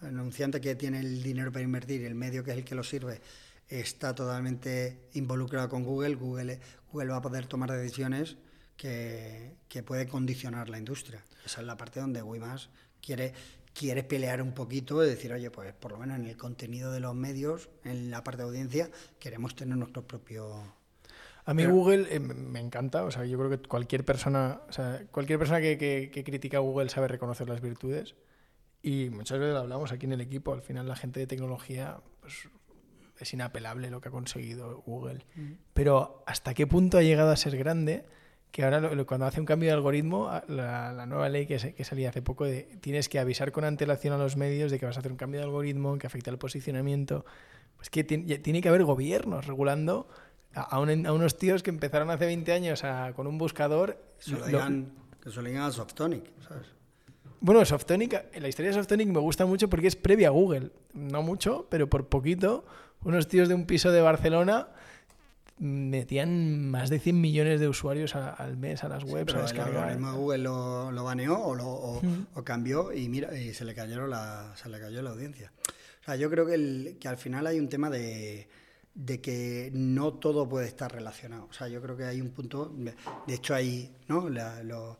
anunciante 0.03 0.61
que 0.61 0.75
tiene 0.75 1.01
el 1.01 1.23
dinero 1.23 1.53
para 1.53 1.65
invertir 1.65 2.01
y 2.01 2.05
el 2.05 2.15
medio 2.15 2.45
que 2.45 2.53
es 2.53 2.59
el 2.59 2.65
que 2.65 2.75
lo 2.75 2.85
sirve, 2.85 3.21
está 3.69 4.15
totalmente 4.15 5.09
involucrado 5.15 5.69
con 5.69 5.85
Google, 5.85 6.15
Google, 6.15 6.61
Google 6.93 7.11
va 7.11 7.17
a 7.17 7.23
poder 7.23 7.47
tomar 7.47 7.71
decisiones 7.71 8.37
que, 8.77 9.57
que 9.69 9.83
puede 9.83 10.07
condicionar 10.07 10.69
la 10.71 10.79
industria. 10.79 11.25
Esa 11.45 11.61
es 11.61 11.67
la 11.67 11.77
parte 11.77 12.01
donde 12.01 12.23
Wimas 12.23 12.71
quiere 13.01 13.33
quiere 13.79 14.03
pelear 14.03 14.43
un 14.43 14.53
poquito 14.53 15.05
y 15.05 15.09
decir, 15.09 15.33
oye, 15.33 15.51
pues 15.51 15.73
por 15.73 15.93
lo 15.93 15.99
menos 15.99 16.19
en 16.19 16.27
el 16.27 16.37
contenido 16.37 16.91
de 16.91 16.99
los 16.99 17.15
medios, 17.15 17.69
en 17.85 18.11
la 18.11 18.25
parte 18.25 18.43
de 18.43 18.49
audiencia, 18.49 18.91
queremos 19.21 19.55
tener 19.55 19.77
nuestro 19.77 20.03
propio... 20.03 20.75
A 21.45 21.55
mí 21.55 21.65
Google 21.65 22.09
eh, 22.11 22.19
me 22.19 22.61
encanta, 22.61 23.05
o 23.05 23.11
sea, 23.11 23.25
yo 23.25 23.39
creo 23.39 23.49
que 23.49 23.69
cualquier 23.69 24.05
persona, 24.05 24.61
o 24.69 24.73
sea, 24.73 25.05
cualquier 25.11 25.39
persona 25.39 25.61
que, 25.61 25.79
que, 25.79 26.25
critica 26.25 26.59
a 26.59 26.61
Google 26.61 26.91
sabe 26.91 27.09
reconocer 27.09 27.49
las 27.49 27.63
virtudes 27.63 28.17
y 28.83 29.11
muchas 29.11 29.39
veces 29.39 29.55
lo 29.55 29.61
hablamos 29.61 29.93
aquí 29.93 30.07
en 30.07 30.13
el 30.13 30.21
equipo, 30.21 30.53
al 30.53 30.63
final 30.63 30.89
la 30.89 30.97
gente 30.97 31.21
de 31.21 31.27
tecnología 31.27 32.01
pues, 32.21 32.49
es 33.19 33.33
inapelable 33.33 33.91
lo 33.91 34.01
que 34.01 34.09
ha 34.09 34.13
conseguido 34.13 34.83
Google, 34.87 35.25
pero 35.75 36.23
¿hasta 36.27 36.55
qué 36.55 36.67
punto 36.67 36.99
ha 36.99 37.03
llegado 37.03 37.31
a 37.31 37.37
ser 37.37 37.57
grande? 37.57 38.05
que 38.51 38.65
ahora 38.65 39.05
cuando 39.05 39.27
hace 39.27 39.41
un 39.41 39.47
cambio 39.47 39.69
de 39.69 39.75
algoritmo, 39.75 40.31
la, 40.49 41.07
nueva 41.07 41.29
ley 41.29 41.47
que, 41.47 41.75
que, 41.75 41.85
salía 41.85 42.09
hace 42.09 42.23
poco, 42.23 42.45
de, 42.45 42.63
tienes 42.81 43.09
que 43.09 43.19
avisar 43.19 43.53
con 43.53 43.65
antelación 43.65 44.15
a 44.15 44.19
los 44.19 44.37
medios 44.37 44.71
de 44.71 44.79
que 44.79 44.87
vas 44.87 44.97
a 44.97 45.01
hacer 45.01 45.13
un 45.13 45.19
cambio 45.19 45.41
de 45.41 45.45
algoritmo 45.45 45.99
que 45.99 46.07
afecta 46.07 46.31
al 46.31 46.39
posicionamiento. 46.39 47.25
Pues 47.77 47.91
que 47.91 48.05
tiene, 48.05 48.39
tiene 48.39 48.61
que 48.61 48.69
haber 48.69 48.85
gobiernos 48.85 49.47
regulando 49.47 50.09
a, 50.55 50.81
unos 50.81 51.37
tíos 51.39 51.63
que 51.63 51.71
empezaron 51.71 52.11
hace 52.11 52.27
20 52.27 52.53
años 52.53 52.83
con 53.15 53.27
un 53.27 53.39
buscador. 53.39 54.03
que 55.23 55.31
se 55.31 55.43
lo 55.43 55.65
a 55.65 55.71
Softonic, 55.71 56.25
¿sabes? 56.41 56.78
Bueno, 57.41 57.65
Softonic, 57.65 58.35
la 58.41 58.49
historia 58.49 58.71
de 58.71 58.77
Softonic 58.77 59.09
me 59.09 59.21
gusta 59.21 59.47
mucho 59.47 59.69
porque 59.69 59.87
es 59.87 59.97
previa 59.97 60.29
a 60.29 60.31
Google. 60.31 60.71
No 60.93 61.23
mucho, 61.23 61.67
pero 61.71 61.89
por 61.89 62.09
poquito. 62.09 62.65
Unos 63.05 63.29
tíos 63.29 63.49
de 63.49 63.55
un 63.55 63.65
piso 63.67 63.93
de 63.93 64.01
Barcelona 64.01 64.69
metían 65.59 66.71
más 66.71 66.91
de 66.91 66.99
100 66.99 67.21
millones 67.21 67.61
de 67.61 67.69
usuarios 67.69 68.15
al 68.15 68.57
mes 68.57 68.85
a 68.85 68.89
las 68.89 69.05
webs 69.05 69.35
a 69.35 69.43
descargar. 69.43 69.93
El 69.93 70.01
Google 70.01 70.39
lo, 70.39 70.93
lo 70.93 71.05
baneó 71.05 71.39
o, 71.39 71.55
lo, 71.55 71.69
o, 71.69 72.45
cambió 72.45 72.93
y 72.93 73.09
mira 73.09 73.37
y 73.37 73.55
se 73.55 73.65
le 73.65 73.75
cayó 73.75 74.07
la 74.07 74.53
se 74.57 74.69
le 74.69 74.79
cayó 74.81 75.03
la 75.03 75.11
audiencia. 75.11 75.53
O 76.01 76.05
sea, 76.05 76.17
yo 76.17 76.31
creo 76.31 76.47
que, 76.47 76.55
el, 76.55 76.97
que 77.01 77.09
al 77.09 77.17
final 77.17 77.47
hay 77.47 77.59
un 77.59 77.69
tema 77.69 77.91
de, 77.91 78.49
de 78.95 79.21
que 79.21 79.71
no 79.73 80.15
todo 80.15 80.49
puede 80.49 80.67
estar 80.67 80.93
relacionado. 80.93 81.47
O 81.51 81.53
sea, 81.53 81.69
yo 81.69 81.83
creo 81.83 81.97
que 81.97 82.05
hay 82.05 82.21
un 82.21 82.31
punto, 82.31 82.75
de 83.27 83.35
hecho 83.35 83.55
hay, 83.55 83.95
¿no? 84.09 84.29
lo, 84.29 84.99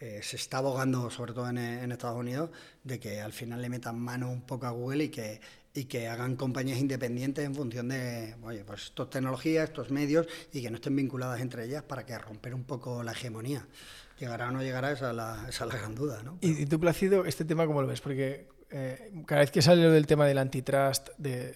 eh, 0.00 0.20
se 0.22 0.36
está 0.36 0.58
abogando, 0.58 1.10
sobre 1.10 1.34
todo 1.34 1.48
en, 1.50 1.92
Estados 1.92 2.18
Unidos, 2.18 2.50
de 2.82 2.98
que 2.98 3.20
al 3.20 3.32
final 3.32 3.60
le 3.60 3.68
metan 3.68 3.98
mano 3.98 4.30
un 4.30 4.40
poco 4.40 4.66
a 4.66 4.70
Google 4.70 5.04
y 5.04 5.08
que 5.10 5.40
y 5.72 5.84
que 5.84 6.08
hagan 6.08 6.34
compañías 6.34 6.78
independientes 6.78 7.44
en 7.44 7.54
función 7.54 7.88
de, 7.88 8.34
oye, 8.42 8.64
pues 8.64 8.86
estas 8.86 9.08
tecnologías, 9.10 9.68
estos 9.68 9.90
medios 9.90 10.26
y 10.52 10.62
que 10.62 10.70
no 10.70 10.76
estén 10.76 10.96
vinculadas 10.96 11.40
entre 11.40 11.64
ellas 11.64 11.84
para 11.84 12.04
que 12.04 12.18
romper 12.18 12.54
un 12.54 12.64
poco 12.64 13.04
la 13.04 13.12
hegemonía. 13.12 13.66
¿Llegará 14.18 14.48
o 14.48 14.50
no 14.50 14.62
llegará? 14.62 14.90
Esa 14.90 15.10
es 15.10 15.16
la, 15.16 15.46
esa 15.48 15.66
gran 15.66 15.94
duda, 15.94 16.22
¿no? 16.24 16.38
¿Y, 16.40 16.66
tú, 16.66 16.80
Placido, 16.80 17.24
este 17.24 17.44
tema 17.44 17.66
cómo 17.66 17.82
lo 17.82 17.86
ves? 17.86 18.00
Porque 18.00 18.48
eh, 18.70 19.12
cada 19.26 19.42
vez 19.42 19.50
que 19.50 19.62
sale 19.62 19.82
lo 19.82 19.92
del 19.92 20.06
tema 20.06 20.26
del 20.26 20.38
antitrust, 20.38 21.10
de 21.18 21.54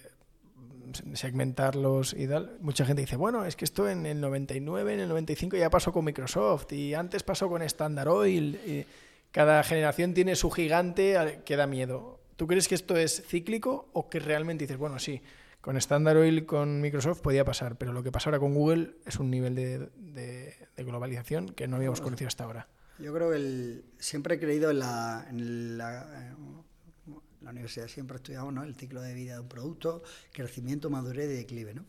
segmentarlos 1.13 2.13
y 2.13 2.27
tal, 2.27 2.57
mucha 2.61 2.85
gente 2.85 3.01
dice, 3.01 3.15
bueno, 3.15 3.45
es 3.45 3.55
que 3.55 3.65
esto 3.65 3.89
en 3.89 4.05
el 4.05 4.21
99, 4.21 4.93
en 4.93 4.99
el 4.99 5.09
95 5.09 5.57
ya 5.57 5.69
pasó 5.69 5.91
con 5.91 6.05
Microsoft 6.05 6.71
y 6.73 6.93
antes 6.93 7.23
pasó 7.23 7.49
con 7.49 7.61
Standard 7.61 8.09
Oil. 8.09 8.59
Y 8.65 8.85
cada 9.31 9.63
generación 9.63 10.13
tiene 10.13 10.35
su 10.35 10.49
gigante 10.49 11.41
que 11.45 11.55
da 11.55 11.67
miedo. 11.67 12.19
¿Tú 12.35 12.47
crees 12.47 12.67
que 12.67 12.75
esto 12.75 12.95
es 12.97 13.23
cíclico 13.27 13.89
o 13.93 14.09
que 14.09 14.19
realmente 14.19 14.63
dices, 14.63 14.77
bueno, 14.77 14.99
sí, 14.99 15.21
con 15.61 15.77
Standard 15.77 16.17
Oil, 16.17 16.45
con 16.45 16.79
Microsoft 16.79 17.21
podía 17.21 17.43
pasar, 17.43 17.77
pero 17.77 17.91
lo 17.91 18.03
que 18.03 18.11
pasa 18.11 18.29
ahora 18.29 18.39
con 18.39 18.53
Google 18.53 18.97
es 19.05 19.19
un 19.19 19.31
nivel 19.31 19.55
de, 19.55 20.55
globalización 20.77 21.49
que 21.49 21.67
no 21.67 21.77
habíamos 21.77 22.01
conocido 22.01 22.27
hasta 22.27 22.43
ahora? 22.43 22.67
Yo 22.99 23.13
creo 23.13 23.31
que 23.31 23.81
siempre 23.97 24.35
he 24.35 24.39
creído 24.39 24.69
en 24.69 24.79
la, 24.79 25.25
en 25.29 25.77
la, 25.77 26.35
la 27.45 27.51
universidad, 27.51 27.87
siempre 27.87 28.17
estudiamos 28.17 28.53
¿no? 28.53 28.63
el 28.63 28.75
ciclo 28.75 29.01
de 29.01 29.13
vida 29.13 29.35
de 29.35 29.41
un 29.41 29.47
producto, 29.47 30.03
crecimiento, 30.33 30.89
madurez 30.89 31.29
y 31.29 31.35
declive, 31.35 31.73
¿no? 31.73 31.85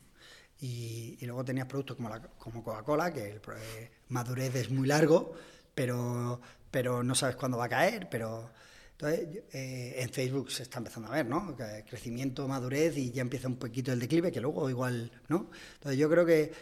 Y, 0.61 1.18
luego 1.22 1.44
tenías 1.44 1.66
productos 1.66 1.96
como, 1.96 2.11
como 2.38 2.62
Coca-Cola, 2.62 3.12
que 3.12 3.30
el 3.30 3.36
eh, 3.36 3.90
madurez 4.09 4.54
es 4.54 4.70
muy 4.70 4.86
largo, 4.86 5.34
pero, 5.74 6.40
pero 6.70 7.02
no 7.02 7.14
sabes 7.14 7.36
cuándo 7.36 7.59
va 7.59 7.66
a 7.66 7.68
caer, 7.68 8.09
pero 8.11 8.50
entonces, 8.92 9.44
eh, 9.52 9.94
en 9.98 10.09
Facebook 10.09 10.50
se 10.50 10.62
está 10.62 10.78
empezando 10.78 11.09
a 11.09 11.12
ver, 11.16 11.26
¿no? 11.26 11.54
Crecimiento, 11.86 12.48
madurez 12.48 12.96
y 12.96 13.11
ya 13.11 13.20
empieza 13.20 13.48
un 13.48 13.57
poquito 13.57 13.92
el 13.92 14.00
declive, 14.00 14.32
que 14.32 14.40
luego 14.40 14.70
igual, 14.70 15.12
¿no? 15.28 15.50
Entonces, 15.74 15.98
yo 15.98 16.09
creo 16.09 16.24
que, 16.24 16.52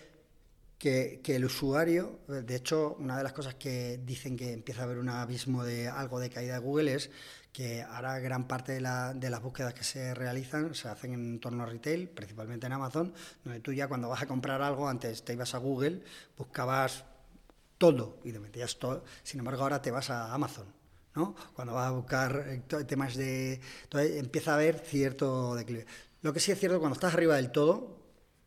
que, 0.78 1.20
el 1.36 1.44
usuario, 1.44 2.18
de 2.26 2.56
hecho, 2.56 2.96
una 2.98 3.16
de 3.16 3.22
las 3.22 3.32
cosas 3.32 3.54
que 3.54 4.00
dicen 4.04 4.36
que 4.36 4.52
empieza 4.52 4.82
a 4.82 4.84
haber 4.84 4.98
un 4.98 5.08
abismo 5.10 5.62
de 5.62 5.86
algo 5.86 6.18
de 6.18 6.28
caída 6.28 6.54
de 6.54 6.58
Google 6.60 6.94
es 6.94 7.10
que 7.54 7.82
ahora 7.82 8.18
gran 8.18 8.46
parte 8.46 8.72
de, 8.72 8.82
la, 8.82 9.14
de 9.14 9.30
las 9.30 9.40
búsquedas 9.40 9.72
que 9.72 9.84
se 9.84 10.12
realizan 10.12 10.74
se 10.74 10.88
hacen 10.88 11.14
en 11.14 11.24
entorno 11.24 11.62
a 11.62 11.66
retail, 11.66 12.10
principalmente 12.10 12.66
en 12.66 12.74
Amazon, 12.74 13.14
donde 13.44 13.60
tú 13.60 13.72
ya 13.72 13.88
cuando 13.88 14.10
vas 14.10 14.20
a 14.20 14.26
comprar 14.26 14.60
algo, 14.60 14.88
antes 14.88 15.24
te 15.24 15.32
ibas 15.32 15.54
a 15.54 15.58
Google, 15.58 16.02
buscabas 16.36 17.04
todo 17.78 18.18
y 18.24 18.32
te 18.32 18.40
metías 18.40 18.78
todo, 18.78 19.04
sin 19.22 19.38
embargo 19.38 19.62
ahora 19.62 19.80
te 19.80 19.90
vas 19.90 20.10
a 20.10 20.34
Amazon 20.34 20.66
¿no? 21.14 21.34
Cuando 21.54 21.74
vas 21.74 21.88
a 21.88 21.90
buscar 21.92 22.44
eh, 22.48 22.84
temas 22.84 23.14
de... 23.16 23.60
Entonces 23.84 24.16
empieza 24.16 24.52
a 24.52 24.54
haber 24.54 24.78
cierto 24.80 25.54
declive. 25.54 25.86
Lo 26.22 26.32
que 26.32 26.40
sí 26.40 26.52
es 26.52 26.58
cierto, 26.58 26.78
cuando 26.80 26.94
estás 26.94 27.14
arriba 27.14 27.36
del 27.36 27.52
todo, 27.52 28.00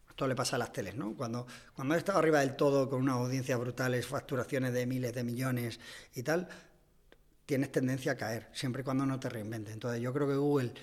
esto 0.09 0.27
le 0.27 0.35
pasa 0.35 0.55
a 0.55 0.59
las 0.59 0.73
teles, 0.73 0.95
¿no? 0.95 1.13
Cuando, 1.15 1.45
cuando 1.75 1.93
has 1.93 1.99
estado 1.99 2.19
arriba 2.19 2.39
del 2.39 2.55
todo 2.55 2.89
con 2.89 3.01
unas 3.01 3.15
audiencias 3.15 3.59
brutales, 3.59 4.07
facturaciones 4.07 4.73
de 4.73 4.85
miles 4.85 5.13
de 5.13 5.23
millones 5.23 5.79
y 6.15 6.23
tal, 6.23 6.49
tienes 7.47 7.71
tendencia 7.71 8.11
a 8.11 8.15
caer, 8.15 8.47
siempre 8.53 8.83
y 8.83 8.85
cuando 8.85 9.07
no 9.07 9.19
te 9.19 9.29
reinventes. 9.29 9.73
Entonces 9.73 9.99
yo 9.99 10.13
creo 10.13 10.27
que 10.27 10.35
Google 10.35 10.73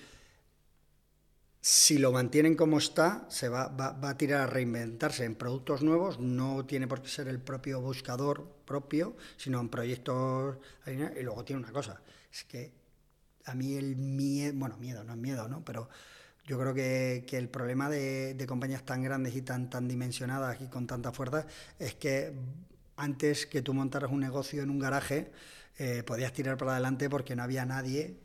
si 1.67 1.97
lo 1.97 2.11
mantienen 2.11 2.53
como 2.53 2.77
está, 2.77 3.25
se 3.27 3.49
va, 3.49 3.69
va, 3.69 3.97
a 4.07 4.17
tirar 4.19 4.41
a 4.41 4.45
reinventarse 4.45 5.25
en 5.25 5.33
productos 5.33 5.81
nuevos, 5.81 6.19
no 6.19 6.63
tiene 6.67 6.87
por 6.87 7.01
qué 7.01 7.09
ser 7.09 7.27
el 7.27 7.39
propio 7.39 7.81
buscador 7.81 8.47
propio, 8.65 9.17
sino 9.35 9.59
en 9.61 9.69
proyectos... 9.69 10.57
Y 10.85 11.23
luego 11.23 11.43
tiene 11.43 11.63
una 11.63 11.71
cosa, 11.71 11.99
es 12.31 12.43
que 12.43 12.71
a 13.45 13.55
mí 13.55 13.73
el 13.73 13.95
miedo, 13.95 14.53
bueno, 14.55 14.77
miedo, 14.77 15.03
no 15.03 15.13
es 15.13 15.17
miedo, 15.17 15.47
¿no? 15.47 15.65
Pero 15.65 15.89
yo 16.45 16.59
creo 16.59 16.75
que, 16.75 17.25
el 17.31 17.49
problema 17.49 17.89
de, 17.89 18.45
compañías 18.47 18.85
tan 18.85 19.01
grandes 19.01 19.35
y 19.35 19.41
tan, 19.41 19.67
tan 19.67 19.87
dimensionadas 19.87 20.61
y 20.61 20.67
con 20.67 20.85
tanta 20.85 21.11
fuerza 21.11 21.47
es 21.79 21.95
que 21.95 22.31
antes 22.95 23.47
que 23.47 23.63
tú 23.63 23.73
montaras 23.73 24.11
un 24.11 24.19
negocio 24.19 24.61
en 24.61 24.69
un 24.69 24.77
garaje, 24.77 25.31
eh, 25.77 26.03
podías 26.03 26.33
tirar 26.33 26.57
para 26.57 26.73
adelante 26.73 27.09
porque 27.09 27.35
no 27.35 27.43
había 27.43 27.65
nadie 27.65 28.17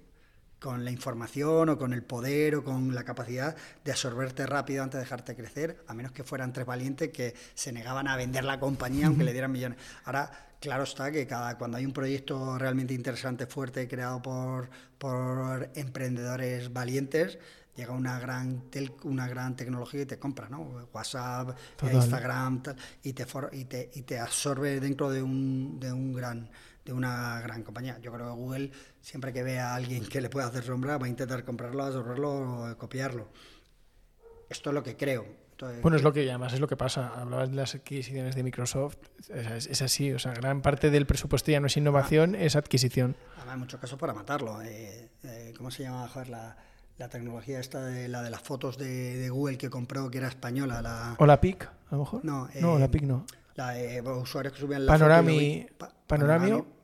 con 0.60 0.84
la 0.84 0.90
información 0.90 1.70
o 1.70 1.78
con 1.78 1.92
el 1.92 2.02
poder 2.02 2.54
o 2.56 2.64
con 2.64 2.94
la 2.94 3.02
capacidad 3.02 3.56
de 3.82 3.90
absorberte 3.90 4.46
rápido 4.46 4.84
antes 4.84 4.98
de 4.98 5.04
dejarte 5.04 5.34
crecer, 5.34 5.82
a 5.88 5.94
menos 5.94 6.12
que 6.12 6.22
fueran 6.22 6.52
tres 6.52 6.66
valientes 6.66 7.10
que 7.10 7.34
se 7.54 7.72
negaban 7.72 8.06
a 8.06 8.16
vender 8.16 8.44
la 8.44 8.60
compañía 8.60 9.06
aunque 9.06 9.24
le 9.24 9.32
dieran 9.32 9.50
millones. 9.50 9.78
Ahora, 10.04 10.30
claro 10.60 10.84
está 10.84 11.10
que 11.10 11.26
cada, 11.26 11.56
cuando 11.56 11.78
hay 11.78 11.86
un 11.86 11.92
proyecto 11.92 12.58
realmente 12.58 12.92
interesante, 12.92 13.46
fuerte, 13.46 13.88
creado 13.88 14.20
por, 14.20 14.68
por 14.98 15.70
emprendedores 15.74 16.72
valientes, 16.72 17.38
llega 17.74 17.92
una 17.94 18.20
gran 18.20 18.64
una 19.04 19.26
gran 19.26 19.56
tecnología 19.56 20.02
y 20.02 20.06
te 20.06 20.18
compra, 20.18 20.48
¿no? 20.50 20.86
WhatsApp, 20.92 21.56
Instagram, 21.90 22.62
y, 23.02 23.14
te 23.14 23.26
y, 23.52 23.64
te, 23.64 23.90
y 23.94 24.02
te 24.02 24.18
absorbe 24.18 24.78
dentro 24.78 25.10
de 25.10 25.22
un, 25.22 25.80
de 25.80 25.90
un 25.90 26.12
gran 26.12 26.50
de 26.90 26.94
una 26.94 27.40
gran 27.40 27.62
compañía. 27.62 27.98
Yo 28.00 28.12
creo 28.12 28.26
que 28.26 28.32
Google, 28.32 28.72
siempre 29.00 29.32
que 29.32 29.42
vea 29.42 29.72
a 29.72 29.74
alguien 29.76 30.04
que 30.06 30.20
le 30.20 30.28
pueda 30.28 30.48
hacer 30.48 30.64
sombra, 30.64 30.98
va 30.98 31.06
a 31.06 31.08
intentar 31.08 31.44
comprarlo, 31.44 31.84
absorberlo 31.84 32.72
o 32.72 32.76
copiarlo. 32.76 33.28
Esto 34.48 34.70
es 34.70 34.74
lo 34.74 34.82
que 34.82 34.96
creo. 34.96 35.24
bueno, 35.82 35.96
es 35.96 36.02
lo 36.02 36.12
que 36.12 36.28
además 36.28 36.52
es 36.52 36.60
lo 36.60 36.66
que 36.66 36.76
pasa. 36.76 37.12
Hablabas 37.14 37.50
de 37.50 37.56
las 37.56 37.74
adquisiciones 37.76 38.34
de 38.34 38.42
Microsoft, 38.42 38.96
es, 39.28 39.82
así, 39.82 40.12
o 40.12 40.18
sea, 40.18 40.32
gran 40.34 40.62
parte 40.62 40.90
del 40.90 41.06
presupuesto 41.06 41.52
ya 41.52 41.60
no 41.60 41.68
es 41.68 41.76
innovación, 41.76 42.34
es 42.34 42.56
adquisición. 42.56 43.14
Además, 43.36 43.54
en 43.54 43.60
muchos 43.60 43.80
casos 43.80 43.98
para 43.98 44.12
matarlo. 44.12 44.60
Eh, 44.62 45.10
eh, 45.22 45.54
¿Cómo 45.56 45.70
se 45.70 45.84
llama 45.84 46.10
la, 46.28 46.56
la, 46.98 47.08
tecnología 47.08 47.60
esta 47.60 47.84
de 47.84 48.08
la 48.08 48.22
de 48.22 48.30
las 48.30 48.40
fotos 48.40 48.76
de, 48.76 49.28
Google 49.30 49.56
que 49.56 49.70
compró, 49.70 50.10
que 50.10 50.18
era 50.18 50.28
española? 50.28 50.82
La... 50.82 51.14
¿O 51.18 51.26
la 51.26 51.40
PIC, 51.40 51.62
a 51.64 51.72
lo 51.92 51.98
mejor? 51.98 52.24
No, 52.24 52.48
no 52.60 52.78
la 52.80 52.90
PIC 52.90 53.02
no. 53.02 53.24
La 53.54 53.74
usuarios 54.16 54.54
que 54.54 54.60
subían 54.60 54.86
la 54.86 54.92
Panorami, 54.92 55.68
Panoramio. 55.78 56.00
Panoramio. 56.08 56.79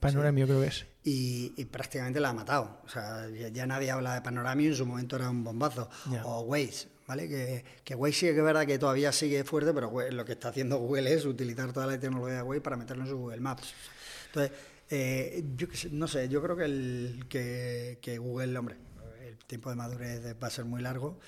Panoramio 0.00 0.46
creo 0.46 0.60
que 0.60 0.68
es. 0.68 0.86
Y, 1.04 1.64
prácticamente 1.66 2.18
la 2.20 2.30
ha 2.30 2.32
matado. 2.32 2.80
O 2.84 2.88
sea, 2.88 3.28
ya, 3.28 3.66
nadie 3.66 3.90
habla 3.90 4.14
de 4.14 4.22
Panoramio, 4.22 4.70
en 4.70 4.76
su 4.76 4.86
momento 4.86 5.16
era 5.16 5.28
un 5.28 5.44
bombazo. 5.44 5.90
O 6.24 6.42
Waze, 6.42 6.88
¿vale? 7.06 7.28
Que, 7.28 7.64
que 7.84 7.94
Waze 7.94 8.12
sí 8.12 8.26
que 8.26 8.38
es 8.38 8.44
verdad 8.44 8.66
que 8.66 8.78
todavía 8.78 9.12
sigue 9.12 9.44
fuerte, 9.44 9.74
pero 9.74 9.92
lo 10.10 10.24
que 10.24 10.32
está 10.32 10.48
haciendo 10.48 10.78
Google 10.78 11.12
es 11.12 11.26
utilizar 11.26 11.72
toda 11.72 11.86
la 11.86 11.98
tecnología 11.98 12.36
de 12.36 12.42
Waze 12.42 12.60
para 12.62 12.76
meterlo 12.76 13.02
en 13.04 13.10
su 13.10 13.18
Google 13.18 13.40
Maps. 13.40 13.74
Entonces, 14.28 14.52
eh, 14.88 15.44
yo 15.56 15.66
no 15.90 16.08
sé, 16.08 16.28
yo 16.28 16.42
creo 16.42 16.56
que, 16.56 16.64
el, 16.64 17.26
que, 17.28 17.98
que 18.00 18.18
Google, 18.18 18.56
hombre, 18.56 18.76
el 19.26 19.36
tiempo 19.44 19.68
de 19.68 19.76
madurez 19.76 20.36
va 20.42 20.46
a 20.46 20.50
ser 20.50 20.64
muy 20.64 20.80
largo. 20.80 21.18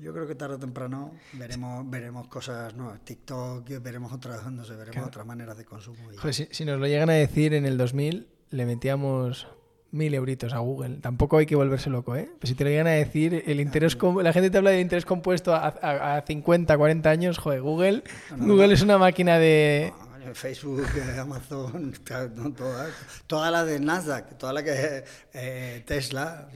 Yo 0.00 0.12
creo 0.12 0.26
que 0.28 0.34
tarde 0.34 0.54
o 0.54 0.58
temprano 0.58 1.12
veremos 1.32 1.88
veremos 1.90 2.28
cosas 2.28 2.74
nuevas, 2.74 3.00
TikTok, 3.04 3.66
veremos 3.82 4.12
otras, 4.12 4.46
no 4.50 4.64
sé, 4.64 4.76
veremos 4.76 5.08
otras 5.08 5.26
maneras 5.26 5.58
de 5.58 5.64
consumo. 5.64 5.98
si, 6.30 6.64
nos 6.64 6.78
lo 6.78 6.86
llegan 6.86 7.10
a 7.10 7.14
decir 7.14 7.52
en 7.54 7.66
el 7.66 7.76
2000, 7.76 8.28
le 8.50 8.66
metíamos 8.66 9.48
mil 9.90 10.14
euritos 10.14 10.52
a 10.52 10.58
Google. 10.58 10.98
Tampoco 11.00 11.38
hay 11.38 11.46
que 11.46 11.56
volverse 11.56 11.90
loco, 11.90 12.14
¿eh? 12.14 12.30
Pero 12.38 12.48
si 12.48 12.54
te 12.54 12.62
lo 12.62 12.70
llegan 12.70 12.86
a 12.86 12.90
decir, 12.90 13.42
el 13.46 13.60
interés 13.60 13.96
la 14.22 14.32
gente 14.32 14.50
te 14.50 14.58
habla 14.58 14.70
de 14.70 14.80
interés 14.80 15.04
compuesto 15.04 15.52
a, 15.54 16.22
50, 16.24 16.76
40 16.76 17.10
años, 17.10 17.38
joder, 17.38 17.62
Google, 17.62 18.04
Google 18.36 18.74
es 18.74 18.82
una 18.82 18.98
máquina 18.98 19.38
de... 19.38 19.92
Facebook, 20.34 20.86
Amazon, 21.18 21.92
todas, 22.56 22.92
todas 23.26 23.50
las 23.50 23.66
de 23.66 23.80
Nasdaq, 23.80 24.36
todas 24.36 24.54
las 24.54 24.62
que 24.62 25.04
eh, 25.32 25.82
Tesla, 25.86 26.48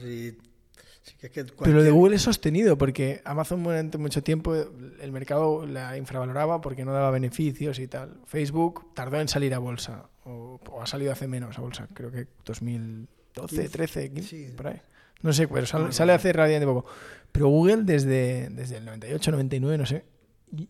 pero 1.31 1.77
lo 1.77 1.83
de 1.83 1.91
Google 1.91 2.15
es 2.15 2.21
sostenido, 2.21 2.77
porque 2.77 3.21
Amazon 3.23 3.63
durante 3.63 3.97
mucho 3.97 4.23
tiempo 4.23 4.53
el 4.55 5.11
mercado 5.11 5.65
la 5.65 5.97
infravaloraba 5.97 6.59
porque 6.61 6.83
no 6.83 6.91
daba 6.91 7.11
beneficios 7.11 7.79
y 7.79 7.87
tal. 7.87 8.17
Facebook 8.25 8.93
tardó 8.93 9.19
en 9.21 9.27
salir 9.27 9.53
a 9.53 9.59
bolsa, 9.59 10.09
o, 10.25 10.59
ha 10.81 10.85
salido 10.85 11.11
hace 11.11 11.27
menos 11.27 11.57
a 11.57 11.61
bolsa, 11.61 11.87
creo 11.93 12.11
que 12.11 12.27
2012, 12.45 13.69
13, 13.69 14.11
15, 14.11 14.53
por 14.57 14.67
ahí. 14.67 14.81
No 15.21 15.31
sé, 15.31 15.47
pero 15.47 15.65
sale, 15.65 16.13
hace 16.13 16.33
relativamente 16.33 16.65
poco. 16.65 16.85
Pero 17.31 17.47
Google 17.47 17.83
desde, 17.83 18.49
desde 18.49 18.77
el 18.77 18.85
98, 18.85 19.31
99, 19.31 19.77
no 19.77 19.85
sé, 19.85 20.03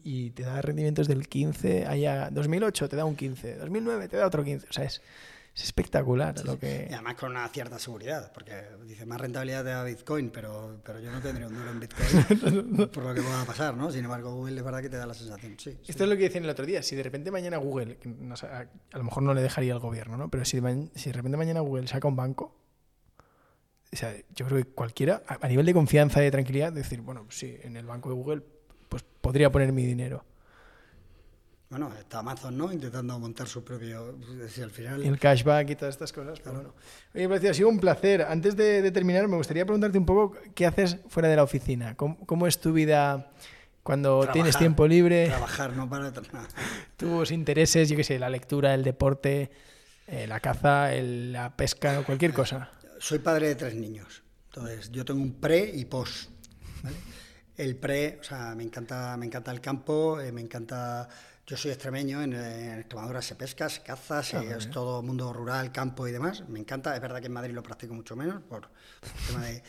y, 0.04 0.30
te 0.32 0.44
da 0.44 0.62
rendimientos 0.62 1.08
del 1.08 1.28
15, 1.28 1.88
allá 1.88 2.30
2008 2.32 2.90
te 2.90 2.96
da 2.96 3.06
un 3.06 3.16
15, 3.16 3.58
2009 3.58 4.08
te 4.08 4.18
da 4.18 4.28
otro 4.28 4.44
15, 4.44 4.68
o 4.70 4.74
sea, 4.74 4.86
es 4.86 5.02
es 5.56 5.64
espectacular 5.66 6.44
lo 6.46 6.58
que... 6.58 6.88
Y 6.90 6.94
además 6.94 7.14
con 7.16 7.32
una 7.32 7.48
cierta 7.48 7.78
seguridad, 7.78 8.32
porque 8.34 8.64
dice 8.88 9.06
más 9.06 9.22
rentabilidad 9.22 9.64
de 9.64 9.92
Bitcoin, 9.92 10.32
pero, 10.32 10.82
pero 10.84 11.00
yo 11.00 11.12
no 11.12 11.22
tendría 11.22 11.48
un 11.48 11.54
duro 11.54 11.70
en 11.70 11.80
Bitcoin 11.80 12.88
por 12.92 13.04
lo 13.04 13.14
que 13.14 13.22
pueda 13.22 13.46
pasar, 13.46 13.78
¿no? 13.78 13.92
Sin 13.92 14.04
embargo, 14.04 14.34
Google 14.34 14.58
es 14.58 14.64
verdad 14.64 14.82
que 14.82 14.90
te 14.90 14.98
da 14.98 15.06
la 15.06 15.14
sensación, 15.14 15.56
sí. 15.60 15.78
Esto 15.88 16.06
es 16.06 16.10
lo 16.10 16.18
que 16.18 16.24
decían 16.24 16.44
el 16.44 16.50
otro 16.50 16.66
día, 16.66 16.82
si 16.82 16.96
de 16.96 17.04
repente 17.04 17.30
mañana 17.30 17.58
Google, 17.58 18.00
a, 18.42 18.98
lo 18.98 19.04
mejor 19.04 19.22
no 19.22 19.36
le 19.36 19.42
dejaría 19.44 19.74
al 19.74 19.80
gobierno, 19.80 20.18
¿no? 20.18 20.30
Pero 20.30 20.44
si, 20.44 20.60
si 20.96 21.10
de 21.10 21.14
repente 21.14 21.38
mañana 21.38 21.60
Google 21.60 21.88
saca 21.88 22.08
un 22.08 22.16
banco, 22.16 22.56
o 23.92 23.96
sea, 23.96 24.16
yo 24.36 24.48
creo 24.48 24.58
que 24.58 24.72
cualquiera, 24.72 25.22
a, 25.28 25.48
nivel 25.48 25.68
de 25.68 25.74
confianza 25.74 26.20
y 26.22 26.26
de 26.26 26.32
tranquilidad, 26.32 26.74
decir, 26.74 27.02
bueno, 27.02 27.28
sí, 27.30 27.58
en 27.62 27.78
el 27.78 27.86
banco 27.86 28.10
de 28.10 28.16
Google, 28.16 28.42
pues 28.90 29.04
podría 29.22 29.52
poner 29.52 29.72
mi 29.72 29.86
dinero. 29.86 30.26
Bueno, 31.74 31.92
está 32.00 32.20
Amazon, 32.20 32.56
¿no? 32.56 32.72
Intentando 32.72 33.18
montar 33.18 33.48
su 33.48 33.64
propio. 33.64 34.16
Si 34.48 34.62
al 34.62 34.70
final... 34.70 35.02
el 35.02 35.18
cashback 35.18 35.72
y 35.72 35.76
todas 35.76 35.96
estas 35.96 36.14
cosas. 36.14 36.40
Pero 36.40 36.54
bueno. 36.54 36.76
Oye, 37.36 37.50
ha 37.50 37.54
sido 37.56 37.68
un 37.68 37.80
placer. 37.80 38.22
Antes 38.22 38.56
de, 38.56 38.92
terminar, 38.92 39.28
me 39.28 39.38
gustaría 39.38 39.66
preguntarte 39.66 39.98
un 39.98 40.06
poco 40.06 40.38
qué 40.54 40.68
haces 40.68 40.98
fuera 41.08 41.30
de 41.30 41.36
la 41.36 41.42
oficina. 41.42 41.96
¿Cómo, 41.96 42.46
es 42.46 42.60
tu 42.60 42.74
vida 42.74 43.32
cuando 43.82 44.28
tienes 44.32 44.56
tiempo 44.56 44.86
libre? 44.86 45.30
Trabajar, 45.30 45.74
no 45.74 45.90
para 45.90 46.12
nada. 46.12 46.48
Tus 46.96 47.32
intereses, 47.32 47.90
yo 47.90 47.98
qué 47.98 48.04
sé, 48.04 48.20
la 48.20 48.30
lectura, 48.30 48.76
el 48.76 48.84
deporte, 48.84 49.50
eh, 50.06 50.28
la 50.28 50.40
caza, 50.42 50.92
la 50.92 51.56
pesca, 51.56 52.02
o 52.02 52.04
cualquier 52.04 52.34
cosa. 52.34 52.70
Soy 53.00 53.18
padre 53.18 53.48
de 53.48 53.56
tres 53.56 53.74
niños. 53.74 54.22
Entonces, 54.54 54.92
yo 54.92 55.04
tengo 55.06 55.24
un 55.24 55.34
pre 55.34 55.72
y 55.74 55.86
post. 55.86 56.30
El 57.58 57.76
pre, 57.76 58.18
o 58.20 58.24
sea, 58.24 58.56
me 58.56 58.64
encanta, 58.64 59.16
me 59.18 59.26
encanta 59.26 59.52
el 59.52 59.62
campo, 59.62 60.20
eh, 60.20 60.32
me 60.32 60.42
encanta 60.42 61.08
yo 61.46 61.58
soy 61.58 61.72
extremeño, 61.72 62.22
en, 62.22 62.34
Extremadura 62.34 63.22
se 63.22 63.36
pesca, 63.36 63.68
se 63.68 63.82
caza, 63.82 64.22
es 64.22 64.70
todo 64.70 65.02
mundo 65.02 65.34
rural, 65.34 65.74
campo 65.74 66.08
y 66.08 66.12
demás. 66.12 66.48
Me 66.48 66.60
encanta, 66.60 66.96
es 66.96 67.02
verdad 67.02 67.20
que 67.20 67.28
en 67.28 67.34
Madrid 67.34 67.54
lo 67.54 67.62
practico 67.62 67.94
mucho 67.94 68.16
menos 68.16 68.42
por, 68.44 68.70
el 69.04 69.28
tema 69.28 69.46
de... 69.46 69.64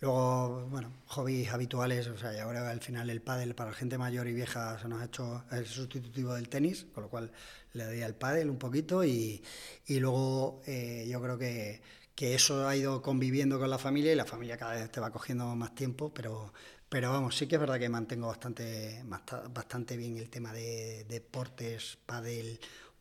Luego, 0.00 0.68
bueno, 0.70 0.92
hobbies 1.06 1.50
habituales, 1.52 2.06
o 2.06 2.16
sea, 2.16 2.32
y 2.32 2.38
ahora 2.38 2.70
al 2.70 2.80
final 2.80 3.10
el 3.10 3.20
pádel 3.20 3.56
para 3.56 3.70
la 3.70 3.76
gente 3.76 3.98
mayor 3.98 4.28
y 4.28 4.32
vieja 4.32 4.78
se 4.78 4.86
nos 4.86 5.02
ha 5.02 5.06
hecho 5.06 5.44
el 5.50 5.66
sustitutivo 5.66 6.34
del 6.34 6.48
tenis, 6.48 6.86
con 6.94 7.02
lo 7.02 7.10
cual 7.10 7.32
le 7.72 7.84
doy 7.84 8.02
al 8.02 8.14
pádel 8.14 8.48
un 8.48 8.58
poquito 8.58 9.04
y, 9.04 9.42
y 9.86 9.98
luego 9.98 10.62
eh, 10.66 11.04
yo 11.10 11.20
creo 11.20 11.36
que, 11.36 11.82
que 12.14 12.36
eso 12.36 12.68
ha 12.68 12.76
ido 12.76 13.02
conviviendo 13.02 13.58
con 13.58 13.70
la 13.70 13.78
familia 13.78 14.12
y 14.12 14.14
la 14.16 14.24
familia 14.24 14.56
cada 14.56 14.74
vez 14.74 14.90
te 14.90 15.00
va 15.00 15.10
cogiendo 15.10 15.54
más 15.56 15.74
tiempo, 15.74 16.14
pero, 16.14 16.52
pero 16.88 17.10
vamos, 17.12 17.36
sí 17.36 17.46
que 17.46 17.56
es 17.56 17.60
verdad 17.60 17.78
que 17.78 17.88
mantengo 17.88 18.28
bastante, 18.28 19.02
bastante 19.52 19.96
bien 19.96 20.16
el 20.16 20.30
tema 20.30 20.52
de, 20.52 21.04
deportes, 21.08 21.98
pádel 22.06 22.58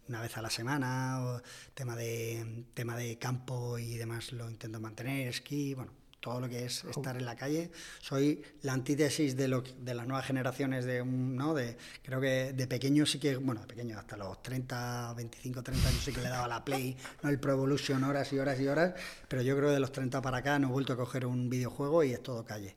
una 0.10 0.22
vez 0.22 0.38
a 0.38 0.42
la 0.42 0.50
semana, 0.50 1.24
o 1.24 1.42
tema 1.74 1.96
de 1.96 2.66
tema 2.74 2.96
de 2.96 3.18
campo 3.18 3.78
y 3.78 3.98
demás 3.98 4.32
lo 4.32 4.50
intento 4.50 4.80
mantener, 4.80 5.28
esquí, 5.28 5.74
bueno, 5.74 5.92
todo 6.20 6.42
lo 6.42 6.50
que 6.50 6.66
es 6.66 6.84
estar 6.84 7.16
en 7.16 7.26
la 7.26 7.36
calle. 7.36 7.72
Soy 8.02 8.42
la 8.64 8.74
antítesis 8.74 9.36
de, 9.38 9.48
lo, 9.48 9.62
de 9.62 9.94
las 9.94 10.08
nuevas 10.08 10.26
generaciones 10.26 10.86
de 10.86 11.06
¿no? 11.06 11.54
De, 11.54 11.78
creo 12.04 12.20
que 12.20 12.54
de 12.54 12.68
pequeño 12.68 13.06
sí 13.06 13.20
que, 13.20 13.38
bueno, 13.38 13.62
de 13.62 13.68
pequeño 13.68 13.98
hasta 13.98 14.18
los 14.18 14.42
30, 14.44 15.14
25, 15.14 15.64
30 15.64 15.88
años 15.88 16.04
sí 16.04 16.12
que 16.12 16.22
le 16.22 16.30
daba 16.30 16.48
la 16.48 16.66
Play, 16.66 16.98
¿no? 17.24 17.30
El 17.30 17.40
Pro 17.40 17.54
Evolution 17.54 18.04
horas 18.04 18.32
y 18.34 18.40
horas 18.40 18.60
y 18.60 18.68
horas, 18.68 18.94
pero 19.28 19.42
yo 19.42 19.56
creo 19.56 19.70
que 19.70 19.76
de 19.76 19.80
los 19.80 19.92
30 19.92 20.22
para 20.22 20.38
acá 20.38 20.60
no 20.60 20.68
he 20.68 20.72
vuelto 20.72 20.94
a 20.94 20.98
coger 20.98 21.26
un 21.26 21.50
videojuego 21.50 22.04
y 22.04 22.12
es 22.12 22.22
todo 22.22 22.44
calle. 22.44 22.76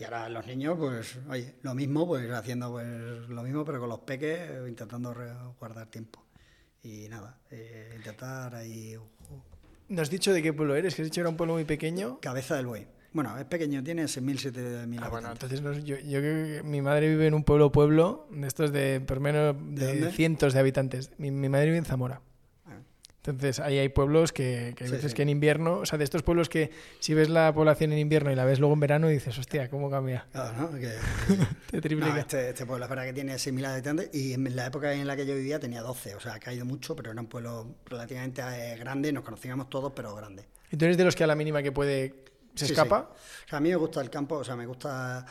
Y 0.00 0.04
ahora 0.04 0.30
los 0.30 0.46
niños, 0.46 0.78
pues, 0.78 1.18
oye, 1.28 1.56
lo 1.60 1.74
mismo, 1.74 2.06
pues 2.06 2.30
haciendo 2.30 2.70
pues 2.70 3.28
lo 3.28 3.42
mismo, 3.42 3.66
pero 3.66 3.80
con 3.80 3.90
los 3.90 3.98
peques, 3.98 4.50
intentando 4.66 5.14
guardar 5.58 5.88
tiempo. 5.88 6.24
Y 6.82 7.06
nada, 7.10 7.38
eh, 7.50 7.92
intentar 7.96 8.54
ahí... 8.54 8.96
¿Nos 9.88 10.02
has 10.02 10.10
dicho 10.10 10.32
de 10.32 10.42
qué 10.42 10.54
pueblo 10.54 10.74
eres? 10.74 10.94
Que 10.94 11.02
has 11.02 11.06
dicho 11.06 11.16
que 11.16 11.20
era 11.20 11.28
un 11.28 11.36
pueblo 11.36 11.52
muy 11.52 11.64
pequeño. 11.64 12.18
Cabeza 12.20 12.56
del 12.56 12.66
Buey. 12.66 12.86
Bueno, 13.12 13.36
es 13.36 13.44
pequeño, 13.44 13.84
tiene 13.84 14.04
6.000, 14.04 14.52
7.000 14.54 15.00
ah, 15.02 15.08
bueno, 15.08 15.32
entonces 15.32 15.60
yo, 15.84 15.96
yo, 15.98 16.18
creo 16.20 16.46
que 16.46 16.62
mi 16.62 16.80
madre 16.80 17.08
vive 17.08 17.26
en 17.26 17.34
un 17.34 17.44
pueblo 17.44 17.70
pueblo, 17.70 18.26
de 18.30 18.46
estos 18.46 18.72
de 18.72 19.00
por 19.00 19.20
menos 19.20 19.54
de, 19.58 20.10
cientos 20.12 20.54
de 20.54 20.60
habitantes. 20.60 21.10
Mi, 21.18 21.30
mi, 21.30 21.50
madre 21.50 21.66
vive 21.66 21.78
en 21.78 21.84
Zamora. 21.84 22.22
Entonces, 23.24 23.60
ahí 23.60 23.78
hay 23.78 23.90
pueblos 23.90 24.32
que, 24.32 24.72
que 24.76 24.84
hay 24.84 24.90
veces 24.90 25.12
que 25.12 25.20
en 25.22 25.28
invierno, 25.28 25.78
o 25.80 25.86
sea, 25.86 25.98
de 25.98 26.04
estos 26.04 26.22
pueblos 26.22 26.48
que 26.48 26.70
si 27.00 27.12
ves 27.12 27.28
la 27.28 27.52
población 27.52 27.92
en 27.92 27.98
invierno 27.98 28.32
y 28.32 28.34
la 28.34 28.46
ves 28.46 28.58
luego 28.60 28.72
en 28.72 28.80
verano, 28.80 29.08
dices, 29.08 29.38
hostia, 29.38 29.68
¿cómo 29.68 29.90
cambia? 29.90 30.26
Claro, 30.32 30.56
¿no? 30.58 30.70
Que, 30.78 30.94
Te 31.70 31.80
triplica. 31.82 32.14
no, 32.14 32.18
este, 32.18 32.48
este 32.48 32.64
pueblo 32.64 32.84
es 32.86 32.88
verdad 32.88 33.04
que 33.04 33.12
tiene 33.12 33.34
6.000 33.34 33.66
habitantes 33.66 34.08
y 34.14 34.32
en 34.32 34.56
la 34.56 34.66
época 34.66 34.92
en 34.94 35.06
la 35.06 35.16
que 35.16 35.26
yo 35.26 35.34
vivía 35.34 35.60
tenía 35.60 35.82
12, 35.82 36.14
o 36.14 36.20
sea, 36.20 36.34
ha 36.34 36.40
caído 36.40 36.64
mucho, 36.64 36.96
pero 36.96 37.10
era 37.12 37.20
un 37.20 37.26
pueblo 37.26 37.74
relativamente 37.84 38.40
eh, 38.42 38.76
grande, 38.78 39.12
nos 39.12 39.22
conocíamos 39.22 39.68
todos, 39.68 39.92
pero 39.94 40.14
grande. 40.14 40.46
¿Y 40.70 40.76
tú 40.78 40.86
eres 40.86 40.96
de 40.96 41.04
los 41.04 41.14
que 41.14 41.24
a 41.24 41.26
la 41.26 41.34
mínima 41.34 41.62
que 41.62 41.72
puede 41.72 42.24
se 42.54 42.66
Sí, 42.66 42.72
escapa? 42.72 43.10
O 43.12 43.48
sea, 43.48 43.58
a 43.58 43.60
mí 43.60 43.68
me 43.68 43.76
gusta 43.76 44.00
el 44.00 44.08
campo, 44.08 44.36
o 44.36 44.44
sea, 44.44 44.56
me 44.56 44.64
gusta. 44.64 45.26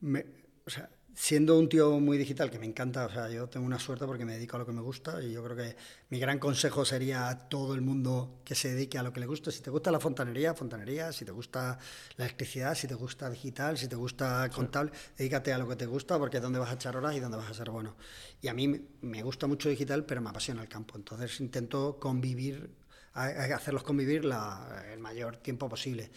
me- 0.00 0.24
o 0.66 0.70
sea, 0.70 0.88
siendo 1.14 1.58
un 1.58 1.68
tío 1.68 2.00
muy 2.00 2.18
digital, 2.18 2.50
que 2.50 2.58
me 2.58 2.66
encanta, 2.66 3.06
o 3.06 3.10
sea, 3.10 3.30
yo 3.30 3.48
tengo 3.48 3.64
una 3.66 3.78
suerte 3.78 4.04
porque 4.04 4.24
me 4.24 4.34
dedico 4.34 4.56
a 4.56 4.58
lo 4.58 4.66
que 4.66 4.72
me 4.72 4.80
gusta 4.80 5.22
y 5.22 5.32
yo 5.32 5.44
creo 5.44 5.56
que 5.56 5.76
mi 6.10 6.18
gran 6.18 6.38
consejo 6.38 6.84
sería 6.84 7.28
a 7.28 7.48
todo 7.48 7.74
el 7.74 7.80
mundo 7.80 8.40
que 8.44 8.54
se 8.54 8.74
dedique 8.74 8.98
a 8.98 9.02
lo 9.02 9.12
que 9.12 9.20
le 9.20 9.26
guste. 9.26 9.52
Si 9.52 9.62
te 9.62 9.70
gusta 9.70 9.90
la 9.90 10.00
fontanería, 10.00 10.54
fontanería. 10.54 11.12
Si 11.12 11.24
te 11.24 11.32
gusta 11.32 11.78
la 12.16 12.24
electricidad, 12.24 12.74
si 12.74 12.88
te 12.88 12.94
gusta 12.94 13.30
digital, 13.30 13.78
si 13.78 13.88
te 13.88 13.96
gusta 13.96 14.50
contable, 14.50 14.92
dedícate 15.16 15.52
a 15.52 15.58
lo 15.58 15.68
que 15.68 15.76
te 15.76 15.86
gusta 15.86 16.18
porque 16.18 16.38
es 16.38 16.42
donde 16.42 16.58
vas 16.58 16.70
a 16.70 16.74
echar 16.74 16.96
horas 16.96 17.14
y 17.14 17.20
donde 17.20 17.36
vas 17.36 17.50
a 17.50 17.54
ser 17.54 17.70
bueno. 17.70 17.96
Y 18.42 18.48
a 18.48 18.54
mí 18.54 18.88
me 19.00 19.22
gusta 19.22 19.46
mucho 19.46 19.68
digital, 19.68 20.04
pero 20.04 20.20
me 20.20 20.30
apasiona 20.30 20.62
el 20.62 20.68
campo. 20.68 20.96
Entonces 20.96 21.40
intento 21.40 21.98
convivir 22.00 22.70
a- 23.14 23.26
a 23.26 23.56
hacerlos 23.56 23.82
convivir 23.82 24.24
la- 24.24 24.84
el 24.92 24.98
mayor 24.98 25.36
tiempo 25.38 25.68
posible. 25.68 26.10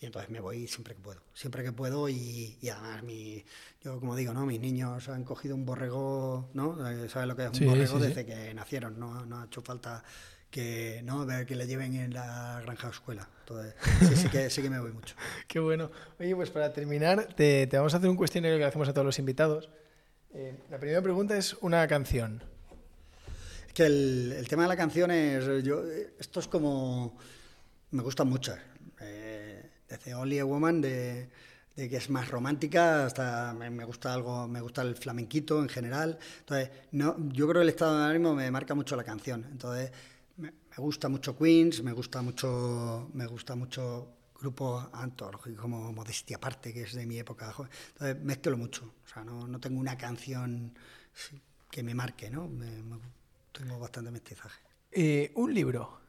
Y 0.00 0.06
entonces 0.06 0.30
me 0.30 0.40
voy 0.40 0.66
siempre 0.68 0.94
que 0.94 1.00
puedo, 1.00 1.20
siempre 1.34 1.62
que 1.64 1.72
puedo 1.72 2.08
y, 2.08 2.56
y 2.60 2.68
además 2.68 3.02
mi, 3.02 3.44
yo 3.82 3.98
como 4.00 4.16
digo, 4.16 4.32
¿no? 4.32 4.46
mis 4.46 4.60
niños 4.60 5.08
han 5.08 5.24
cogido 5.24 5.54
un 5.54 5.64
borrego, 5.66 6.50
¿no? 6.54 6.88
Eh, 6.88 7.08
¿Sabes 7.08 7.28
lo 7.28 7.36
que 7.36 7.42
es 7.44 7.48
un 7.50 7.54
Sí, 7.58 7.64
borrego? 7.66 7.98
sí, 7.98 8.02
sí. 8.02 8.08
Desde 8.08 8.26
que 8.26 8.54
nacieron, 8.54 8.98
no, 8.98 9.26
no 9.26 9.40
ha 9.40 9.44
hecho 9.46 9.60
falta 9.62 10.02
que, 10.50 11.00
¿no? 11.04 11.26
Ver 11.26 11.46
que 11.46 11.56
le 11.56 11.66
lleven 11.66 11.94
en 11.94 12.14
la 12.14 12.60
granja 12.62 12.88
escuela. 12.88 13.28
Entonces, 13.40 13.74
sí, 14.08 14.16
sí 14.16 14.28
que, 14.28 14.48
sí 14.50 14.62
que 14.62 14.70
me 14.70 14.78
voy 14.78 14.92
mucho. 14.92 15.16
Qué 15.48 15.58
bueno. 15.58 15.90
Oye, 16.20 16.36
pues 16.36 16.50
para 16.50 16.72
terminar, 16.72 17.34
te, 17.34 17.66
te 17.66 17.76
vamos 17.76 17.92
a 17.94 17.96
hacer 17.96 18.08
un 18.08 18.16
cuestionario 18.16 18.56
que 18.56 18.60
le 18.60 18.66
hacemos 18.66 18.88
a 18.88 18.92
todos 18.92 19.04
los 19.04 19.18
invitados. 19.18 19.68
Eh, 20.32 20.56
la 20.70 20.78
primera 20.78 21.02
pregunta 21.02 21.36
es 21.36 21.54
una 21.60 21.86
canción. 21.88 22.44
Que 23.74 23.84
el, 23.86 24.32
el 24.38 24.48
tema 24.48 24.62
de 24.62 24.68
la 24.68 24.76
canción 24.76 25.10
es. 25.10 25.64
Yo, 25.64 25.82
esto 26.18 26.40
es 26.40 26.48
como. 26.48 27.16
Me 27.92 28.02
gustan 28.02 28.28
muchas. 28.28 28.58
Eh, 29.00 29.70
desde 29.88 30.14
Only 30.14 30.38
a 30.40 30.44
Woman, 30.44 30.80
de, 30.80 31.28
de 31.76 31.88
que 31.88 31.96
es 31.96 32.10
más 32.10 32.28
romántica, 32.30 33.06
hasta 33.06 33.52
me, 33.54 33.70
me 33.70 33.84
gusta 33.84 34.14
algo, 34.14 34.48
me 34.48 34.60
gusta 34.60 34.82
el 34.82 34.96
flamenquito 34.96 35.60
en 35.62 35.68
general. 35.68 36.18
Entonces, 36.40 36.70
no, 36.92 37.16
yo 37.32 37.48
creo 37.48 37.60
que 37.60 37.64
el 37.64 37.68
estado 37.70 37.98
de 37.98 38.06
ánimo 38.06 38.34
me 38.34 38.50
marca 38.50 38.74
mucho 38.74 38.96
la 38.96 39.04
canción. 39.04 39.44
Entonces, 39.50 39.90
me, 40.36 40.50
me 40.52 40.76
gusta 40.78 41.08
mucho 41.08 41.36
Queens, 41.36 41.82
me 41.82 41.92
gusta 41.92 42.22
mucho. 42.22 43.10
Me 43.14 43.26
gusta 43.26 43.54
mucho 43.56 44.08
grupos 44.40 44.86
antológicos 44.92 45.60
como 45.60 45.92
Modestia 45.92 46.36
Aparte, 46.36 46.72
que 46.72 46.82
es 46.82 46.94
de 46.94 47.06
mi 47.06 47.18
época. 47.18 47.54
Entonces, 47.92 48.22
mezclo 48.22 48.56
mucho. 48.56 48.84
O 49.04 49.08
sea, 49.12 49.24
no, 49.24 49.46
no 49.48 49.58
tengo 49.60 49.80
una 49.80 49.96
canción 49.98 50.74
que 51.70 51.82
me 51.82 51.94
marque, 51.94 52.30
¿no? 52.30 52.48
Me- 52.48 52.82
tengo 53.54 53.78
bastante 53.78 54.10
mestizaje. 54.10 54.60
Eh, 54.92 55.32
un 55.36 55.54
libro. 55.54 56.00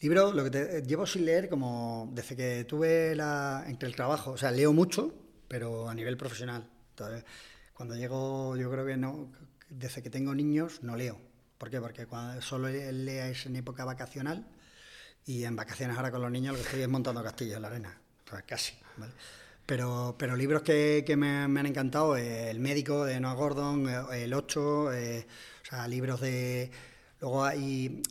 Libro, 0.00 0.32
lo 0.32 0.44
que 0.44 0.50
te- 0.50 0.78
eh, 0.78 0.82
llevo 0.82 1.06
sin 1.06 1.24
leer 1.24 1.48
como 1.48 2.10
desde 2.12 2.36
que 2.36 2.64
tuve 2.64 3.14
la, 3.14 3.64
entre 3.68 3.88
el 3.88 3.94
trabajo, 3.96 4.32
o 4.32 4.36
sea, 4.36 4.50
leo 4.50 4.72
mucho, 4.72 5.14
pero 5.48 5.88
a 5.88 5.94
nivel 5.94 6.16
profesional. 6.16 6.68
Entonces, 6.90 7.24
cuando 7.72 7.94
llego, 7.96 8.56
yo 8.56 8.70
creo 8.70 8.84
que 8.86 8.96
no, 8.96 9.30
desde 9.68 10.02
que 10.02 10.10
tengo 10.10 10.34
niños 10.34 10.82
no 10.82 10.96
leo. 10.96 11.18
¿Por 11.58 11.70
qué? 11.70 11.80
Porque 11.80 12.06
cuando 12.06 12.40
solo 12.42 12.68
lea 12.68 13.28
es 13.28 13.46
en 13.46 13.56
época 13.56 13.84
vacacional 13.84 14.46
y 15.24 15.44
en 15.44 15.54
vacaciones 15.56 15.96
ahora 15.96 16.10
con 16.10 16.22
los 16.22 16.30
niños 16.30 16.54
lo 16.54 16.58
que 16.60 16.66
estoy 16.66 16.82
es 16.82 16.88
montando 16.88 17.22
castillos 17.22 17.56
en 17.56 17.62
la 17.62 17.68
arena, 17.68 17.98
sea, 18.28 18.42
casi, 18.42 18.74
¿vale? 18.96 19.12
Pero, 19.66 20.16
pero 20.18 20.34
libros 20.36 20.62
que, 20.62 21.04
que 21.06 21.16
me, 21.16 21.46
me 21.48 21.60
han 21.60 21.66
encantado, 21.66 22.16
eh, 22.16 22.50
El 22.50 22.58
médico 22.58 23.04
de 23.04 23.20
Noah 23.20 23.34
Gordon, 23.34 23.88
El 24.12 24.34
8, 24.34 24.92
eh, 24.92 25.26
o 25.26 25.51
sea, 25.76 25.88
libros 25.88 26.20
de... 26.20 26.70
Luego 27.20 27.44
hay, 27.44 28.02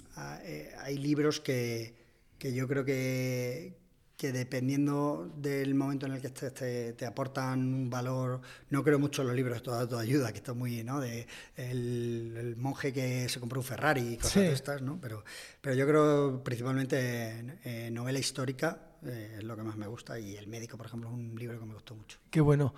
eh, 0.43 0.73
hay 0.79 0.97
libros 0.97 1.39
que, 1.41 1.93
que 2.37 2.53
yo 2.53 2.65
creo 2.67 2.85
que, 2.85 3.77
que 4.15 4.31
dependiendo 4.31 5.29
del 5.35 5.75
momento 5.75 6.05
en 6.05 6.13
el 6.13 6.21
que 6.21 6.27
estés 6.27 6.53
te, 6.53 6.93
te 6.93 7.05
aportan 7.05 7.59
un 7.73 7.89
valor. 7.89 8.39
No 8.69 8.83
creo 8.85 8.99
mucho 8.99 9.21
en 9.23 9.27
los 9.27 9.35
libros 9.35 9.57
de 9.57 9.61
toda, 9.63 9.99
ayuda, 9.99 10.31
que 10.31 10.37
está 10.37 10.53
muy, 10.53 10.83
¿no? 10.85 11.01
De 11.01 11.27
el, 11.57 12.35
el 12.37 12.55
monje 12.55 12.93
que 12.93 13.27
se 13.27 13.39
compró 13.41 13.59
un 13.59 13.65
Ferrari 13.65 14.13
y 14.13 14.17
cosas 14.17 14.31
Sí. 14.31 14.39
de 14.39 14.53
estas, 14.53 14.81
¿no? 14.81 14.97
Pero, 15.01 15.25
pero 15.59 15.75
yo 15.75 15.85
creo 15.85 16.41
principalmente 16.43 17.31
en, 17.31 17.59
en 17.65 17.93
novela 17.93 18.17
histórica 18.19 18.93
eh, 19.05 19.35
es 19.39 19.43
lo 19.43 19.57
que 19.57 19.63
más 19.63 19.75
me 19.75 19.87
gusta 19.87 20.17
y 20.19 20.35
El 20.37 20.47
médico, 20.47 20.77
por 20.77 20.85
ejemplo, 20.85 21.09
es 21.09 21.15
un 21.15 21.35
libro 21.35 21.59
que 21.59 21.65
me 21.65 21.73
gustó 21.73 21.95
mucho. 21.95 22.17
Qué 22.29 22.39
bueno. 22.39 22.73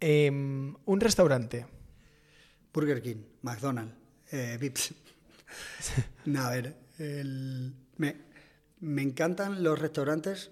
Em, 0.00 0.74
un 0.84 1.00
restaurante. 1.00 1.64
Burger 2.72 3.00
King, 3.00 3.22
McDonald's, 3.42 3.94
eh, 4.32 4.56
Vips. 4.60 4.94
no, 6.26 6.42
a 6.42 6.50
ver, 6.50 6.76
el- 6.98 7.74
me, 7.96 8.16
me 8.80 9.02
encantan 9.02 9.62
los 9.62 9.78
restaurantes 9.78 10.50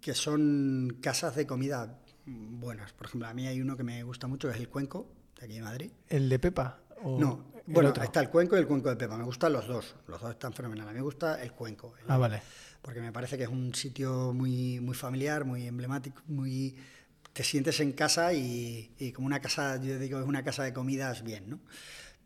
que 0.00 0.14
son 0.14 0.98
casas 1.00 1.34
de 1.36 1.46
comida 1.46 1.98
buenas. 2.26 2.92
Por 2.92 3.06
ejemplo, 3.06 3.28
a 3.28 3.34
mí 3.34 3.46
hay 3.46 3.60
uno 3.60 3.76
que 3.76 3.82
me 3.82 4.02
gusta 4.02 4.26
mucho, 4.26 4.48
que 4.48 4.54
es 4.54 4.60
el 4.60 4.68
Cuenco, 4.68 5.10
de 5.38 5.44
aquí 5.46 5.54
de 5.54 5.62
Madrid. 5.62 5.90
¿El 6.08 6.28
de 6.28 6.38
Pepa? 6.38 6.80
o 7.02 7.18
No, 7.20 7.52
bueno, 7.66 7.90
otro? 7.90 8.02
está 8.04 8.20
el 8.20 8.30
Cuenco 8.30 8.56
y 8.56 8.60
el 8.60 8.66
Cuenco 8.66 8.88
de 8.88 8.96
Pepa. 8.96 9.16
Me 9.16 9.24
gustan 9.24 9.52
los 9.52 9.66
dos, 9.66 9.94
los 10.06 10.20
dos 10.20 10.30
están 10.30 10.52
fenomenales. 10.52 10.94
Me 10.94 11.00
gusta 11.00 11.42
el 11.42 11.52
Cuenco. 11.52 11.94
el- 11.98 12.04
Ah, 12.10 12.18
vale. 12.18 12.42
porque 12.82 13.00
me 13.00 13.10
parece 13.12 13.36
que 13.36 13.44
es 13.44 13.48
un 13.48 13.74
sitio 13.74 14.32
muy, 14.32 14.78
muy 14.80 14.94
familiar, 14.94 15.44
muy 15.44 15.66
emblemático, 15.66 16.22
muy 16.28 16.76
te 17.32 17.42
sientes 17.42 17.80
en 17.80 17.92
casa 17.92 18.32
y, 18.32 18.94
y 18.98 19.12
como 19.12 19.26
una 19.26 19.40
casa, 19.40 19.76
yo 19.82 19.98
digo, 19.98 20.18
es 20.20 20.24
una 20.26 20.42
casa 20.44 20.62
de 20.62 20.72
comidas 20.72 21.22
bien, 21.24 21.50
¿no? 21.50 21.60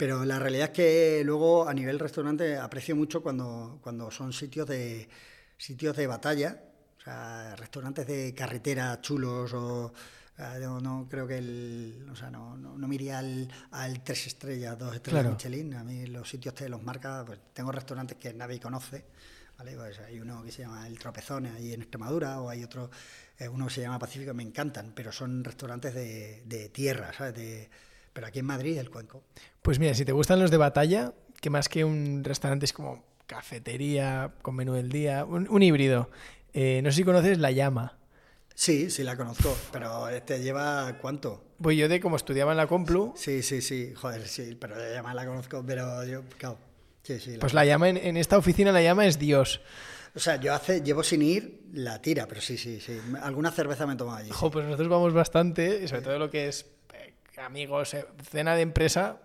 Pero 0.01 0.25
la 0.25 0.39
realidad 0.39 0.69
es 0.71 0.71
que 0.71 1.23
luego 1.27 1.69
a 1.69 1.75
nivel 1.75 1.99
restaurante 1.99 2.57
aprecio 2.57 2.97
mucho 2.97 3.23
cuando, 3.23 3.79
cuando 3.83 4.11
son 4.11 4.33
sitios 4.33 4.67
de 4.67 5.07
sitios 5.59 5.95
de 5.95 6.07
batalla, 6.07 6.59
o 6.99 7.03
sea, 7.03 7.55
restaurantes 7.57 8.07
de 8.07 8.33
carretera 8.35 8.99
chulos 9.03 9.53
o 9.53 9.93
ah, 10.39 10.59
yo 10.59 10.81
no 10.81 11.07
creo 11.11 11.27
que 11.27 11.37
el, 11.37 12.09
o 12.11 12.17
sea, 12.17 12.31
no, 12.31 12.57
no, 12.57 12.79
no 12.79 12.89
me 12.89 12.95
iría 12.95 13.19
al, 13.19 13.47
al 13.73 14.03
tres 14.03 14.27
estrellas, 14.29 14.79
dos 14.79 14.95
estrellas 14.95 15.21
Claro. 15.23 15.37
Michelin. 15.37 15.75
A 15.75 15.85
mí 15.85 16.07
los 16.07 16.27
sitios 16.31 16.55
te 16.55 16.67
los 16.71 16.83
marca, 16.83 17.23
pues 17.27 17.39
tengo 17.53 17.71
restaurantes 17.71 18.17
que 18.17 18.33
nadie 18.33 18.59
conoce, 18.59 19.05
¿vale? 19.59 19.77
Pues 19.77 19.99
hay 19.99 20.19
uno 20.19 20.43
que 20.43 20.51
se 20.51 20.63
llama 20.63 20.87
El 20.87 20.99
Tropezón 20.99 21.45
ahí 21.45 21.75
en 21.75 21.83
Extremadura, 21.83 22.41
o 22.41 22.49
hay 22.49 22.65
otro, 22.65 22.91
eh, 23.39 23.49
uno 23.49 23.67
que 23.67 23.75
se 23.75 23.81
llama 23.83 23.99
Pacífico, 23.99 24.33
me 24.33 24.45
encantan, 24.45 24.93
pero 24.95 25.13
son 25.13 25.45
restaurantes 25.45 25.93
de, 25.95 26.43
de 26.47 26.71
tierra, 26.71 27.13
¿sabes? 27.13 27.35
De- 27.35 27.90
pero 28.13 28.27
aquí 28.27 28.39
en 28.41 28.47
Madrid, 28.47 28.79
el 28.79 28.91
Cuenco. 28.91 29.23
Pues 29.63 29.79
mira, 29.79 29.95
si 29.95 30.05
te 30.05 30.13
gustan 30.13 30.41
los 30.41 30.51
de 30.51 30.57
batalla, 30.57 31.13
que 31.41 31.51
más 31.51 31.69
que 31.69 31.85
un 31.85 32.23
restaurante 32.25 32.65
es 32.67 32.73
como 32.73 33.05
cafetería 33.27 34.33
con 34.43 34.55
menú 34.57 34.75
del 34.75 34.91
día, 34.91 35.25
un, 35.25 35.49
un 35.49 35.63
híbrido. 35.63 36.11
Eh, 36.53 36.81
no 36.83 36.91
sé 36.91 36.99
si 36.99 37.05
conoces 37.05 37.39
La 37.39 37.51
Llama. 37.51 37.97
Sí, 38.55 38.91
sí 38.91 39.03
la 39.05 39.17
conozco, 39.17 39.57
pero 39.73 40.09
este 40.09 40.43
lleva 40.43 40.99
¿cuánto? 41.01 41.43
Pues 41.63 41.77
yo 41.79 41.89
de 41.89 42.01
como 42.01 42.17
estudiaba 42.17 42.51
en 42.53 42.59
la 42.59 42.67
Complu, 42.67 43.13
Sí, 43.17 43.43
sí, 43.43 43.63
sí, 43.63 43.93
joder, 43.95 44.27
sí, 44.29 44.57
pero 44.61 44.75
además 44.75 45.15
la 45.15 45.25
conozco, 45.27 45.65
pero 45.67 46.05
yo, 46.05 46.23
claro, 46.37 46.59
sí, 47.03 47.19
sí. 47.21 47.33
la- 47.33 47.39
pues 47.39 47.55
La 47.55 47.65
Llama 47.65 47.89
en, 47.89 47.97
en 47.97 48.17
esta 48.17 48.37
oficina 48.37 48.71
La 48.73 48.83
Llama 48.83 49.07
es 49.07 49.19
Dios. 49.19 49.61
O 50.15 50.19
sea, 50.19 50.37
yo 50.37 50.53
hace, 50.53 50.83
llevo 50.83 51.03
sin 51.03 51.23
ir 51.23 51.63
la 51.73 52.03
tira, 52.03 52.27
pero 52.27 52.41
sí, 52.41 52.59
sí, 52.59 52.81
sí. 52.81 52.99
Alguna 53.23 53.51
cerveza 53.53 53.87
me 53.87 53.95
he 53.95 53.97
tomado 53.97 54.19
allí. 54.19 54.29
sí. 54.29 54.35
Jo, 54.35 54.51
pues 54.51 54.65
nosotros 54.65 54.89
vamos 54.89 55.13
bastante, 55.15 55.87
sobre 55.89 56.03
todo 56.03 56.19
lo 56.19 56.31
que 56.31 56.49
es 56.49 56.63
eh, 56.63 56.67
amigos, 57.45 57.95
eh, 57.95 58.05
cena 58.31 58.55
de 58.55 58.63
empresa, 58.63 59.21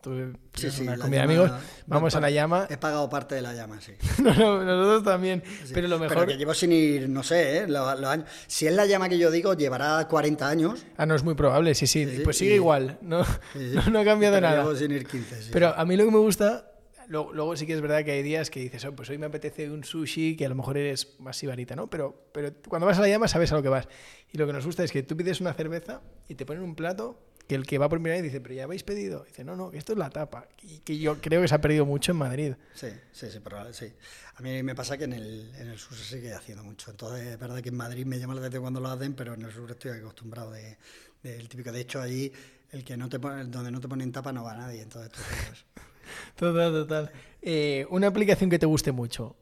tú- 0.00 0.32
Sí, 0.54 0.70
sí, 0.70 0.82
una 0.82 0.96
la 0.96 1.04
comida 1.04 1.18
de 1.20 1.24
amigos, 1.24 1.50
vamos 1.86 2.14
a 2.14 2.20
La 2.20 2.30
Llama. 2.30 2.66
He 2.70 2.76
pagado 2.76 3.08
parte 3.10 3.34
de 3.34 3.42
la 3.42 3.52
llama, 3.54 3.80
sí. 3.80 3.92
No, 4.22 4.32
no, 4.34 4.64
nosotros 4.64 5.04
también, 5.04 5.42
Sí. 5.64 5.72
pero 5.74 5.88
lo 5.88 5.98
Pero 5.98 6.10
mejor... 6.10 6.28
que 6.28 6.36
llevo 6.36 6.54
sin 6.54 6.72
ir, 6.72 7.08
no 7.08 7.22
sé, 7.22 7.58
¿eh? 7.58 7.66
Los- 7.68 8.00
los 8.00 8.10
años. 8.10 8.28
Si 8.46 8.66
es 8.66 8.74
la 8.74 8.86
llama 8.86 9.08
que 9.08 9.18
yo 9.18 9.30
digo, 9.30 9.54
llevará 9.54 10.06
40 10.08 10.48
años. 10.48 10.84
Ah, 10.96 11.06
no, 11.06 11.14
es 11.14 11.22
muy 11.24 11.34
probable, 11.34 11.74
sí, 11.74 11.86
sí, 11.86 12.04
Sí, 12.04 12.16
sí, 12.18 12.22
pues 12.22 12.36
sigue 12.38 12.54
igual, 12.56 12.98
no, 13.02 13.24
Sí, 13.24 13.30
sí. 13.54 13.74
no, 13.74 13.90
no 13.90 13.98
ha 14.00 14.04
cambiado 14.04 14.36
Pero 14.36 14.46
nada. 14.48 14.62
Llevo 14.62 14.74
sin 14.76 14.90
ir 14.90 15.06
15, 15.06 15.42
sí. 15.42 15.50
Pero 15.52 15.68
a 15.76 15.84
mí 15.84 15.96
lo 15.96 16.04
que 16.04 16.10
me 16.10 16.18
gusta, 16.18 16.70
luego, 17.08 17.32
luego 17.32 17.56
sí 17.56 17.66
que 17.66 17.74
es 17.74 17.80
verdad 17.80 18.04
que 18.04 18.12
hay 18.12 18.22
días 18.22 18.50
que 18.50 18.60
dices, 18.60 18.84
oh, 18.84 18.94
pues 18.94 19.10
hoy 19.10 19.18
me 19.18 19.26
apetece 19.26 19.70
un 19.70 19.84
sushi, 19.84 20.36
que 20.36 20.46
a 20.46 20.48
lo 20.48 20.54
mejor 20.54 20.76
eres 20.78 21.16
más 21.20 21.36
sibarita, 21.36 21.74
¿no? 21.76 21.88
Pero, 21.88 22.28
pero 22.32 22.50
cuando 22.68 22.86
vas 22.86 22.98
a 22.98 23.00
la 23.02 23.08
llama 23.08 23.28
sabes 23.28 23.52
a 23.52 23.56
lo 23.56 23.62
que 23.62 23.68
vas. 23.68 23.88
Y 24.32 24.38
lo 24.38 24.46
que 24.46 24.52
nos 24.52 24.66
gusta 24.66 24.82
es 24.84 24.90
que 24.92 25.02
tú 25.02 25.16
pides 25.16 25.40
una 25.40 25.52
cerveza 25.54 26.00
y 26.28 26.34
te 26.34 26.44
ponen 26.46 26.62
un 26.62 26.74
plato 26.74 27.20
que 27.46 27.54
el 27.54 27.66
que 27.66 27.78
va 27.78 27.88
por 27.88 27.98
primera 27.98 28.14
vez 28.14 28.22
dice, 28.24 28.40
pero 28.40 28.54
ya 28.54 28.64
habéis 28.64 28.82
pedido. 28.82 29.24
dice, 29.24 29.44
no, 29.44 29.54
no, 29.56 29.70
esto 29.72 29.92
es 29.92 29.98
la 29.98 30.10
tapa. 30.10 30.48
Y 30.62 30.78
que 30.78 30.98
yo 30.98 31.20
creo 31.20 31.42
que 31.42 31.48
se 31.48 31.54
ha 31.54 31.60
perdido 31.60 31.84
mucho 31.84 32.12
en 32.12 32.18
Madrid. 32.18 32.54
Sí, 32.74 32.88
sí, 33.12 33.30
sí, 33.30 33.38
pero 33.42 33.72
sí. 33.72 33.92
A 34.36 34.42
mí 34.42 34.62
me 34.62 34.74
pasa 34.74 34.96
que 34.96 35.04
en 35.04 35.12
el, 35.12 35.52
en 35.58 35.68
el 35.68 35.78
sur 35.78 35.96
se 35.96 36.04
sigue 36.16 36.32
haciendo 36.32 36.64
mucho. 36.64 36.90
Entonces, 36.90 37.26
es 37.26 37.38
verdad 37.38 37.60
que 37.60 37.68
en 37.68 37.76
Madrid 37.76 38.06
me 38.06 38.18
llama 38.18 38.34
la 38.34 38.40
atención 38.40 38.62
cuando 38.62 38.80
lo 38.80 38.88
hacen, 38.88 39.14
pero 39.14 39.34
en 39.34 39.42
el 39.42 39.52
sur 39.52 39.70
estoy 39.70 39.92
acostumbrado 39.92 40.50
de- 40.52 40.76
del 41.22 41.48
típico. 41.48 41.70
De 41.72 41.80
hecho, 41.80 42.00
allí, 42.00 42.32
el 42.72 42.82
que 42.84 42.96
no 42.96 43.08
te 43.08 43.18
pone, 43.18 43.44
donde 43.44 43.70
no 43.70 43.80
te 43.80 43.88
ponen 43.88 44.10
tapa 44.12 44.32
no 44.32 44.42
va 44.44 44.54
nadie. 44.56 44.82
Entonces, 44.82 45.12
tú. 45.12 45.20
Total, 46.36 46.72
total. 46.72 47.10
Eh, 47.40 47.86
una 47.90 48.08
aplicación 48.08 48.50
que 48.50 48.58
te 48.58 48.66
guste 48.66 48.92
mucho. 48.92 49.36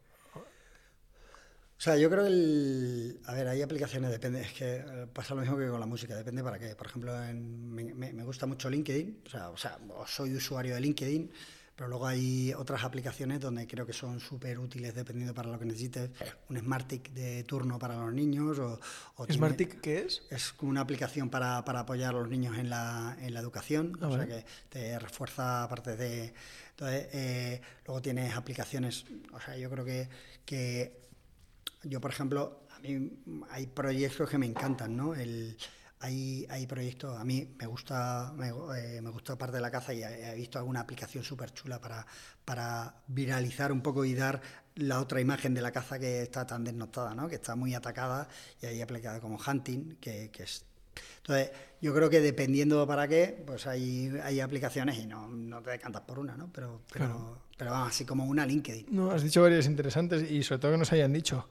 O 1.83 1.85
sea, 1.85 1.97
yo 1.97 2.09
creo 2.09 2.23
que 2.23 2.29
el... 2.31 3.21
A 3.27 3.35
ver, 3.35 3.49
hay 3.49 3.61
aplicaciones, 3.61 4.09
depende, 4.13 4.41
es 4.43 4.53
que 4.53 4.77
eh, 4.77 5.07
pasa 5.13 5.35
lo 5.35 5.41
mismo 5.41 5.59
que 5.59 5.67
con 5.67 5.81
la 5.81 5.87
música, 5.87 6.15
depende 6.15 6.41
para 6.41 6.57
qué. 6.57 6.77
Por 6.77 6.87
ejemplo, 6.87 7.25
en- 7.25 7.73
me, 7.75 8.23
gusta 8.23 8.47
mucho 8.47 8.71
LinkedIn, 8.71 9.23
o 9.27 9.29
sea, 9.29 9.51
o 9.51 9.57
sea, 9.57 9.79
soy 10.07 10.33
usuario 10.37 10.77
de 10.77 10.81
LinkedIn, 10.81 11.33
pero 11.75 11.89
luego 11.89 12.07
hay 12.07 12.55
otras 12.55 12.85
aplicaciones 12.85 13.41
donde 13.41 13.67
creo 13.67 13.85
que 13.85 13.93
son 13.93 14.21
súper 14.21 14.61
útiles 14.61 14.95
dependiendo 14.95 15.35
para 15.35 15.51
lo 15.51 15.59
que 15.59 15.65
necesites. 15.65 16.11
Un 16.49 16.57
Smartick 16.61 17.11
de 17.15 17.43
turno 17.43 17.81
para 17.81 17.97
los 17.97 18.15
niños 18.15 18.61
o... 18.61 18.79
o 19.17 19.27
tiene- 19.27 19.39
¿Smartick 19.39 19.81
qué 19.81 20.03
es? 20.03 20.23
Es 20.31 20.53
como 20.53 20.71
una 20.71 20.83
aplicación 20.83 21.31
para, 21.31 21.65
para 21.65 21.81
apoyar 21.81 22.11
a 22.15 22.19
los 22.21 22.29
niños 22.29 22.57
en 22.59 22.71
la, 22.71 23.17
en 23.21 23.35
la 23.35 23.41
educación, 23.41 23.99
Ah, 24.01 24.07
o 24.07 24.15
sea 24.15 24.27
que 24.29 24.45
te 24.69 24.97
refuerza 25.01 25.65
aparte 25.65 25.97
de... 25.97 26.33
Entonces, 26.71 27.09
eh, 27.13 27.61
luego 27.87 28.01
tienes 28.01 28.37
aplicaciones, 28.37 29.05
o 29.33 29.41
sea, 29.41 29.57
yo 29.57 29.69
creo 29.69 29.85
que, 29.85 30.09
que 30.45 31.03
yo, 31.85 32.01
por 32.01 32.11
ejemplo, 32.11 32.67
a 32.71 32.79
mí 32.81 33.11
hay 33.51 33.67
proyectos 33.67 34.29
que 34.29 34.39
me 34.39 34.47
encantan, 34.47 34.97
¿no? 34.97 35.15
El, 35.15 35.57
hay, 36.01 36.47
hay 36.51 36.67
proyectos, 36.67 37.19
a 37.19 37.25
mí 37.25 37.55
me 37.59 37.67
gusta, 37.67 38.33
me, 38.37 38.49
eh, 38.49 39.01
me 39.01 39.11
gusta 39.11 39.37
parte 39.37 39.57
de 39.57 39.63
la 39.63 39.71
caza 39.71 39.95
y 39.95 40.03
he, 40.03 40.35
visto 40.35 40.59
alguna 40.59 40.81
aplicación 40.81 41.23
súper 41.23 41.53
chula 41.53 41.81
para, 41.81 42.05
para 42.45 42.97
viralizar 43.07 43.71
un 43.71 43.83
poco 43.83 44.05
y 44.05 44.15
dar 44.15 44.41
la 44.75 45.01
otra 45.01 45.21
imagen 45.21 45.55
de 45.55 45.61
la 45.61 45.71
caza 45.71 45.99
que 45.99 46.23
está 46.23 46.47
tan 46.47 46.65
desnotada, 46.65 47.15
¿no? 47.15 47.29
Que 47.29 47.37
está 47.37 47.55
muy 47.55 47.75
atacada 47.75 48.29
y 48.61 48.67
hay 48.67 48.83
aplicada 48.83 49.21
como 49.21 49.39
hunting, 49.39 49.97
que, 50.01 50.31
que 50.31 50.43
es 50.43 50.65
entonces, 51.19 51.51
yo 51.81 51.95
creo 51.95 52.11
que 52.11 52.21
dependiendo 52.21 52.87
para 52.87 53.07
qué, 53.07 53.43
pues 53.47 53.67
hay, 53.67 54.13
hay 54.23 54.41
aplicaciones 54.41 54.99
y 54.99 55.07
no, 55.07 55.29
no 55.29 55.63
te 55.63 55.71
decantas 55.71 56.03
por 56.03 56.19
una, 56.19 56.37
¿no? 56.37 56.51
Pero, 56.53 56.83
pero, 56.93 57.39
pero 57.57 57.71
vamos, 57.71 57.89
así 57.91 58.05
como 58.05 58.25
una 58.25 58.45
LinkedIn. 58.45 58.87
No, 58.91 59.11
has 59.11 59.23
dicho 59.23 59.43
varias 59.43 59.67
interesantes 59.67 60.29
y 60.31 60.43
sobre 60.43 60.61
todo 60.61 60.73
que 60.73 60.79
nos 60.79 60.93
hayan 60.93 61.13
dicho. 61.13 61.49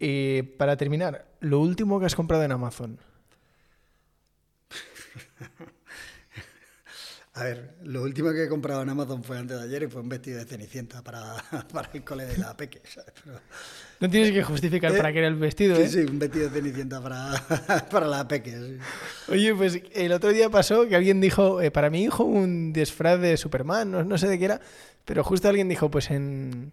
Eh, 0.00 0.54
para 0.58 0.76
terminar, 0.76 1.26
lo 1.40 1.60
último 1.60 1.98
que 2.00 2.06
has 2.06 2.14
comprado 2.14 2.42
en 2.42 2.52
Amazon. 2.52 2.98
A 7.36 7.42
ver, 7.42 7.74
lo 7.82 8.02
último 8.04 8.30
que 8.32 8.44
he 8.44 8.48
comprado 8.48 8.82
en 8.82 8.88
Amazon 8.90 9.24
fue 9.24 9.36
antes 9.36 9.58
de 9.58 9.64
ayer 9.64 9.82
y 9.82 9.86
fue 9.88 10.00
un 10.02 10.08
vestido 10.08 10.38
de 10.38 10.44
Cenicienta 10.44 11.02
para, 11.02 11.34
para 11.72 11.90
el 11.92 12.04
cole 12.04 12.26
de 12.26 12.38
la 12.38 12.56
Peque, 12.56 12.80
¿sabes? 12.84 13.12
Pero- 13.24 13.40
No 13.98 14.08
tienes 14.08 14.30
que 14.30 14.44
justificar 14.44 14.92
Eh, 14.94 14.96
para 14.96 15.12
qué 15.12 15.18
era 15.18 15.26
el 15.26 15.34
vestido, 15.34 15.74
sí, 15.74 15.82
¿eh? 15.82 15.88
sí, 15.88 15.98
un 16.08 16.20
vestido 16.20 16.48
de 16.48 16.54
Cenicienta 16.60 17.02
para, 17.02 17.32
para 17.90 18.06
la 18.06 18.28
Peque, 18.28 18.52
sí. 18.52 18.78
Oye, 19.32 19.52
pues 19.52 19.80
el 19.94 20.12
otro 20.12 20.30
día 20.30 20.48
pasó 20.48 20.86
que 20.86 20.94
alguien 20.94 21.20
dijo, 21.20 21.60
eh, 21.60 21.72
para 21.72 21.90
mi 21.90 22.04
hijo 22.04 22.22
un 22.22 22.72
disfraz 22.72 23.18
de 23.20 23.36
Superman, 23.36 23.90
no, 23.90 24.04
no 24.04 24.16
sé 24.16 24.28
de 24.28 24.38
qué 24.38 24.44
era, 24.44 24.60
pero 25.04 25.24
justo 25.24 25.48
alguien 25.48 25.68
dijo, 25.68 25.90
pues 25.90 26.12
en, 26.12 26.72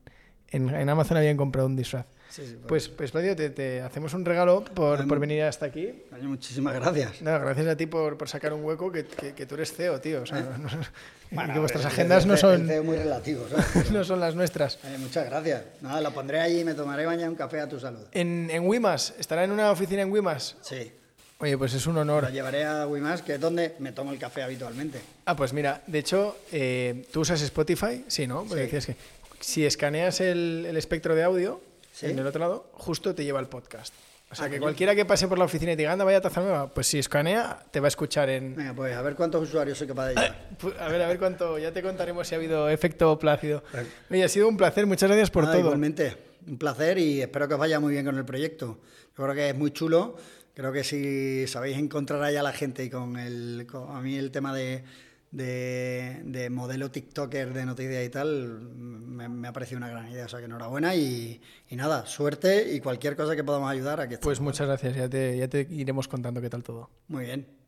en, 0.50 0.70
en 0.70 0.90
Amazon 0.90 1.18
habían 1.18 1.38
comprado 1.38 1.68
un 1.68 1.76
disfraz. 1.76 2.06
Sí, 2.32 2.48
sí, 2.48 2.58
Pues, 2.68 2.88
pues 2.88 3.12
Claudio, 3.12 3.36
te, 3.36 3.50
te 3.50 3.82
hacemos 3.82 4.14
un 4.14 4.24
regalo 4.24 4.64
por, 4.64 5.06
por 5.08 5.20
venir 5.20 5.44
hasta 5.44 5.66
aquí. 5.66 5.92
Muchísimas 6.22 6.74
gracias. 6.76 7.22
No, 7.22 7.38
gracias 7.40 7.68
a 7.68 7.76
ti 7.76 7.86
por, 7.88 8.18
por 8.18 8.30
sacar 8.30 8.54
un 8.54 8.64
hueco, 8.64 8.90
que, 8.92 9.06
que- 9.06 9.34
que 9.34 9.46
tú 9.46 9.56
eres 9.56 9.74
CEO, 9.74 10.00
tío. 10.00 10.22
O 10.22 10.26
sea, 10.26 10.40
no- 10.42 10.58
no- 10.58 10.70
Bueno, 11.32 11.54
que 11.54 11.60
vuestras 11.60 11.84
el- 11.86 11.92
agendas 11.92 12.24
el- 12.24 12.28
no 12.30 12.34
el 12.36 12.40
son, 12.40 12.68
CEO 12.68 12.84
muy 12.84 12.96
relativo, 12.98 13.46
¿sabes? 13.50 13.92
no 13.92 14.04
son 14.06 14.20
las 14.22 14.36
nuestras. 14.36 14.80
Muchas 15.00 15.26
gracias. 15.26 15.64
Nada, 15.82 16.00
lo 16.02 16.12
pondré 16.14 16.40
allí 16.40 16.60
y 16.62 16.64
me 16.64 16.74
tomaré 16.74 17.06
mañana 17.06 17.30
un 17.30 17.36
café 17.36 17.60
a 17.60 17.68
tu 17.68 17.80
salud. 17.80 18.06
En, 18.14 18.50
en 18.50 18.66
Wimas, 18.66 19.14
¿estará 19.20 19.44
en 19.44 19.52
una 19.52 19.70
oficina 19.72 20.02
en 20.02 20.12
Wimas? 20.12 20.56
Sí. 20.62 20.92
Oye, 21.40 21.58
pues 21.58 21.74
es 21.74 21.86
un 21.88 21.96
Lo 21.96 22.02
honor. 22.02 22.32
llevaré 22.32 22.64
a 22.66 22.86
Wimas, 22.88 23.22
que 23.24 23.34
es 23.36 23.40
donde 23.42 23.76
me 23.80 23.92
tomo 23.92 24.12
el 24.14 24.20
café 24.20 24.44
habitualmente. 24.44 25.00
Ah, 25.26 25.36
pues 25.36 25.52
mira, 25.54 25.82
de 25.88 26.00
hecho, 26.00 26.38
eh, 26.52 27.04
¿tú 27.12 27.22
usas 27.22 27.42
Spotify? 27.42 28.06
Sí, 28.08 28.28
¿no? 28.28 28.46
Porque 28.46 28.68
Sí. 28.68 28.72
decías 28.76 28.86
que 28.86 28.96
si 29.40 29.66
escaneas 29.66 30.22
el, 30.22 30.66
el 30.70 30.78
espectro 30.78 31.16
de 31.16 31.24
audio 31.24 31.60
Sí. 32.02 32.12
en 32.12 32.20
el 32.20 32.28
otro 32.28 32.40
lado, 32.40 32.70
justo 32.74 33.16
te 33.16 33.24
lleva 33.24 33.40
el 33.40 33.48
podcast. 33.48 33.94
O 34.32 34.36
sea, 34.36 34.46
Ah, 34.46 34.50
que 34.50 34.60
cualquiera 34.60 34.96
que 34.96 35.04
pase 35.06 35.28
por 35.28 35.38
la 35.38 35.44
oficina 35.46 35.74
y 35.74 35.76
te 35.76 35.82
diga, 35.82 35.92
anda, 35.92 36.06
vaya 36.06 36.22
taza 36.22 36.40
nueva, 36.42 36.74
pues 36.74 36.88
si 36.88 36.98
escanea, 37.00 37.66
te 37.70 37.80
va 37.82 37.88
a 37.88 37.90
escuchar 37.90 38.30
en... 38.30 38.56
Venga, 38.56 38.74
pues 38.74 38.96
a 38.96 39.02
ver 39.02 39.16
cuántos 39.16 39.44
usuarios 39.44 39.78
soy 39.78 39.88
capaz 39.88 40.08
de 40.08 40.16
llevar. 40.16 40.50
Pu- 40.62 40.74
A 40.80 40.88
ver, 40.88 41.02
a 41.02 41.08
ver 41.10 41.20
cuánto, 41.20 41.58
ya 41.60 41.74
te 41.74 41.82
contaremos 41.82 42.28
si 42.28 42.36
ha 42.36 42.38
habido 42.38 42.70
efecto 42.70 43.20
plácido. 43.20 43.62
Oye, 44.10 44.24
ha 44.24 44.30
sido 44.30 44.48
un 44.48 44.56
placer, 44.56 44.86
muchas 44.86 45.10
gracias 45.10 45.30
por 45.32 45.44
Nada, 45.44 45.56
todo. 45.56 45.66
Igualmente, 45.66 46.16
un 46.48 46.58
placer 46.58 46.98
y 46.98 47.22
espero 47.22 47.48
que 47.50 47.56
os 47.56 47.60
vaya 47.60 47.80
muy 47.82 47.92
bien 47.92 48.06
con 48.06 48.18
el 48.18 48.24
proyecto. 48.26 48.80
Yo 49.18 49.24
creo 49.24 49.36
que 49.36 49.50
es 49.50 49.56
muy 49.56 49.72
chulo. 49.72 50.16
Creo 50.54 50.72
que 50.72 50.84
si 50.86 51.46
sabéis 51.48 51.78
encontrar 51.78 52.22
ahí 52.24 52.36
a 52.38 52.44
la 52.44 52.54
gente 52.54 52.84
y 52.86 52.90
con 52.90 53.18
el. 53.20 53.68
con- 53.70 53.94
a 53.96 54.00
mí 54.02 54.16
el 54.16 54.32
tema 54.32 54.54
de, 54.56 54.84
de, 55.32 56.22
de 56.26 56.50
modelo 56.50 56.92
TikToker 56.92 57.54
de 57.54 57.66
noticias 57.66 58.06
y 58.06 58.10
tal 58.10 58.60
me, 58.62 59.30
me 59.30 59.48
ha 59.48 59.54
parecido 59.54 59.78
una 59.78 59.90
gran 59.90 60.10
idea. 60.10 60.26
O 60.26 60.30
sea 60.30 60.40
que 60.40 60.46
enhorabuena 60.46 60.96
y, 60.96 61.42
y 61.70 61.76
nada, 61.76 62.06
suerte 62.06 62.74
y 62.74 62.80
cualquier 62.80 63.16
cosa 63.16 63.36
que 63.36 63.44
podamos 63.44 63.70
ayudar 63.72 64.00
aquí 64.02 64.18
Pues 64.22 64.40
muchas 64.40 64.68
gracias, 64.68 64.96
ya 64.96 65.10
te, 65.10 65.38
ya 65.38 65.48
te 65.48 65.68
iremos 65.70 66.08
contando 66.08 66.42
qué 66.42 66.50
tal 66.50 66.64
todo. 66.64 66.90
Muy 67.08 67.26
bien. 67.26 67.61